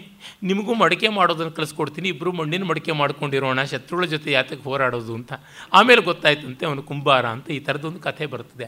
ನಿಮಗೂ 0.43 0.73
ಮಡಿಕೆ 0.73 1.07
ಮಾಡೋದನ್ನು 1.07 1.51
ಕಲಿಸ್ಕೊಡ್ತೀನಿ. 1.51 2.07
ಇಬ್ಬರು 2.09 2.31
ಮಣ್ಣಿನ 2.31 2.63
ಮಡಿಕೆ 2.63 2.91
ಮಾಡ್ಕೊಂಡಿರೋಣ, 2.91 3.63
ಶತ್ರುಗಳ 3.63 4.05
ಜೊತೆ 4.05 4.31
ಯಾತಕ್ಕೆ 4.31 4.63
ಹೋರಾಡೋದು 4.69 5.13
ಅಂತ. 5.15 5.31
ಆಮೇಲೆ 5.73 6.01
ಗೊತ್ತಾಯ್ತಂತೆ 6.01 6.65
ಅವನು 6.65 6.83
ಕುಂಬಾರ 6.83 7.25
ಅಂತ 7.25 7.51
ಈ 7.51 7.59
ಥರದೊಂದು 7.59 7.99
ಕಥೆ 7.99 8.25
ಬರ್ತದೆ. 8.25 8.67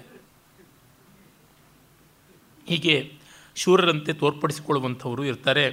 ಹೀಗೆ 2.68 3.12
ಶೂರರಂತೆ 3.56 4.14
ತೋರ್ಪಡಿಸಿಕೊಳ್ಳುವಂಥವರು 4.14 5.24
ಇರ್ತಾರೆ. 5.24 5.66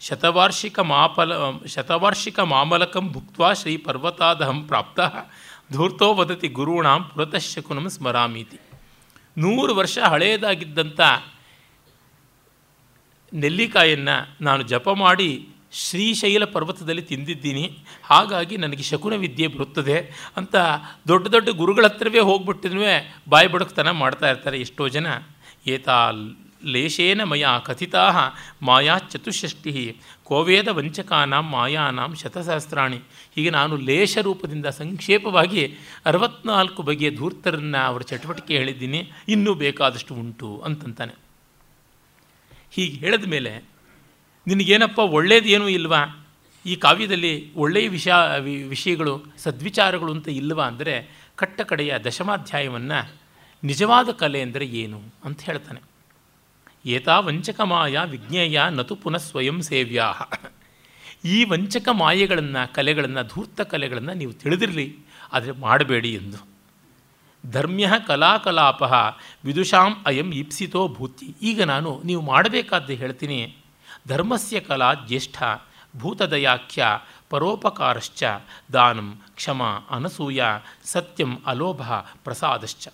ಶತವಾರ್ಷಿಕ 0.00 0.78
ಮಾಪಲ, 0.78 1.32
ಶತವಾರ್ಷಿಕ 1.66 2.40
ಮಾಮಲಕಂ 2.40 3.06
ಭುಕ್ತ 3.12 3.40
ಶ್ರೀ 3.60 3.76
ಪರ್ವತಾದಹಂ 3.76 4.58
ಪ್ರಾಪ್ತ. 4.66 5.00
ಧೂರ್ತೋ 5.72 6.14
ವದತಿ 6.14 6.48
ಗುರುಣಾಂ 6.48 7.04
ಪುರತಃ 7.04 7.38
ಶಕುನಂ 7.38 7.88
ಸ್ಮರಾಮೀತಿ. 7.88 8.58
ನೂರು 9.38 9.74
ವರ್ಷ 9.74 9.98
ಹಳೆಯದಾಗಿದ್ದಂಥ 9.98 11.00
ನೆಲ್ಲಿಕಾಯನ್ನು 13.34 14.44
ನಾನು 14.44 14.62
ಜಪ 14.62 14.90
ಮಾಡಿ 14.90 15.48
ಶ್ರೀಶೈಲ 15.72 16.44
ಪರ್ವತದಲ್ಲಿ 16.44 17.02
ತಿಂದಿದ್ದೀನಿ. 17.02 17.78
ಹಾಗಾಗಿ 18.02 18.56
ನನಗೆ 18.56 18.82
ಶಕುನ 18.82 19.14
ವಿದ್ಯೆ 19.14 19.46
ಬರುತ್ತದೆ 19.46 19.98
ಅಂತ 20.36 20.56
ದೊಡ್ಡ 21.08 21.28
ದೊಡ್ಡ 21.28 21.48
ಗುರುಗಳ 21.48 21.84
ಹತ್ರವೇ 21.84 22.18
ಹೋಗ್ಬಿಟ್ಟಿದ್ವೇ 22.18 23.16
ಬಾಯಿ 23.28 23.48
ಬಡಕ್ತನ 23.48 23.90
ಮಾಡ್ತಾ 23.90 24.30
ಇರ್ತಾರೆ 24.30 24.60
ಎಷ್ಟೋ 24.60 24.88
ಜನ. 24.88 25.06
ಏತಾ 25.66 26.10
ಲೇಶೇನ 26.64 27.22
ಮಯಾ 27.24 27.58
ಕಥಿತಾ 27.58 28.34
ಮಾಯಾ 28.62 28.98
ಚತುಷ್ಷಷ್ಟಿ 28.98 30.00
ಕೋವೇದ 30.24 30.68
ವಂಚಕಾನಾಂ 30.68 31.50
ಮಾಯಾನಾಂ 31.50 32.14
ಶತಸಹಸ್ರಾಣಿ 32.14 32.96
ಹೀಗೆ 33.36 33.50
ನಾನು 33.50 33.76
ಲೇಷ 33.76 34.18
ರೂಪದಿಂದ 34.18 34.66
ಸಂಕ್ಷೇಪವಾಗಿ 34.66 35.76
ಅರವತ್ನಾಲ್ಕು 36.06 36.82
ಬಗೆಯ 36.82 37.10
ಧೂರ್ತರನ್ನು 37.10 37.86
ಅವರ 37.86 38.02
ಚಟುವಟಿಕೆ 38.02 38.56
ಹೇಳಿದ್ದೀನಿ. 38.56 39.10
ಇನ್ನೂ 39.28 39.54
ಬೇಕಾದಷ್ಟು 39.54 40.14
ಉಂಟು 40.14 40.62
ಅಂತಂತಾನೆ. 40.64 41.14
ಹೀಗೆ 42.70 42.96
ಹೇಳಿದ 42.96 43.24
ಮೇಲೆ, 43.24 43.64
ನಿನಗೇನಪ್ಪ 44.46 44.98
ಒಳ್ಳೆಯದೇನೂ 44.98 45.68
ಇಲ್ವಾ? 45.68 46.26
ಈ 46.66 46.76
ಕಾವ್ಯದಲ್ಲಿ 46.76 47.54
ಒಳ್ಳೆಯ 47.54 47.88
ವಿಷ 47.88 48.08
ವಿಷಯಗಳು, 48.68 49.24
ಸದ್ವಿಚಾರಗಳು 49.38 50.12
ಅಂತ 50.12 50.28
ಇಲ್ವಾ 50.28 50.66
ಅಂದರೆ 50.66 50.94
ಕಟ್ಟ 51.36 51.60
ಕಡೆಯ 51.60 51.98
ದಶಮಾಧ್ಯಾಯವನ್ನು 51.98 53.14
ನಿಜವಾದ 53.64 54.08
ಕಲೆ 54.10 54.42
ಅಂದರೆ 54.42 54.66
ಏನು 54.66 55.00
ಅಂತ 55.24 55.42
ಹೇಳ್ತಾನೆ. 55.42 55.80
ಏತಾ 56.88 57.14
ವಂಚಕ 57.20 57.60
ಮಾಯ 57.60 57.98
ವಿಜ್ಞೇಯ 58.04 58.58
ನತು 58.70 58.96
ಪುನಃ 58.96 59.22
ಸ್ವಯಂ 59.28 59.58
ಸೇವ್ಯಾ 59.62 60.06
ಈ 61.24 61.44
ವಂಚಕ 61.44 61.88
ಮಾಯೆಗಳನ್ನು, 61.92 62.62
ಕಲೆಗಳನ್ನು, 62.74 63.22
ಧೂರ್ತ 63.28 63.60
ಕಲೆಗಳನ್ನು 63.60 64.12
ನೀವು 64.14 64.32
ತಿಳಿದಿರಲಿ, 64.32 64.86
ಆದರೆ 65.32 65.52
ಮಾಡಬೇಡಿ 65.52 66.10
ಎಂದು. 66.14 66.40
ಧರ್ಮ್ಯ 67.44 67.88
ಕಲಾಕಲಾಪ 68.06 68.82
ವಿದುಷಾಂ 69.44 69.92
ಅಯಂ 70.06 70.28
ಇಪ್ಸಿತೋ 70.32 70.82
ಭೂತಿ. 70.88 71.26
ಈಗ 71.42 71.62
ನಾನು 71.62 71.90
ನೀವು 72.04 72.22
ಮಾಡಬೇಕಾದ್ದು 72.22 72.92
ಹೇಳ್ತೀನಿ, 72.92 73.38
ಧರ್ಮಸ್ಯ 74.08 74.60
ಕಲಾ 74.60 74.90
ಜ್ಯೇಷ್ಠ, 75.06 75.38
ಭೂತದಯಾಖ್ಯ, 75.96 76.86
ಪರೋಪಕಾರಶ್ಚ, 77.30 78.24
ದಾನಂ, 78.72 79.08
ಕ್ಷಮ, 79.34 79.62
ಅನಸೂಯ, 79.90 80.42
ಸತ್ಯಂ 80.84 81.32
ಅಲೋಭ, 81.46 81.82
ಪ್ರಸಾದಶ್ಚ. 82.24 82.88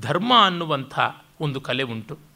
ಧರ್ಮ 0.00 0.32
ಅನ್ನುವಂಥ 0.44 0.94
ಒಂದು 1.40 1.60
ಕಲೆ 1.60 1.82
ಉಂಟು. 1.82 2.33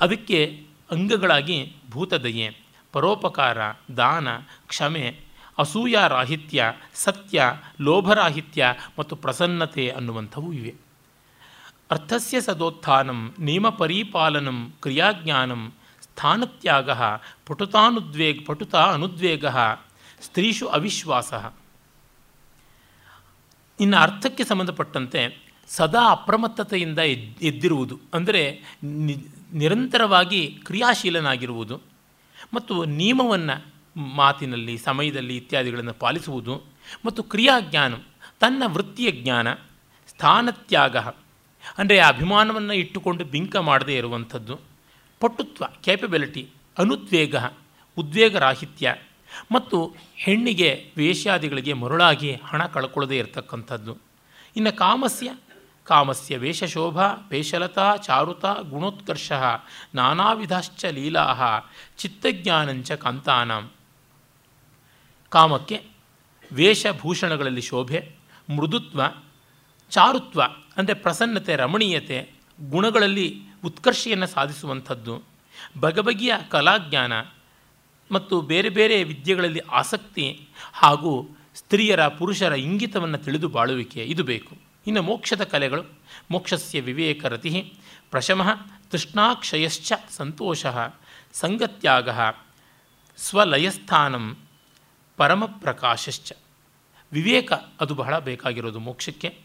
ಅದಕ್ಕೆ 0.00 0.66
ಅಂಗಗಳಾಗಿ 0.90 1.76
ಭೂತದಯೆ, 1.90 2.56
ಪರೋಪಕಾರ, 2.92 3.58
ದಾನ, 3.96 4.28
ಕ್ಷಮೆ 4.66 5.20
ಅಸೂಯಾರಾಹಿತ್ಯ 5.58 6.72
ಸತ್ಯ, 6.94 7.42
ಲೋಭರಾಹಿತ್ಯ 7.80 8.74
ಮತ್ತು 8.98 9.16
ಪ್ರಸನ್ನತೆ 9.16 9.88
ಅನ್ನುವಂಥವು 9.88 10.52
ಇವೆ. 10.52 10.74
ಅರ್ಥಸ್ಯ 11.90 12.40
ಸದೋತ್ಥಾನಂ, 12.40 13.34
ನಿಯಮ 13.38 13.68
ಪರಿಪಾಲನಂ, 13.68 14.72
ಕ್ರಿಯಾಜ್ಞಾನಂ, 14.82 15.72
ಸ್ಥಾನತ್ಯಾಗ, 16.00 16.90
ಪಟುತಾನುದ್ವೇಗ, 17.46 18.42
ಪಟುತ 18.46 18.74
ಅನುದ್ವೇಗ, 18.74 19.46
ಸ್ತ್ರೀಷು 20.20 20.66
ಅವಿಶ್ವಾಸ. 20.66 21.34
ಇನ್ನು 23.80 23.96
ಅರ್ಥಕ್ಕೆ 23.96 24.44
ಸಂಬಂಧಪಟ್ಟಂತೆ 24.44 25.45
ಸದಾ 25.68 26.02
ಅಪ್ರಮತ್ತತೆಯಿಂದ 26.10 27.00
ಎದ್, 27.14 27.30
ಎದ್ದಿರುವುದು. 27.42 27.96
ಅಂದರೆ 28.14 28.42
ನಿರಂತರವಾಗಿ 29.52 30.40
ಕ್ರಿಯಾಶೀಲನಾಗಿರುವುದು 30.66 31.76
ಮತ್ತು 32.54 32.74
ನಿಯಮವನ್ನು 33.00 33.56
ಮಾತಿನಲ್ಲಿ, 34.18 34.74
ಸಮಯದಲ್ಲಿ 34.78 35.36
ಇತ್ಯಾದಿಗಳನ್ನು 35.36 35.94
ಪಾಲಿಸುವುದು 36.02 36.54
ಮತ್ತು 37.04 37.20
ಕ್ರಿಯಾಜ್ಞಾನ, 37.32 37.94
ತನ್ನ 38.42 38.62
ವೃತ್ತಿಯ 38.66 39.10
ಜ್ಞಾನ, 39.22 39.48
ಸ್ಥಾನತ್ಯಾಗ, 40.08 40.96
ಅಂದರೆ 41.78 41.98
ಅಭಿಮಾನವನ್ನು 42.12 42.74
ಇಟ್ಟುಕೊಂಡು 42.82 43.24
ಬಿಂಕ 43.34 43.56
ಮಾಡದೇ 43.68 43.94
ಇರುವಂಥದ್ದು, 43.96 44.54
ಪಟುತ್ವ 45.20 45.64
ಕ್ಯಾಪಬಿಲಿಟಿ 45.84 46.42
ಅನುದ್ವೇಗ, 46.78 47.36
ಉದ್ವೇಗರಾಹಿತ್ಯ 47.96 48.94
ಮತ್ತು 49.52 49.78
ಹೆಣ್ಣಿಗೆ 50.24 50.70
ವೇಶ್ಯಾದಿಗಳಿಗೆ 50.96 51.72
ಮರುಳಾಗಿ 51.72 52.30
ಹಣ 52.50 52.62
ಕಳ್ಕೊಳ್ಳದೇ 52.66 53.16
ಇರತಕ್ಕಂಥದ್ದು. 53.18 53.92
ಇನ್ನು 54.56 54.72
ಕಾಮಸ್ಯ 54.76 55.28
ಕಾಮಸ್ಯ 55.86 56.36
ವೇಷಶೋಭಾ 56.36 57.14
ಪೇಶಲತಾ 57.28 57.96
ಚಾರುತಾ, 57.96 58.52
ಗುಣೋತ್ಕರ್ಷ, 58.52 59.32
ನಾನಾವಿಧಾಶ್ಚ 59.94 60.84
ಲೀಲಾ, 60.84 61.60
ಚಿತ್ತಜ್ಞಾನಂಚ 61.98 62.92
ಕಾಂತಾನಾಂ. 62.92 63.70
ಕಾಮಕ್ಕೆ 65.28 65.82
ವೇಷಭೂಷಣಗಳಲ್ಲಿ 66.52 67.60
ಶೋಭೆ, 67.60 68.16
ಮೃದುತ್ವ, 68.56 69.02
ಚಾರುತ್ವ, 69.90 70.42
ಅಂದರೆ 70.76 70.94
ಪ್ರಸನ್ನತೆ, 70.94 71.56
ರಮಣೀಯತೆ, 71.56 72.30
ಗುಣಗಳಲ್ಲಿ 72.70 73.40
ಉತ್ಕರ್ಷೆಯನ್ನು 73.64 74.26
ಸಾಧಿಸುವಂಥದ್ದು. 74.26 75.22
ಬಗೆಬಗೆಯ 75.80 76.32
ಕಲಾಜ್ಞಾನ 76.50 77.12
ಮತ್ತು 78.12 78.40
ಬೇರೆ 78.40 78.68
ಬೇರೆ 78.68 79.04
ವಿದ್ಯೆಗಳಲ್ಲಿ 79.04 79.60
ಆಸಕ್ತಿ 79.60 80.48
ಹಾಗೂ 80.72 81.36
ಸ್ತ್ರೀಯರ, 81.54 82.08
ಪುರುಷರ 82.08 82.52
ಇಂಗಿತವನ್ನು 82.52 83.18
ತಿಳಿದು 83.18 83.48
ಬಾಳುವಿಕೆ, 83.48 84.04
ಇದು 84.04 84.24
ಬೇಕು. 84.24 84.65
ಇನ್ನು 84.86 85.02
ಮೋಕ್ಷದ 85.02 85.44
ಕಲೆಗಳು. 85.44 85.82
ಮೋಕ್ಷಸ್ಯ 86.30 86.80
ವಿವೇಕರತಿ 86.80 87.74
ಪ್ರಶಮ 88.10 88.42
ತೃಷ್ಣಾಕ್ಷಯಶ್ಚ 88.90 89.92
ಸಂತೋಷ 90.10 90.66
ಸಂಗತ್ಯಾಗ 91.32 92.08
ಸ್ವಲಯಸ್ಥಾನಂ 93.16 94.36
ಪರಮಪ್ರಕಾಶಶ್ಚ. 95.16 96.32
ವಿವೇಕ 97.12 97.52
ಅದು 97.52 97.94
ಬಹಳ 97.94 98.18
ಬೇಕಾಗಿರೋದು 98.18 98.78
ಮೋಕ್ಷಕ್ಕೆ. 98.78 99.38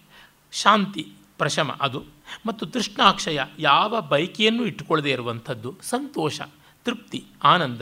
ಶಾಂತಿ 0.52 1.14
ಪ್ರಶಮ 1.38 1.78
ಅದು. 1.82 2.06
ಮತ್ತು 2.46 2.66
ತೃಷ್ಣಾಕ್ಷಯ 2.66 3.40
ಯಾವ 3.60 4.02
ಬೈಕಿಯನ್ನು 4.02 4.66
ಇಟ್ಟುಕೊಳ್ಳದೇ 4.66 5.12
ಇರುವಂಥದ್ದು 5.12 5.78
ಸಂತೋಷ, 5.82 6.42
ತೃಪ್ತಿ, 6.86 7.24
ಆನಂದ. 7.44 7.82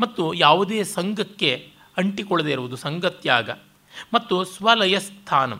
ಮತ್ತು 0.00 0.34
ಯಾವುದೇ 0.34 0.84
ಸಂಘಕ್ಕೆ 0.84 1.72
ಅಂಟಿಕೊಳ್ಳದೇ 1.96 2.52
ಇರುವುದು 2.52 2.76
ಸಂಗತ್ಯಾಗ. 2.76 3.50
ಮತ್ತು 4.14 4.44
ಸ್ವಲಯ 4.44 5.00
ಸ್ಥಾನ 5.00 5.52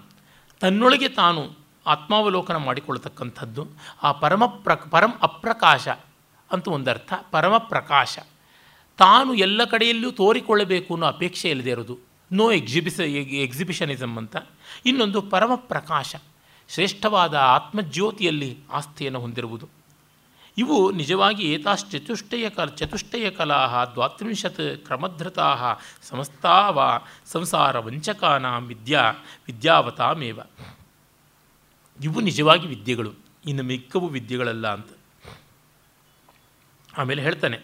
ತನ್ನೊಳಗೆ 0.63 1.09
ತಾನು 1.09 1.53
ಆತ್ಮಾವಲೋಕನ 1.87 2.57
ಮಾಡಿಕೊಳ್ತಕ್ಕಂಥದ್ದು 2.57 3.67
ಆ 4.03 4.13
ಪರಮ 4.13 4.47
ಪ್ರ, 4.47 4.75
ಪರಂ 4.75 5.13
ಅಪ್ರಕಾಶ 5.23 5.89
ಅಂತ 6.53 6.69
ಒಂದರ್ಥ, 6.69 7.13
ಪರಮ 7.31 7.59
ಪ್ರಕಾಶ. 7.59 8.19
ತಾನು 8.99 9.35
ಎಲ್ಲ 9.35 9.65
ಕಡೆಯಲ್ಲೂ 9.65 10.11
ತೋರಿಕೊಳ್ಳಬೇಕು 10.11 10.95
ಅನ್ನೋ 10.95 11.07
ಅಪೇಕ್ಷೆ 11.07 11.51
ಇಲ್ಲದೆ 11.51 11.71
ಇರೋದು. 11.71 11.99
ನೋ 12.33 12.53
ಎಕ್ಸಿಬಿಸ 12.53 13.01
ಎಕ್ಸಿಬಿಷನಿಸಮ್ 13.01 14.19
ಅಂತ. 14.19 14.37
ಇನ್ನೊಂದು 14.87 15.23
ಪರಮ 15.23 15.55
ಪ್ರಕಾಶ, 15.55 16.17
ಶ್ರೇಷ್ಠವಾದ 16.69 17.35
ಆತ್ಮಜ್ಯೋತಿಯಲ್ಲಿ 17.35 18.59
ಆಸ್ಥೆಯನ್ನು 18.73 19.21
ಹೊಂದಿರುವುದು. 19.21 19.82
ಇವು 20.59 20.91
ನಿಜವಾಗಿ 20.91 21.45
ಏತಾಶ್ಚತುಷ್ಟಯ 21.53 22.51
ಕ 22.51 22.61
ಚತುಷ್ಟಯ 22.61 23.31
ಕಲಾ 23.31 23.85
ದ್ವಾತ್ರಿಂಶತ್ 23.85 24.79
ಕ್ರಮಧೃತಾ 24.79 25.77
ಸಮಸ್ತಾವ 26.03 27.01
ಸಂಸಾರ 27.27 27.79
ವಂಚಕಾನಾಂ 27.79 28.67
ವಿದ್ಯಾ, 28.67 29.11
ವಿದ್ಯಾವತಾಮೇವ. 29.47 30.41
ಇವು 32.05 32.21
ನಿಜವಾಗಿ 32.21 32.67
ವಿದ್ಯೆಗಳು, 32.67 33.13
ಇನ್ನು 33.47 33.63
ಮಿಕ್ಕವು 33.63 34.09
ವಿದ್ಯೆಗಳಲ್ಲ 34.09 34.73
ಅಂತ. 34.73 34.91
ಆಮೇಲೆ 36.99 37.23
ಹೇಳ್ತಾನೆ, 37.23 37.63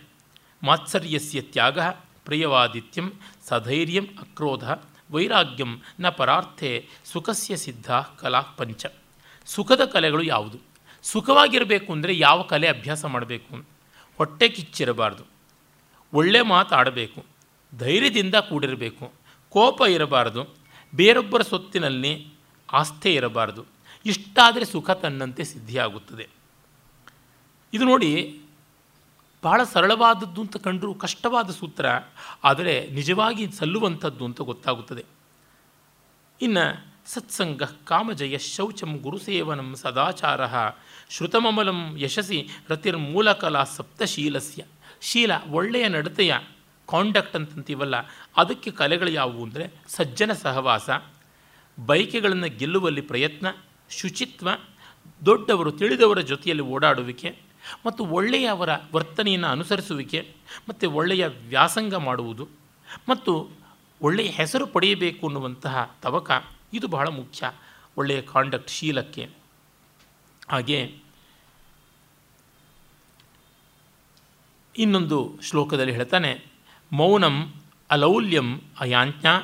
ಮಾತ್ಸರ್ಯಸ್ಯ 0.62 1.40
ತ್ಯಾಗ 1.40 1.80
ಪ್ರಿಯವಾದಿತ್ಯಂ 2.24 3.12
ಸಧೈರ್ಯಂ 3.48 4.04
ಅಕ್ರೋಧ 4.04 4.70
ವೈರಾಗ್ಯಂ 5.10 5.82
ನ 6.00 6.08
ಪರಾರ್ಥೆ 6.08 6.88
ಸುಖಸ್ಯ 7.04 7.56
ಸಿದ್ಧ 7.56 7.90
ಕಲಾ 7.92 8.40
ಪಂಚ. 8.40 8.86
ಸುಖದ 9.46 9.84
ಕಲೆಗಳು 9.84 10.22
ಯಾವುದು? 10.22 10.67
ಸುಖವಾಗಿರಬೇಕು 11.02 11.92
ಅಂದರೆ 11.92 12.18
ಯಾವ 12.18 12.42
ಕಲೆ 12.42 12.68
ಅಭ್ಯಾಸ 12.68 13.04
ಮಾಡಬೇಕು? 13.04 13.64
ಹೊಟ್ಟೆ 14.16 14.48
ಕಿಚ್ಚಿರಬಾರ್ದು. 14.48 15.24
ಒಳ್ಳೆ 16.14 16.42
ಮಾತಾಡಬೇಕು 16.42 17.24
ಧೈರ್ಯದಿಂದ 17.78 18.34
ಕೂಡಿರಬೇಕು. 18.34 19.12
ಕೋಪ 19.50 19.80
ಇರಬಾರ್ದು. 19.80 20.54
ಬೇರೊಬ್ಬರ 20.94 21.42
ಸೊತ್ತಿನಲ್ಲಿ 21.42 22.32
ಆಸ್ಥೆ 22.72 23.14
ಇರಬಾರ್ದು. 23.14 23.64
ಇಷ್ಟಾದರೆ 24.06 24.64
ಸುಖ 24.64 24.90
ತನ್ನಂತೆ 24.90 25.44
ಸಿದ್ಧಿಯಾಗುತ್ತದೆ. 25.44 26.28
ಇದು 27.72 27.84
ನೋಡಿ, 27.84 28.40
ಬಹಳ 29.42 29.64
ಸರಳವಾದದ್ದು 29.64 30.40
ಅಂತ 30.40 30.56
ಕಂಡರೂ 30.56 30.94
ಕಷ್ಟವಾದ 30.94 31.50
ಸೂತ್ರ, 31.50 31.86
ಆದರೆ 32.44 32.88
ನಿಜವಾಗಿ 32.90 33.52
ಸಲ್ಲುವಂಥದ್ದು 33.52 34.24
ಅಂತ 34.24 34.40
ಗೊತ್ತಾಗುತ್ತದೆ. 34.40 35.04
ಇನ್ನು 36.40 36.86
ಸತ್ಸಂಗ 37.12 37.62
ಕಾಮಜಯ 37.88 38.36
ಶೌಚಂ 38.54 38.90
ಗುರುಸೇವನಂ 39.04 39.68
ಸದಾಚಾರ. 39.82 40.40
ಶ್ರುತಮಮಲಂ 41.14 41.80
ಯಶಸಿ 42.04 42.38
ರತಿರ್ಮೂಲಕಲಾ 42.70 43.62
ಸಪ್ತಶೀಲಸ್ಯ. 43.76 44.62
ಶೀಲ 45.08 45.32
ಒಳ್ಳೆಯ 45.58 45.86
ನಡತೆಯ 45.94 46.32
ಕಾಂಡಕ್ಟ್ 46.88 47.36
ಅಂತಂತೀವಲ್ಲ, 47.38 47.96
ಅದಕ್ಕೆ 48.36 48.70
ಕಲೆಗಳು 48.80 49.10
ಯಾವುವು 49.10 49.40
ಅಂದರೆ 49.46 49.64
ಸಜ್ಜನ 49.96 50.32
ಸಹವಾಸ 50.42 50.88
ಬೈಕೆಗಳನ್ನು 51.78 52.48
ಗೆಲ್ಲುವಲ್ಲಿ 52.60 53.02
ಪ್ರಯತ್ನ, 53.10 53.46
ಶುಚಿತ್ವ, 53.98 54.48
ದೊಡ್ಡವರು 55.26 55.72
ತಿಳಿದವರ 55.80 56.20
ಜೊತೆಯಲ್ಲಿ 56.32 56.64
ಓಡಾಡುವಿಕೆ, 56.74 57.30
ಮತ್ತು 57.86 58.02
ಒಳ್ಳೆಯವರ 58.18 58.72
ವರ್ತನೆಯನ್ನು 58.94 59.48
ಅನುಸರಿಸುವಿಕೆ, 59.48 60.20
ಮತ್ತು 60.68 60.86
ಒಳ್ಳೆಯ 60.90 61.24
ವ್ಯಾಸಂಗ 61.52 61.94
ಮಾಡುವುದು, 62.08 62.46
ಮತ್ತು 63.08 63.32
ಒಳ್ಳೆಯ 64.00 64.30
ಹೆಸರು 64.38 64.66
ಪಡೆಯಬೇಕು 64.66 65.22
ಅನ್ನುವಂತಹ 65.26 65.76
ತವಕ. 66.02 66.30
ಇದು 66.72 66.86
ಬಹಳ 66.88 67.08
ಮುಖ್ಯ. 67.08 67.50
ಒಳ್ಳೆಯ 67.96 68.20
ಕಾಂಡಕ್ಟ್ 68.22 68.70
ಶೀಲಕ್ಕೆ. 68.70 69.24
ಹಾಗೆ 70.48 70.80
ಇನ್ನೊಂದು 74.74 75.18
ಶ್ಲೋಕದಲ್ಲಿ 75.42 75.92
ಹೇಳ್ತಾನೆ, 75.92 76.30
ಮೌನಂ 76.92 77.36
ಅಲೌಲ್ಯಂ 77.90 78.48
ಅಯಾಜ್ಞಾ 78.80 79.34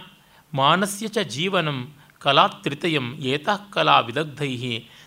ಮಾನಸ್ಯ 0.54 1.06
ಚ 1.08 1.18
ಜೀವನಂ 1.18 1.78
ಕಲಾತ್ರಿತಯಂ 2.18 3.06
ಏತಃ 3.22 3.70
ಕಲಾ 3.70 4.00
ವಿದಗ್ಧೈ 4.00 4.52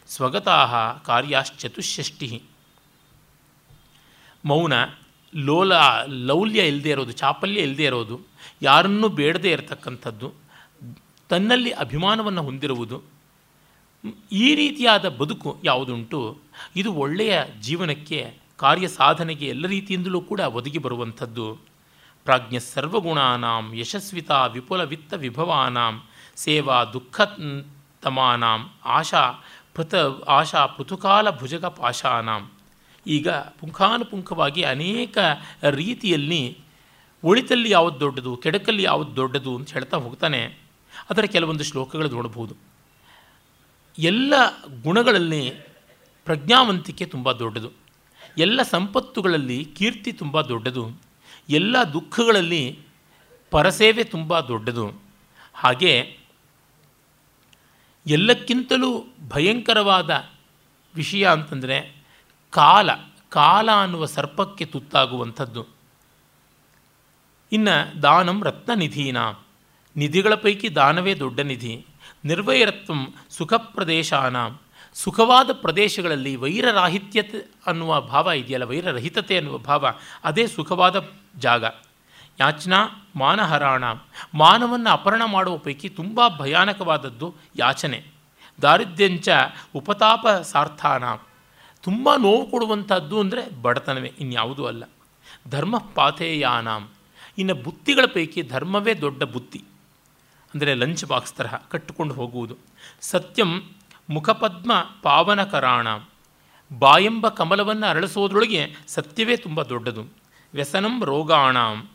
ಸ್ವಗತಾ 0.08 0.58
ಕಾರ್ಯಾಶ್ಚತುಷ್ಷಷ್ಟಿ 1.06 2.30
ಮೌನ 4.46 4.74
ಲೋಲ 5.36 5.74
ಲೌಲ್ಯ 6.08 6.68
ಇಲ್ಲದೆ 6.68 6.90
ಇರೋದು, 6.90 7.12
ಚಾಪಲ್ಯ 7.12 7.62
ಇಲ್ಲದೆ 7.62 7.84
ಇರೋದು, 7.84 8.16
ಯಾರನ್ನೂ 8.62 9.08
ಬೇಡದೇ 9.10 9.52
ಇರತಕ್ಕಂಥದ್ದು. 9.52 10.47
ತನ್ನಲ್ಲಿ 11.30 11.72
ಅಭಿಮಾನವನ್ನು 11.84 12.42
ಹೊಂದಿರುವುದು, 12.42 12.98
ಈ 14.32 14.48
ರೀತಿಯಾದ 14.56 15.06
ಬದುಕು 15.20 15.50
ಯಾವುದುಂಟು, 15.64 16.20
ಇದು 16.76 16.90
ಒಳ್ಳೆಯ 17.04 17.34
ಜೀವನಕ್ಕೆ 17.62 18.20
ಕಾರ್ಯ 18.64 18.88
ಸಾಧನೆಗೆ 18.88 19.48
ಎಲ್ಲ 19.54 19.66
ರೀತಿಯಿಂದಲೂ 19.68 20.20
ಕೂಡ 20.22 20.42
ಒದಗಿ 20.58 20.80
ಬರುವಂಥದ್ದು. 20.86 21.48
ಪ್ರಾಜ್ಞ 22.26 22.58
ಸರ್ವಗುಣಾನಾಂ, 22.58 23.66
ಯಶಸ್ವಿತಾ 23.80 24.38
ವಿಪುಲ 24.46 24.82
ವಿತ್ತ 24.84 25.14
ವಿಭವಾನಾಂ, 25.14 25.96
ಸೇವಾ 26.36 26.78
ದುಃಖತಮಾನಾಂ, 26.94 28.62
ಆಶಾ 28.98 29.24
ಪೃಥ, 29.76 29.96
ಆಶಾ 30.28 30.62
ಪೃಥುಕಾಲ 30.66 31.28
ಭುಜಗ 31.30 31.66
ಪಾಶಾನಾಂ 31.80 32.44
ಈಗ 33.06 33.30
ಪುಂಖಾನುಪುಂಖವಾಗಿ 33.60 34.62
ಅನೇಕ 34.64 35.18
ರೀತಿಯಲ್ಲಿ 35.72 36.42
ಒಳಿತಲ್ಲಿ 37.24 37.70
ಯಾವುದು 37.72 38.00
ದೊಡ್ಡದು, 38.00 38.32
ಕೆಡಕಲ್ಲಿ 38.38 38.84
ಯಾವುದು 38.84 39.12
ದೊಡ್ಡದು 39.16 39.52
ಅಂತ 39.58 39.70
ಹೇಳ್ತಾ 39.72 39.98
ಹೋಗ್ತಾನೆ. 39.98 40.42
ಅದರ 41.10 41.22
ಕೆಲವೊಂದು 41.22 41.64
ಶ್ಲೋಕಗಳು 41.64 42.10
ನೋಡಬಹುದು. 42.10 42.56
ಎಲ್ಲ 44.00 44.34
ಗುಣಗಳಲ್ಲಿ 44.84 45.50
ಪ್ರಜ್ಞಾವಂತಿಕೆ 46.26 47.06
ತುಂಬ 47.06 47.32
ದೊಡ್ಡದು. 47.32 47.72
ಎಲ್ಲ 48.38 48.62
ಸಂಪತ್ತುಗಳಲ್ಲಿ 48.62 49.66
ಕೀರ್ತಿ 49.66 50.12
ತುಂಬ 50.12 50.42
ದೊಡ್ಡದು. 50.42 51.02
ಎಲ್ಲ 51.50 51.84
ದುಃಖಗಳಲ್ಲಿ 51.84 52.80
ಪರಸೇವೆ 53.52 54.04
ತುಂಬ 54.04 54.40
ದೊಡ್ಡದು. 54.40 55.02
ಹಾಗೆ 55.54 56.18
ಎಲ್ಲಕ್ಕಿಂತಲೂ 58.08 59.06
ಭಯಂಕರವಾದ 59.28 60.30
ವಿಷಯ 60.96 61.28
ಅಂತಂದರೆ 61.28 62.04
ಕಾಲ 62.50 62.90
ಕಾಲ 63.30 63.70
ಅನ್ನುವ 63.72 64.06
ಸರ್ಪಕ್ಕೆ 64.06 64.66
ತುತ್ತಾಗುವಂಥದ್ದು. 64.66 65.66
ಇನ್ನು 67.52 68.04
ದಾನಂ 68.04 68.44
ರತ್ನನಿಧೀನ. 68.44 69.18
ನಿಧಿಗಳ 69.98 70.36
ಪೈಕಿ 70.36 70.76
ದಾನವೇ 70.76 71.14
ದೊಡ್ಡ 71.14 71.40
ನಿಧಿ. 71.40 71.86
ನಿರ್ವೈರತ್ವಂ 72.26 73.14
ಸುಖ 73.30 73.54
ಪ್ರದೇಶಾನ 73.54 74.36
ಸುಖವಾದ 74.94 75.50
ಪ್ರದೇಶಗಳಲ್ಲಿ 75.52 76.36
ವೈರರಾಹಿತ್ಯತೆ 76.36 77.40
ಅನ್ನುವ 77.68 78.02
ಭಾವ 78.02 78.28
ಇದೆಯಲ್ಲ, 78.28 78.66
ವೈರರಹಿತತೆ 78.66 79.38
ಅನ್ನುವ 79.38 79.58
ಭಾವ, 79.58 79.94
ಅದೇ 80.24 80.48
ಸುಖವಾದ 80.48 81.08
ಜಾಗ. 81.38 81.66
ಯಾಚನಾ 82.40 83.10
ಮಾನಹರಾಣ. 83.16 83.84
ಮಾನವನ್ನು 84.34 84.90
ಅಪಹರಣ 84.90 85.22
ಮಾಡುವ 85.26 85.58
ಪೈಕಿ 85.58 85.90
ತುಂಬ 85.90 86.22
ಭಯಾನಕವಾದದ್ದು 86.40 87.36
ಯಾಚನೆ. 87.56 88.04
ದಾರಿದ್ರ್ಯಂಚ 88.62 89.30
ಉಪತಾಪ 89.76 90.28
ಸಾರ್ಥಾನ 90.28 91.04
ತುಂಬ 91.84 92.10
ನೋವು 92.18 92.52
ಕೊಡುವಂಥದ್ದು 92.52 93.20
ಅಂದರೆ 93.20 93.62
ಬಡತನವೇ, 93.62 94.14
ಇನ್ಯಾವುದೂ 94.20 94.66
ಅಲ್ಲ. 94.66 94.84
ಧರ್ಮ 95.50 95.78
ಪಾಥೇಯಾನಾಂ 95.78 96.90
ಇನ್ನು 97.38 97.56
ಬುತ್ತಿಗಳ 97.56 98.06
ಪೈಕಿ 98.06 98.42
ಧರ್ಮವೇ 98.42 98.94
ದೊಡ್ಡ 98.94 99.24
ಬುತ್ತಿ. 99.24 99.64
ಅಂದರೆ 100.58 100.74
ಲಂಚ್ 100.74 101.06
ಬಾಕ್ಸ್ 101.06 101.34
ತರಹ 101.34 101.56
ಕಟ್ಟಿಕೊಂಡು 101.56 102.14
ಹೋಗುವುದು. 102.14 102.58
ಸತ್ಯಂ 103.02 103.62
ಮುಖಪದ್ಮ 104.10 104.72
ಪಾವನಕರಾಣ. 105.04 105.88
ಬಾಯೆಂಬ 106.80 107.28
ಕಮಲವನ್ನು 107.28 107.88
ಅರಳಿಸೋದ್ರೊಳಗೆ 107.88 108.76
ಸತ್ಯವೇ 108.88 109.38
ತುಂಬ 109.38 109.64
ದೊಡ್ಡದು. 109.64 110.14
ವ್ಯಸನಂ 110.54 111.04
ರೋಗಾಣಾಂ. 111.04 111.90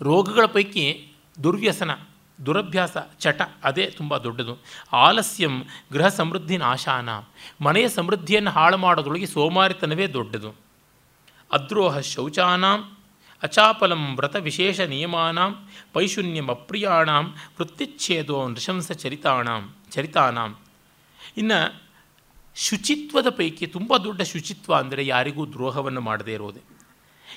ರೋಗಗಳ 0.00 0.44
ಪೈಕಿ 0.44 1.12
ದುರ್ವ್ಯಸನ, 1.42 1.90
ದುರಭ್ಯಾಸ, 2.46 2.96
ಚಟ 3.18 3.42
ಅದೇ 3.64 3.86
ತುಂಬ 3.86 4.16
ದೊಡ್ಡದು. 4.16 4.58
ಆಲಸ್ಯಂ 4.92 5.62
ಗೃಹ 5.92 6.08
ಸಮೃದ್ಧಿ 6.08 6.56
ನಾಶಾನ. 6.56 7.08
ಮನೆಯ 7.60 7.88
ಸಮೃದ್ಧಿಯನ್ನು 7.88 8.50
ಹಾಳು 8.50 8.76
ಮಾಡೋದ್ರೊಳಗೆ 8.76 9.26
ಸೋಮಾರಿತನವೇ 9.26 10.06
ದೊಡ್ಡದು. 10.06 10.54
ಅದ್ರೋಹ 11.52 11.98
ಶೌಚಾನಾಂ. 11.98 12.96
ಅಚಾಪಲಂ 13.42 14.16
ವ್ರತ 14.16 14.36
ವಿಶೇಷ 14.36 14.80
ನಿಯಮಾನಾಂ 14.80 15.68
ಪೈಶೂನ್ಯಂ 15.92 16.48
ಅಪ್ರಿಯಾಣಾಂ 16.48 17.24
ವೃತ್ತಿಚ್ಛೇದೋ 17.58 18.48
ನೃಶಂಸ 18.48 18.92
ಚರಿತಾಣಾಂ, 18.92 19.74
ಚರಿತಾನಾಂ. 19.90 20.58
ಇನ್ನು 21.36 21.82
ಶುಚಿತ್ವದ 22.56 23.28
ಪೈಕಿ 23.28 23.66
ತುಂಬ 23.66 23.96
ದೊಡ್ಡ 23.96 24.22
ಶುಚಿತ್ವ 24.22 24.74
ಅಂದರೆ 24.74 25.06
ಯಾರಿಗೂ 25.06 25.46
ದ್ರೋಹವನ್ನು 25.46 26.00
ಮಾಡದೇ 26.00 26.32
ಇರೋದೆ. 26.32 26.62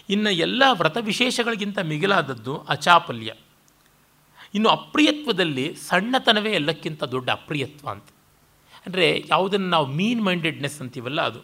ಇನ್ನು 0.10 0.32
ಎಲ್ಲ 0.32 0.64
ವ್ರತ 0.72 0.98
ವಿಶೇಷಗಳಿಗಿಂತ 1.02 1.80
ಮಿಗಿಲಾದದ್ದು 1.80 2.58
ಅಚಾಪಲ್ಯ. 2.58 3.32
ಇನ್ನು 4.56 4.70
ಅಪ್ರಿಯತ್ವದಲ್ಲಿ 4.70 5.76
ಸಣ್ಣತನವೇ 5.76 6.52
ಎಲ್ಲಕ್ಕಿಂತ 6.52 7.04
ದೊಡ್ಡ 7.04 7.30
ಅಪ್ರಿಯತ್ವ 7.30 7.90
ಅಂತ. 7.90 8.08
ಅಂದರೆ 8.86 9.26
ಯಾವುದನ್ನು 9.30 9.70
ನಾವು 9.70 9.86
ಮೀನ್ 9.86 10.22
ಮೈಂಡೆಡ್ನೆಸ್ 10.26 10.82
ಅಂತೀವಲ್ಲ 10.82 11.22
ಅದು. 11.22 11.42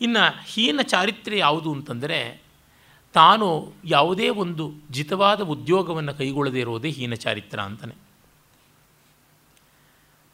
ಇನ್ನು 0.00 0.44
ಹೀನ 0.46 0.80
ಚಾರಿತ್ರ್ಯ 0.82 1.38
ಯಾವುದು 1.38 1.72
ಅಂತಂದರೆ 1.72 2.47
ತಾನು 3.12 3.72
ಯಾವುದೇ 3.84 4.28
ಒಂದು 4.28 4.72
ಜಿತವಾದ 4.90 5.40
ಉದ್ಯೋಗವನ್ನು 5.40 6.14
ಕೈಗೊಳ್ಳದೇ 6.14 6.60
ಇರೋದೇ 6.60 6.90
ಹೀನ 6.90 7.14
ಚಾರಿತ್ರ 7.14 7.60
ಅಂತಾನೆ. 7.60 7.94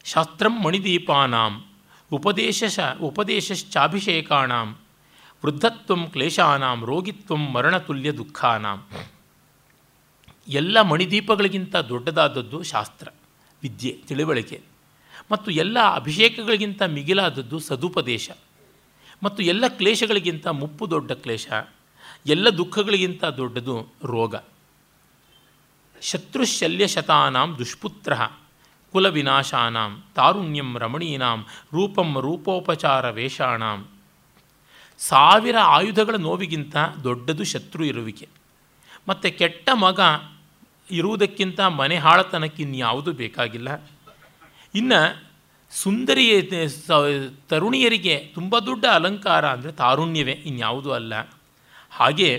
ಶಾಸ್ತ್ರಂ 0.03 0.63
ಮಣಿದೀಪಾನಾಂ 0.63 1.65
ಉಪದೇಶ 2.11 2.79
ಉಪದೇಶಶ್ಚಾಭಿಷೇಕಾಣಾಂ, 3.01 4.77
ವೃದ್ಧತ್ವಂ 5.45 6.09
ಕ್ಲೇಶಾನಾಂ, 6.09 6.85
ರೋಗಿತ್ವಂ 6.85 7.51
ಮರಣತುಲ್ಯ 7.51 8.11
ದುಃಖಾನಾಂ. 8.11 8.87
ಎಲ್ಲ 10.47 10.81
ಮಣಿದೀಪಗಳಿಗಿಂತ 10.81 11.75
ದೊಡ್ಡದಾದದ್ದು 11.75 12.63
ಶಾಸ್ತ್ರ, 12.63 13.07
ವಿದ್ಯೆ, 13.63 13.91
ತಿಳಿವಳಿಕೆ. 14.07 14.61
ಮತ್ತು 15.31 15.51
ಎಲ್ಲ 15.51 15.93
ಅಭಿಷೇಕಗಳಿಗಿಂತ 15.93 16.81
ಮಿಗಿಲಾದದ್ದು 16.81 17.59
ಸದುಪದೇಶ. 17.59 18.31
ಮತ್ತು 19.23 19.43
ಎಲ್ಲ 19.43 19.67
ಕ್ಲೇಶಗಳಿಗಿಂತ 19.67 20.47
ಮುಪ್ಪು 20.47 20.89
ದೊಡ್ಡ 20.89 21.11
ಕ್ಲೇಶ. 21.11 21.47
ಎಲ್ಲ 22.25 22.49
ದುಃಖಗಳಿಗಿಂತ 22.49 23.25
ದೊಡ್ಡದು 23.25 23.93
ರೋಗ. 24.03 24.35
ಶತ್ರುಶಲ್ಯಶತಾನಾಂ 26.01 27.57
ದುಷ್ಪುತ್ರ, 27.57 28.13
ಕುಲವಿನಾಶಾನಾಂ, 28.91 30.03
ತಾರುಣ್ಯಂ 30.15 30.77
ರಮಣೀನಾಂ, 30.77 31.45
ರೂಪಂ 31.73 32.19
ರೂಪೋಪಚಾರ 32.19 33.09
ವೇಷಾಣಾಂ 33.09 33.87
ಸಾವಿರ 34.97 35.55
ಆಯುಧಗಳ 35.61 36.15
ನೋವಿಗಿಂತ 36.15 36.75
ದೊಡ್ಡದು 37.03 37.43
ಶತ್ರು 37.43 37.85
ಇರುವಿಕೆ. 37.85 38.27
ಮತ್ತು 39.07 39.37
ಕೆಟ್ಟ 39.37 39.69
ಮಗ 39.73 39.99
ಇರುವುದಕ್ಕಿಂತ 40.91 41.59
ಮನೆ 41.59 41.97
ಹಾಳತನಕ್ಕೆ 41.97 42.63
ಇನ್ಯಾವುದೂ 42.63 43.11
ಬೇಕಾಗಿಲ್ಲ. 43.11 43.89
ಇನ್ನು 44.75 45.23
ಸುಂದರಿ 45.71 46.51
ತರುಣಿಯರಿಗೆ 47.49 48.31
ತುಂಬ 48.35 48.59
ದೊಡ್ಡ 48.59 48.85
ಅಲಂಕಾರ 48.85 49.49
ಅಂದರೆ 49.49 49.71
ತಾರುಣ್ಯವೇ, 49.71 50.31
ಇನ್ಯಾವುದೂ 50.31 50.91
ಅಲ್ಲ. 50.91 51.13
ಹಾಗೆ 51.95 52.29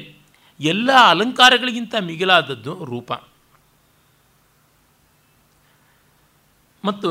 ಎಲ್ಲ 0.60 0.90
ಅಲಂಕಾರಗಳಿಗಿಂತ 1.12 1.94
ಮಿಗಿಲಾದದ್ದು 2.08 2.72
ರೂಪ. 2.90 3.10
ಮತ್ತು 6.84 7.08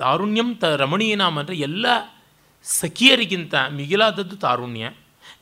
ತಾರುಣ್ಯಂ 0.00 0.48
ತ 0.60 0.70
ರಮಣೀಯನಾಮ 0.82 1.38
ಅಂದರೆ 1.42 1.56
ಎಲ್ಲ 1.66 1.86
ಸಖಿಯರಿಗಿಂತ 2.64 3.54
ಮಿಗಿಲಾದದ್ದು 3.78 4.36
ತಾರುಣ್ಯ, 4.44 4.84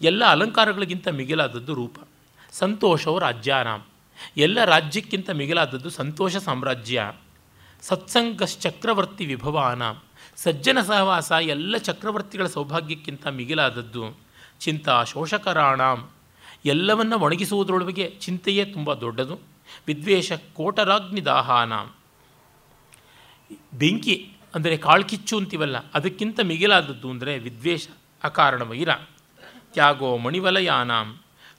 ಎಲ್ಲ 0.03 0.23
ಅಲಂಕಾರಗಳಿಗಿಂತ 0.35 1.09
ಮಿಗಿಲಾದದ್ದು 1.21 1.73
ರೂಪ. 1.81 1.97
ಸಂತೋಷವು 2.53 3.19
ರಾಜ್ಯಾನಾಂ 3.27 3.81
ಎಲ್ಲ 4.45 4.59
ರಾಜ್ಯಕ್ಕಿಂತ 4.75 5.31
ಮಿಗಿಲಾದದ್ದು 5.41 5.91
ಸಂತೋಷ 6.01 6.37
ಸಾಮ್ರಾಜ್ಯ. 6.47 6.99
ಸತ್ಸಂಗಶ್ಚಕ್ರವರ್ತಿ 7.83 9.25
ವಿಭವಾನಾಂ 9.33 9.97
ಸಜ್ಜನ 10.39 10.79
ಸಹವಾಸ 10.89 11.31
ಎಲ್ಲ 11.55 11.77
ಚಕ್ರವರ್ತಿಗಳ 11.89 12.47
ಸೌಭಾಗ್ಯಕ್ಕಿಂತ 12.57 13.25
ಮಿಗಿಲಾದದ್ದು. 13.39 14.05
ಚಿಂತಾ 14.61 14.97
ಶೋಷಕರಾಣಾಂ. 15.11 16.01
ಎಲ್ಲವನ್ನು 16.73 17.17
ಒಣಗಿಸುವುದರೊಳಗೆ 17.27 18.07
ಚಿಂತೆಯೇ 18.25 18.65
ತುಂಬ 18.75 18.95
ದೊಡ್ಡದು. 19.05 19.37
ವಿದ್ವೇಷ 19.89 20.29
ಕೋಟರಾಗ್ನಿ 20.57 21.23
ದಾಹಾನಾಂ 21.29 21.87
ಬೆಂಕಿ 23.81 24.17
ಅಂದರೆ 24.55 24.75
ಕಾಳ್ಕಿಚ್ಚು 24.87 25.35
ಅಂತೀವಲ್ಲ, 25.41 25.77
ಅದಕ್ಕಿಂತ 25.95 26.41
ಮಿಗಿಲಾದದ್ದು 26.51 27.09
ಅಂದರೆ 27.15 27.33
ವಿದ್ವೇಷ 27.47 27.85
ಅಕಾರಣ 28.23 28.63
ವೈರ 28.71 28.91
ತ್ಯಾಗೋ 29.75 30.11
ಮಣಿವಲಯಾನಾಂ. 30.25 31.09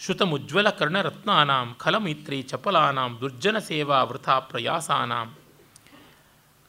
ಶ್ರುತಮುಜ್ವಲ 0.03 0.67
ಕರ್ಣರತ್ನಾನಾಂ. 0.69 1.67
ಖಲಮೈತ್ರಿ 1.83 2.39
ಚಪಲಾನಾಂ. 2.51 3.11
ದುರ್ಜನ 3.21 3.57
ಸೇವಾ 3.69 3.97
ವೃಥಾ 4.09 4.35
ಪ್ರಯಾಸಾನಾಂ. 4.49 5.29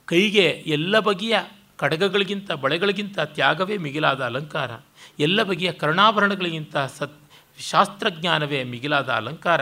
ಕೈಗೆ 0.08 0.46
ಎಲ್ಲ 0.76 0.94
ಬಗೆಯ 1.00 1.36
ಕಡಗಗಳಿಗಿಂತ 1.80 2.52
ಬಳೆಗಳಿಗಿಂತ 2.52 3.18
ತ್ಯಾಗವೇ 3.20 3.76
ಮಿಗಿಲಾದ 3.76 4.20
ಅಲಂಕಾರ. 4.24 4.70
ಎಲ್ಲ 5.18 5.42
ಬಗೆಯ 5.42 5.72
ಕರ್ಣಾಭರಣಗಳಿಗಿಂತ 5.72 6.76
ಸತ್ 6.98 7.18
ಶಾಸ್ತ್ರಜ್ಞಾನವೇ 7.61 8.64
ಮಿಗಿಲಾದ 8.64 9.08
ಅಲಂಕಾರ. 9.11 9.61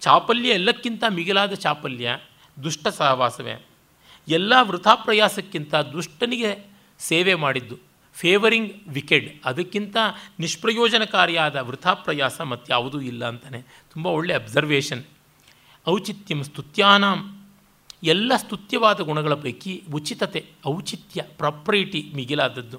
ಚಾಪಲ್ಯ 0.00 0.48
ಎಲ್ಲಕ್ಕಿಂತ 0.48 1.04
ಮಿಗಿಲಾದ 1.08 1.54
ಚಾಪಲ್ಯ, 1.54 2.18
ದುಷ್ಟ 2.62 2.88
ಸಹವಾಸವೇ. 2.88 3.66
ಎಲ್ಲ 4.28 4.52
ವೃಥಾಪ್ರಯಾಸಕ್ಕಿಂತ 4.62 5.74
ದುಷ್ಟನಿಗೆ 5.74 6.50
ಸೇವೆ 6.98 7.34
ಮಾಡಿದ್ದು. 7.34 7.76
ಫೇವರಿಂಗ್ 8.16 8.88
ವಿಕೆಡ್, 8.88 9.28
ಅದಕ್ಕಿಂತ 9.44 9.96
ನಿಷ್ಪ್ರಯೋಜನಕಾರಿಯಾದ 10.40 11.56
ವೃಥಾಪ್ರಯಾಸ 11.56 12.40
ಮತ್ತು 12.40 12.72
ಯಾವುದೂ 12.72 12.98
ಇಲ್ಲ 13.00 13.24
ಅಂತಲೇ 13.28 13.60
ತುಂಬ 13.92 14.06
ಒಳ್ಳೆಯ 14.06 14.36
ಅಬ್ಸರ್ವೇಷನ್ 14.36 15.02
ಔಚಿತ್ಯಂ 15.86 16.42
ಸ್ತುತ್ಯಾನಾಂ 16.44 17.18
ಎಲ್ಲ 18.04 18.36
ಸ್ತುತ್ಯವಾದ 18.36 19.00
ಗುಣಗಳ 19.00 19.34
ಪೈಕಿ 19.34 19.82
ಉಚಿತತೆ, 19.94 20.44
ಔಚಿತ್ಯ, 20.66 21.22
ಪ್ರಾಪ್ರಿಟಿ 21.22 22.12
ಮಿಗಿಲಾದದ್ದು. 22.14 22.78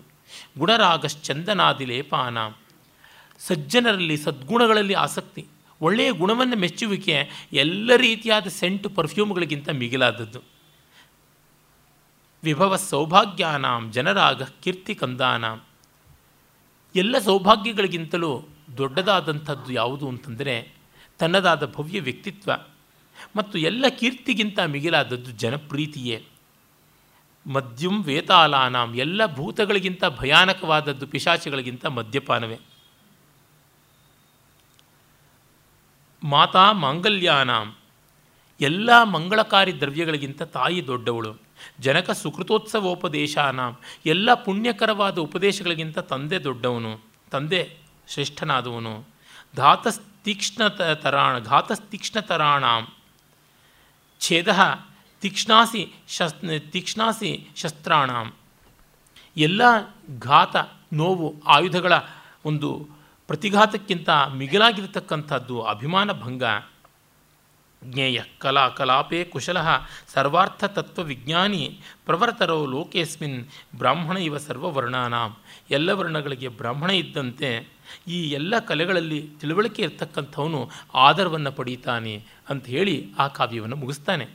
ಗುಣರಾಗಶ್ಚಂದನಾದಿ 0.57 1.85
ಲೇಪಾನ 1.85 2.38
ಸಜ್ಜನರಲ್ಲಿ 3.39 4.18
ಸದ್ಗುಣಗಳಲ್ಲಿ 4.18 4.93
ಆಸಕ್ತಿ. 4.93 5.45
ಒಳ್ಳೆಯ 5.81 6.11
ಗುಣವನ್ನು 6.11 6.56
ಮೆಚ್ಚುವಿಕೆ 6.56 7.30
ಎಲ್ಲ 7.53 7.95
ರೀತಿಯಾದ 7.95 8.47
ಸೆಂಟ್ 8.47 8.95
ಪರ್ಫ್ಯೂಮ್ಗಳಿಗಿಂತ 8.95 9.69
ಮಿಗಿಲಾದದ್ದು. 9.69 10.39
ವಿಭವ 12.43 12.76
ಸೌಭಾಗ್ಯಾನಾಂ, 12.76 13.91
ಜನರಾಗ 13.91 14.43
ಕೀರ್ತಿ 14.43 14.95
ಕಂದಾನಾಂ. 14.95 15.64
ಎಲ್ಲ 16.95 17.19
ಸೌಭಾಗ್ಯಗಳಿಗಿಂತಲೂ 17.19 18.47
ದೊಡ್ಡದಾದಂಥದ್ದು 18.77 19.73
ಯಾವುದು 19.73 20.07
ಅಂತಂದರೆ 20.07 20.73
ತನ್ನದಾದ 21.19 21.65
ಭವ್ಯ 21.65 22.02
ವ್ಯಕ್ತಿತ್ವ. 22.02 22.52
ಮತ್ತು 23.36 23.58
ಎಲ್ಲ 23.58 23.88
ಕೀರ್ತಿಗಿಂತ 23.88 24.60
ಮಿಗಿಲಾದದ್ದು 24.60 25.32
ಜನಪ್ರೀತಿಯೇ. 25.32 26.26
ಮದ್ಯಂ 27.48 28.04
ವೇತಾಲಾನಾಂ 28.04 28.96
ಎಲ್ಲ 28.96 29.26
ಭೂತಗಳಿಗಿಂತ 29.36 30.04
ಭಯಾನಕವಾದದ್ದು 30.06 31.08
ಪಿಶಾಚಿಗಳಿಗಿಂತ 31.08 31.86
ಮದ್ಯಪಾನವೇ. 31.86 32.58
ಮಾತಾ 36.24 36.72
ಮಾಂಗಲ್ಯಾನಾಂ 36.72 37.76
ಎಲ್ಲ 38.62 39.04
ಮಂಗಳಕಾರಿ 39.04 39.80
ದ್ರವ್ಯಗಳಿಗಿಂತ 39.80 40.42
ತಾಯಿ 40.42 40.88
ದೊಡ್ಡವಳು. 40.88 41.36
ಜನಕ 41.80 42.12
ಸುಕೃತೋತ್ಸವೋಪದೇಶಾನಾಂ 42.12 43.78
ಎಲ್ಲ 44.06 44.34
ಪುಣ್ಯಕರವಾದ 44.34 45.18
ಉಪದೇಶಗಳಿಗಿಂತ 45.18 46.00
ತಂದೆ 46.00 46.44
ದೊಡ್ಡವನು, 46.44 47.00
ತಂದೆ 47.32 47.78
ಶ್ರೇಷ್ಠನಾದವನು. 48.08 49.16
ಘಾತಸ್ತೀಕ್ಷ್ಣ 49.58 50.68
ತರಾಣ 50.68 51.40
ಘಾತಸ್ತೀಕ್ಷ್ಣ 51.40 52.20
ತರಾಣಾಂ 52.20 52.88
ಛೇದ 54.26 54.49
ತೀಕ್ಷ್ಣಾಸಿ 55.22 55.81
ಶಸ್ 56.07 56.35
ತೀಕ್ಷ್ಣಾಸಿ 56.72 57.31
ಶಸ್ತ್ರಾಣ. 57.56 58.11
ಎಲ್ಲ 59.38 59.61
ಘಾತ 60.19 60.56
ನೋವು 60.93 61.27
ಆಯುಧಗಳ 61.45 61.93
ಒಂದು 62.45 62.69
ಪ್ರತಿಘಾತಕ್ಕಿಂತ 63.27 64.10
ಮಿಗಿಲಾಗಿರತಕ್ಕಂಥದ್ದು 64.39 65.56
ಅಭಿಮಾನ 65.73 66.11
ಭಂಗ. 66.11 66.43
ಜ್ಞೇಯ 67.84 68.19
ಕಲಾ 68.39 68.69
ಕಲಾಪೇ 68.69 69.23
ಕುಶಲ 69.23 69.57
ಸರ್ವಾರ್ಥ 70.14 70.64
ತತ್ವವಿಜ್ಞಾನಿ 70.64 71.64
ಪ್ರವರ್ತರೋ 72.06 72.65
ಲೋಕೇಸ್ಮಿನ್ 72.65 73.39
ಬ್ರಾಹ್ಮಣ 73.77 74.18
ಇವ 74.18 74.38
ಸರ್ವವರ್ಣಾನಾಂ. 74.38 75.31
ಎಲ್ಲ 75.69 75.89
ವರ್ಣಗಳಿಗೆ 75.89 76.47
ಬ್ರಾಹ್ಮಣ 76.47 76.89
ಇದ್ದಂತೆ 76.89 77.49
ಈ 78.07 78.30
ಎಲ್ಲ 78.30 78.60
ಕಲೆಗಳಲ್ಲಿ 78.60 79.30
ತಿಳುವಳಿಕೆ 79.40 79.82
ಇರ್ತಕ್ಕಂಥವನು 79.82 80.70
ಆದರವನ್ನು 80.94 81.52
ಪಡೀತಾನೆ 81.52 82.26
ಅಂತ 82.49 82.66
ಹೇಳಿ 82.66 83.14
ಆ 83.20 83.28
ಕಾವ್ಯವನ್ನು 83.28 83.76
ಮುಗಿಸ್ತಾನೆ. 83.76 84.28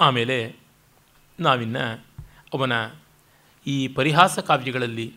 ಆಮೇಲೆ 0.00 0.56
ನಾವಿನ್ನ 1.40 1.78
ಅವನ 2.54 2.72
ಈ 3.66 3.88
ಪರಿಹಾಸ 3.88 4.38
ಕಾವ್ಯಗಳಲ್ಲಿ 4.38 5.14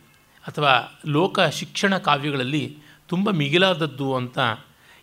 ಅಥವಾ 0.47 0.99
ಲೋಕ 1.05 1.39
ಶಿಕ್ಷಣ 1.39 1.97
ಕಾವ್ಯಗಳಲ್ಲಿ 1.97 2.77
ತುಂಬ 3.07 3.29
ಮಿಗಿಲಾದದ್ದು 3.29 4.15
ಅಂತ 4.15 4.39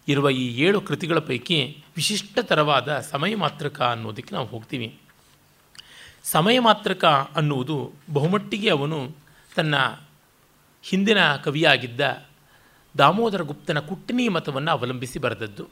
ಇರುವ 0.09 0.31
ಈ 0.31 0.59
ಏಳು 0.59 0.81
ಕೃತಿಗಳ 0.81 1.19
ಪೈಕಿ 1.19 1.85
ವಿಶಿಷ್ಟತರವಾದ 1.97 3.01
ಸಮಯ 3.01 3.37
ಮಾತ್ರಕ 3.37 3.83
ಅನ್ನೋದಕ್ಕೆ 3.83 4.35
ನಾವು 4.35 4.47
ಹೋಗ್ತೀವಿ. 4.47 4.99
ಸಮಯ 6.23 6.59
ಮಾತ್ರಕ 6.59 7.05
ಅನ್ನುವುದು 7.05 7.93
ಬಹುಮಟ್ಟಿಗೆ 8.13 8.71
ಅವನು 8.71 9.11
ತನ್ನ 9.55 9.75
ಹಿಂದಿನ 10.83 11.37
ಕವಿಯಾಗಿದ್ದ 11.37 12.27
ದಾಮೋದರ 12.99 13.41
ಗುಪ್ತನ 13.41 13.79
ಕುಟ್ಟಿನಿ 13.79 14.29
ಮತವನ್ನು 14.29 14.71
ಅವಲಂಬಿಸಿ 14.71 15.19
ಬರೆದದ್ದು. 15.19 15.65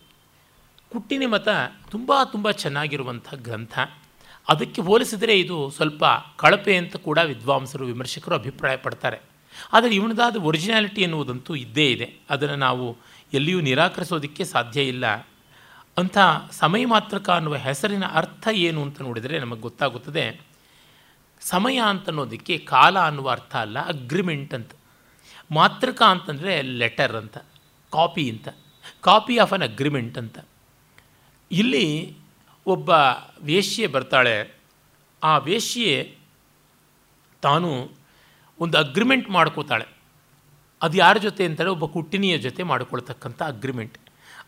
ಕುಟ್ಟಿನಿ 0.93 1.27
ಮತ 1.27 1.48
ತುಂಬ 1.90 2.12
ತುಂಬ 2.32 2.51
ಚೆನ್ನಾಗಿರುವಂಥ 2.51 3.35
ಗ್ರಂಥ. 3.35 3.78
ಅದಕ್ಕೆ 4.48 4.82
ಹೋಲಿಸಿದರೆ 4.82 5.40
ಇದು 5.40 5.70
ಸ್ವಲ್ಪ 5.70 6.05
ಕಳಪೆ 6.36 6.77
ಅಂತ 6.77 6.97
ಕೂಡ 6.97 7.19
ವಿದ್ವಾಂಸರು, 7.19 7.86
ವಿಮರ್ಶಕರು 7.86 8.35
ಅಭಿಪ್ರಾಯ 8.35 8.77
ಪಡ್ತಾರೆ 8.77 9.20
ಆದರೆ 9.73 9.94
ಇವನದಾದ 9.94 10.36
ಒರಿಜಿನಾಲಿಟಿ 10.36 11.03
ಎನ್ನುವುದಂತೂ 11.03 11.55
ಇದ್ದೇ 11.55 11.86
ಇದೆ. 11.86 12.15
ಅದನ್ನು 12.31 12.57
ನಾವು 12.57 12.97
ಎಲ್ಲಿಯೂ 13.32 13.61
ನಿರಾಕರಿಸೋದಕ್ಕೆ 13.61 14.44
ಸಾಧ್ಯ 14.44 14.82
ಇಲ್ಲ. 14.82 15.07
ಅಂಥ 15.98 16.19
ಸಮಯ 16.51 16.86
ಮಾತ್ರಕ 16.86 17.31
ಅನ್ನುವ 17.31 17.57
ಹೆಸರಿನ 17.57 18.05
ಅರ್ಥ 18.05 18.48
ಏನು 18.53 18.82
ಅಂತ 18.82 19.03
ನೋಡಿದರೆ 19.03 19.39
ನಮಗೆ 19.39 19.61
ಗೊತ್ತಾಗುತ್ತದೆ. 19.61 20.40
ಸಮಯ 21.47 21.81
ಅಂತನ್ನೋದಕ್ಕೆ 21.86 22.59
ಕಾಲ 22.59 22.98
ಅನ್ನುವ 22.98 23.31
ಅರ್ಥ 23.31 23.56
ಅಲ್ಲ 23.56 23.78
ಅಗ್ರಿಮೆಂಟ್ 23.78 24.55
ಅಂತ. 24.55 24.70
ಮಾತೃಕ 25.51 26.02
ಅಂತಂದರೆ 26.02 26.62
ಲೆಟರ್ 26.62 27.16
ಅಂತ 27.16 27.39
ಕಾಪಿ 27.90 28.31
ಅಂತ. 28.31 28.48
ಕಾಪಿ 29.01 29.36
ಆಫ್ 29.36 29.52
ಅನ್ 29.52 29.62
ಅಗ್ರಿಮೆಂಟ್ 29.62 30.18
ಅಂತ. 30.18 30.39
ಇಲ್ಲಿ 31.52 32.16
ಒಬ್ಬ 32.66 32.90
ವೇಶ್ಯೆ 33.40 33.86
ಬರ್ತಾಳೆ. 33.86 34.56
ಆ 35.23 35.39
ವೇಶ್ಯೆ 35.39 36.18
ತಾನು 37.43 37.90
ಒಂದು 38.60 38.78
ಅಗ್ರಿಮೆಂಟ್ 38.78 39.31
ಮಾಡ್ಕೋತಾಳೆ. 39.31 39.85
ಅದು 40.82 40.97
ಯಾರ 40.97 41.18
ಜೊತೆ 41.18 41.44
ಅಂತಾರೆ 41.44 41.68
ಒಬ್ಬ 41.68 41.85
ಕುಟ್ಟಿನಿಯ 41.85 42.39
ಜೊತೆ 42.39 42.62
ಮಾಡಿಕೊಳ್ತಕ್ಕಂಥ 42.62 43.43
ಅಗ್ರಿಮೆಂಟ್ 43.43 43.98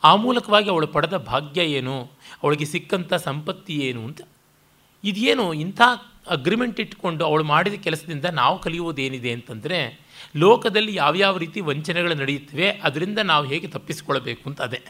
ಆ 0.05 0.15
ಮೂಲಕವಾಗಿ 0.15 0.71
ಅವಳು 0.71 0.87
ಪಡೆದ 0.87 1.17
ಭಾಗ್ಯ 1.17 1.63
ಏನು? 1.63 2.11
ಅವಳಿಗೆ 2.43 2.65
ಸಿಕ್ಕಂಥ 2.65 3.15
ಸಂಪತ್ತಿ 3.15 3.75
ಏನು 3.75 4.05
ಅಂತ. 4.05 4.21
ಇದೇನು 5.05 5.55
ಇಂಥ 5.55 5.81
ಅಗ್ರಿಮೆಂಟ್ 6.31 6.81
ಇಟ್ಕೊಂಡು 6.81 7.23
ಅವಳು 7.25 7.45
ಮಾಡಿದ 7.45 7.75
ಕೆಲಸದಿಂದ 7.75 8.25
ನಾವು 8.25 8.57
ಕಲಿಯುವುದೇನಿದೆ 8.59 9.33
ಅಂತಂದರೆ, 9.33 9.79
ಲೋಕದಲ್ಲಿ 10.37 10.95
ಯಾವ್ಯಾವ 10.95 11.37
ರೀತಿ 11.37 11.61
ವಂಚನೆಗಳು 11.61 12.15
ನಡೆಯುತ್ತವೆ, 12.15 12.69
ಅದರಿಂದ 12.83 13.19
ನಾವು 13.19 13.45
ಹೇಗೆ 13.47 13.67
ತಪ್ಪಿಸಿಕೊಳ್ಳಬೇಕು 13.67 14.45
ಅಂತ 14.51 14.61
ಅದೇ. 14.63 14.81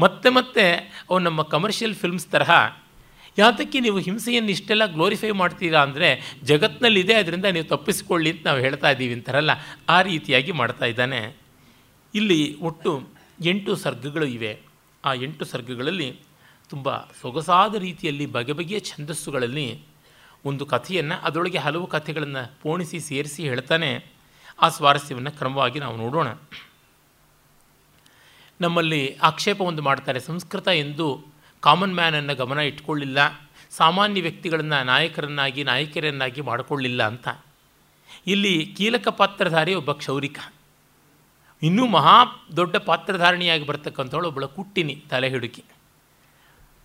ಮತ್ತೆ 0.00 0.30
ಮತ್ತೆ 0.30 0.64
ಅವು 1.10 1.18
ನಮ್ಮ 1.18 1.42
ಕಮರ್ಷಿಯಲ್ 1.42 1.94
ಫಿಲ್ಮ್ಸ್ 1.94 2.26
ತರಹ, 2.26 2.50
ಯಾತಕ್ಕೆ 3.38 3.80
ನೀವು 3.80 3.98
ಹಿಂಸೆಯನ್ನು 3.98 4.50
ಇಷ್ಟೆಲ್ಲ 4.50 4.84
ಗ್ಲೋರಿಫೈ 4.86 5.30
ಮಾಡ್ತೀರಾ 5.30 5.80
ಅಂದರೆ 5.82 6.08
ಜಗತ್ತಿನಲ್ಲಿದೆ 6.42 7.14
ಅದರಿಂದ 7.14 7.44
ನೀವು 7.44 7.66
ತಪ್ಪಿಸಿಕೊಳ್ಳಿ 7.66 8.30
ಅಂತ 8.30 8.46
ನಾವು 8.46 8.60
ಹೇಳ್ತಾ 8.60 8.90
ಇದ್ದೀವಿ 8.90 9.14
ಅಂತಾರಲ್ಲ, 9.14 9.50
ಆ 9.88 9.98
ರೀತಿಯಾಗಿ 10.02 10.52
ಮಾಡ್ತಾ 10.52 10.86
ಇದ್ದಾನೆ. 10.86 11.20
ಇಲ್ಲಿ 12.14 12.40
ಒಟ್ಟು 12.60 12.92
ಎಂಟು 13.44 13.76
ಸರ್ಗಗಳು 13.76 14.26
ಇವೆ. 14.26 14.52
ಆ 15.04 15.12
ಎಂಟು 15.14 15.44
ಸರ್ಗಗಳಲ್ಲಿ 15.44 16.08
ತುಂಬ 16.70 16.88
ಸೊಗಸಾದ 17.20 17.74
ರೀತಿಯಲ್ಲಿ 17.74 18.26
ಬಗೆ 18.26 18.52
ಬಗೆಯ 18.52 18.80
ಛಂದಸ್ಸುಗಳಲ್ಲಿ 18.80 19.66
ಒಂದು 20.44 20.66
ಕಥೆಯನ್ನು 20.66 21.22
ಅದರೊಳಗೆ 21.22 21.58
ಹಲವು 21.58 21.86
ಕಥೆಗಳನ್ನು 21.86 22.60
ಪೋಣಿಸಿ, 22.62 23.00
ಸೇರಿಸಿ 23.00 23.48
ಹೇಳ್ತಾನೆ. 23.48 24.06
ಆ 24.62 24.68
ಸ್ವಾರಸ್ಯವನ್ನು 24.68 25.30
ಕ್ರಮವಾಗಿ 25.30 25.80
ನಾವು 25.80 25.96
ನೋಡೋಣ. 25.96 26.26
ನಮ್ಮಲ್ಲಿ 28.60 29.16
ಆಕ್ಷೇಪ 29.16 29.60
ಒಂದು 29.60 29.82
ಮಾಡ್ತಾರೆ. 29.82 30.20
ಸಂಸ್ಕೃತ 30.20 30.68
ಎಂದು 30.68 31.26
ಕಾಮನ್ 31.60 31.94
ಮ್ಯಾನನ್ನು 31.94 32.34
ಗಮನ 32.34 32.58
ಇಟ್ಕೊಳ್ಳಿಲ್ಲ. 32.58 33.18
ಸಾಮಾನ್ಯ 33.70 34.22
ವ್ಯಕ್ತಿಗಳನ್ನು 34.22 34.84
ನಾಯಕರನ್ನಾಗಿ, 34.84 35.64
ನಾಯಕಿಯರನ್ನಾಗಿ 35.64 36.40
ಮಾಡಿಕೊಳ್ಳಿಲ್ಲ 36.40 37.02
ಅಂತ. 37.02 37.28
ಇಲ್ಲಿ 38.26 38.74
ಕೀಲಕ 38.76 39.08
ಪಾತ್ರಧಾರಿ 39.08 39.74
ಒಬ್ಬ 39.74 39.92
ಕ್ಷೌರಿಕ. 39.92 40.38
ಇನ್ನೂ 41.62 41.86
ಮಹಾ 41.86 42.46
ದೊಡ್ಡ 42.56 42.76
ಪಾತ್ರಧಾರಣಿಯಾಗಿ 42.76 43.66
ಬರ್ತಕ್ಕಂಥವಳು 43.66 44.28
ಒಬ್ಬಳ 44.28 44.44
ಕುಟ್ಟಿನಿ, 44.44 45.04
ತಲೆ 45.10 45.28
ಹಿಡುಕಿ. 45.28 45.64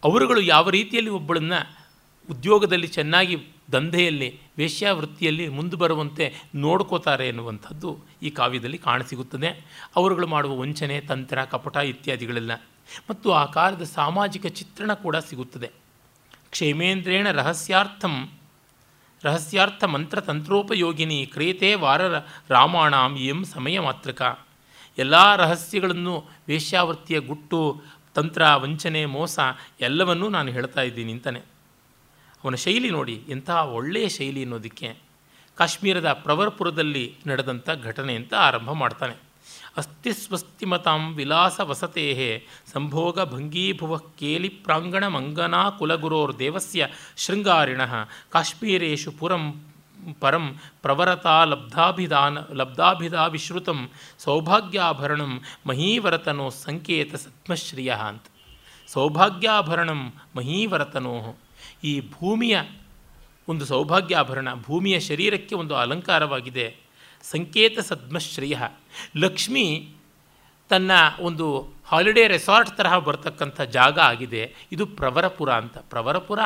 ಅವರುಗಳು 0.04 0.42
ಯಾವ 0.42 0.70
ರೀತಿಯಲ್ಲಿ 0.70 1.12
ಒಬ್ಬಳನ್ನು 1.12 1.83
ಉದ್ಯೋಗದಲ್ಲಿ 2.30 2.88
ಚೆನ್ನಾಗಿ 2.88 3.48
ದಂಧೆಯಲ್ಲಿ, 3.72 4.40
ವೇಶ್ಯಾವೃತ್ತಿಯಲ್ಲಿ 4.58 5.48
ಮುಂದೆ 5.48 5.76
ಬರುವಂತೆ 5.76 6.34
ನೋಡ್ಕೋತಾರೆ 6.56 7.28
ಎನ್ನುವಂಥದ್ದು 7.28 8.00
ಈ 8.24 8.30
ಕಾವ್ಯದಲ್ಲಿ 8.30 8.78
ಕಾಣಸಿಗುತ್ತದೆ. 8.78 9.66
ಅವರುಗಳು 9.96 10.28
ಮಾಡುವ 10.28 10.60
ವಂಚನೆ, 10.60 11.02
ತಂತ್ರ, 11.02 11.46
ಕಪಟ 11.46 11.76
ಇತ್ಯಾದಿಗಳೆಲ್ಲ 11.76 12.52
ಮತ್ತು 13.10 13.32
ಆ 13.32 13.46
ಕಾಲದ 13.46 13.82
ಸಾಮಾಜಿಕ 13.82 14.46
ಚಿತ್ರಣ 14.46 14.94
ಕೂಡ 14.94 15.16
ಸಿಗುತ್ತದೆ. 15.16 15.72
ಕ್ಷೇಮೇಂದ್ರೇಣ 16.52 17.32
ರಹಸ್ಯಾರ್ಥಂ, 17.32 18.32
ರಹಸ್ಯಾರ್ಥ 19.24 19.84
ಮಂತ್ರ 19.84 20.20
ತಂತ್ರೋಪಯೋಗಿನಿ 20.20 21.26
ಕ್ರಿಯತೆ 21.26 21.76
ವಾರ 21.76 22.02
ರಾಮಾಣಾಂ 22.50 23.16
ಎಂ 23.16 23.46
ಸಮಯ 23.46 23.80
ಮಾತ್ರಕ. 23.80 24.40
ಎಲ್ಲ 24.98 25.36
ರಹಸ್ಯಗಳನ್ನು 25.36 26.26
ವೇಶ್ಯಾವೃತ್ತಿಯ 26.48 27.20
ಗುಟ್ಟು, 27.20 27.82
ತಂತ್ರ, 28.14 28.56
ವಂಚನೆ, 28.56 29.06
ಮೋಸ 29.06 29.40
ಎಲ್ಲವನ್ನೂ 29.82 30.30
ನಾನು 30.30 30.52
ಹೇಳ್ತಾ 30.52 30.82
ಇದ್ದೀನಿ 30.82 31.12
ಅಂತಾನೆ. 31.12 31.53
ಅವನ 32.44 32.56
ಶೈಲಿ 32.56 32.90
ನೋಡಿ, 32.90 33.16
ಎಂತಹ 33.30 33.60
ಒಳ್ಳೆಯ 33.70 34.08
ಶೈಲಿ 34.10 34.44
ಅನ್ನೋದಕ್ಕೆ 34.44 34.90
ಕಾಶ್ಮೀರದ 35.58 36.14
ಪ್ರವರ್ಪುರದಲ್ಲಿ 36.14 37.06
ನಡೆದಂಥ 37.28 37.70
ಘಟನೆ 37.84 38.16
ಅಂತ 38.16 38.34
ಆರಂಭ 38.48 38.72
ಮಾಡ್ತಾನೆ. 38.72 39.16
ಅಸ್ತಿ 39.78 40.12
ಸ್ವಸ್ತಿಮತಾಂ 40.14 41.02
ವಿಲಾಸ 41.16 41.60
ವಸತೆ 41.60 42.06
ಸಂಭೋಗ 42.74 43.20
ಭಂಗೀಭುವ 43.24 43.98
ಕೇಲಿ 43.98 44.50
ಪ್ರಾಂಗಣ 44.66 45.04
ಮಂಗನಾ 45.08 45.70
ಕುಲಗುರೋರ್ 45.70 46.34
ದೇವಸ್ಯ 46.40 46.88
ಶೃಂಗಾರಿಣ 47.18 47.82
ಕಾಶ್ಮೀರೇಶು 48.30 49.12
ಪುರಂ 49.12 49.46
ಪರಂ 50.20 50.46
ಪ್ರವರತಾ 50.82 51.36
ಲಬ್ಧಾಭಿಧಾನ 51.44 52.38
ಲಬ್ಧಾಭಿಧಾ 52.54 53.26
ವಿಶ್ರುತಂ 53.26 53.80
ಸೌಭಾಗ್ಯಾಭರಣಂ 54.20 55.34
ಮಹೀವರತನೋ 55.68 56.50
ಸಂಕೇತ 56.50 57.16
ಸತ್ಮಶ್ರಿಯ 57.16 57.92
ಅಂತ. 58.10 58.26
ಸೌಭಾಗ್ಯಾಭರಣಂ 58.88 60.02
ಮಹೀವರತನೋ 60.36 61.16
ಈ 61.84 62.10
ಭೂಮಿಯ 62.12 62.62
ಒಂದು 63.48 63.66
ಸೌಭಾಗ್ಯಾಭರಣ, 63.66 64.54
ಭೂಮಿಯ 64.54 65.00
ಶರೀರಕ್ಕೆ 65.00 65.56
ಒಂದು 65.56 65.76
ಅಲಂಕಾರವಾಗಿದೆ. 65.76 66.76
ಸಂಕೇತ 67.24 67.80
ಸದ್ಮಶ್ರೇಯ. 67.80 68.58
ಲಕ್ಷ್ಮಿ 69.18 69.90
ತನ್ನ 70.70 70.92
ಒಂದು 71.20 71.74
ಹಾಲಿಡೇ 71.86 72.28
ರೆಸಾರ್ಟ್ 72.28 72.78
ತರಹ 72.78 72.98
ಬರ್ತಕ್ಕಂಥ 72.98 73.62
ಜಾಗ 73.62 74.00
ಆಗಿದೆ. 74.00 74.56
ಇದು 74.72 74.86
ಪ್ರವರಪುರ 74.86 75.54
ಅಂತ. 75.54 75.78
ಪ್ರವರಪುರ 75.78 76.40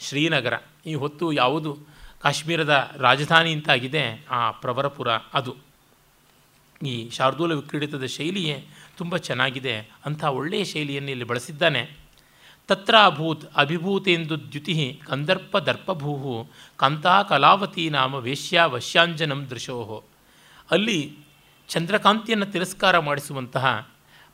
ಶ್ರೀನಗರ. 0.00 0.52
ಈ 0.86 0.94
ಹೊತ್ತು 0.94 1.32
ಯಾವುದು 1.32 1.78
ಕಾಶ್ಮೀರದ 2.20 2.90
ರಾಜಧಾನಿ 2.96 3.52
ಅಂತಾಗಿದೆ 3.52 4.26
ಆ 4.30 4.50
ಪ್ರವರಪುರ 4.50 5.10
ಅದು. 5.10 5.56
ಈ 6.86 7.10
ಶಾರ್ದೂಲ 7.10 7.54
ವಿಕ್ರೀಡಿತದ 7.54 8.04
ಶೈಲಿಯೇ 8.04 8.66
ತುಂಬ 8.96 9.16
ಚೆನ್ನಾಗಿದೆ. 9.16 9.90
ಅಂಥ 10.06 10.24
ಒಳ್ಳೆಯ 10.24 10.64
ಶೈಲಿಯನ್ನು 10.64 11.10
ಇಲ್ಲಿ 11.10 11.24
ಬಳಸಿದ್ದಾನೆ. 11.24 12.01
ತತ್ರ 12.68 12.94
ಅಭೂತ್ 13.04 13.44
ಅಭಿಭೂತೇಂದು 13.56 14.52
ದ್ಯುತಿ 14.52 15.00
ಕಂದರ್ಪ 15.06 15.58
ದರ್ಪಭೂ 15.58 16.50
ಕಾಂತಾ 16.76 17.22
ಕಲಾವತಿ 17.22 17.90
ನಾಮ 17.90 18.14
ವೇಶ್ಯ 18.14 18.62
ವಶ್ಯಾಂಜನಂ 18.66 19.46
ದೃಶೋ 19.50 20.04
ಅಲ್ಲಿ 20.70 21.16
ಚಂದ್ರಕಾಂತಿಯನ್ನು 21.68 22.46
ತಿರಸ್ಕಾರ 22.46 22.98
ಮಾಡಿಸುವಂತಹ, 22.98 23.88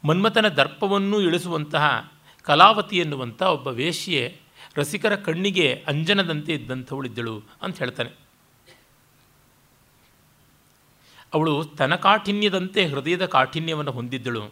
ಮನ್ಮಥನ 0.05 0.49
ದರ್ಪವನ್ನು 0.49 1.21
ಇಳಿಸುವಂತಹ 1.21 2.13
ಕಲಾವತಿ 2.43 2.99
ಎನ್ನುವಂಥ 2.99 3.43
ಒಬ್ಬ 3.43 3.69
ವೇಶ್ಯೆ 3.69 4.37
ರಸಿಕರ 4.77 5.17
ಕಣ್ಣಿಗೆ 5.17 5.85
ಅಂಜನದಂತೆ 5.87 6.53
ಇದ್ದಂಥವಳಿದ್ದಳು 6.55 7.43
ಅಂತ 7.63 7.79
ಹೇಳ್ತಾನೆ. 7.79 8.28
ಅವಳು 11.35 11.65
ತನ 11.65 11.95
ಕಾಠಿನ್ಯದಂತೆ 11.95 12.87
ಹೃದಯದ 12.87 13.27
ಕಾಠಿನ್ಯವನ್ನು 13.27 13.91
ಹೊಂದಿದ್ದಳು. 13.91 14.43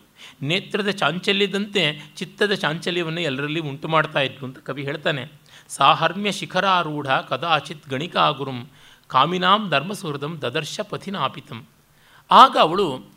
ನೇತ್ರದ 0.42 0.90
ಚಾಂಚಲ್ಯದಂತೆ 0.90 2.12
ಚಿತ್ತದ 2.16 2.52
ಚಾಂಚಲ್ಯವನ್ನು 2.52 3.20
ಎಲ್ಲರಲ್ಲಿ 3.20 3.60
ಉಂಟು 3.60 3.88
ಮಾಡ್ತಾ 3.88 4.20
ಅಂತ 4.42 4.58
ಕವಿ 4.58 4.84
ಹೇಳ್ತಾನೆ. 4.84 5.32
ಸಾಹರ್ಮ್ಯ 5.68 6.32
ಶಿಖರಾರೂಢ 6.32 7.10
ಕದಾಚಿತ್ 7.10 7.88
ಗಣಿಕಾ 7.88 8.30
ಗುರುಂ 8.30 8.70
ಕಾಮಿನಾಂ 9.06 9.70
ಧರ್ಮಸುಹೃದಂ 9.70 10.42
ದದರ್ಶ 10.42 10.80
ಪಥಿನಾಪಿತಂ. 10.80 11.66
ಆಗ 12.30 12.56
ಅವಳು 12.60 13.16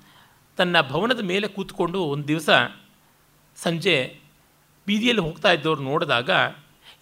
ತನ್ನ 0.58 0.82
ಭವನದ 0.82 1.20
ಮೇಲೆ 1.20 1.48
ಕೂತ್ಕೊಂಡು 1.48 2.00
ಒಂದು 2.00 2.28
ದಿವಸ 2.28 2.50
ಸಂಜೆ 3.56 4.20
ಬೀದಿಯಲ್ಲಿ 4.88 5.22
ಹೋಗ್ತಾ 5.22 5.52
ಇದ್ದವ್ರು 5.52 5.84
ನೋಡಿದಾಗ 5.84 6.30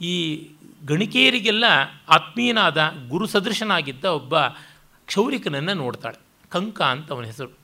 ಈ 0.01 0.47
ಗಣಿಕೆಯರಿಗೆಲ್ಲ 0.85 1.65
ಆತ್ಮೀಯನಾದ 2.09 2.91
ಗುರು 3.09 3.25
ಸದೃಶನಾಗಿದ್ದ 3.25 4.05
ಒಬ್ಬ 4.05 4.39
ಕ್ಷೌರಿಕನನ್ನು 5.05 5.73
ನೋಡ್ತಾಳೆ. 5.73 6.26
ಕಂಕ 6.51 6.81
ಅಂತ 6.81 7.11
ಅವನ 7.11 7.23
ಹೆಸರು. 7.23 7.57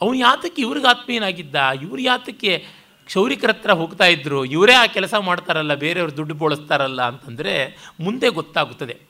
ಅವನು 0.00 0.14
ಯಾತಕ್ಕೆ 0.14 0.62
ಇವ್ರಿಗೆ 0.62 0.86
ಆತ್ಮೀಯನಾಗಿದ್ದ? 0.86 1.54
ಇವ್ರು 1.82 2.00
ಯಾತಕ್ಕೆ 2.02 2.66
ಕ್ಷೌರಿಕರ 3.06 3.50
ಹತ್ರ 3.50 3.72
ಹೋಗ್ತಾ 3.72 4.04
ಇದ್ರು? 4.04 4.44
ಇವರೇ 4.44 4.72
ಆ 4.72 4.86
ಕೆಲಸ 4.86 5.14
ಮಾಡ್ತಾರಲ್ಲ, 5.14 5.74
ಬೇರೆಯವ್ರು 5.74 6.16
ದುಡ್ಡು 6.16 6.34
ಬೋಳಿಸ್ತಾರಲ್ಲ 6.34 7.02
ಅಂತಂದರೆ 7.02 7.76
ಮುಂದೆ 8.00 8.28
ಗೊತ್ತಾಗುತ್ತದೆ. 8.28 9.00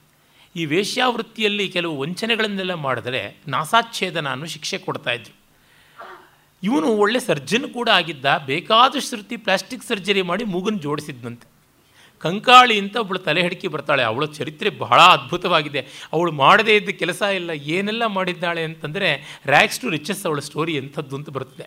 ಈ 0.57 0.65
ವೇಶ್ಯಾವೃತ್ತಿಯಲ್ಲಿ 0.65 1.69
ಕೆಲವು 1.69 2.01
ವಂಚನೆಗಳನ್ನೆಲ್ಲ 2.01 2.75
ಮಾಡಿದರೆ 2.75 3.37
ನಾಸಾಚ್ಛೇದನ 3.49 4.29
ಅನ್ನೋ 4.29 4.47
ಶಿಕ್ಷೆ 4.47 4.79
ಕೊಡ್ತಾಯಿದ್ರು 4.79 5.35
ಇವನು 6.63 6.87
ಒಳ್ಳೆ 6.87 7.21
ಸರ್ಜನ್ 7.21 7.75
ಕೂಡ 7.75 7.89
ಆಗಿದ್ದ, 7.89 8.37
ಬೇಕಾದಷ್ಟು 8.47 9.09
ಶ್ರುತಿ 9.09 9.37
ಪ್ಲಾಸ್ಟಿಕ್ 9.37 9.85
ಸರ್ಜರಿ 9.85 10.23
ಮಾಡಿ 10.23 10.45
ಮೂಗನ್ನು 10.45 10.81
ಜೋಡಿಸಿದ್ನಂತೆ. 10.81 11.52
ಕಂಕಾಳಿ 12.23 12.79
ಅಂತ 12.79 12.97
ಒಬ್ಬಳು 12.97 13.19
ತಲೆ 13.19 13.43
ಹಿಡಕಿ 13.43 13.69
ಬರ್ತಾಳೆ. 13.69 14.03
ಅವಳ 14.03 14.25
ಚರಿತ್ರೆ 14.25 14.71
ಬಹಳ 14.71 15.01
ಅದ್ಭುತವಾಗಿದೆ. 15.01 15.81
ಅವಳು 16.13 16.33
ಮಾಡದೇ 16.33 16.77
ಇದ್ದ 16.77 16.89
ಕೆಲಸ 16.89 17.23
ಇಲ್ಲ, 17.23 17.51
ಏನೆಲ್ಲ 17.51 18.07
ಮಾಡಿದ್ದಾಳೆ 18.07 18.65
ಅಂತಂದರೆ 18.65 19.41
ರ್ಯಾಕ್ಸ್ 19.47 19.81
ಟು 19.81 19.89
ರಿಚಸ್ 19.89 20.27
ಅವಳ 20.27 20.39
ಸ್ಟೋರಿ 20.39 20.77
ಎಂಥದ್ದು 20.77 21.17
ಅಂತ 21.17 21.31
ಬರ್ತದೆ 21.31 21.67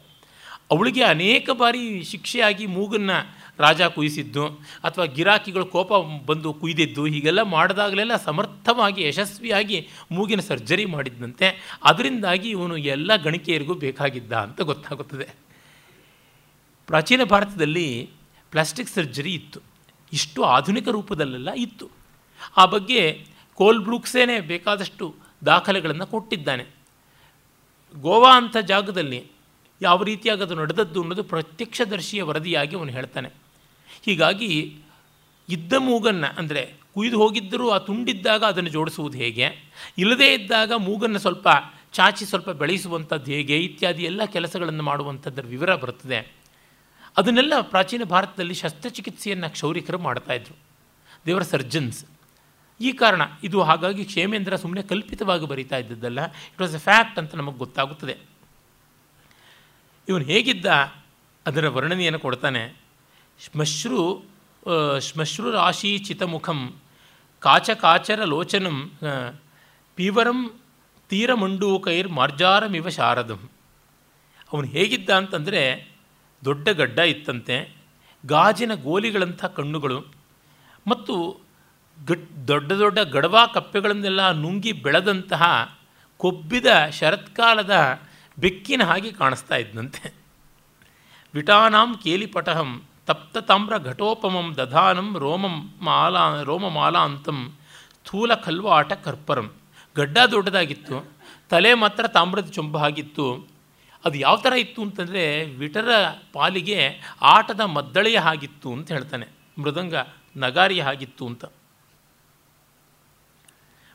ಅವಳಿಗೆ 0.72 1.04
ಅನೇಕ 1.04 1.50
ಬಾರಿ 1.50 2.04
ಶಿಕ್ಷೆಯಾಗಿ 2.04 2.66
ಮೂಗನ್ನು 2.66 3.18
ರಾಜ 3.60 3.82
ಕುಯಿಸಿದ್ದು, 3.82 4.46
ಅಥವಾ 4.84 5.06
ಗಿರಾಕಿಗಳು 5.06 5.66
ಕೋಪ 5.66 5.92
ಬಂದು 6.26 6.54
ಕುಯ್ದಿದ್ದು, 6.54 7.06
ಹೀಗೆಲ್ಲ 7.06 7.42
ಮಾಡಿದಾಗಲೆಲ್ಲ 7.42 8.16
ಸಮರ್ಥವಾಗಿ, 8.16 9.02
ಯಶಸ್ವಿಯಾಗಿ 9.08 9.88
ಮೂಗಿನ 10.12 10.40
ಸರ್ಜರಿ 10.40 10.86
ಮಾಡಿದ್ದಂತೆ 10.86 11.78
ಅದರಿಂದಾಗಿ 11.84 12.50
ಇವನು 12.50 12.78
ಎಲ್ಲ 12.78 13.16
ಗಣಿಕೆಯರಿಗೂ 13.16 13.74
ಬೇಕಾಗಿದ್ದ 13.74 14.34
ಅಂತ 14.34 14.62
ಗೊತ್ತಾಗುತ್ತದೆ. 14.62 15.28
ಪ್ರಾಚೀನ 16.88 17.24
ಭಾರತದಲ್ಲಿ 17.24 18.10
ಪ್ಲಾಸ್ಟಿಕ್ 18.52 18.90
ಸರ್ಜರಿ 18.90 19.34
ಇತ್ತು. 19.34 19.75
ಇಷ್ಟು 20.14 20.44
ಆಧುನಿಕ 20.44 20.88
ರೂಪದಲ್ಲೆಲ್ಲ 20.88 21.50
ಇತ್ತು. 21.52 21.90
ಆ 22.58 22.66
ಬಗ್ಗೆ 22.66 23.26
ಕೋಲ್ 23.54 23.84
ಬ್ರೂಕ್ಸೇನೆ 23.84 24.40
ಬೇಕಾದಷ್ಟು 24.40 25.16
ದಾಖಲೆಗಳನ್ನು 25.46 26.08
ಕೊಟ್ಟಿದ್ದಾನೆ. 26.08 26.66
ಗೋವಾ 27.96 28.38
ಅಂಥ 28.38 28.58
ಜಾಗದಲ್ಲಿ 28.58 29.28
ಯಾವ 29.82 30.04
ರೀತಿಯಾಗಿ 30.04 30.42
ಅದು 30.42 30.56
ನಡೆದದ್ದು 30.56 31.02
ಅನ್ನೋದು 31.02 31.24
ಪ್ರತ್ಯಕ್ಷದರ್ಶಿಯ 31.24 32.24
ವರದಿಯಾಗಿ 32.24 32.76
ಅವನು 32.76 32.92
ಹೇಳ್ತಾನೆ. 32.92 33.30
ಹೀಗಾಗಿ 34.06 34.78
ಇದ್ದ 35.50 35.74
ಮೂಗನ್ನು 35.74 36.38
ಅಂದರೆ 36.38 36.74
ಕುಯ್ದು 36.94 37.18
ಹೋಗಿದ್ದರೂ 37.18 37.70
ಆ 37.70 37.78
ತುಂಡಿದ್ದಾಗ 37.78 38.44
ಅದನ್ನು 38.44 38.70
ಜೋಡಿಸುವುದು 38.70 39.18
ಹೇಗೆ? 39.18 39.50
ಇಲ್ಲದೇ 39.98 40.34
ಇದ್ದಾಗ 40.34 40.74
ಮೂಗನ್ನು 40.74 41.20
ಸ್ವಲ್ಪ 41.20 41.48
ಚಾಚಿ 41.92 42.26
ಸ್ವಲ್ಪ 42.26 42.50
ಬೆಳೆಸುವಂಥದ್ದು 42.50 43.32
ಹೇಗೆ? 43.32 43.60
ಇತ್ಯಾದಿ 43.60 44.04
ಎಲ್ಲ 44.04 44.26
ಕೆಲಸಗಳನ್ನು 44.26 44.84
ಮಾಡುವಂಥದ್ದರ 44.84 45.42
ವಿವರ 45.42 45.76
ಬರುತ್ತದೆ. 45.76 46.34
ಅದನ್ನೆಲ್ಲ 47.18 47.54
ಪ್ರಾಚೀನ 47.74 48.04
ಭಾರತದಲ್ಲಿ 48.14 48.56
ಶಸ್ತ್ರಚಿಕಿತ್ಸೆಯನ್ನು 48.62 49.50
ಕ್ಷೌರಿಕರು 49.50 50.00
ಮಾಡ್ತಾಯಿದ್ರು 50.00 50.56
ದೇವರ 51.26 51.44
ಸರ್ಜನ್ಸ್ 51.54 52.00
ಈ 52.80 52.90
ಕಾರಣ 52.92 53.24
ಇದು 53.44 53.58
ಹಾಗಾಗಿ 53.62 54.04
ಕ್ಷೇಮೇಂದ್ರ 54.06 54.56
ಸುಮ್ಮನೆ 54.56 54.82
ಕಲ್ಪಿತವಾಗಿ 54.82 55.46
ಬರೀತಾ 55.46 55.78
ಇದ್ದದ್ದಲ್ಲ. 55.78 56.22
ಇಟ್ 56.52 56.62
ವಾಸ್ 56.62 56.76
ಎ 56.76 56.82
ಫ್ಯಾಕ್ಟ್ 56.88 57.18
ಅಂತ 57.20 57.36
ನಮಗೆ 57.36 57.58
ಗೊತ್ತಾಗುತ್ತದೆ. 57.58 58.16
ಇವನು 60.08 60.26
ಹೇಗಿದ್ದ 60.26 60.66
ಅದರ 61.46 61.70
ವರ್ಣನೆಯನ್ನು 61.70 62.20
ಕೊಡ್ತಾನೆ. 62.20 62.64
ಶ್ಮಶ್ರು 63.40 64.02
ಶ್ಮಶ್ರು 65.00 65.48
ರಾಶಿ 65.52 65.92
ಚಿತಮುಖಂ, 65.98 66.60
ಕಾಚ 67.40 67.70
ಕಾಚರ 67.70 68.22
ಲೋಚನಂ 68.24 68.78
ಪೀವರಂ 69.96 70.40
ತೀರಮಂಡೂಕೈರ್ 71.10 72.10
ಮಾರ್ಜಾರಮಿವ 72.10 72.90
ಶಾರದಂ. 72.90 73.42
ಅವನು 74.54 74.68
ಹೇಗಿದ್ದ 74.68 75.10
ಅಂತಂದರೆ 75.10 75.62
ದೊಡ್ಡ 76.48 76.68
ಗಡ್ಡ 76.80 77.00
ಇತ್ತಂತೆ, 77.14 77.58
ಗಾಜಿನ 78.24 78.74
ಗೋಲಿಗಳಂಥ 78.88 79.42
ಕಣ್ಣುಗಳು 79.58 80.00
ಮತ್ತು 80.86 81.16
ಗಟ್ 81.98 82.28
ದೊಡ್ಡ 82.50 82.70
ದೊಡ್ಡ 82.82 83.00
ಗಡವಾ 83.16 83.44
ಕಪ್ಪೆಗಳನ್ನೆಲ್ಲ 83.56 84.22
ನುಂಗಿ 84.42 84.72
ಬೆಳೆದಂತಹ 84.86 85.44
ಕೊಬ್ಬಿದ 86.22 86.68
ಶರತ್ಕಾಲದ 86.98 87.74
ಬೆಕ್ಕಿನ 88.38 88.82
ಹಾಗೆ 88.90 89.12
ಕಾಣಿಸ್ತಾ 89.20 89.56
ಇದ್ದಂತೆ. 89.64 90.04
ವಿಟಾನಾಂ 91.34 91.90
ಕೇಲಿಪಟಹಂ 92.04 92.72
ತಪ್ತ 93.08 93.38
ತಾಮ್ರ 93.50 93.74
ಘಟೋಪಮಂ 93.90 94.48
ದಧಾನಂ 94.58 95.10
ರೋಮಂ 95.24 95.56
ಮಾಲಾ 95.88 96.24
ರೋಮಮಾಲಾಂತಂ 96.50 97.40
ಸ್ಥೂಲ 97.96 98.34
ಕಲ್ವಾಟ 98.46 98.94
ಕರ್ಪರಂ. 99.06 99.48
ಗಡ್ಡ 99.96 100.18
ದೊಡ್ಡದಾಗಿತ್ತು, 100.34 100.96
ತಲೆ 101.52 101.72
ಮಾತ್ರ 101.82 102.04
ತಾಮ್ರದ 102.16 102.50
ಚೊಂಬ 102.58 102.76
ಆಗಿತ್ತು 102.88 103.26
ಅದು 104.06 104.18
ಯಾವ 104.18 104.36
ಥರ 104.36 104.54
ಇತ್ತು 104.54 104.82
ಅಂತಂದರೆ 104.82 105.24
ವಿಟರ 105.62 105.90
ಪಾಲಿಗೆ 106.34 106.80
ಆಟದ 107.22 107.62
ಮದ್ದಳೆಯ 107.76 108.18
ಹಾಗಿತ್ತು 108.18 108.74
ಅಂತ 108.74 108.92
ಹೇಳ್ತಾನೆ, 108.92 109.28
ಮೃದಂಗ 109.60 109.96
ನಗಾರಿಯ 110.38 110.82
ಹಾಗಿತ್ತು 110.82 111.24
ಅಂತ. 111.28 111.46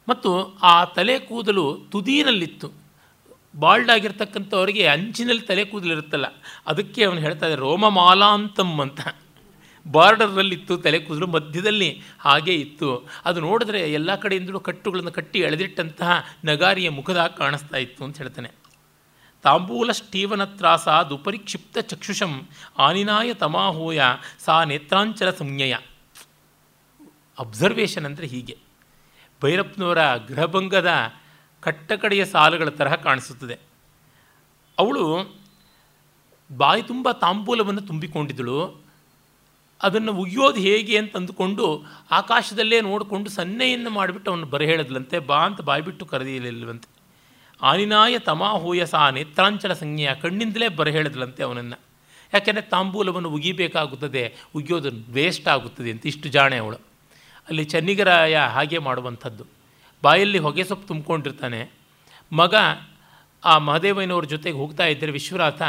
ಮತ್ತು 0.09 0.31
ಆ 0.63 0.85
ತಲೆ 0.85 1.19
ಕೂದಲು 1.19 1.65
ತುದೀನಲ್ಲಿತ್ತು 1.93 2.69
ಬಾಲ್ಡ್ 3.57 3.91
ಆಗಿರ್ತಕ್ಕಂಥವ್ರಿಗೆ 3.91 4.87
ಅಂಚಿನಲ್ಲಿ 4.87 5.43
ತಲೆ 5.43 5.65
ಕೂದಲಿರುತ್ತಲ್ಲ 5.65 6.27
ಅದಕ್ಕೆ 6.67 7.01
ಅವನು 7.05 7.21
ಹೇಳ್ತಾ 7.21 7.47
ಇದ್ದಾರೆ 7.47 7.61
ರೋಮಮಾಲಾಂತಮ್ 7.61 8.81
ಅಂತ. 8.81 9.01
ಬಾರ್ಡರ್ನಲ್ಲಿತ್ತು, 9.87 10.75
ತಲೆ 10.77 10.99
ಕೂದಲು 10.99 11.27
ಮಧ್ಯದಲ್ಲಿ 11.27 11.91
ಹಾಗೇ 12.21 12.55
ಇತ್ತು. 12.55 12.89
ಅದು 13.25 13.41
ನೋಡಿದ್ರೆ 13.41 13.81
ಎಲ್ಲ 13.93 14.15
ಕಡೆಯಿಂದಲೂ 14.15 14.61
ಕಟ್ಟುಗಳನ್ನು 14.61 15.13
ಕಟ್ಟಿ 15.13 15.39
ಎಳೆದಿಟ್ಟಂತಹ 15.39 16.11
ನಗಾರಿಯ 16.45 16.91
ಮುಖದ 16.91 17.23
ಕಾಣಿಸ್ತಾ 17.39 17.77
ಇತ್ತು 17.77 18.05
ಅಂತ 18.05 18.19
ಹೇಳ್ತಾನೆ. 18.19 18.51
ತಾಂಬೂಲ 19.43 19.93
ಸ್ಟೀವನ 19.93 20.45
ತ್ರಾಸ 20.45 20.89
ದುಪರಿಕ್ಷಿಪ್ತ 20.89 21.79
ಚಕ್ಷುಷಂ 21.79 22.49
ಆನಿನಾಯ 22.79 23.35
ತಮಾಹೋಯ, 23.35 24.01
ಸಾ 24.39 24.65
ನೇತ್ರಾಂಚಲ 24.65 25.31
ಸಂಜ್ಞೆಯ. 25.31 25.77
ಅಬ್ಸರ್ವೇಷನ್ 27.39 28.07
ಅಂದರೆ 28.07 28.27
ಹೀಗೆ. 28.27 28.59
ಭೈರಪ್ಪನವರ 29.43 30.17
ಗೃಹಭಂಗದ 30.17 30.91
ಕಟ್ಟಕಡೆಯ 31.61 32.25
ಸಾಲುಗಳ 32.25 32.69
ತರಹ 32.69 32.95
ಕಾಣಿಸುತ್ತದೆ. 32.95 33.59
ಅವಳು 34.79 35.35
ಬಾಯಿ 36.57 36.83
ತುಂಬ 36.83 37.11
ತಾಂಬೂಲವನ್ನು 37.11 37.81
ತುಂಬಿಕೊಂಡಿದ್ದಳು. 37.81 38.85
ಅದನ್ನು 39.83 40.13
ಉಗಿಯೋದು 40.13 40.61
ಹೇಗೆ 40.61 40.99
ಅಂತ 40.99 41.17
ಅಂದುಕೊಂಡು 41.17 41.85
ಆಕಾಶದಲ್ಲೇ 42.11 42.81
ನೋಡಿಕೊಂಡು 42.81 43.31
ಸನ್ನೆಯನ್ನು 43.31 43.91
ಮಾಡಿಬಿಟ್ಟು 43.91 44.31
ಅವನು 44.31 44.47
ಬರ 44.47 44.63
ಹೇಳಿದ್ಲಂತೆ, 44.63 45.19
ಬಾ 45.19 45.47
ಅಂತ 45.47 45.61
ಬಾಯ್ಬಿಟ್ಟು 45.61 46.07
ಕರೆದಿಲ್ಲವಂತೆ 46.07 47.00
ಆನಿನಾಯ 47.63 48.19
ತಮಾಹೂಯಸ 48.19 48.95
ನೇತ್ರಾಂಚಲ 48.95 49.73
ಸಂಜ್ಞೆಯ 49.73 50.15
ಕಣ್ಣಿಂದಲೇ 50.15 50.69
ಬರ 50.69 50.89
ಹೇಳಿದ್ಲಂತೆ 50.89 51.43
ಅವನನ್ನು. 51.43 51.81
ಯಾಕೆಂದರೆ 52.35 52.63
ತಾಂಬೂಲವನ್ನು 52.63 53.31
ಉಗಿಬೇಕಾಗುತ್ತದೆ, 53.31 54.37
ಉಗಿಯೋದು 54.55 55.13
ವೇಸ್ಟ್ 55.13 55.49
ಆಗುತ್ತದೆ 55.49 55.91
ಅಂತ 55.91 56.07
ಇಷ್ಟು 56.07 56.29
ಜಾಣೆ 56.29 56.57
ಅವಳು. 56.57 56.77
ಅಲ್ಲಿ 57.49 57.65
ಚನ್ನಿಗರಾಯ 57.65 58.39
ಹಾಗೆ 58.39 58.79
ಮಾಡುವಂಥದ್ದು. 58.79 59.45
ಬಾಯಲ್ಲಿ 60.03 60.39
ಹೊಗೆ 60.39 60.65
ಸೊಪ್ಪು 60.65 60.89
ತುಂಬಿಕೊಂಡಿರ್ತಾನೆ. 60.89 61.71
ಮಗ 62.33 62.55
ಆ 63.45 63.59
ಮಹದೇವಯ್ಯನವ್ರ 63.59 64.25
ಜೊತೆಗೆ 64.25 64.57
ಹೋಗ್ತಾ 64.57 64.87
ಇದ್ದರೆ 64.87 65.11
ವಿಶ್ವನಾಥ, 65.11 65.63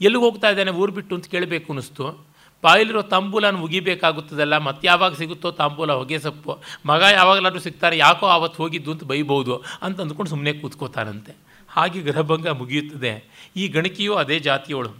ಎಲ್ಲಿಗೆ 0.00 0.24
ಹೋಗ್ತಾ 0.24 0.50
ಇದ್ದಾನೆ 0.50 0.70
ಊರು 0.70 0.92
ಬಿಟ್ಟು 0.92 1.14
ಅಂತ 1.14 1.26
ಕೇಳಬೇಕು 1.26 1.72
ಅನ್ನಿಸ್ತು. 1.72 2.29
ಬಾಯಲ್ಲಿರೋ 2.64 3.02
ತಾಂಬೂಲನ 3.02 3.56
ಮುಗಿಬೇಕಾಗುತ್ತದಲ್ಲ 3.56 4.58
ಮತ್ತೆ 4.58 4.86
ಯಾವಾಗ 4.88 5.12
ಸಿಗುತ್ತೋ 5.14 5.50
ತಾಂಬೂಲ 5.50 5.92
ಹೊಗೆ 5.92 6.18
ಸೊಪ್ಪು. 6.18 6.52
ಮಗ 6.86 7.02
ಯಾವಾಗಲಾದರೂ 7.12 7.60
ಸಿಗ್ತಾರೆ, 7.60 7.98
ಯಾಕೋ 7.98 8.26
ಆವತ್ತು 8.26 8.62
ಹೋಗಿದ್ದು 8.62 8.92
ಅಂತ 8.92 9.04
ಬೈಬೋದು 9.04 9.54
ಅಂತ 9.82 10.00
ಅಂದ್ಕೊಂಡು 10.00 10.30
ಸುಮ್ಮನೆ 10.30 10.52
ಕೂತ್ಕೋತಾನಂತೆ. 10.52 11.32
ಹಾಗೆ 11.68 12.00
ಗೃಹಭಂಗ 12.00 12.48
ಮುಗಿಯುತ್ತದೆ. 12.48 13.12
ಈ 13.56 13.68
ಗಣಕಿಯು 13.68 14.14
ಅದೇ 14.14 14.38
ಜಾತಿಯವಳು. 14.38 14.92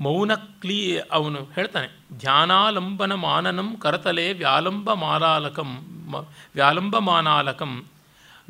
ಮೌನ 0.00 0.32
ಕ್ಲೀ, 0.34 0.78
ಅವನು 1.12 1.38
ಹೇಳ್ತಾನೆ 1.54 1.88
ಧ್ಯಾನಾಲಂಬನ 2.18 3.12
ಮಾನನಂ 3.12 3.68
ಕರತಲೆ 3.82 4.32
ವ್ಯಾಲಂಬ 4.32 4.92
ಮಾಲಾಲಕಂ 4.92 5.70
ವ್ಯಾಲಂಬ 6.54 6.98
ಮಾನಾಲಕಂ 6.98 7.72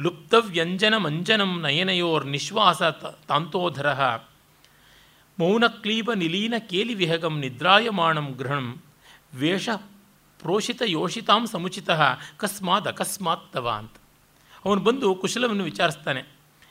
ಲುಪ್ತವ್ಯಂಜನ 0.00 0.96
ಮಂಜನಂ 0.96 1.52
ನಯನಯೋರ್ 1.62 2.26
ನಿಶ್ವಾಸ 2.26 2.82
ತಾಂತೋಧರ. 3.28 3.88
ಮೌನಕ್ಲೀಬ 5.38 6.12
ನಿಲೀನ 6.12 6.54
ಕೇಲಿ 6.70 6.94
ವಿಹಗಂ 6.94 7.40
ನಿದ್ರಾಯಮಾಣಂ 7.40 8.34
ಗೃಹಣಂ 8.38 8.82
ವೇಷ 9.34 9.68
ಪ್ರೋಷಿತ 10.38 10.82
ಯೋಷಿತಾಂ 10.84 11.46
ಸಮುಚಿತ 11.46 11.90
ಕಸ್ಮಾತ್ 12.36 12.88
ಅಕಸ್ಮಾತ್ 12.88 13.52
ತವ 13.52 13.68
ಅಂತ 13.68 13.92
ಅವನು 14.64 14.80
ಬಂದು 14.80 15.14
ಕುಶಲವನ್ನು 15.14 15.64
ವಿಚಾರಿಸ್ತಾನೆ. 15.64 16.24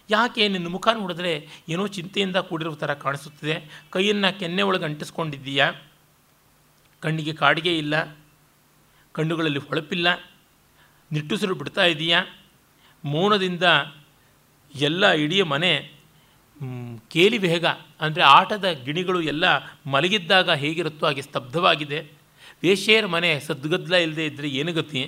ಯಾಕೆ 0.09 0.47
ನಿನ್ನ 0.47 0.67
ಮುಖ 0.67 0.87
ನೋಡಿದ್ರೆ 0.87 1.47
ಏನೋ 1.69 1.87
ಚಿಂತೆಯಿಂದ 1.87 2.35
ಕೂಡಿರುವ 2.35 2.75
ಥರ 2.75 2.93
ಕಾಣಿಸುತ್ತದೆ? 2.93 3.85
ಕೈಯನ್ನು 3.89 4.39
ಕೆನ್ನೆ 4.39 4.61
ಒಳಗೆ 4.61 4.85
ಅಂಟಿಸ್ಕೊಂಡಿದ್ದೀಯಾ? 4.85 5.71
ಕಣ್ಣಿಗೆ 6.99 7.33
ಕಾಡಿಗೆ 7.33 7.77
ಇಲ್ಲ. 7.77 8.17
ಕಣ್ಣುಗಳಲ್ಲಿ 9.11 9.59
ಹೊಳಪಿಲ್ಲ. 9.59 10.29
ನಿಟ್ಟುಸಿರು 11.11 11.55
ಬಿಡ್ತಾ 11.55 11.85
ಇದೆಯಾ? 11.85 12.25
ಮೌನದಿಂದ 13.05 13.63
ಎಲ್ಲ 14.75 15.11
ಇಡೀ 15.11 15.41
ಮನೆ 15.41 15.96
ಕೇಲಿ 17.11 17.37
ಬೇಗ. 17.37 17.65
ಅಂದರೆ 18.01 18.23
ಆಟದ 18.23 18.67
ಗಿಣಿಗಳು 18.85 19.19
ಎಲ್ಲ 19.21 19.45
ಮಲಗಿದ್ದಾಗ 19.85 20.49
ಹೇಗಿರುತ್ತೋ 20.53 21.05
ಹಾಗೆ 21.05 21.21
ಸ್ತಬ್ಧವಾಗಿದೆ. 21.21 21.99
ವೇಶ್ಯೆಯರ 22.63 23.05
ಮನೆ 23.05 23.31
ಸದ್ಗದ್ಲ 23.39 23.95
ಇಲ್ಲದೆ 23.95 24.25
ಇದ್ದರೆ 24.25 24.49
ಏನು 24.49 24.73
ಗತಿ? 24.73 25.01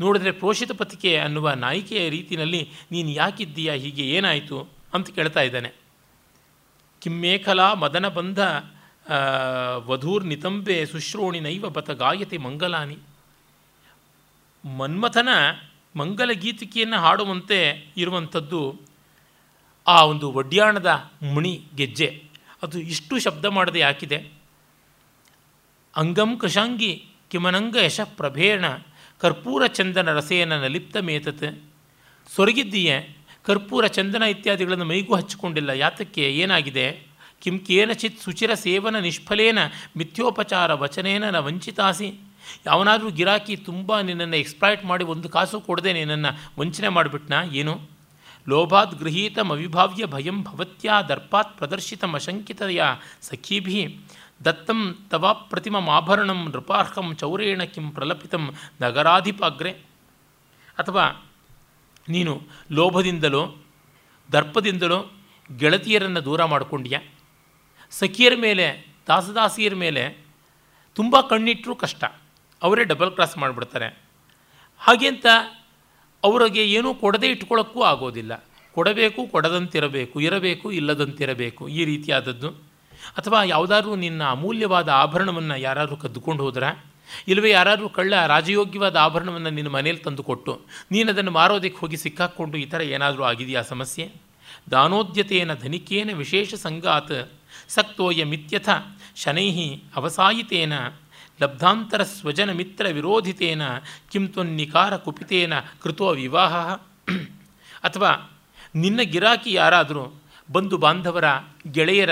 ನೋಡಿದ್ರೆ 0.00 0.32
ಪ್ರೋಷಿತ 0.32 0.72
ಪತಿಕೆ 0.72 1.12
ಅನ್ನುವ 1.16 1.50
ನಾಯಿಕೆಯ 1.50 2.02
ರೀತಿಯಲ್ಲಿ 2.08 2.60
ನೀನು 2.90 3.10
ಯಾಕಿದ್ದೀಯಾ, 3.10 3.74
ಹೀಗೆ 3.74 4.04
ಏನಾಯಿತು 4.08 4.58
ಅಂತ 4.94 5.10
ಕೇಳ್ತಾ 5.10 5.40
ಇದ್ದಾನೆ. 5.40 5.70
ಕಿಮ್ಮೇಖಲಾ 7.02 7.68
ಮದನ 7.74 8.08
ಬಂಧ 8.08 8.38
ವಧೂರ್ 9.86 10.24
ನಿತಂಬೆ 10.24 10.76
ಸುಶ್ರೋಣಿ 10.86 11.40
ನೈವ 11.40 11.68
ಬತ 11.68 11.90
ಗಾಯತಿ 11.90 12.38
ಮಂಗಲಾನಿ. 12.38 12.98
ಮನ್ಮಥನ 14.64 15.28
ಮಂಗಲ 15.96 16.30
ಗೀತಿಕೆಯನ್ನು 16.32 16.98
ಹಾಡುವಂತೆ 16.98 17.58
ಇರುವಂಥದ್ದು 17.96 18.62
ಆ 19.88 19.98
ಒಂದು 20.04 20.26
ಒಡ್ಯಾಣದ 20.32 20.90
ಮುಣಿ 21.34 21.52
ಗೆಜ್ಜೆ, 21.78 22.08
ಅದು 22.64 22.76
ಇಷ್ಟು 22.92 23.14
ಶಬ್ದ 23.18 23.46
ಮಾಡದೆ 23.56 23.78
ಯಾಕಿದೆ? 23.78 24.18
ಅಂಗಂ 25.94 26.30
ಕಶಾಂಗಿ 26.38 26.92
ಕಿಮನಂಗ 27.30 27.76
ಯಶ 27.86 28.00
ಪ್ರಭೇಣ, 28.20 28.64
ಕರ್ಪೂರ 29.22 29.62
ಚಂದನ 29.66 30.08
ರಸೇನ 30.18 30.52
ನಲಿಪ್ತ 30.64 30.96
ಮೇತತ್. 31.08 31.48
ಸೊರಗಿದ್ದೀಯೆ, 32.34 32.96
ಕರ್ಪೂರ 33.46 33.86
ಚಂದನ 33.86 34.24
ಇತ್ಯಾದಿಗಳನ್ನು 34.34 34.84
ಮೈಗೂ 34.84 35.12
ಹಚ್ಚಿಕೊಂಡಿಲ್ಲ, 35.14 35.70
ಯಾತಕ್ಕೆ, 35.84 36.24
ಏನಾಗಿದೆ? 36.42 36.86
ಕಿಂ 37.42 37.56
ಕೇನಚಿತ್ 37.66 38.22
ಸುಚಿರ 38.22 38.52
ಸೇವನ 38.54 38.96
ನಿಷ್ಫಲೇನ, 38.98 39.58
ಮಿಥ್ಯೋಪಚಾರ 39.96 40.70
ವಚನೇನ 40.74 41.24
ನ 41.30 41.40
ವಂಚಿತಾಸಿ. 41.48 42.08
ಯಾವನಾದರೂ 42.66 43.08
ಗಿರಾಕಿ 43.10 43.54
ತುಂಬ 43.68 44.00
ನಿನ್ನನ್ನು 44.00 44.36
ಎಕ್ಸ್ಪ್ಲಾಯ್ಟ್ 44.36 44.84
ಮಾಡಿ 44.84 45.04
ಒಂದು 45.04 45.28
ಕಾಸು 45.28 45.58
ಕೊಡದೆ 45.60 45.92
ನಿನ್ನನ್ನು 45.92 46.30
ವಂಚನೆ 46.60 46.88
ಮಾಡಿಬಿಟ್ನಾ, 46.88 47.40
ಏನು? 47.60 47.74
ಲೋಭಾತ್ 48.48 48.94
ಗೃಹೀತಂ 48.94 49.50
ಅವಿಭಾವ್ಯ 49.50 50.06
ಭಯಂ 50.06 50.42
ಭವತ್ಯಾ 50.42 51.02
ದರ್ಪಾತ್ 51.02 51.58
ಪ್ರದರ್ಶಿತಂ 51.58 52.12
ಅಶಂಕಿತಯ 52.12 52.82
ಸಖೀಭಿ. 53.20 54.00
ದತ್ತಂ 54.44 54.98
ತವಾಪ್ರತಿಮಮಾಭರಣಂ 55.10 56.48
ನೃಪಾರ್ಹಂ 56.48 57.16
ಚೌರೇಣ 57.16 57.62
ಕಿಂ 57.62 57.90
ಪ್ರಲಪಿತಂ 57.90 58.54
ನಗರಾಧಿಪಾಗ್ರೆ. 58.80 59.70
ಅಥವಾ 60.78 61.30
ನೀನು 62.08 62.42
ಲೋಭದಿಂದಲೋ 62.70 63.56
ದರ್ಪದಿಂದಲೋ 64.32 65.10
ಗೆಳತಿಯರನ್ನು 65.56 66.24
ದೂರ 66.24 66.44
ಮಾಡಿಕೊಂಡ್ಯಾ. 66.44 67.00
ಸಖಿಯರ 67.90 68.32
ಮೇಲೆ, 68.40 68.86
ದಾಸದಾಸಿಯರ 69.06 69.74
ಮೇಲೆ 69.74 70.26
ತುಂಬ 70.94 71.20
ಕಣ್ಣಿಟ್ಟರೂ 71.20 71.74
ಕಷ್ಟ. 71.74 72.04
ಅವರೇ 72.62 72.84
ಡಬಲ್ 72.84 73.12
ಕ್ರಾಸ್ 73.12 73.38
ಮಾಡಿಬಿಡ್ತಾರೆ. 73.38 73.98
ಹಾಗೆ 74.78 75.06
ಅವರಿಗೆ 76.24 76.70
ಏನೂ 76.70 76.94
ಕೊಡದೇ 76.94 77.26
ಇಟ್ಕೊಳ್ಳೋಕ್ಕೂ 77.26 77.82
ಆಗೋದಿಲ್ಲ. 77.82 78.44
ಕೊಡಬೇಕು, 78.72 79.26
ಕೊಡದಂತಿರಬೇಕು, 79.26 80.20
ಇರಬೇಕು, 80.20 80.72
ಇಲ್ಲದಂತಿರಬೇಕು, 80.72 81.68
ಈ 81.68 81.84
ರೀತಿಯಾದದ್ದು. 81.84 82.48
ಅಥವಾ 83.16 83.42
ಯಾವುದಾದ್ರೂ 83.42 83.94
ನಿನ್ನ 83.94 84.24
ಅಮೂಲ್ಯವಾದ 84.24 84.88
ಆಭರಣವನ್ನು 84.88 85.56
ಯಾರಾದರೂ 85.56 85.96
ಕದ್ದುಕೊಂಡು 85.96 86.42
ಹೋದ್ರೆ, 86.42 86.84
ಇಲ್ಲವೇ 87.28 87.50
ಯಾರಾದರೂ 87.50 87.88
ಕಳ್ಳ 87.88 88.26
ರಾಜಯೋಗ್ಯವಾದ 88.26 88.96
ಆಭರಣವನ್ನು 88.96 89.50
ನಿನ್ನ 89.50 89.68
ಮನೇಲಿ 89.68 89.98
ತಂದುಕೊಟ್ಟು, 89.98 90.60
ನೀನು 90.90 91.10
ಅದನ್ನು 91.10 91.30
ಮಾರೋದಕ್ಕೆ 91.30 91.78
ಹೋಗಿ 91.78 91.96
ಸಿಕ್ಕಾಕ್ಕೊಂಡು 91.96 92.58
ಈ 92.58 92.64
ಥರ 92.64 92.80
ಏನಾದರೂ 92.80 93.22
ಆಗಿದೆಯಾ 93.22 93.62
ಸಮಸ್ಯೆ? 93.62 94.12
ದಾನೋದ್ಯತೇನ 94.70 95.54
ಧನಿಕೇನ 95.54 96.10
ವಿಶೇಷ 96.14 96.54
ಸಂಗಾತ್ 96.54 97.30
ಸಕ್ತೋಯ 97.68 98.24
ಮಿತ್ಯಥ 98.24 98.68
ಶನೈಹಿ 99.16 99.82
ಅವಸಾಯಿತೇನ 99.96 100.72
ಲಬ್ಧಾಂತರ 101.42 102.02
ಸ್ವಜನ 102.02 102.52
ಮಿತ್ರ 102.52 102.86
ವಿರೋಧಿತೇನ 102.86 103.62
ಕಿಂತ್ವನ್ನಿಕಾರ 104.10 104.96
ಕುಪಿತೇನ 104.96 105.52
ಕೃತೋ 105.80 106.08
ವಿವಾಹ. 106.08 106.54
ಅಥವಾ 107.84 108.40
ನಿನ್ನ 108.74 109.00
ಗಿರಾಕಿ 109.02 109.52
ಯಾರಾದರೂ 109.52 110.22
ಬಂಧು 110.52 110.76
ಬಾಂಧವರ 110.76 111.24
ಗೆಳೆಯರ 111.72 112.10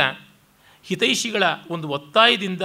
ಹಿತೈಷಿಗಳ 0.84 1.42
ಒಂದು 1.70 1.88
ಒತ್ತಾಯದಿಂದ 1.88 2.62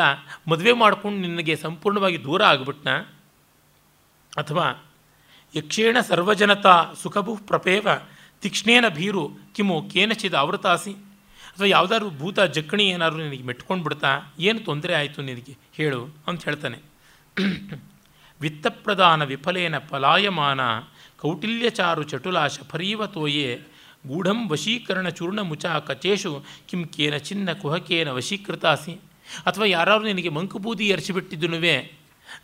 ಮದುವೆ 0.48 0.72
ಮಾಡಿಕೊಂಡು 0.72 1.28
ನಿನಗೆ 1.28 1.56
ಸಂಪೂರ್ಣವಾಗಿ 1.56 2.24
ದೂರ 2.24 2.44
ಆಗಿಬಿಟ್ನ? 2.44 2.90
ಅಥವಾ 4.38 4.84
ಯಕ್ಷೇಣ 5.56 5.98
ಸರ್ವಜನತಾ 6.00 6.94
ಸುಖಭು 7.04 7.36
ಪ್ರಪೇವ 7.36 7.88
ತೀಕ್ಷ್ಣೇನ 8.42 8.88
ಭೀರು 8.88 9.32
ಕಿಮು 9.56 9.90
ಕೇನಚಿದ 9.94 10.34
ಆವೃತಾಸಿ? 10.34 10.92
ಅಥವಾ 10.92 11.68
ಯಾವುದಾದ್ರು 11.68 12.10
ಭೂತ 12.10 12.40
ಜಕ್ಕಣಿ 12.40 12.90
ಏನಾದರೂ 12.90 13.20
ನಿನಗೆ 13.20 13.44
ಮೆಟ್ಕೊಂಡು 13.44 13.84
ಬಿಡ್ತಾ 13.84 14.34
ಏನು 14.40 14.60
ತೊಂದರೆ 14.60 14.96
ಆಯಿತು 14.96 15.22
ನಿನಗೆ? 15.22 15.58
ಹೇಳು 15.74 16.10
ಅಂತ 16.28 16.46
ಹೇಳ್ತಾನೆ. 16.46 16.78
ವಿತ್ತಪ್ರದಾನ 18.42 19.24
ವಿಫಲೇನ 19.24 19.78
ಪಲಾಯಮಾನ 19.78 20.60
ಕೌಟಿಲ್ಯಚಾರು 21.20 22.04
ಚಟುಲಾ 22.04 22.48
ಶಫರೀವ 22.48 23.06
ತೋಯೆ 23.06 23.62
ಗೂಢಂ 24.08 24.50
ವಶೀಕರಣ 24.50 25.10
ಚೂರ್ಣ 25.10 25.40
ಮುಚಾ 25.40 25.80
ಕಚೇಶು 25.80 26.44
ಕಿಂ 26.70 26.86
ಕೇನ 26.86 27.18
ಚಿನ್ನ 27.18 27.54
ಕುಹಕೇನ 27.54 28.10
ವಶೀಕೃತಾಸಿ. 28.10 28.94
ಅಥವಾ 29.46 29.66
ಯಾರಾದರೂ 29.66 30.06
ನಿನಗೆ 30.06 30.30
ಮಂಕುಬೂದಿ 30.30 30.88
ಎರಚಿಬಿಟ್ಟಿದ್ದನುವೇ 30.88 31.76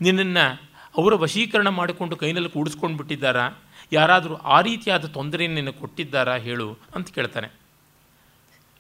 ನಿನ್ನನ್ನು 0.02 0.62
ಅವರ 0.98 1.14
ವಶೀಕರಣ 1.16 1.68
ಮಾಡಿಕೊಂಡು 1.68 2.16
ಕೈನಲ್ಲಿ 2.16 2.50
ಕೂಡಿಸ್ಕೊಂಡು 2.50 2.98
ಬಿಟ್ಟಿದ್ದಾರಾ? 2.98 3.50
ಯಾರಾದರೂ 3.92 4.36
ಆ 4.36 4.62
ರೀತಿಯಾದ 4.62 5.06
ತೊಂದರೆಯನ್ನು 5.06 5.74
ಕೊಟ್ಟಿದ್ದಾರಾ 5.74 6.36
ಹೇಳು 6.36 6.78
ಅಂತ 6.96 7.10
ಕೇಳ್ತಾನೆ. 7.10 7.48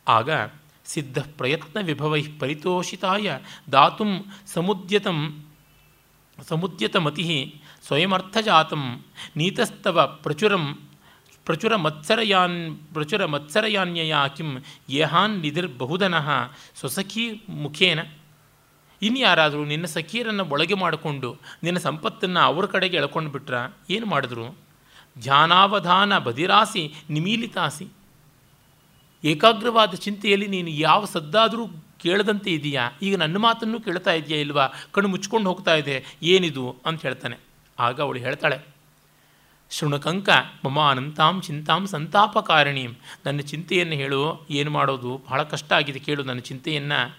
ಆಗ 0.08 0.30
ಸಿದ್ಧ 0.88 1.18
ಪ್ರಯತ್ನ 1.38 1.78
ವಿಭವೈ 1.82 2.22
ಪರಿತೋಷಿತಾಯ 2.40 3.38
ದಾತುಂ 3.72 4.12
ಸಮುದ್ಯತಂ, 4.48 5.20
ಸಮುದ್ಯತಮತಿ 6.50 7.26
ಸ್ವಯಮರ್ಥಜಾತಂ 7.88 8.84
ನೀತಸ್ತವ 9.38 10.06
ಪ್ರಚುರಂ 10.24 10.66
ಪ್ರಚುರ 11.48 11.74
ಮತ್ಸರಯಾನ್ 11.76 12.78
ಪ್ರಚುರ 12.94 13.26
ಮತ್ಸರಯಾನ್ಯಯ 13.26 14.16
ಕಿಂ 14.36 14.50
ಯೇಹಾನ್ 14.90 15.36
ನಿಧಿರ್ಬಹುಧನಃ 15.40 16.28
ಸ್ವಸಖಿ 16.80 17.26
ಮುಖೇನ. 17.50 18.00
ಇನ್ಯಾರಾದರೂ 19.02 19.64
ನಿನ್ನ 19.66 19.86
ಸಖಿಯರನ್ನು 19.86 20.46
ಒಳಗೆ 20.46 20.76
ಮಾಡಿಕೊಂಡು 20.76 21.30
ನಿನ್ನ 21.64 21.80
ಸಂಪತ್ತನ್ನು 21.80 22.40
ಅವ್ರ 22.40 22.66
ಕಡೆಗೆ 22.66 22.98
ಎಳ್ಕೊಂಡು 22.98 23.30
ಬಿಟ್ರ 23.32 23.56
ಏನು 23.90 24.06
ಮಾಡಿದ್ರು? 24.06 24.48
ಧ್ಯಾನಾವಧಾನ 25.22 26.18
ಬದಿರಾಸಿ 26.18 26.84
ನಿಮೀಲಿತಾಸಿ. 27.10 27.88
ಏಕಾಗ್ರವಾದ 29.24 29.94
ಚಿಂತೆಯಲ್ಲಿ 29.94 30.48
ನೀನು 30.48 30.70
ಯಾವ 30.70 31.06
ಸದ್ದಾದರೂ 31.06 31.68
ಕೇಳದಂತೆ 31.98 32.52
ಇದೆಯಾ? 32.52 32.92
ಈಗ 33.02 33.16
ನನ್ನ 33.16 33.38
ಮಾತನ್ನು 33.38 33.80
ಕೇಳ್ತಾ 33.80 34.12
ಇದೆಯಾ 34.12 34.40
ಇಲ್ವಾ? 34.40 34.68
ಕಣ್ಣು 34.92 35.10
ಮುಚ್ಕೊಂಡು 35.10 35.50
ಹೋಗ್ತಾ 35.50 35.76
ಇದೆ. 35.76 36.06
ಏನಿದು? 36.24 36.76
ಅಂತ 36.86 37.02
ಹೇಳ್ತಾನೆ. 37.02 37.38
ಆಗ 37.80 38.02
ಅವಳು 38.02 38.20
ಹೇಳ್ತಾಳೆ, 38.20 38.60
ಶೃಣಕಂಕ, 39.72 40.30
ಮಮ 40.66 40.80
ಅನಂತಾಂ 40.90 41.42
ಚಿಂತಾಂ 41.42 41.88
ಸಂತಾಪಕಾರಿಣೀಂ. 41.88 42.96
ನನ್ನ 43.26 43.40
ಚಿಂತೆಯನ್ನು 43.40 43.94
ಹೇಳು. 43.94 44.48
ಏನು 44.50 44.72
ಮಾಡೋದು? 44.72 45.22
ಬಹಳ 45.30 45.44
ಕಷ್ಟ 45.44 45.74
ಆಗಿದೆ 45.74 46.00
ಕೇಳು 46.00 46.24
ನನ್ನ 46.24 46.40
ಚಿಂತೆಯನ್ನು. 46.40 47.18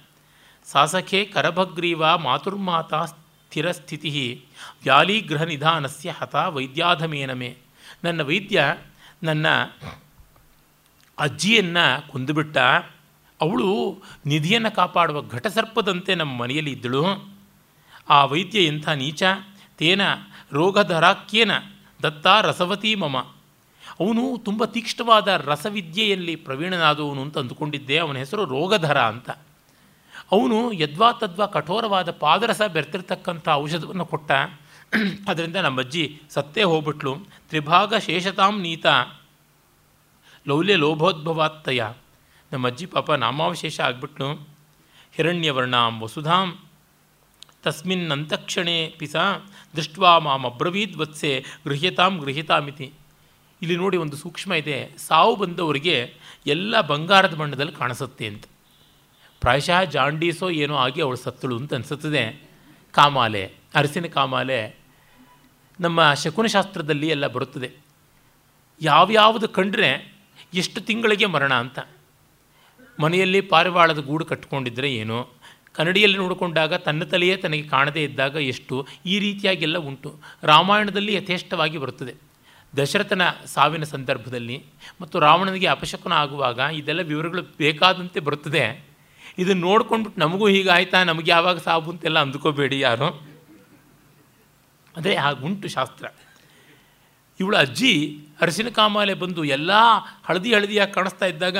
ಸಾಸಖೆ 0.64 1.24
ಕರಭಗ್ರೀವ 1.24 2.18
ಮಾತುರ್ಮಾತಾ 2.18 3.04
ಸ್ಥಿರಸ್ಥಿತಿ 3.04 4.44
ವ್ಯಾಲಿಗೃಹ 4.82 5.42
ನಿಧಾನಸ್ಯ 5.42 6.10
ಹತ 6.10 6.34
ವೈದ್ಯಾಧಮೇನಮೆ. 6.34 7.56
ನನ್ನ 8.04 8.22
ವೈದ್ಯ, 8.22 8.76
ನನ್ನ 9.22 9.46
ಅಜ್ಜಿಯನ್ನು 11.18 12.12
ಕೊಂದುಬಿಟ್ಟ 12.12 12.56
ಅವಳು 13.40 14.02
ನಿಧಿಯನ್ನು 14.26 14.70
ಕಾಪಾಡುವ 14.70 15.22
ಘಟಸರ್ಪದಂತೆ 15.22 16.14
ನಮ್ಮ 16.14 16.36
ಮನೆಯಲ್ಲಿ 16.36 16.72
ಇದ್ದಳು. 16.72 17.04
ಆ 18.08 18.24
ವೈದ್ಯ 18.24 18.64
ಎಂಥ 18.64 18.88
ನೀಚ? 18.88 19.22
ತೇನ 19.78 20.00
ರೋಗಧರಾಕ್ಯೇನ 20.52 21.50
ದತ್ತ 22.02 22.26
ರಸವತಿ 22.42 22.94
ಮಮ. 22.94 23.18
ಅವನು 24.00 24.38
ತುಂಬ 24.38 24.64
ತೀಕ್ಷ್ಣವಾದ 24.64 25.28
ರಸವಿದ್ಯೆಯಲ್ಲಿ 25.28 26.36
ಪ್ರವೀಣನಾದವನು 26.36 27.22
ಅಂತ 27.22 27.38
ಅಂದುಕೊಂಡಿದ್ದೆ. 27.38 27.98
ಅವನ 27.98 28.16
ಹೆಸರು 28.16 28.44
ರೋಗಧರ 28.44 29.00
ಅಂತ. 29.00 29.30
ಅವನು 30.32 30.72
ಯದ್ವಾ 30.72 31.12
ತದ್ವಾ 31.12 31.46
ಕಠೋರವಾದ 31.46 32.10
ಪಾದರಸ 32.10 32.62
ಬೆರೆತಿರ್ತಕ್ಕಂಥ 32.62 33.48
ಔಷಧವನ್ನು 33.48 34.06
ಕೊಟ್ಟ. 34.06 34.30
ಅದರಿಂದ 35.28 35.56
ನಮ್ಮ 35.56 35.80
ಅಜ್ಜಿ 35.80 36.22
ಸತ್ತೇ 36.30 36.62
ಹೋಗ್ಬಿಟ್ಲು. 36.62 37.16
ತ್ರಿಭಾಗ 37.48 37.94
ಶೇಷತಾಂ 37.94 38.62
ನೀತ. 38.62 38.86
ಲೌಲ್ಯ 40.48 40.76
ಲೋಭೋದ್ಭವಾತ್ತಯ. 40.76 41.82
ನಮ್ಮ 42.52 42.66
ಅಜ್ಜಿ 42.66 42.86
ಪಾಪ 42.86 43.12
ನಾಮಾವಶೇಷ 43.12 43.80
ಆಗ್ಬಿಟ್ಟು 43.80 44.48
ಹಿರಣ್ಯವರ್ಣಾಂ 45.12 46.00
ವಸುಧಾಂ. 46.00 46.58
ತಸ್ಮಿನ್ 47.62 48.12
ಅಂತಕ್ಷಣೆ 48.12 48.94
ಪಿಸ 48.98 49.16
ದೃಷ್ಟ್ವಾ 49.76 50.18
ಮಾಂ 50.18 50.44
ಅಬ್ರವೀದ್ 50.44 50.96
ವತ್ಸೆ 50.96 51.44
ಗೃಹ್ಯತಾಂ 51.64 52.18
ಗೃಹ್ಯತಾಮಿತಿ. 52.18 52.92
ಇಲ್ಲಿ 53.62 53.76
ನೋಡಿ 53.76 53.96
ಒಂದು 53.96 54.16
ಸೂಕ್ಷ್ಮ 54.16 54.54
ಇದೆ. 54.54 54.90
ಸಾವು 54.98 55.36
ಬಂದವರಿಗೆ 55.36 56.14
ಎಲ್ಲ 56.46 56.80
ಬಂಗಾರದ 56.80 57.34
ಬಣ್ಣದಲ್ಲಿ 57.34 57.72
ಕಾಣಿಸುತ್ತೆ 57.72 58.26
ಅಂತ. 58.26 58.44
ಪ್ರಾಯಶಃ 59.40 59.82
ಜಾಂಡೀಸೋ 59.82 60.50
ಏನೋ 60.50 60.76
ಆಗಿ 60.76 61.02
ಅವಳು 61.02 61.16
ಸತ್ತಳು 61.16 61.56
ಅಂತ 61.56 61.74
ಅನಿಸುತ್ತದೆ. 61.74 62.48
ಕಾಮಾಲೆ, 62.92 63.52
ಅರಸಿನ 63.74 64.06
ಕಾಮಾಲೆ. 64.06 64.78
ನಮ್ಮ 65.80 66.14
ಶಕುನಶಾಸ್ತ್ರದಲ್ಲಿ 66.14 67.08
ಎಲ್ಲ 67.08 67.26
ಬರುತ್ತದೆ. 67.26 67.70
ಯಾವ್ಯಾವುದು 68.80 69.48
ಕಂಡ್ರೆ 69.48 70.17
ಎಷ್ಟು 70.54 70.80
ತಿಂಗಳಿಗೆ 70.80 71.26
ಮರಣ 71.26 71.54
ಅಂತ? 71.54 71.78
ಮನೆಯಲ್ಲಿ 73.00 73.40
ಪಾರಿವಾಳದ 73.40 73.98
ಗೂಡು 73.98 74.24
ಕಟ್ಕೊಂಡಿದ್ದರೆ 74.24 74.94
ಏನೋ? 74.94 75.28
ಕನ್ನಡಿಯಲ್ಲಿ 75.72 76.18
ನೋಡಿಕೊಂಡಾಗ 76.18 76.74
ತನ್ನ 76.74 77.04
ತಲೆಯೇ 77.04 77.36
ತನಗೆ 77.36 77.62
ಕಾಣದೇ 77.62 78.04
ಇದ್ದಾಗ 78.04 78.34
ಎಷ್ಟು? 78.34 78.86
ಈ 79.06 79.18
ರೀತಿಯಾಗೆಲ್ಲ 79.18 79.78
ಉಂಟು. 79.78 80.18
ರಾಮಾಯಣದಲ್ಲಿ 80.42 81.14
ಯಥೇಷ್ಟವಾಗಿ 81.14 81.78
ಬರುತ್ತದೆ. 81.78 82.14
ದಶರಥನ 82.76 83.22
ಸಾವಿನ 83.46 83.84
ಸಂದರ್ಭದಲ್ಲಿ 83.84 84.64
ಮತ್ತು 85.00 85.18
ರಾವಣನಿಗೆ 85.18 85.66
ಅಪಶಕುನ 85.66 86.12
ಆಗುವಾಗ 86.12 86.58
ಇದೆಲ್ಲ 86.58 87.00
ವಿವರಗಳು 87.00 87.42
ಬೇಕಾದಂತೆ 87.42 88.20
ಬರುತ್ತದೆ. 88.20 88.84
ಇದನ್ನು 89.38 89.62
ನೋಡ್ಕೊಂಡ್ಬಿಟ್ಟು 89.62 90.20
ನಮಗೂ 90.20 90.48
ಹೀಗಾಯ್ತಾ? 90.48 91.04
ನಮಗೆ 91.04 91.30
ಯಾವಾಗ 91.30 91.58
ಸಾವು 91.58 91.90
ಅಂತೆಲ್ಲ 91.90 92.18
ಅಂದ್ಕೋಬೇಡಿ 92.18 92.80
ಯಾರು? 92.80 93.06
ಅದೇ 94.96 95.14
ಹಾಗುಂಟು 95.14 95.68
ಶಾಸ್ತ್ರ. 95.68 96.06
ಇವಳು 97.40 97.56
ಅಜ್ಜಿ 97.56 97.92
ಅರಸಿನ 98.40 98.68
ಕಾಮಾಲೆ 98.68 99.14
ಬಂದು 99.14 99.44
ಎಲ್ಲ 99.44 99.70
ಹಳದಿ 100.24 100.50
ಹಳದಿಯಾಗಿ 100.54 100.92
ಕಾಣಿಸ್ತಾ 100.92 101.26
ಇದ್ದಾಗ, 101.26 101.58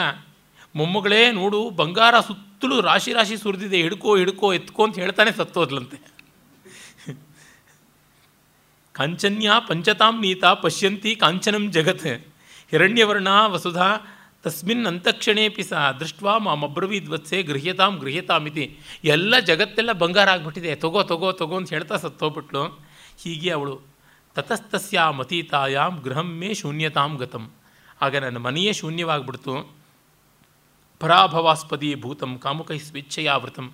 ಮೊಮ್ಮಗಳೇ 0.76 1.32
ನೋಡು, 1.32 1.70
ಬಂಗಾರ 1.70 2.14
ಸುತ್ತಲೂ 2.20 2.80
ರಾಶಿ 2.80 3.12
ರಾಶಿ 3.12 3.36
ಸುರಿದಿದೆ, 3.36 3.76
ಹಿಡ್ಕೋ 3.76 4.16
ಹಿಡ್ಕೋ, 4.16 4.48
ಎತ್ಕೋ 4.52 4.84
ಅಂತ 4.84 4.98
ಹೇಳ್ತಾನೆ 4.98 5.32
ಸತ್ತೋದ್ಲಂತೆ. 5.32 5.98
ಕಾಂಚನ್ಯ 8.94 9.50
ಪಂಚತಾಂ 9.68 10.14
ನೀತ 10.20 10.44
ಪಶ್ಯಂತಿ 10.44 11.10
ಕಾಂಚನಂ 11.14 11.72
ಜಗತ್, 11.72 12.06
ಹಿರಣ್ಯವರ್ಣ 12.70 13.28
ವಸುಧಾ, 13.46 13.88
ತಸ್ಮಿನ್ 14.44 14.86
ಅಂತಕ್ಷಣೇಪಿ 14.86 15.62
ಸಹ 15.62 15.82
ದೃಷ್ಟ್ವಾ 16.00 16.38
ಮಾಮಬ್ರವೀದ್ವತ್ಸೆ 16.38 17.38
ಗೃಹ್ಯತಾಂ 17.42 17.92
ಗೃಹ್ಯತಾಮಿತಿ 17.98 18.64
ಎಲ್ಲ 19.04 19.38
ಜಗತ್ತೆಲ್ಲ 19.38 19.92
ಬಂಗಾರ 19.92 20.28
ಆಗಿಬಿಟ್ಟಿದೆ, 20.28 20.74
ತಗೋ 20.74 21.02
ತಗೋ 21.02 21.30
ತಗೋ 21.32 21.56
ಅಂತ 21.56 21.70
ಹೇಳ್ತಾ 21.70 21.96
ಸತ್ತೋಗ್ಬಿಟ್ಲು. 21.96 22.64
ಹೀಗೆ 23.22 23.50
ಅವಳು 23.50 23.97
ತತಸ್ತಸ್ಯ 24.38 25.00
ಮತೀತಾಯಾಮ್ 25.10 26.02
ಗೃಹಂ 26.02 26.28
ಮೇ 26.38 26.54
ಶೂನ್ಯತಾಂ 26.54 27.16
ಗತಂ. 27.16 27.50
ಆಗ 28.00 28.16
ನನ್ನ 28.16 28.36
ಮನೆಯೇ 28.36 28.72
ಶೂನ್ಯವಾಗ್ಬಿಡ್ತು. 28.72 29.74
ಪರಾಭವಾಸ್ಪದಿ 31.00 31.94
ಭೂತಂ 31.94 32.38
ಕಾಮುಕೈ 32.38 32.78
ಸ್ವೇಚ್ಛೆಯಾವೃತಂ. 32.78 33.72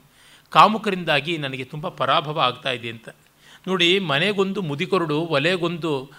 ಕಾಮುಕರಿಂದಾಗಿ 0.51 1.39
ನನಗೆ 1.39 1.65
ತುಂಬ 1.65 1.89
ಪರಾಭವ 1.89 2.41
ಆಗ್ತಾ 2.41 2.71
ಇದೆ 2.71 2.91
ಅಂತ. 2.91 3.09
ನೋಡಿ, 3.67 3.99
ಮನೆಗೊಂದು 3.99 4.63
ಮುದಿಕೊರಡು, 4.63 5.21
ಒಲೆಗೊಂದು 5.21 6.11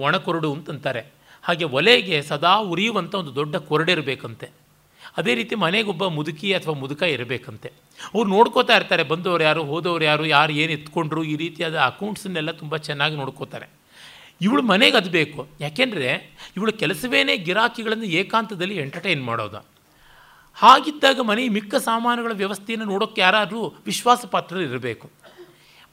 ಒಣಕೊರಡು 0.00 0.52
ಅಂತಂತಾರೆ. 0.52 1.12
ಹಾಗೆ 1.42 1.64
ಒಲೆಗೆ 1.64 2.22
ಸದಾ 2.22 2.54
ಉರಿಯುವಂಥ 2.56 3.14
ಒಂದು 3.14 3.34
ದೊಡ್ಡ 3.34 3.56
ಕೊರಡಿರಬೇಕಂತೆ. 3.56 4.50
ಅದೇ 5.18 5.34
ರೀತಿ 5.34 5.54
ಮನೆಗೊಬ್ಬ 5.54 6.06
ಮುದುಕಿ 6.06 6.52
ಅಥವಾ 6.52 6.74
ಮುದುಕ 6.74 7.02
ಇರಬೇಕಂತೆ. 7.02 7.72
ಅವ್ರು 8.14 8.30
ನೋಡ್ಕೋತಾ 8.30 8.76
ಇರ್ತಾರೆ, 8.76 9.02
ಬಂದವರು 9.02 9.42
ಯಾರು, 9.42 9.64
ಹೋದವ್ರು 9.64 10.04
ಯಾರು 10.04 10.26
ಯಾರು 10.26 10.52
ಏನು 10.52 10.72
ಎತ್ಕೊಂಡ್ರು, 10.72 11.24
ಈ 11.24 11.36
ರೀತಿಯಾದ 11.36 11.78
ಅಕೌಂಟ್ಸನ್ನೆಲ್ಲ 11.78 12.50
ತುಂಬ 12.50 12.76
ಚೆನ್ನಾಗಿ 12.76 13.16
ನೋಡ್ಕೋತಾರೆ. 13.16 13.66
ಇವಳು 14.40 14.62
ಮನೆಗೆ 14.62 14.96
ಅದು 14.96 15.10
ಬೇಕು. 15.10 15.48
ಯಾಕೆಂದರೆ 15.60 16.36
ಇವಳು 16.56 16.72
ಕೆಲಸವೇನೇ 16.72 17.36
ಗಿರಾಕಿಗಳನ್ನು 17.36 18.04
ಏಕಾಂತದಲ್ಲಿ 18.04 18.76
ಎಂಟರ್ಟೈನ್ 18.76 19.24
ಮಾಡೋದು. 19.24 19.66
ಹಾಗಿದ್ದಾಗ 20.54 21.20
ಮನೆ 21.20 21.48
ಮಿಕ್ಕ 21.48 21.74
ಸಾಮಾನುಗಳ 21.74 22.32
ವ್ಯವಸ್ಥೆಯನ್ನು 22.34 22.86
ನೋಡೋಕ್ಕೆ 22.86 23.20
ಯಾರಾದರೂ 23.20 23.74
ವಿಶ್ವಾಸ 23.86 24.24
ಪಾತ್ರರು 24.24 24.60
ಇರಬೇಕು. 24.60 25.10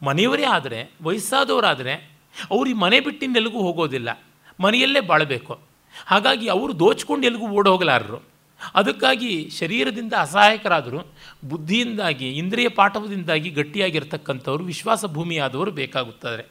ಮನೆಯವರೇ 0.03 0.43
ಆದರೆ, 0.43 0.91
ವಯಸ್ಸಾದವರಾದರೆ 1.03 2.11
ಅವ್ರು 2.52 2.69
ಈ 2.69 2.73
ಮನೆ 2.73 2.99
ಬಿಟ್ಟಿನ್ನೆಲ್ಲಿಗೂ 2.99 3.57
ಹೋಗೋದಿಲ್ಲ. 3.57 4.23
ಮನೆಯಲ್ಲೇ 4.60 4.99
ಬಾಳಬೇಕು. 4.99 5.60
ಹಾಗಾಗಿ 6.06 6.47
ಅವರು 6.47 6.80
ದೋಚ್ಕೊಂಡು 6.80 7.26
ಎಲ್ಲಿಗೂ 7.26 7.47
ಓಡೋಗಲಾರರು. 7.47 8.34
ಅದಕ್ಕಾಗಿ 8.76 9.49
ಶರೀರದಿಂದ 9.49 10.14
ಅಸಹಾಯಕರಾದರೂ 10.19 10.99
ಬುದ್ಧಿಯಿಂದಾಗಿ, 11.45 12.30
ಇಂದ್ರಿಯ 12.30 12.69
ಪಾಠವದಿಂದಾಗಿ 12.69 13.49
ಗಟ್ಟಿಯಾಗಿರ್ತಕ್ಕಂಥವ್ರು 13.49 14.64
ವಿಶ್ವಾಸ 14.64 15.06
ಭೂಮಿಯಾದವರು 15.06 15.72
ಬೇಕಾಗುತ್ತಾರೆ. 15.72 16.44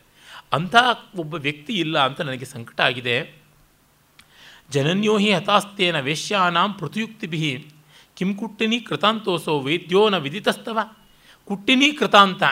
ಅಂಥ 0.53 0.75
ಒಬ್ಬ 1.17 1.35
ವ್ಯಕ್ತಿ 1.35 1.73
ಇಲ್ಲ 1.73 1.99
ಅಂತ 1.99 2.21
ನನಗೆ 2.21 2.45
ಸಂಕಟ 2.45 2.81
ಆಗಿದೆ. 2.81 3.45
ಜನನ್ಯೋಹಿ 4.71 5.33
ಹತಾಸ್ತೇನ 5.33 6.01
ವೇಶ್ಯಾನಾಂ 6.01 6.73
ಪೃಥುಯುಕ್ತಿಭಿ 6.73 7.67
ಕಿಂ 8.17 8.35
ಕುಟ್ಟಿನಿ 8.35 8.81
ಕೃತಾಂತೋಸೋ 8.81 9.61
ವೈದ್ಯೋನ 9.61 10.15
ನ 10.15 10.19
ವಿದಿತಸ್ತವ. 10.19 10.79
ಕುಟ್ಟಿನಿ 11.45 11.93
ಕೃತಾಂತ. 11.93 12.43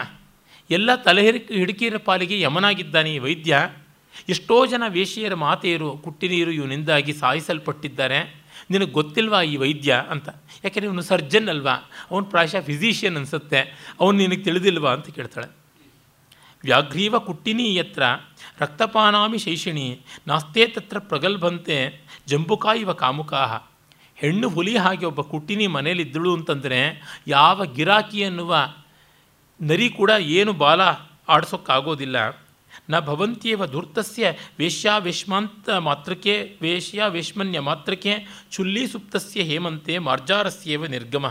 ಎಲ್ಲ 0.71 0.95
ತಲೆ 0.95 1.31
ಹಿಡಿಕಿರ 1.31 1.97
ಪಾಲಿಗೆ 1.97 2.41
ಯಮನಾಗಿದ್ದಾನೆ 2.41 3.19
ವೈದ್ಯ. 3.19 3.59
ಎಷ್ಟೋ 4.29 4.67
ಜನ 4.67 4.83
ವೇಶ್ಯೆಯರ 4.89 5.35
ಮಾತೆಯರು 5.35 5.99
ಕುಟ್ಟಿನೀರು 5.99 6.51
ಇವನಿಂದಾಗಿ 6.51 7.13
ಸಾಯಿಸಲ್ಪಟ್ಟಿದ್ದಾರೆ. 7.13 8.42
ನಿನಗೆ 8.73 8.91
ಗೊತ್ತಿಲ್ವಾ 8.91 9.43
ಈ 9.43 9.57
ವೈದ್ಯ 9.57 10.05
ಅಂತ? 10.11 10.29
ಯಾಕೆಂದರೆ 10.65 10.85
ಇವನು 10.85 11.03
ಸರ್ಜನ್ 11.03 11.49
ಅಲ್ವಾ? 11.49 11.73
ಅವನು 12.11 12.27
ಪ್ರಾಯಶಃ 12.27 12.61
ಫಿಸಿಷಿಯನ್ 12.61 13.17
ಅನಿಸುತ್ತೆ. 13.17 13.61
ಅವನು 14.01 14.19
ನಿನಗೆ 14.19 14.43
ತಿಳಿದಿಲ್ವಾ 14.43 14.93
ಅಂತ 14.93 15.11
ಕೇಳ್ತಾಳೆ. 15.11 15.47
ವ್ಯಾಘ್ರೀವ 16.63 17.19
ಕುಟ್ಟಿನಿ 17.19 17.75
ಯತ್ರ 17.75 18.03
ರಕ್ತಪಾನಾಮಿ 18.59 19.39
ಶೈಷಿಣಿ. 19.39 20.01
ನಾಸ್ತೇ 20.27 20.67
ತತ್ರ 20.67 20.99
ಪ್ರಗಲ್ಭಂತೆ. 20.99 22.05
ಜಂಬುಕಾ 22.27 22.75
ಇವ 22.75 22.93
ಕಾಮುಕಾಹ. 22.93 23.63
ಹೆಣ್ಣು 24.17 24.49
ಹುಲಿ 24.49 24.77
ಹಾಗೆ 24.77 25.07
ಒಬ್ಬ 25.07 25.21
ಕುಟ್ಟಿನಿ 25.21 25.67
ಮನೇಲಿದ್ದಳು 25.67 26.35
ಅಂತಂದರೆ 26.35 27.03
ಯಾವ 27.27 27.67
ಗಿರಾಕಿ 27.67 28.25
ಅನ್ನುವ 28.25 28.57
ನರಿ 29.63 29.89
ಕೂಡ 29.89 30.11
ಏನು 30.19 30.53
ಬಾಲ 30.53 30.81
ಆಡಿಸೋಕ್ಕಾಗೋದಿಲ್ಲ. 31.29 32.31
ನ 32.91 32.99
ಭವಂತ್ಯೇವ 32.99 33.67
ಧೂರ್ತಸ್ಯ 33.67 34.33
ವೇಶ್ಯಾವೇಶ್ಮಾಂತ 34.59 35.71
ಮಾತ್ರಕ್ಕೆ 35.71 36.57
ವೇಶ್ಯಾ 36.63 37.07
ವೇಶ್ಮನ್ಯ 37.07 37.61
ಮಾತ್ರಕ್ಕೆ 37.61 38.27
ಚುಲ್ಲಿ 38.51 38.87
ಸುಪ್ತಸ್ಯ 38.87 39.43
ಹೇಮಂತೆ 39.43 39.99
ಮಾರ್ಜಾರಸ್ಯೇವ 39.99 40.87
ನಿರ್ಗಮ. 40.87 41.27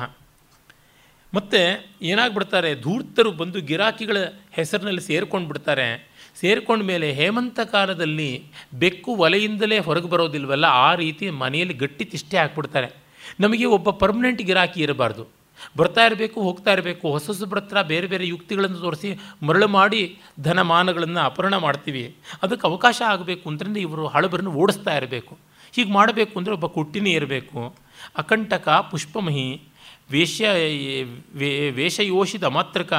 ಮತ್ತು 1.33 1.59
ಏನಾಗ್ಬಿಡ್ತಾರೆ, 2.01 2.75
ಧೂರ್ತರು 2.75 3.31
ಬಂದು 3.31 3.61
ಗಿರಾಕಿಗಳ 3.61 4.17
ಹೆಸರಿನಲ್ಲಿ 4.51 5.01
ಸೇರ್ಕೊಂಡು 5.01 5.47
ಬಿಡ್ತಾರೆ 5.47 6.11
ಸೇರ್ಕೊಂಡ 6.39 6.83
ಮೇಲೆ 6.83 7.11
ಹೇಮಂತ 7.11 7.59
ಕಾಲದಲ್ಲಿ 7.59 8.43
ಬೆಕ್ಕು 8.73 9.15
ಒಲೆಯಿಂದಲೇ 9.15 9.79
ಹೊರಗೆ 9.79 10.07
ಬರೋದಿಲ್ವಲ್ಲ, 10.07 10.65
ಆ 10.65 10.95
ರೀತಿ 10.95 11.29
ಮನೆಯಲ್ಲಿ 11.29 11.73
ಗಟ್ಟಿ 11.73 12.05
ತಿಷ್ಟೆ 12.05 12.37
ಹಾಕ್ಬಿಡ್ತಾರೆ. 12.37 12.87
ನಮಗೆ 13.39 13.65
ಒಬ್ಬ 13.65 13.89
ಪರ್ಮನೆಂಟ್ 13.89 14.41
ಗಿರಾಕಿ 14.41 14.81
ಇರಬಾರ್ದು. 14.81 15.40
ಬರ್ತಾ 15.77 16.05
ಇರಬೇಕು, 16.05 16.41
ಹೋಗ್ತಾ 16.41 16.71
ಇರಬೇಕು, 16.71 17.11
ಹೊಸ 17.11 17.27
ಹೊಸ 17.27 17.43
ಹತ್ರ 17.43 17.81
ಬೇರೆ 17.81 18.07
ಬೇರೆ 18.07 18.27
ಯುಕ್ತಿಗಳನ್ನು 18.27 18.79
ತೋರಿಸಿ 18.79 19.09
ಮರಳು 19.47 19.67
ಮಾಡಿ 19.67 20.01
ಧನಮಾನಗಳನ್ನು 20.39 21.19
ಅಪಹರಣ 21.19 21.57
ಮಾಡ್ತೀವಿ. 21.57 22.15
ಅದಕ್ಕೆ 22.43 22.67
ಅವಕಾಶ 22.67 23.01
ಆಗಬೇಕು 23.07 23.49
ಅಂತಂದರೆ 23.49 23.81
ಇವರು 23.81 24.07
ಹಳಬರನ್ನು 24.07 24.53
ಓಡಿಸ್ತಾ 24.53 24.95
ಇರಬೇಕು. 24.97 25.37
ಹೀಗೆ 25.75 25.91
ಮಾಡಬೇಕು 25.91 26.33
ಅಂದರೆ 26.39 26.53
ಒಬ್ಬ 26.53 26.65
ಕುಟ್ಟಿನೇ 26.65 27.11
ಇರಬೇಕು. 27.11 27.59
ಅಕಂಟಕ, 28.17 28.69
ಪುಷ್ಪಮಹಿ 28.91 29.61
ವೇಶ್ಯ 30.11 30.47
ವೇಷಯೋಷಿತ 31.71 32.43
ಮಾತ್ರಕ, 32.43 32.93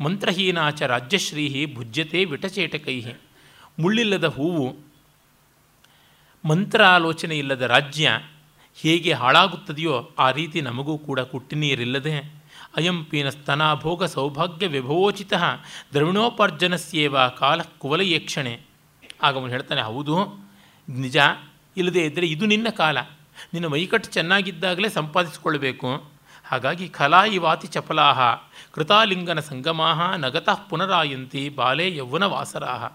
ಮಂತ್ರಹೀನಾಚ, 0.00 0.82
ರಾಜ್ಯಶ್ರೀಹಿ, 0.82 1.62
ಭುಜ್ಯತೆ 1.74 2.20
ವಿಟಚೇಟಕೈ 2.24 2.96
ಮುಳ್ಳಿಲ್ಲದ 3.80 4.24
ಹೂವು, 4.24 4.66
ಮಂತ್ರಾಲೋಚನೆ 6.44 7.38
ಇಲ್ಲದ 7.38 7.62
ರಾಜ್ಯ 7.62 8.10
ಹೇಗೆ 8.82 9.12
ಹಾಳಾಗುತ್ತದೆಯೋ 9.12 10.10
ಆ 10.18 10.30
ರೀತಿ 10.30 10.60
ನಮಗೂ 10.60 10.98
ಕೂಡ 10.98 11.20
ಕುಟ್ಟಿನೀರಿಲ್ಲದೆ 11.20 12.38
ಅಯಂ 12.76 13.04
ಪೀನ 13.04 13.28
ಸ್ತನಾಭೋಗ 13.28 14.04
ಸೌಭಾಗ್ಯ 14.04 14.66
ವಿಭವೋಚಿತ 14.66 15.32
ದ್ರವಿಣೋಪಾರ್ಜನಸ್ಯೇವ 15.92 17.28
ಕಾಲ 17.28 17.60
ಕುವಲಯೇಕ್ಷಣೆ. 17.78 18.60
ಆಗ 19.22 19.36
ಅವನು 19.36 19.52
ಹೇಳ್ತಾನೆ, 19.52 19.82
ಹೌದು, 19.82 20.16
ನಿಜ, 20.88 21.16
ಇಲ್ಲದೇ 21.76 22.04
ಇದ್ದರೆ 22.04 22.26
ಇದು 22.26 22.46
ನಿನ್ನ 22.46 22.68
ಕಾಲ. 22.68 22.98
ನಿನ್ನ 23.52 23.66
ಮೈಕಟ್ಟು 23.66 24.10
ಚೆನ್ನಾಗಿದ್ದಾಗಲೇ 24.10 24.88
ಸಂಪಾದಿಸಿಕೊಳ್ಳಬೇಕು 24.88 26.04
ಹಾಗಾಗಿ 26.44 26.88
ಕಲಾ 26.88 27.24
ಇವಾತಿ 27.24 27.66
ಚಪಲಾಹ, 27.66 28.20
ಕೃತಾಲಿಂಗನ 28.72 29.40
ಸಂಗಮಾಹ, 29.40 30.16
ನಗತಃ 30.16 30.54
ಪುನರಾಯಂತಿ, 30.54 31.48
ಬಾಲೆ 31.48 31.96
ಯೌವನ 31.96 32.24
ವಾಸರಾಹ. 32.24 32.92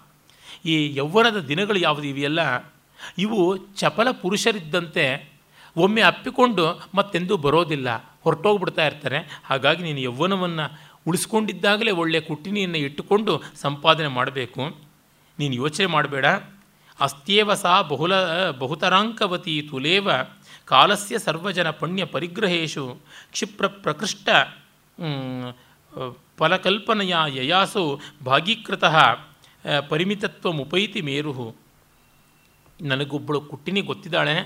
ಈ 0.66 0.96
ಯೌವನದ 0.96 1.36
ದಿನಗಳು 1.40 1.78
ಯಾವುದು 1.78 2.06
ಇವೆಯಲ್ಲ? 2.06 2.72
ಇವು 3.18 3.56
ಚಪಲ 3.56 4.10
ಪುರುಷರಿದ್ದಂತೆ 4.10 5.33
ಒಮ್ಮೆ 5.76 6.02
ಅಪ್ಪಿಕೊಂಡು 6.02 6.64
ಮತ್ತೆಂದೂ 6.94 7.36
ಬರೋದಿಲ್ಲ, 7.36 7.88
ಹೊರಟೋಗ್ಬಿಡ್ತಾ 8.24 8.84
ಇರ್ತಾರೆ. 8.86 9.18
ಹಾಗಾಗಿ 9.44 9.82
ನೀನು 9.82 10.00
ಯೌವನವನ್ನು 10.00 10.66
ಉಳಿಸ್ಕೊಂಡಿದ್ದಾಗಲೇ 11.06 11.92
ಒಳ್ಳೆಯ 12.02 12.20
ಕುಟ್ಟಿನಿಯನ್ನು 12.20 12.78
ಇಟ್ಟುಕೊಂಡು 12.78 13.32
ಸಂಪಾದನೆ 13.60 14.10
ಮಾಡಬೇಕು. 14.18 14.62
ನೀನು 15.38 15.54
ಯೋಚನೆ 15.54 15.86
ಮಾಡಬೇಡ. 15.86 16.26
ಅಸ್ತ್ಯೇವ 16.98 17.54
ಸಾ 17.54 17.72
ಬಹುಲ, 17.82 18.14
ಬಹುತರಾಂಕವತಿ 18.58 19.54
ತುಲೇವ 19.70 20.08
ಕಾಲಸ್ಯ 20.64 21.18
ಸರ್ವಜನ 21.18 21.70
ಪುಣ್ಯ 21.70 22.02
ಪರಿಗ್ರಹೇಶು 22.04 22.84
ಕ್ಷಿಪ್ರ 23.32 23.66
ಪ್ರಕೃಷ್ಟ 23.66 24.28
ಫಲಕಲ್ಪನೆಯ 26.38 27.14
ಯಯಾಸು 27.36 27.82
ಭಾಗೀಕೃತ, 28.24 28.84
ಪರಿಮಿತತ್ವಮುಪೈತಿ 29.90 31.00
ಮೇರು 31.00 31.32
ನನಗೊಬ್ಬಳು 32.80 33.40
ಕುಟ್ಟಿನಿ 33.40 33.80
ಗೊತ್ತಿದ್ದಾಳೆ. 33.80 34.36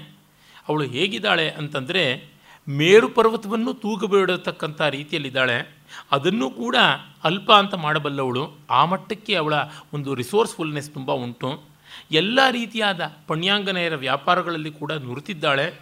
ಅವಳು 0.69 0.85
ಹೇಗಿದ್ದಾಳೆ 0.85 1.51
ಅಂತಂದರೆ 1.51 2.29
ಮೇರು 2.69 3.09
ಪರ್ವತವನ್ನು 3.09 3.75
ತೂಗಬೇಡತಕ್ಕಂಥ 3.75 4.81
ರೀತಿಯಲ್ಲಿದ್ದಾಳೆ. 4.81 5.77
ಅದನ್ನು 6.13 6.51
ಕೂಡ 6.51 6.77
ಅಲ್ಪ 7.25 7.53
ಅಂತ 7.53 7.75
ಮಾಡಬಲ್ಲವಳು. 7.75 8.59
ಆ 8.71 8.85
ಮಟ್ಟಕ್ಕೆ 8.85 9.35
ಅವಳ 9.35 9.55
ಒಂದು 9.93 10.15
ರಿಸೋರ್ಸ್ಫುಲ್ನೆಸ್ 10.15 10.95
ತುಂಬ 10.95 11.13
ಉಂಟು. 11.13 11.63
ಎಲ್ಲ 12.11 12.41
ರೀತಿಯಾದ 12.51 13.01
ಪಣ್ಯಾಂಗನೆಯರ 13.27 13.95
ವ್ಯಾಪಾರಗಳಲ್ಲಿ 13.95 14.71
ಕೂಡ 14.71 14.93
ನುರಿತಿದ್ದಾಳೆ. 14.93 15.75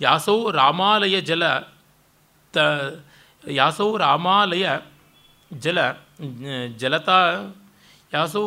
ಯಾಸೋ 0.00 0.50
ರಾಮಾಲಯ 0.50 1.20
ಜಲ 1.20 1.58
ತ, 2.52 2.58
ಯಾಸೋ 3.50 3.96
ರಾಮಾಲಯ 3.96 4.68
ಜಲ, 5.58 5.90
ಜಲತಾ, 6.76 7.18
ಯಾಸೋ, 8.12 8.42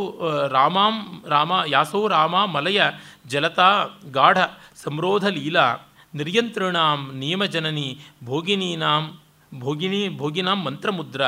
ರಾಮಾಂ, 0.48 1.24
ರಾಮ, 1.28 1.52
ಯಾಸೋ 1.68 2.08
ರಾಮ 2.08 2.46
ಮಲಯ 2.46 2.82
ಜಲತಾ 3.28 3.86
ಗಾಢ 4.12 4.38
ಸಮ್ರೋಧ 4.76 5.26
ಲೀಲಾ 5.28 5.76
ನಿರ್ಯಂತ್ರಣಾಂ 6.14 7.12
ನಿಯಮಜನನಿ 7.14 8.00
ಭೋಗಿನೀನಾಂ 8.24 9.20
ಭೋಗಿನಿ 9.60 10.18
ಭೋಗಿನಾಂ 10.18 10.64
ಮಂತ್ರಮುದ್ರ 10.64 11.22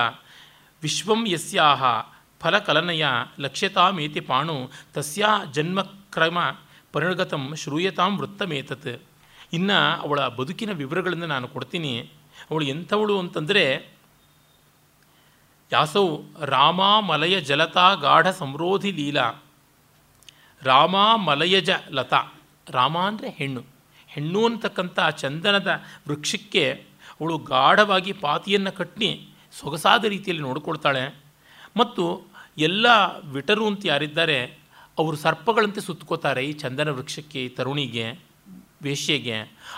ವಿಶ್ವಂ 0.81 1.27
ಯಸ್ಯಾಹ 1.27 1.83
ಫಲಕಲನಯ 2.39 3.05
ಲಕ್ಷ್ಯತಾಮೇತಿ 3.39 4.19
ಪಾಣು 4.19 4.71
ತಸ್ಯಾ 4.93 5.45
ಜನ್ಮಕ್ರಮ 5.51 6.37
ಪರಿಣಗತಂ 6.91 7.55
ಶ್ರೂಯತಾಂ 7.55 8.17
ವೃತ್ತಮೇತತ್. 8.17 9.01
ಇನ್ನು 9.53 10.01
ಅವಳ 10.01 10.27
ಬದುಕಿನ 10.27 10.71
ವಿವರಗಳನ್ನು 10.71 11.27
ನಾನು 11.27 11.47
ಕೊಡ್ತೀನಿ. 11.47 12.09
ಅವಳು 12.51 12.65
ಎಂಥವಳು 12.65 13.19
ಅಂತಂದರೆ 13.19 13.93
ಯಾಸೌ 15.71 16.17
ರಾಮಾಮಲಯ 16.45 17.41
ಜಲತಾ 17.41 17.93
ಗಾಢ 17.93 18.27
ಸಂರೋಧಿ 18.27 18.91
ಲೀಲಾ. 18.91 19.43
ರಾಮಾಮಲಯಜ 20.63 21.69
ಲತಾ. 21.89 22.23
ರಾಮ 22.69 22.97
ಅಂದರೆ 22.97 23.29
ಹೆಣ್ಣು. 23.29 23.78
ಹೆಣ್ಣು 24.09 24.45
ಅಂತಕ್ಕಂಥ 24.45 24.99
ಚಂದನದ 25.21 25.71
ವೃಕ್ಷಕ್ಕೆ 26.07 26.63
ಅವಳು 27.19 27.37
ಗಾಢವಾಗಿ 27.37 28.11
ಪಾತಿಯನ್ನು 28.11 28.71
ಕಟ್ಟಿ 28.77 29.09
ಸೊಗಸಾದ 29.59 30.05
ರೀತಿಯಲ್ಲಿ 30.05 30.43
ನೋಡಿಕೊಳ್ತಾಳೆ. 30.43 31.03
ಮತ್ತು 31.77 32.05
ಎಲ್ಲ 32.57 32.87
ವಿಟರು 33.31 33.67
ಅಂತ 33.67 33.81
ಯಾರಿದ್ದಾರೆ, 33.85 34.39
ಅವರು 34.97 35.17
ಸರ್ಪಗಳಂತೆ 35.17 35.81
ಸುತ್ತಕೋತಾರೆ 35.81 36.41
ಈ 36.45 36.51
ಚಂದನ 36.53 36.89
ವೃಕ್ಷಕ್ಕೆ, 36.89 37.45
ಈ 37.45 37.49
ತರುಣಿಗೆ, 37.49 38.07
ವೇಶ್ಯೆಗೆ. 38.83 39.37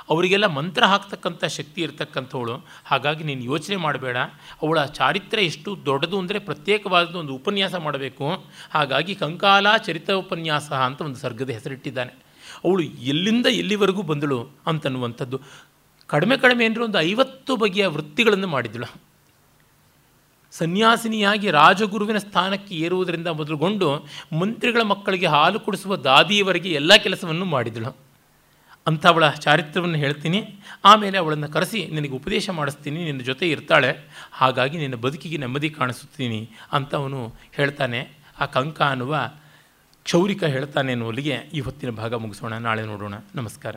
ಅವರಿಗೆಲ್ಲ 0.10 0.48
ಮಂತ್ರ 0.48 0.84
ಹಾಕ್ತಕ್ಕಂಥ 0.86 1.46
ಶಕ್ತಿ 1.58 1.82
ಇರತಕ್ಕಂಥವಳು. 1.82 2.56
ಹಾಗಾಗಿ 2.86 3.24
ನೀನು 3.24 3.44
ಯೋಚನೆ 3.44 3.76
ಮಾಡಬೇಡ. 3.76 4.18
ಅವಳ 4.62 4.86
ಚಾರಿತ್ರ್ಯ 4.86 5.44
ಎಷ್ಟು 5.44 5.86
ದೊಡ್ಡದು 5.86 6.20
ಅಂದರೆ 6.20 6.40
ಪ್ರತ್ಯೇಕವಾದ 6.40 7.16
ಒಂದು 7.16 7.36
ಉಪನ್ಯಾಸ 7.36 7.76
ಮಾಡಬೇಕು. 7.76 8.28
ಹಾಗಾಗಿ 8.72 9.16
ಕಂಕಾಲ 9.16 9.78
ಚರಿತ 9.78 10.12
ಉಪನ್ಯಾಸ 10.12 10.72
ಅಂತ 10.72 11.02
ಒಂದು 11.02 11.20
ಸರ್ಗದ 11.20 11.50
ಹೆಸರಿಟ್ಟಿದ್ದಾನೆ. 11.50 12.31
ಅವಳು 12.64 12.84
ಎಲ್ಲಿಂದ 13.12 13.48
ಎಲ್ಲಿವರೆಗೂ 13.62 14.02
ಬಂದಳು 14.02 14.40
ಅಂತನ್ನುವಂಥದ್ದು. 14.68 15.40
ಕಡಿಮೆ 16.10 16.36
ಕಡಿಮೆ 16.38 16.64
ಅಂದರೆ 16.66 16.84
ಒಂದು 16.84 17.00
ಐವತ್ತು 17.00 17.56
ಬಗೆಯ 17.56 17.88
ವೃತ್ತಿಗಳನ್ನು 17.88 18.48
ಮಾಡಿದಳು. 18.48 18.88
ಸನ್ಯಾಸಿನಿಯಾಗಿ 20.54 21.52
ರಾಜಗುರುವಿನ 21.52 22.18
ಸ್ಥಾನಕ್ಕೆ 22.18 22.76
ಏರುವುದರಿಂದ 22.76 23.28
ಮೊದಲುಗೊಂಡು 23.28 23.88
ಮಂತ್ರಿಗಳ 24.40 24.82
ಮಕ್ಕಳಿಗೆ 24.82 25.28
ಹಾಲು 25.28 25.60
ಕುಡಿಸುವ 25.60 25.96
ದಾದಿಯವರೆಗೆ 25.96 26.70
ಎಲ್ಲ 26.80 26.96
ಕೆಲಸವನ್ನು 26.96 27.46
ಮಾಡಿದಳು. 27.46 27.92
ಅಂಥವಳ 28.88 29.26
ಚಾರಿತ್ರವನ್ನು 29.30 29.98
ಹೇಳ್ತೀನಿ. 29.98 30.40
ಆಮೇಲೆ 30.86 31.18
ಅವಳನ್ನು 31.18 31.50
ಕರೆಸಿ, 31.50 31.80
ನಿನಗೆ 31.86 32.14
ಉಪದೇಶ 32.14 32.50
ಮಾಡಿಸ್ತೀನಿ, 32.50 33.00
ನಿನ್ನ 33.04 33.22
ಜೊತೆ 33.22 33.46
ಇರ್ತಾಳೆ, 33.50 33.92
ಹಾಗಾಗಿ 34.32 34.78
ನಿನ್ನ 34.78 34.96
ಬದುಕಿಗೆ 34.96 35.38
ನೆಮ್ಮದಿ 35.38 35.70
ಕಾಣಿಸುತ್ತೀನಿ 35.70 36.50
ಅಂತ 36.72 36.96
ಅವನು 36.96 37.20
ಹೇಳ್ತಾನೆ. 37.52 38.02
ಆ 38.40 38.46
ಕಂಕ 38.46 38.82
ಅನ್ನುವ 38.82 39.16
ಕ್ಷೌರಿಕ 40.04 40.44
ಹೇಳ್ತಾನೆ 40.44 40.92
ಅನ್ನುವಲ್ಲಿಗೆ 40.92 41.34
ಈ 41.54 41.60
ಹೊತ್ತಿನ 41.60 41.90
ಭಾಗ 41.90 42.14
ಮುಗಿಸೋಣ. 42.14 42.54
ನಾಳೆ 42.54 42.84
ನೋಡೋಣ. 42.84 43.14
ನಮಸ್ಕಾರ. 43.36 43.76